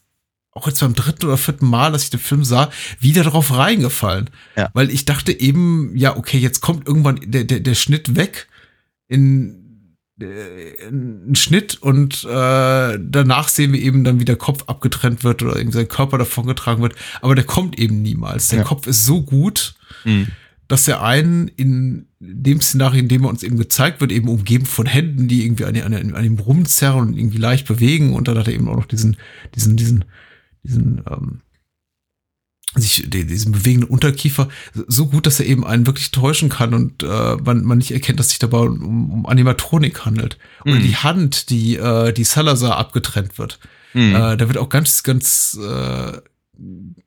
auch 0.52 0.66
jetzt 0.66 0.81
beim 0.81 0.94
dritten 0.94 1.27
oder 1.27 1.36
vierten 1.36 1.66
Mal, 1.66 1.93
dass 1.93 2.05
ich 2.05 2.10
den 2.10 2.20
Film 2.20 2.44
sah, 2.44 2.70
wieder 2.98 3.22
darauf 3.22 3.56
reingefallen. 3.56 4.31
Ja. 4.56 4.70
Weil 4.72 4.90
ich 4.90 5.05
dachte 5.05 5.39
eben, 5.39 5.97
ja, 5.97 6.16
okay, 6.16 6.39
jetzt 6.39 6.60
kommt 6.60 6.86
irgendwann 6.86 7.20
der, 7.24 7.44
der, 7.44 7.60
der 7.60 7.74
Schnitt 7.74 8.16
weg 8.16 8.48
in, 9.06 9.97
äh, 10.20 10.89
in, 10.89 11.28
in 11.28 11.35
Schnitt 11.36 11.81
und 11.81 12.24
äh, 12.24 12.98
danach 13.01 13.48
sehen 13.48 13.72
wir 13.72 13.81
eben 13.81 14.02
dann, 14.02 14.18
wie 14.18 14.24
der 14.24 14.36
Kopf 14.36 14.64
abgetrennt 14.66 15.22
wird 15.22 15.43
oder 15.43 15.56
irgendwie 15.56 15.78
sein 15.78 15.89
Körper 15.89 16.18
davongetragen 16.18 16.82
wird. 16.82 16.97
Aber 17.20 17.36
der 17.36 17.44
kommt 17.44 17.78
eben 17.78 18.02
niemals. 18.02 18.48
Der 18.48 18.60
ja. 18.60 18.64
Kopf 18.64 18.89
ist 18.89 19.06
so 19.06 19.22
gut, 19.22 19.74
mhm. 20.05 20.28
dass 20.66 20.89
er 20.89 21.01
einen 21.02 21.47
in 21.47 22.09
dem 22.18 22.60
Szenario, 22.60 23.01
in 23.01 23.09
dem 23.09 23.22
er 23.22 23.31
uns 23.31 23.44
eben 23.44 23.56
gezeigt 23.56 24.01
wird, 24.01 24.10
eben 24.10 24.28
umgeben 24.28 24.66
von 24.66 24.86
Händen, 24.86 25.28
die 25.28 25.44
irgendwie 25.44 25.64
an, 25.64 25.77
an, 25.77 26.14
an 26.14 26.24
ihm 26.24 26.40
rumzerren 26.40 27.09
und 27.09 27.16
irgendwie 27.16 27.39
leicht 27.39 27.68
bewegen. 27.68 28.14
Und 28.14 28.27
dann 28.27 28.36
hat 28.36 28.48
er 28.48 28.55
eben 28.55 28.68
auch 28.68 28.77
noch 28.77 28.86
diesen, 28.86 29.16
diesen, 29.55 29.77
diesen 29.77 30.05
diesen, 30.62 31.03
ähm, 31.11 31.41
sich 32.74 33.09
diesen 33.09 33.53
bewegenden 33.53 33.91
Unterkiefer 33.91 34.49
so 34.87 35.07
gut, 35.07 35.27
dass 35.27 35.41
er 35.41 35.47
eben 35.47 35.66
einen 35.66 35.87
wirklich 35.87 36.12
täuschen 36.12 36.49
kann 36.49 36.73
und 36.73 37.03
äh, 37.03 37.37
man, 37.37 37.65
man 37.65 37.78
nicht 37.78 37.91
erkennt, 37.91 38.20
dass 38.20 38.28
sich 38.28 38.39
dabei 38.39 38.59
um, 38.59 39.11
um 39.11 39.27
Animatronik 39.27 40.05
handelt. 40.05 40.39
Oder 40.65 40.77
mhm. 40.77 40.82
die 40.82 40.97
Hand, 40.97 41.51
die, 41.51 41.77
äh, 41.77 42.12
die 42.12 42.24
Salazar 42.24 42.77
abgetrennt 42.77 43.39
wird. 43.39 43.59
Mhm. 43.93 44.15
Äh, 44.15 44.37
da 44.37 44.49
wird 44.49 44.59
auch 44.59 44.69
ganz, 44.69 45.03
ganz 45.03 45.59
äh, 45.61 46.19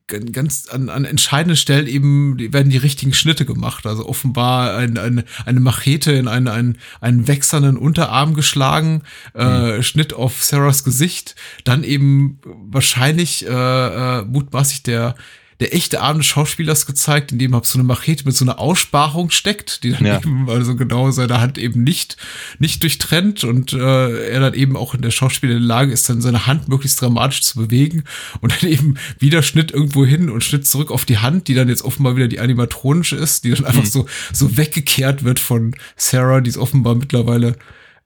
ganz 0.08 0.68
an, 0.68 0.90
an 0.90 1.06
entscheidenden 1.06 1.56
Stellen 1.56 1.88
eben 1.88 2.38
werden 2.54 2.70
die 2.70 2.78
richtigen 2.78 3.14
Schnitte 3.14 3.46
gemacht. 3.46 3.86
Also 3.86 4.08
offenbar 4.08 4.76
ein, 4.76 4.98
ein, 4.98 5.24
eine 5.46 5.60
Machete 5.60 6.12
in 6.12 6.28
einen, 6.28 6.48
einen, 6.48 6.78
einen 7.02 7.28
wechselnden 7.28 7.78
Unterarm 7.78 8.34
geschlagen, 8.34 9.04
äh, 9.36 9.78
mhm. 9.78 9.84
Schnitt 9.84 10.14
auf 10.14 10.44
Sarahs 10.44 10.84
Gesicht, 10.84 11.36
dann 11.64 11.84
eben 11.84 12.40
wahrscheinlich 12.44 13.46
äh, 13.46 13.50
äh, 13.50 14.26
mutmaßlich 14.26 14.84
der 14.84 15.16
der 15.64 15.74
echte 15.74 16.02
Arm 16.02 16.18
des 16.18 16.26
Schauspielers 16.26 16.86
gezeigt, 16.86 17.32
in 17.32 17.40
dem 17.40 17.58
so 17.64 17.78
eine 17.80 17.86
Machete 17.86 18.26
mit 18.26 18.36
so 18.36 18.44
einer 18.44 18.60
Aussparung 18.60 19.30
steckt, 19.30 19.84
die 19.84 19.92
dann 19.92 20.06
ja. 20.06 20.18
eben 20.18 20.50
also 20.50 20.76
genau 20.76 21.10
seine 21.12 21.40
Hand 21.40 21.58
eben 21.58 21.84
nicht 21.84 22.18
nicht 22.60 22.84
durchtrennt 22.84 23.46
und 23.46 23.72
äh, 23.72 24.28
er 24.28 24.42
dann 24.42 24.56
eben 24.56 24.76
auch 24.76 24.94
in 24.94 25.02
der 25.02 25.12
Schauspieler 25.12 25.54
in 25.54 25.60
der 25.60 25.68
Lage 25.68 25.94
ist, 25.94 26.10
dann 26.10 26.20
seine 26.20 26.48
Hand 26.48 26.68
möglichst 26.68 27.02
dramatisch 27.02 27.44
zu 27.44 27.58
bewegen 27.60 28.04
und 28.42 28.52
dann 28.52 28.70
eben 28.70 28.98
wieder 29.20 29.42
Schnitt 29.42 29.72
irgendwo 29.72 30.06
hin 30.06 30.30
und 30.30 30.44
Schnitt 30.44 30.68
zurück 30.68 30.92
auf 30.92 31.06
die 31.06 31.20
Hand, 31.20 31.48
die 31.48 31.54
dann 31.54 31.70
jetzt 31.70 31.86
offenbar 31.86 32.18
wieder 32.18 32.28
die 32.28 32.42
animatronische 32.42 33.16
ist, 33.16 33.46
die 33.46 33.52
dann 33.52 33.64
einfach 33.64 33.84
mhm. 33.84 33.88
so 33.88 34.06
so 34.34 34.58
weggekehrt 34.58 35.24
wird 35.24 35.40
von 35.40 35.74
Sarah, 35.96 36.42
die 36.42 36.50
ist 36.50 36.58
offenbar 36.58 36.96
mittlerweile 36.96 37.56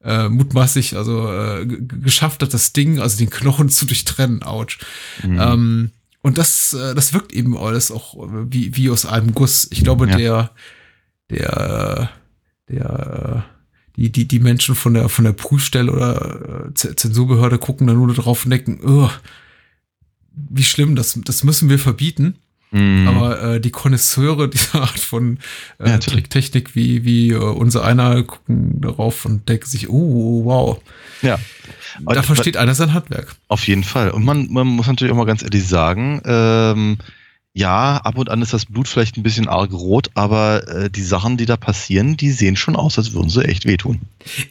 äh, 0.03 0.29
mutmaßlich 0.29 0.95
also 0.95 1.27
äh, 1.31 1.65
geschafft 1.65 2.43
hat, 2.43 2.53
das 2.53 2.71
Ding, 2.71 2.99
also 2.99 3.17
den 3.17 3.31
Knochen 3.31 3.69
zu 3.69 3.87
durchtrennen. 3.87 4.43
Ouch. 4.43 4.77
Mhm. 5.23 5.39
Ähm, 5.39 5.91
und 6.27 6.37
das, 6.37 6.73
äh, 6.73 6.93
das 6.93 7.13
wirkt 7.13 7.31
eben 7.31 7.57
alles 7.57 7.89
auch 7.89 8.27
wie, 8.49 8.75
wie 8.75 8.89
aus 8.89 9.05
einem 9.05 9.33
Guss. 9.33 9.65
Ich 9.71 9.85
glaube, 9.85 10.09
ja. 10.09 10.17
der, 10.17 10.51
der, 11.29 12.09
der, 12.67 13.45
die, 13.95 14.11
die, 14.11 14.27
die 14.27 14.39
Menschen 14.39 14.75
von 14.75 14.93
der, 14.93 15.07
von 15.07 15.23
der 15.23 15.31
Prüfstelle 15.31 15.89
oder 15.89 16.67
äh, 16.67 16.73
Zensurbehörde 16.73 17.59
gucken 17.59 17.87
dann 17.87 17.95
nur 17.95 18.13
darauf 18.13 18.43
und 18.43 18.51
denken, 18.51 18.81
oh, 18.85 19.09
wie 20.33 20.65
schlimm, 20.65 20.97
das, 20.97 21.17
das 21.23 21.45
müssen 21.45 21.69
wir 21.69 21.79
verbieten. 21.79 22.35
Mhm. 22.71 23.07
Aber 23.07 23.41
äh, 23.41 23.61
die 23.61 23.71
Konnoisseure 23.71 24.49
dieser 24.49 24.81
Art 24.81 24.99
von 24.99 25.39
äh, 25.79 25.89
ja, 25.89 25.97
Tricktechnik 25.97 26.75
wie, 26.75 27.05
wie 27.05 27.31
äh, 27.31 27.37
unser 27.37 27.83
einer 27.83 28.23
gucken 28.23 28.81
darauf 28.81 29.25
und 29.25 29.47
denken 29.47 29.67
sich, 29.67 29.89
oh, 29.89 30.43
wow. 30.43 30.81
Ja. 31.21 31.39
Da 32.05 32.21
versteht 32.21 32.57
einer 32.57 32.75
sein 32.75 32.93
Handwerk. 32.93 33.35
Auf 33.47 33.67
jeden 33.67 33.83
Fall. 33.83 34.11
Und 34.11 34.23
man, 34.23 34.51
man 34.51 34.67
muss 34.67 34.87
natürlich 34.87 35.11
auch 35.13 35.17
mal 35.17 35.25
ganz 35.25 35.43
ehrlich 35.43 35.67
sagen, 35.67 36.21
ähm, 36.25 36.97
ja, 37.57 37.97
ab 37.97 38.19
und 38.19 38.29
an 38.29 38.43
ist 38.43 38.53
das 38.53 38.67
Blut 38.67 38.87
vielleicht 38.87 39.17
ein 39.17 39.23
bisschen 39.23 39.47
arg 39.47 39.73
rot, 39.73 40.11
aber 40.13 40.67
äh, 40.67 40.89
die 40.91 41.01
Sachen, 41.01 41.37
die 41.37 41.47
da 41.47 41.57
passieren, 41.57 42.15
die 42.15 42.29
sehen 42.29 42.55
schon 42.55 42.75
aus, 42.75 42.99
als 42.99 43.13
würden 43.13 43.29
sie 43.29 43.43
echt 43.43 43.65
wehtun. 43.65 44.01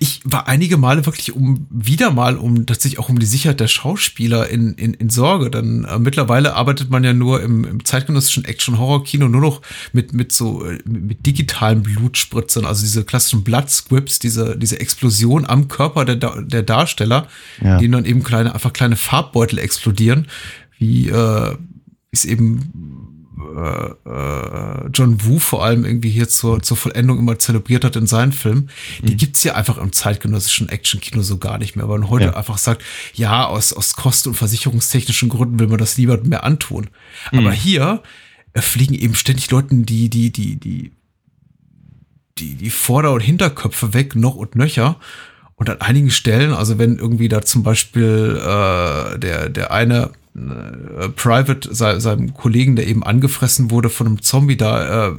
Ich 0.01 0.23
war 0.25 0.49
einige 0.49 0.77
Male 0.77 1.07
wirklich 1.07 1.33
um 1.33 1.69
wieder 1.71 2.11
mal 2.11 2.37
um 2.37 2.67
tatsächlich 2.67 2.99
auch 2.99 3.09
um 3.09 3.21
die 3.21 3.27
Sicherheit 3.27 3.61
der 3.61 3.69
Schauspieler 3.69 4.49
in, 4.49 4.75
in, 4.75 4.93
in 4.93 5.09
Sorge. 5.09 5.51
Dann 5.51 5.85
äh, 5.85 6.01
mittlerweile 6.01 6.55
arbeitet 6.55 6.91
man 6.91 7.05
ja 7.05 7.13
nur 7.13 7.41
im, 7.45 7.63
im 7.65 7.85
zeitgenössischen 7.85 8.45
Action-Horror-Kino 8.45 9.29
nur 9.29 9.41
noch 9.41 9.63
mit, 9.93 10.13
mit 10.13 10.33
so 10.33 10.65
äh, 10.65 10.81
mit, 10.85 11.25
digitalen 11.25 11.85
Blutspritzern, 11.85 12.65
also 12.65 12.83
diese 12.83 13.05
klassischen 13.05 13.45
Blood 13.45 13.71
Scripts, 13.71 14.19
diese, 14.19 14.57
diese 14.59 14.81
Explosion 14.81 15.47
am 15.47 15.69
Körper 15.69 16.07
der, 16.07 16.43
der 16.43 16.63
Darsteller, 16.65 17.29
ja. 17.63 17.79
denen 17.79 17.93
dann 17.93 18.05
eben 18.05 18.25
kleine, 18.25 18.53
einfach 18.53 18.73
kleine 18.73 18.97
Farbbeutel 18.97 19.61
explodieren, 19.61 20.27
wie 20.81 21.09
äh, 21.09 21.57
ist 22.11 22.25
eben 22.25 23.17
äh, 23.39 24.09
äh, 24.09 24.89
John 24.95 25.23
Woo 25.25 25.39
vor 25.39 25.65
allem 25.65 25.85
irgendwie 25.85 26.09
hier 26.09 26.29
zur, 26.29 26.63
zur 26.63 26.77
Vollendung 26.77 27.19
immer 27.19 27.39
zelebriert 27.39 27.85
hat 27.85 27.97
in 27.97 28.07
seinen 28.07 28.33
Filmen, 28.33 28.71
die 29.03 29.13
mhm. 29.13 29.17
gibt's 29.19 29.45
ja 29.45 29.55
einfach 29.55 29.77
im 29.77 29.93
zeitgenössischen 29.93 30.69
Actionkino 30.71 31.23
so 31.23 31.37
gar 31.37 31.59
nicht 31.59 31.77
mehr, 31.77 31.89
weil 31.89 31.99
man 31.99 32.11
heute 32.11 32.27
ja. 32.27 32.37
einfach 32.37 32.57
sagt, 32.59 32.83
ja, 33.15 33.47
aus, 33.47 33.73
aus 33.73 33.95
kosten- 33.95 34.31
und 34.31 34.35
versicherungstechnischen 34.37 35.29
Gründen 35.29 35.59
will 35.59 35.69
man 35.69 35.79
das 35.79 35.99
lieber 35.99 36.19
mehr 36.23 36.45
antun. 36.45 36.89
Mhm. 37.31 37.41
Aber 37.41 37.53
hier 37.53 38.03
äh, 38.55 38.63
fliegen 38.63 38.95
eben 38.95 39.15
ständig 39.15 39.51
Leuten 39.51 39.85
die, 39.85 40.09
die, 40.09 40.33
die, 40.33 40.57
die, 40.57 40.93
die, 42.39 42.55
die 42.55 42.71
Vorder- 42.71 43.13
und 43.13 43.21
Hinterköpfe 43.21 43.93
weg, 43.93 44.17
noch 44.17 44.35
und 44.35 44.57
nöcher. 44.57 44.99
Und 45.57 45.71
an 45.71 45.81
einigen 45.81 46.11
Stellen, 46.11 46.53
also 46.53 46.79
wenn 46.79 46.99
irgendwie 46.99 47.29
da 47.29 47.43
zum 47.43 47.63
Beispiel 47.63 48.39
äh, 48.39 49.19
der, 49.19 49.49
der 49.49 49.71
eine 49.73 50.13
Private 51.17 51.75
sei, 51.75 51.99
seinem 51.99 52.35
Kollegen, 52.35 52.77
der 52.77 52.87
eben 52.87 53.03
angefressen 53.03 53.71
wurde 53.71 53.89
von 53.89 54.07
einem 54.07 54.23
Zombie, 54.23 54.57
da 54.57 55.09
äh, 55.09 55.15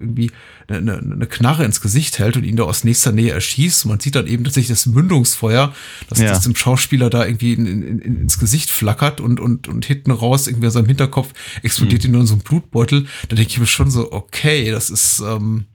irgendwie 0.00 0.30
eine, 0.68 0.98
eine 0.98 1.26
Knarre 1.26 1.64
ins 1.64 1.80
Gesicht 1.80 2.18
hält 2.18 2.36
und 2.36 2.44
ihn 2.44 2.56
da 2.56 2.64
aus 2.64 2.82
nächster 2.82 3.12
Nähe 3.12 3.32
erschießt. 3.32 3.84
Und 3.84 3.90
man 3.90 4.00
sieht 4.00 4.14
dann 4.14 4.26
eben 4.26 4.44
tatsächlich 4.44 4.70
das 4.70 4.86
Mündungsfeuer, 4.86 5.74
dass 6.08 6.18
Ja. 6.18 6.28
das 6.30 6.40
dem 6.42 6.56
Schauspieler 6.56 7.10
da 7.10 7.24
irgendwie 7.26 7.52
in, 7.52 7.66
in, 7.66 7.98
in, 8.00 8.16
ins 8.22 8.38
Gesicht 8.38 8.70
flackert 8.70 9.20
und, 9.20 9.38
und, 9.40 9.68
und 9.68 9.84
hinten 9.84 10.10
raus 10.10 10.46
irgendwie 10.46 10.66
aus 10.68 10.72
seinem 10.72 10.86
Hinterkopf 10.86 11.32
explodiert 11.62 12.04
ihm 12.04 12.12
nur 12.12 12.26
so 12.26 12.34
ein 12.34 12.40
Blutbeutel. 12.40 13.06
Da 13.28 13.36
denke 13.36 13.50
ich 13.50 13.58
mir 13.60 13.66
schon 13.66 13.90
so, 13.90 14.12
okay, 14.12 14.70
das 14.70 14.90
ist, 14.90 15.20
ähm, 15.20 15.66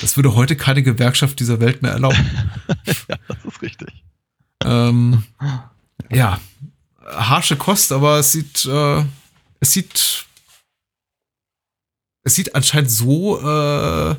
das 0.00 0.16
würde 0.16 0.34
heute 0.34 0.54
keine 0.56 0.82
Gewerkschaft 0.82 1.40
dieser 1.40 1.60
Welt 1.60 1.82
mehr 1.82 1.92
erlauben. 1.92 2.16
Das 3.26 3.38
ist 3.44 3.62
richtig. 3.62 4.04
ähm, 4.64 5.24
ja, 6.10 6.40
harsche 7.10 7.56
Kost, 7.56 7.92
aber 7.92 8.18
es 8.18 8.32
sieht, 8.32 8.64
äh, 8.66 9.04
es 9.60 9.72
sieht, 9.72 10.26
es 12.24 12.34
sieht 12.34 12.54
anscheinend 12.54 12.90
so, 12.90 13.40
äh, 13.40 14.16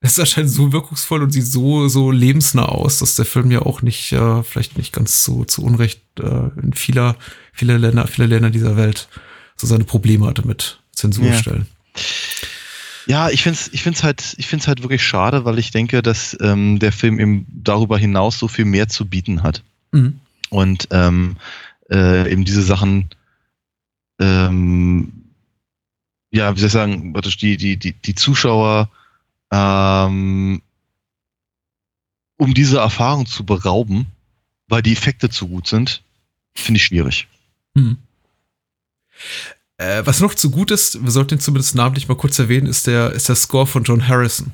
es 0.00 0.12
ist 0.12 0.20
anscheinend 0.20 0.50
so 0.50 0.72
wirkungsvoll 0.72 1.22
und 1.22 1.30
sieht 1.30 1.46
so, 1.46 1.88
so 1.88 2.10
lebensnah 2.10 2.64
aus, 2.64 2.98
dass 2.98 3.14
der 3.14 3.24
Film 3.24 3.50
ja 3.50 3.62
auch 3.62 3.82
nicht, 3.82 4.12
äh, 4.12 4.42
vielleicht 4.42 4.76
nicht 4.76 4.92
ganz 4.92 5.22
so 5.22 5.44
zu 5.44 5.62
Unrecht 5.62 6.02
äh, 6.18 6.48
in 6.60 6.72
vieler, 6.74 7.16
vieler 7.52 7.78
Länder, 7.78 8.06
vieler 8.06 8.26
Länder 8.26 8.50
dieser 8.50 8.76
Welt 8.76 9.08
so 9.56 9.66
seine 9.66 9.84
Probleme 9.84 10.26
hatte 10.26 10.46
mit 10.46 10.80
Zensurstellen. 10.92 11.66
Ja, 13.06 13.30
ich 13.30 13.42
find's, 13.42 13.68
ich 13.72 13.82
find's 13.82 14.02
halt, 14.02 14.34
ich 14.38 14.46
find's 14.46 14.66
halt 14.66 14.82
wirklich 14.82 15.04
schade, 15.04 15.44
weil 15.44 15.58
ich 15.58 15.70
denke, 15.70 16.02
dass 16.02 16.36
ähm, 16.40 16.78
der 16.78 16.92
Film 16.92 17.20
eben 17.20 17.46
darüber 17.48 17.98
hinaus 17.98 18.38
so 18.38 18.48
viel 18.48 18.64
mehr 18.64 18.88
zu 18.88 19.06
bieten 19.06 19.42
hat. 19.42 19.62
Mhm. 19.92 20.20
und 20.48 20.88
ähm, 20.90 21.36
äh, 21.90 22.30
eben 22.30 22.44
diese 22.44 22.62
Sachen, 22.62 23.10
ähm, 24.20 25.12
ja, 26.30 26.54
wie 26.54 26.60
soll 26.60 26.66
ich 26.68 26.72
sagen, 26.72 27.12
praktisch 27.12 27.36
die, 27.36 27.56
die, 27.56 27.76
die, 27.76 27.92
die 27.92 28.14
Zuschauer, 28.14 28.90
ähm, 29.50 30.62
um 32.38 32.54
diese 32.54 32.78
Erfahrung 32.78 33.26
zu 33.26 33.44
berauben, 33.44 34.06
weil 34.68 34.82
die 34.82 34.92
Effekte 34.92 35.28
zu 35.28 35.48
gut 35.48 35.66
sind, 35.66 36.02
finde 36.54 36.78
ich 36.78 36.84
schwierig. 36.84 37.28
Mhm. 37.74 37.98
Äh, 39.76 40.06
was 40.06 40.20
noch 40.20 40.34
zu 40.34 40.50
gut 40.50 40.70
ist, 40.70 41.02
wir 41.02 41.10
sollten 41.10 41.34
ihn 41.34 41.40
zumindest 41.40 41.74
namentlich 41.74 42.08
mal 42.08 42.16
kurz 42.16 42.38
erwähnen, 42.38 42.66
ist 42.66 42.86
der, 42.86 43.12
ist 43.12 43.28
der 43.28 43.36
Score 43.36 43.66
von 43.66 43.84
John 43.84 44.06
Harrison. 44.06 44.52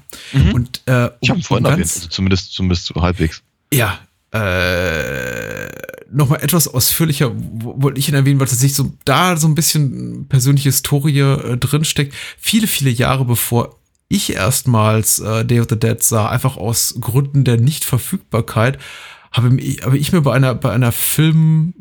Und 0.53 0.83
äh, 0.87 1.11
ich 1.21 1.31
habe 1.31 1.35
um- 1.35 1.37
ihn 1.39 1.43
vorhin 1.43 1.67
um 1.67 1.73
erwähnt, 1.73 1.91
also 1.93 2.09
zumindest, 2.09 2.53
zumindest 2.53 2.87
so 2.87 2.95
halbwegs. 3.01 3.43
Ja, 3.73 3.99
äh, 4.33 5.69
nochmal 6.11 6.43
etwas 6.43 6.69
ausführlicher 6.69 7.33
wo- 7.37 7.75
wollte 7.83 7.99
ich 8.01 8.09
ihn 8.09 8.15
erwähnen, 8.15 8.41
weil 8.41 8.47
tatsächlich 8.47 8.77
so 8.77 8.93
da 9.05 9.37
so 9.37 9.47
ein 9.47 9.55
bisschen 9.55 10.27
persönliche 10.29 10.71
Historie 10.71 11.21
äh, 11.21 11.57
drinsteckt. 11.57 12.15
Viele, 12.39 12.67
viele 12.67 12.91
Jahre 12.91 13.25
bevor 13.25 13.77
ich 14.09 14.33
erstmals 14.33 15.19
äh, 15.19 15.45
Day 15.45 15.61
of 15.61 15.67
the 15.69 15.79
Dead 15.79 16.03
sah, 16.03 16.29
einfach 16.31 16.57
aus 16.57 16.95
Gründen 17.01 17.45
der 17.45 17.59
Nichtverfügbarkeit, 17.61 18.79
habe 19.33 19.49
habe 19.83 19.99
ich 19.99 20.13
mir 20.13 20.23
bei 20.23 20.33
einer, 20.33 20.55
bei 20.55 20.71
einer 20.73 20.93
Film- 20.93 21.75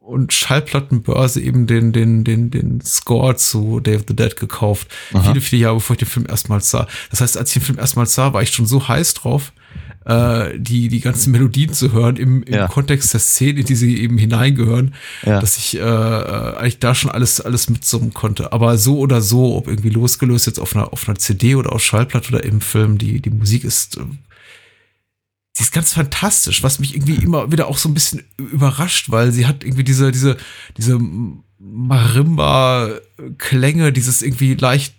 und 0.00 0.32
Schallplattenbörse 0.32 1.40
eben 1.40 1.66
den, 1.66 1.92
den, 1.92 2.22
den, 2.22 2.50
den 2.50 2.80
Score 2.82 3.34
zu 3.36 3.80
Day 3.80 3.96
of 3.96 4.02
the 4.06 4.14
Dead 4.14 4.36
gekauft. 4.36 4.88
Aha. 5.14 5.22
Viele, 5.22 5.40
viele 5.40 5.62
Jahre 5.62 5.76
bevor 5.76 5.94
ich 5.94 6.00
den 6.00 6.08
Film 6.08 6.26
erstmals 6.28 6.70
sah. 6.70 6.86
Das 7.10 7.20
heißt, 7.20 7.36
als 7.36 7.50
ich 7.50 7.54
den 7.54 7.62
Film 7.66 7.78
erstmals 7.78 8.14
sah, 8.14 8.32
war 8.32 8.42
ich 8.42 8.50
schon 8.50 8.66
so 8.66 8.86
heiß 8.86 9.14
drauf, 9.14 9.52
äh, 10.04 10.58
die, 10.58 10.88
die 10.88 11.00
ganzen 11.00 11.30
Melodien 11.32 11.72
zu 11.72 11.92
hören 11.92 12.16
im, 12.16 12.42
im 12.42 12.54
Ja. 12.54 12.66
Kontext 12.68 13.12
der 13.12 13.20
Szene, 13.20 13.60
in 13.60 13.66
die 13.66 13.74
sie 13.76 13.98
eben 14.00 14.18
hineingehören, 14.18 14.94
Ja. 15.24 15.40
dass 15.40 15.56
ich 15.58 15.76
äh, 15.76 15.80
äh, 15.80 16.56
eigentlich 16.56 16.78
da 16.80 16.94
schon 16.94 17.10
alles, 17.10 17.40
alles 17.40 17.70
mitsummen 17.70 18.12
konnte. 18.12 18.52
Aber 18.52 18.76
so 18.78 18.98
oder 18.98 19.20
so, 19.20 19.56
ob 19.56 19.68
irgendwie 19.68 19.90
losgelöst 19.90 20.46
jetzt 20.46 20.58
auf 20.58 20.74
einer, 20.74 20.92
auf 20.92 21.08
einer 21.08 21.18
CD 21.18 21.54
oder 21.54 21.72
auf 21.72 21.82
Schallplatte 21.82 22.28
oder 22.30 22.44
im 22.44 22.60
Film, 22.60 22.98
die, 22.98 23.20
die 23.20 23.30
Musik 23.30 23.64
ist, 23.64 23.96
äh, 23.96 24.00
sie 25.54 25.62
ist 25.64 25.72
ganz 25.72 25.92
fantastisch, 25.92 26.62
was 26.62 26.78
mich 26.78 26.94
irgendwie 26.96 27.16
immer 27.22 27.52
wieder 27.52 27.68
auch 27.68 27.78
so 27.78 27.88
ein 27.88 27.94
bisschen 27.94 28.22
überrascht, 28.38 29.10
weil 29.10 29.32
sie 29.32 29.46
hat 29.46 29.62
irgendwie 29.64 29.84
diese, 29.84 30.10
diese, 30.10 30.36
diese 30.76 30.98
Marimba-Klänge, 31.58 33.92
dieses 33.92 34.22
irgendwie 34.22 34.54
leicht, 34.54 34.94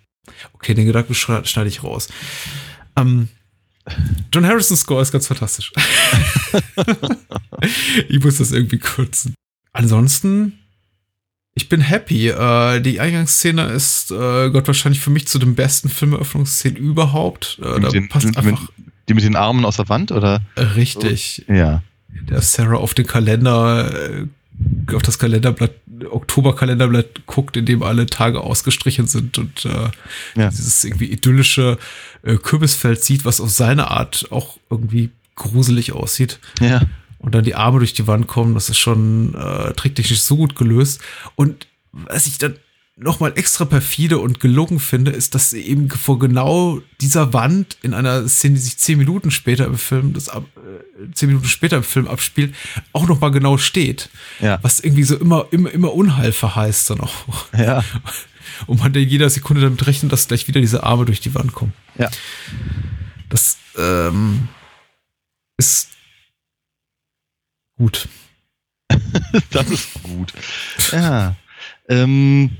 okay, 0.54 0.74
den 0.74 0.86
Gedanken 0.86 1.14
schneide 1.14 1.48
schneide 1.48 1.70
ich 1.70 1.84
raus. 1.84 2.08
Ähm, 2.96 3.28
John 4.34 4.46
Harrison's 4.46 4.82
Score 4.82 5.02
ist 5.02 5.12
ganz 5.12 5.28
fantastisch. 5.28 5.72
ich 8.10 8.24
muss 8.24 8.38
das 8.38 8.52
irgendwie 8.52 8.80
kürzen. 8.80 9.36
Ansonsten, 9.74 10.60
ich 11.56 11.70
bin 11.70 11.82
happy. 11.82 12.30
Äh, 12.30 12.80
die 12.82 13.00
Eingangsszene 13.00 13.66
ist 13.66 14.12
äh, 14.12 14.50
Gott 14.50 14.68
wahrscheinlich 14.68 15.02
für 15.02 15.10
mich 15.10 15.28
zu 15.28 15.40
den 15.40 15.56
besten 15.56 15.90
Filmeröffnungsszenen 15.90 16.78
überhaupt. 16.78 17.60
Äh, 17.62 17.64
Die 17.64 17.70
da 17.70 17.80
mit, 17.80 17.94
den, 17.94 18.10
passt 18.10 18.26
mit, 18.26 18.38
einfach 18.38 18.70
die 19.10 19.14
mit 19.14 19.24
den 19.24 19.36
Armen 19.36 19.66
aus 19.66 19.78
der 19.78 19.90
Wand, 19.90 20.12
oder? 20.12 20.42
richtig. 20.58 21.46
Ja. 21.48 21.84
Der 22.30 22.42
Sarah 22.42 22.78
auf 22.78 22.94
den 22.94 23.08
Kalender, 23.08 23.92
äh, 23.94 24.26
auf 24.94 25.02
das 25.02 25.20
Kalenderblatt, 25.20 25.72
Oktoberkalenderblatt 26.10 27.26
guckt, 27.26 27.58
in 27.58 27.66
dem 27.66 27.84
alle 27.84 28.06
Tage 28.06 28.42
ausgestrichen 28.42 29.08
sind 29.08 29.38
und 29.38 29.66
äh, 29.66 29.90
Ja. 30.40 30.50
dieses 30.50 30.84
irgendwie 30.84 31.06
idyllische 31.06 31.78
äh, 32.24 32.36
Kürbisfeld 32.36 33.04
sieht, 33.04 33.26
was 33.26 33.42
auf 33.42 33.50
seine 33.50 33.90
Art 33.92 34.28
auch 34.32 34.58
irgendwie 34.70 35.10
gruselig 35.36 35.94
aussieht. 35.94 36.40
Ja. 36.60 36.82
Und 37.20 37.34
dann 37.36 37.44
die 37.44 37.56
Arme 37.56 37.80
durch 37.80 37.94
die 37.94 38.06
Wand 38.08 38.28
kommen, 38.28 38.54
das 38.54 38.70
ist 38.70 38.78
schon 38.78 39.34
äh, 39.36 39.74
tricktechnisch 39.74 40.22
so 40.22 40.36
gut 40.36 40.56
gelöst. 40.56 41.02
Und 41.36 41.68
was 41.94 42.28
ich 42.28 42.38
dann 42.38 42.56
nochmal 42.96 43.34
extra 43.36 43.66
perfide 43.66 44.20
und 44.20 44.40
gelungen 44.40 44.80
finde, 44.80 45.12
ist, 45.12 45.34
dass 45.34 45.50
sie 45.50 45.62
eben 45.62 45.90
vor 45.90 46.20
genau 46.20 46.80
dieser 47.02 47.34
Wand 47.34 47.78
in 47.82 47.94
einer 47.94 48.28
Szene, 48.28 48.56
die 48.56 48.62
sich 48.62 48.78
zehn 48.78 49.00
Minuten 49.00 49.32
später 49.32 49.66
im 49.66 49.78
Film, 49.78 50.14
das 50.14 50.30
ab, 50.30 50.46
äh, 50.58 51.12
zehn 51.14 51.30
Minuten 51.30 51.48
später 51.48 51.78
im 51.78 51.84
Film 51.84 52.08
abspielt, 52.08 52.56
auch 52.92 53.08
nochmal 53.08 53.32
genau 53.32 53.58
steht. 53.58 54.10
Ja. 54.40 54.60
Was 54.62 54.80
irgendwie 54.80 55.04
so 55.04 55.16
immer, 55.16 55.48
immer, 55.52 55.72
immer 55.72 55.94
Unheil 55.94 56.32
verheißt 56.32 56.92
dann 56.92 57.02
auch. 57.02 57.48
Ja. 57.58 57.84
Und 58.68 58.80
man 58.80 58.94
in 58.94 59.10
jeder 59.10 59.30
Sekunde 59.30 59.62
damit 59.64 59.88
rechnet, 59.88 60.12
dass 60.12 60.28
gleich 60.28 60.48
wieder 60.48 60.62
diese 60.62 60.84
Arme 60.84 61.06
durch 61.06 61.20
die 61.22 61.34
Wand 61.34 61.54
kommen. 61.54 61.74
Ja. 61.98 62.12
Das 63.30 63.58
ähm, 63.78 64.48
ist 65.58 65.90
gut. 67.78 68.08
Das 69.50 69.70
ist 69.70 70.04
gut. 70.04 70.34
Ja. 70.92 71.36
Ähm, 71.90 72.52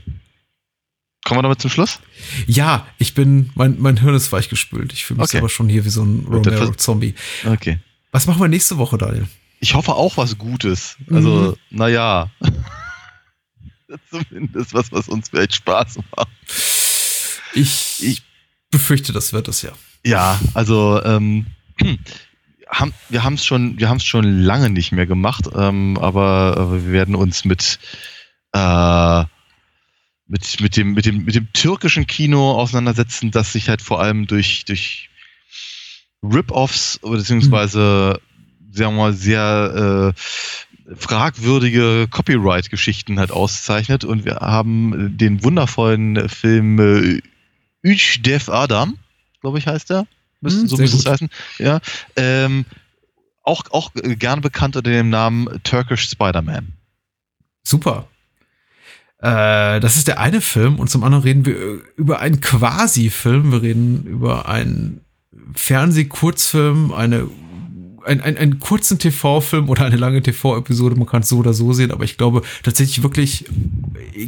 kommen 1.24 1.40
wir 1.40 1.44
damit 1.44 1.62
zum 1.62 1.70
Schluss? 1.70 2.00
Ja, 2.48 2.88
ich 2.98 3.14
bin, 3.14 3.52
mein, 3.56 3.78
mein 3.80 3.98
Hirn 3.98 4.16
ist 4.16 4.32
weichgespült. 4.32 4.94
Ich 4.94 5.06
fühle 5.06 5.20
mich 5.20 5.30
Okay. 5.30 5.38
aber 5.40 5.50
schon 5.50 5.70
hier 5.70 5.86
wie 5.86 5.90
so 5.90 6.04
ein 6.04 6.26
Romero-Zombie. 6.30 7.16
Okay. 7.46 7.80
Was 8.12 8.28
machen 8.28 8.42
wir 8.42 8.48
nächste 8.48 8.78
Woche, 8.78 8.98
Daniel? 8.98 9.28
Ich 9.60 9.74
hoffe 9.76 9.94
auch 9.94 10.18
was 10.18 10.38
Gutes. 10.38 10.98
Also, 11.10 11.58
naja. 11.70 12.30
Zumindest 14.10 14.74
was, 14.74 14.92
was 14.92 15.08
uns 15.08 15.30
vielleicht 15.30 15.56
Spaß 15.56 16.00
macht. 16.16 16.28
Ich, 17.54 18.04
ich 18.04 18.24
befürchte, 18.72 19.14
das 19.14 19.34
wird 19.34 19.48
es 19.48 19.62
ja. 19.62 19.72
Ja, 20.06 20.40
also 20.54 21.02
ähm, 21.04 21.46
haben, 22.70 22.94
wir 23.10 23.24
haben 23.24 23.36
es 23.36 23.46
schon, 23.46 23.80
wir 23.80 23.88
haben 23.90 23.98
es 23.98 24.06
schon 24.06 24.42
lange 24.42 24.70
nicht 24.70 24.92
mehr 24.92 25.06
gemacht, 25.06 25.48
ähm, 25.56 25.98
aber, 26.00 26.56
aber 26.58 26.86
wir 26.86 26.92
werden 26.92 27.16
uns 27.16 27.46
mit 27.46 27.80
äh, 28.54 29.24
mit 30.28 30.60
mit 30.62 30.78
dem 30.78 30.94
mit 30.94 31.06
dem 31.06 31.26
mit 31.26 31.36
dem 31.36 31.52
türkischen 31.54 32.08
Kino 32.08 32.54
auseinandersetzen, 32.54 33.32
das 33.32 33.54
sich 33.54 33.70
halt 33.70 33.82
vor 33.82 34.02
allem 34.02 34.28
durch 34.28 34.66
durch 34.66 35.10
Rip-offs 36.24 37.00
oder 37.04 37.18
beziehungsweise 37.18 38.20
sagen 38.72 38.96
wir 38.96 38.98
mal 38.98 39.14
sehr 39.14 40.14
äh, 40.16 40.96
fragwürdige 40.96 42.08
Copyright-Geschichten 42.10 43.20
halt 43.20 43.32
auszeichnet 43.32 44.04
und 44.04 44.26
wir 44.26 44.36
haben 44.36 45.18
den 45.18 45.44
wundervollen 45.44 46.28
Film 46.30 46.80
äh, 46.80 47.22
Üç 47.84 48.50
Adam, 48.50 48.98
glaube 49.42 49.60
ich, 49.60 49.68
heißt 49.68 49.92
er. 49.92 50.08
Müsste, 50.42 50.62
Hm, 50.62 50.68
so 50.68 50.78
müsste 50.78 50.98
es 50.98 51.06
heißen. 51.06 51.30
Ja. 51.60 51.80
Ähm, 52.16 52.66
auch, 53.44 53.64
auch 53.72 53.92
gerne 53.94 54.42
bekannt 54.42 54.76
unter 54.76 54.90
dem 54.90 55.10
Namen 55.10 55.62
Turkish 55.64 56.10
Spider-Man. 56.10 56.74
Super. 57.64 58.08
Äh, 59.24 59.80
das 59.80 59.96
ist 59.96 60.10
der 60.10 60.20
eine 60.20 60.42
Film 60.42 60.80
und 60.80 60.90
zum 60.90 61.02
anderen 61.06 61.24
reden 61.24 61.46
wir 61.46 61.56
über 61.96 62.20
einen 62.20 62.42
Quasi-Film. 62.42 63.54
Wir 63.54 63.62
reden 63.62 64.04
über 64.06 64.50
einen 64.50 65.00
Fernseh-Kurzfilm, 65.56 66.92
eine, 66.92 67.30
ein, 68.04 68.20
ein, 68.20 68.36
einen 68.36 68.60
kurzen 68.60 69.00
TV-Film 69.00 69.70
oder 69.70 69.86
eine 69.86 69.96
lange 69.96 70.22
TV-Episode. 70.22 70.98
Man 70.98 71.08
kann 71.08 71.22
es 71.22 71.30
so 71.30 71.38
oder 71.38 71.54
so 71.54 71.72
sehen, 71.72 71.92
aber 71.92 72.04
ich 72.04 72.18
glaube 72.18 72.42
tatsächlich 72.64 73.02
wirklich 73.02 73.46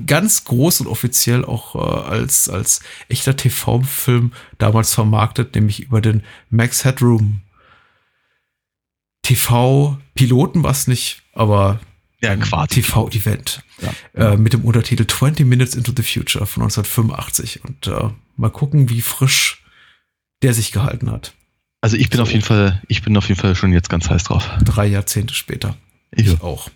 ganz 0.08 0.46
groß 0.46 0.80
und 0.80 0.88
offiziell 0.88 1.44
auch 1.44 1.76
äh, 1.76 2.10
als, 2.10 2.48
als 2.48 2.80
echter 3.10 3.36
TV-Film 3.36 4.32
damals 4.60 4.94
vermarktet, 4.94 5.56
nämlich 5.56 5.82
über 5.82 6.00
den 6.00 6.24
Max 6.50 6.86
Headroom 6.86 7.42
TV-Piloten 9.24 10.64
war 10.64 10.72
es 10.72 10.88
nicht, 10.88 11.24
aber 11.34 11.82
Ja, 12.26 12.32
ein 12.32 12.40
quasi. 12.42 12.82
TV-Event 12.82 13.62
Ja. 14.16 14.34
äh, 14.34 14.38
mit 14.38 14.54
dem 14.54 14.64
Untertitel 14.66 15.06
20 15.08 15.46
Minutes 15.46 15.76
into 15.76 15.92
the 15.96 16.04
Future 16.04 16.46
von 16.46 16.64
1985 16.64 17.64
und 17.64 17.88
äh, 17.88 18.10
mal 18.38 18.50
gucken, 18.50 18.90
wie 18.90 19.02
frisch 19.02 19.64
der 20.42 20.54
sich 20.54 20.72
gehalten 20.72 21.12
hat. 21.12 21.34
Also 21.82 21.98
ich 21.98 22.10
bin 22.10 22.18
So. 22.18 22.24
auf 22.24 22.32
jeden 22.32 22.44
Fall, 22.44 22.82
ich 22.88 23.02
bin 23.04 23.16
auf 23.18 23.28
jeden 23.30 23.40
Fall 23.40 23.56
schon 23.56 23.72
jetzt 23.74 23.90
ganz 23.90 24.10
heiß 24.10 24.24
drauf. 24.26 24.50
Drei 24.64 24.88
Jahrzehnte 24.88 25.34
später. 25.34 25.76
Ich, 26.12 26.28
Ich 26.28 26.42
auch. 26.42 26.70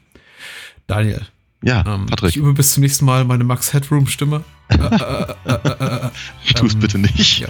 Daniel, 0.88 1.26
ja, 1.63 1.84
ähm, 1.85 2.03
ich 2.05 2.09
Patrick, 2.11 2.35
übe 2.35 2.53
bis 2.53 2.73
zum 2.73 2.81
nächsten 2.81 3.05
Mal 3.05 3.26
meine 3.26 3.43
Max 3.43 3.73
Headroom-Stimme. 3.73 4.43
Äh, 4.69 4.76
äh, 4.76 5.35
äh, 5.45 6.05
äh, 6.05 6.09
tu 6.53 6.67
es 6.67 6.73
ähm, 6.76 6.80
bitte 6.80 6.99
nicht. 6.99 7.39
ja. 7.39 7.47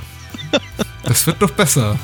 das 1.04 1.28
wird 1.28 1.42
noch 1.42 1.52
besser. 1.52 2.00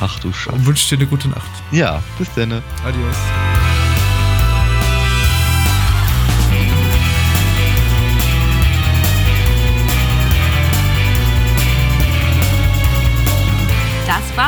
Ach 0.00 0.18
du 0.18 0.32
Scheiße. 0.32 0.56
Und 0.56 0.66
wünsche 0.66 0.88
dir 0.96 1.00
eine 1.02 1.08
gute 1.10 1.28
Nacht. 1.28 1.50
Ja, 1.70 2.02
bis 2.18 2.28
dann. 2.34 2.50
Adios. 2.84 3.69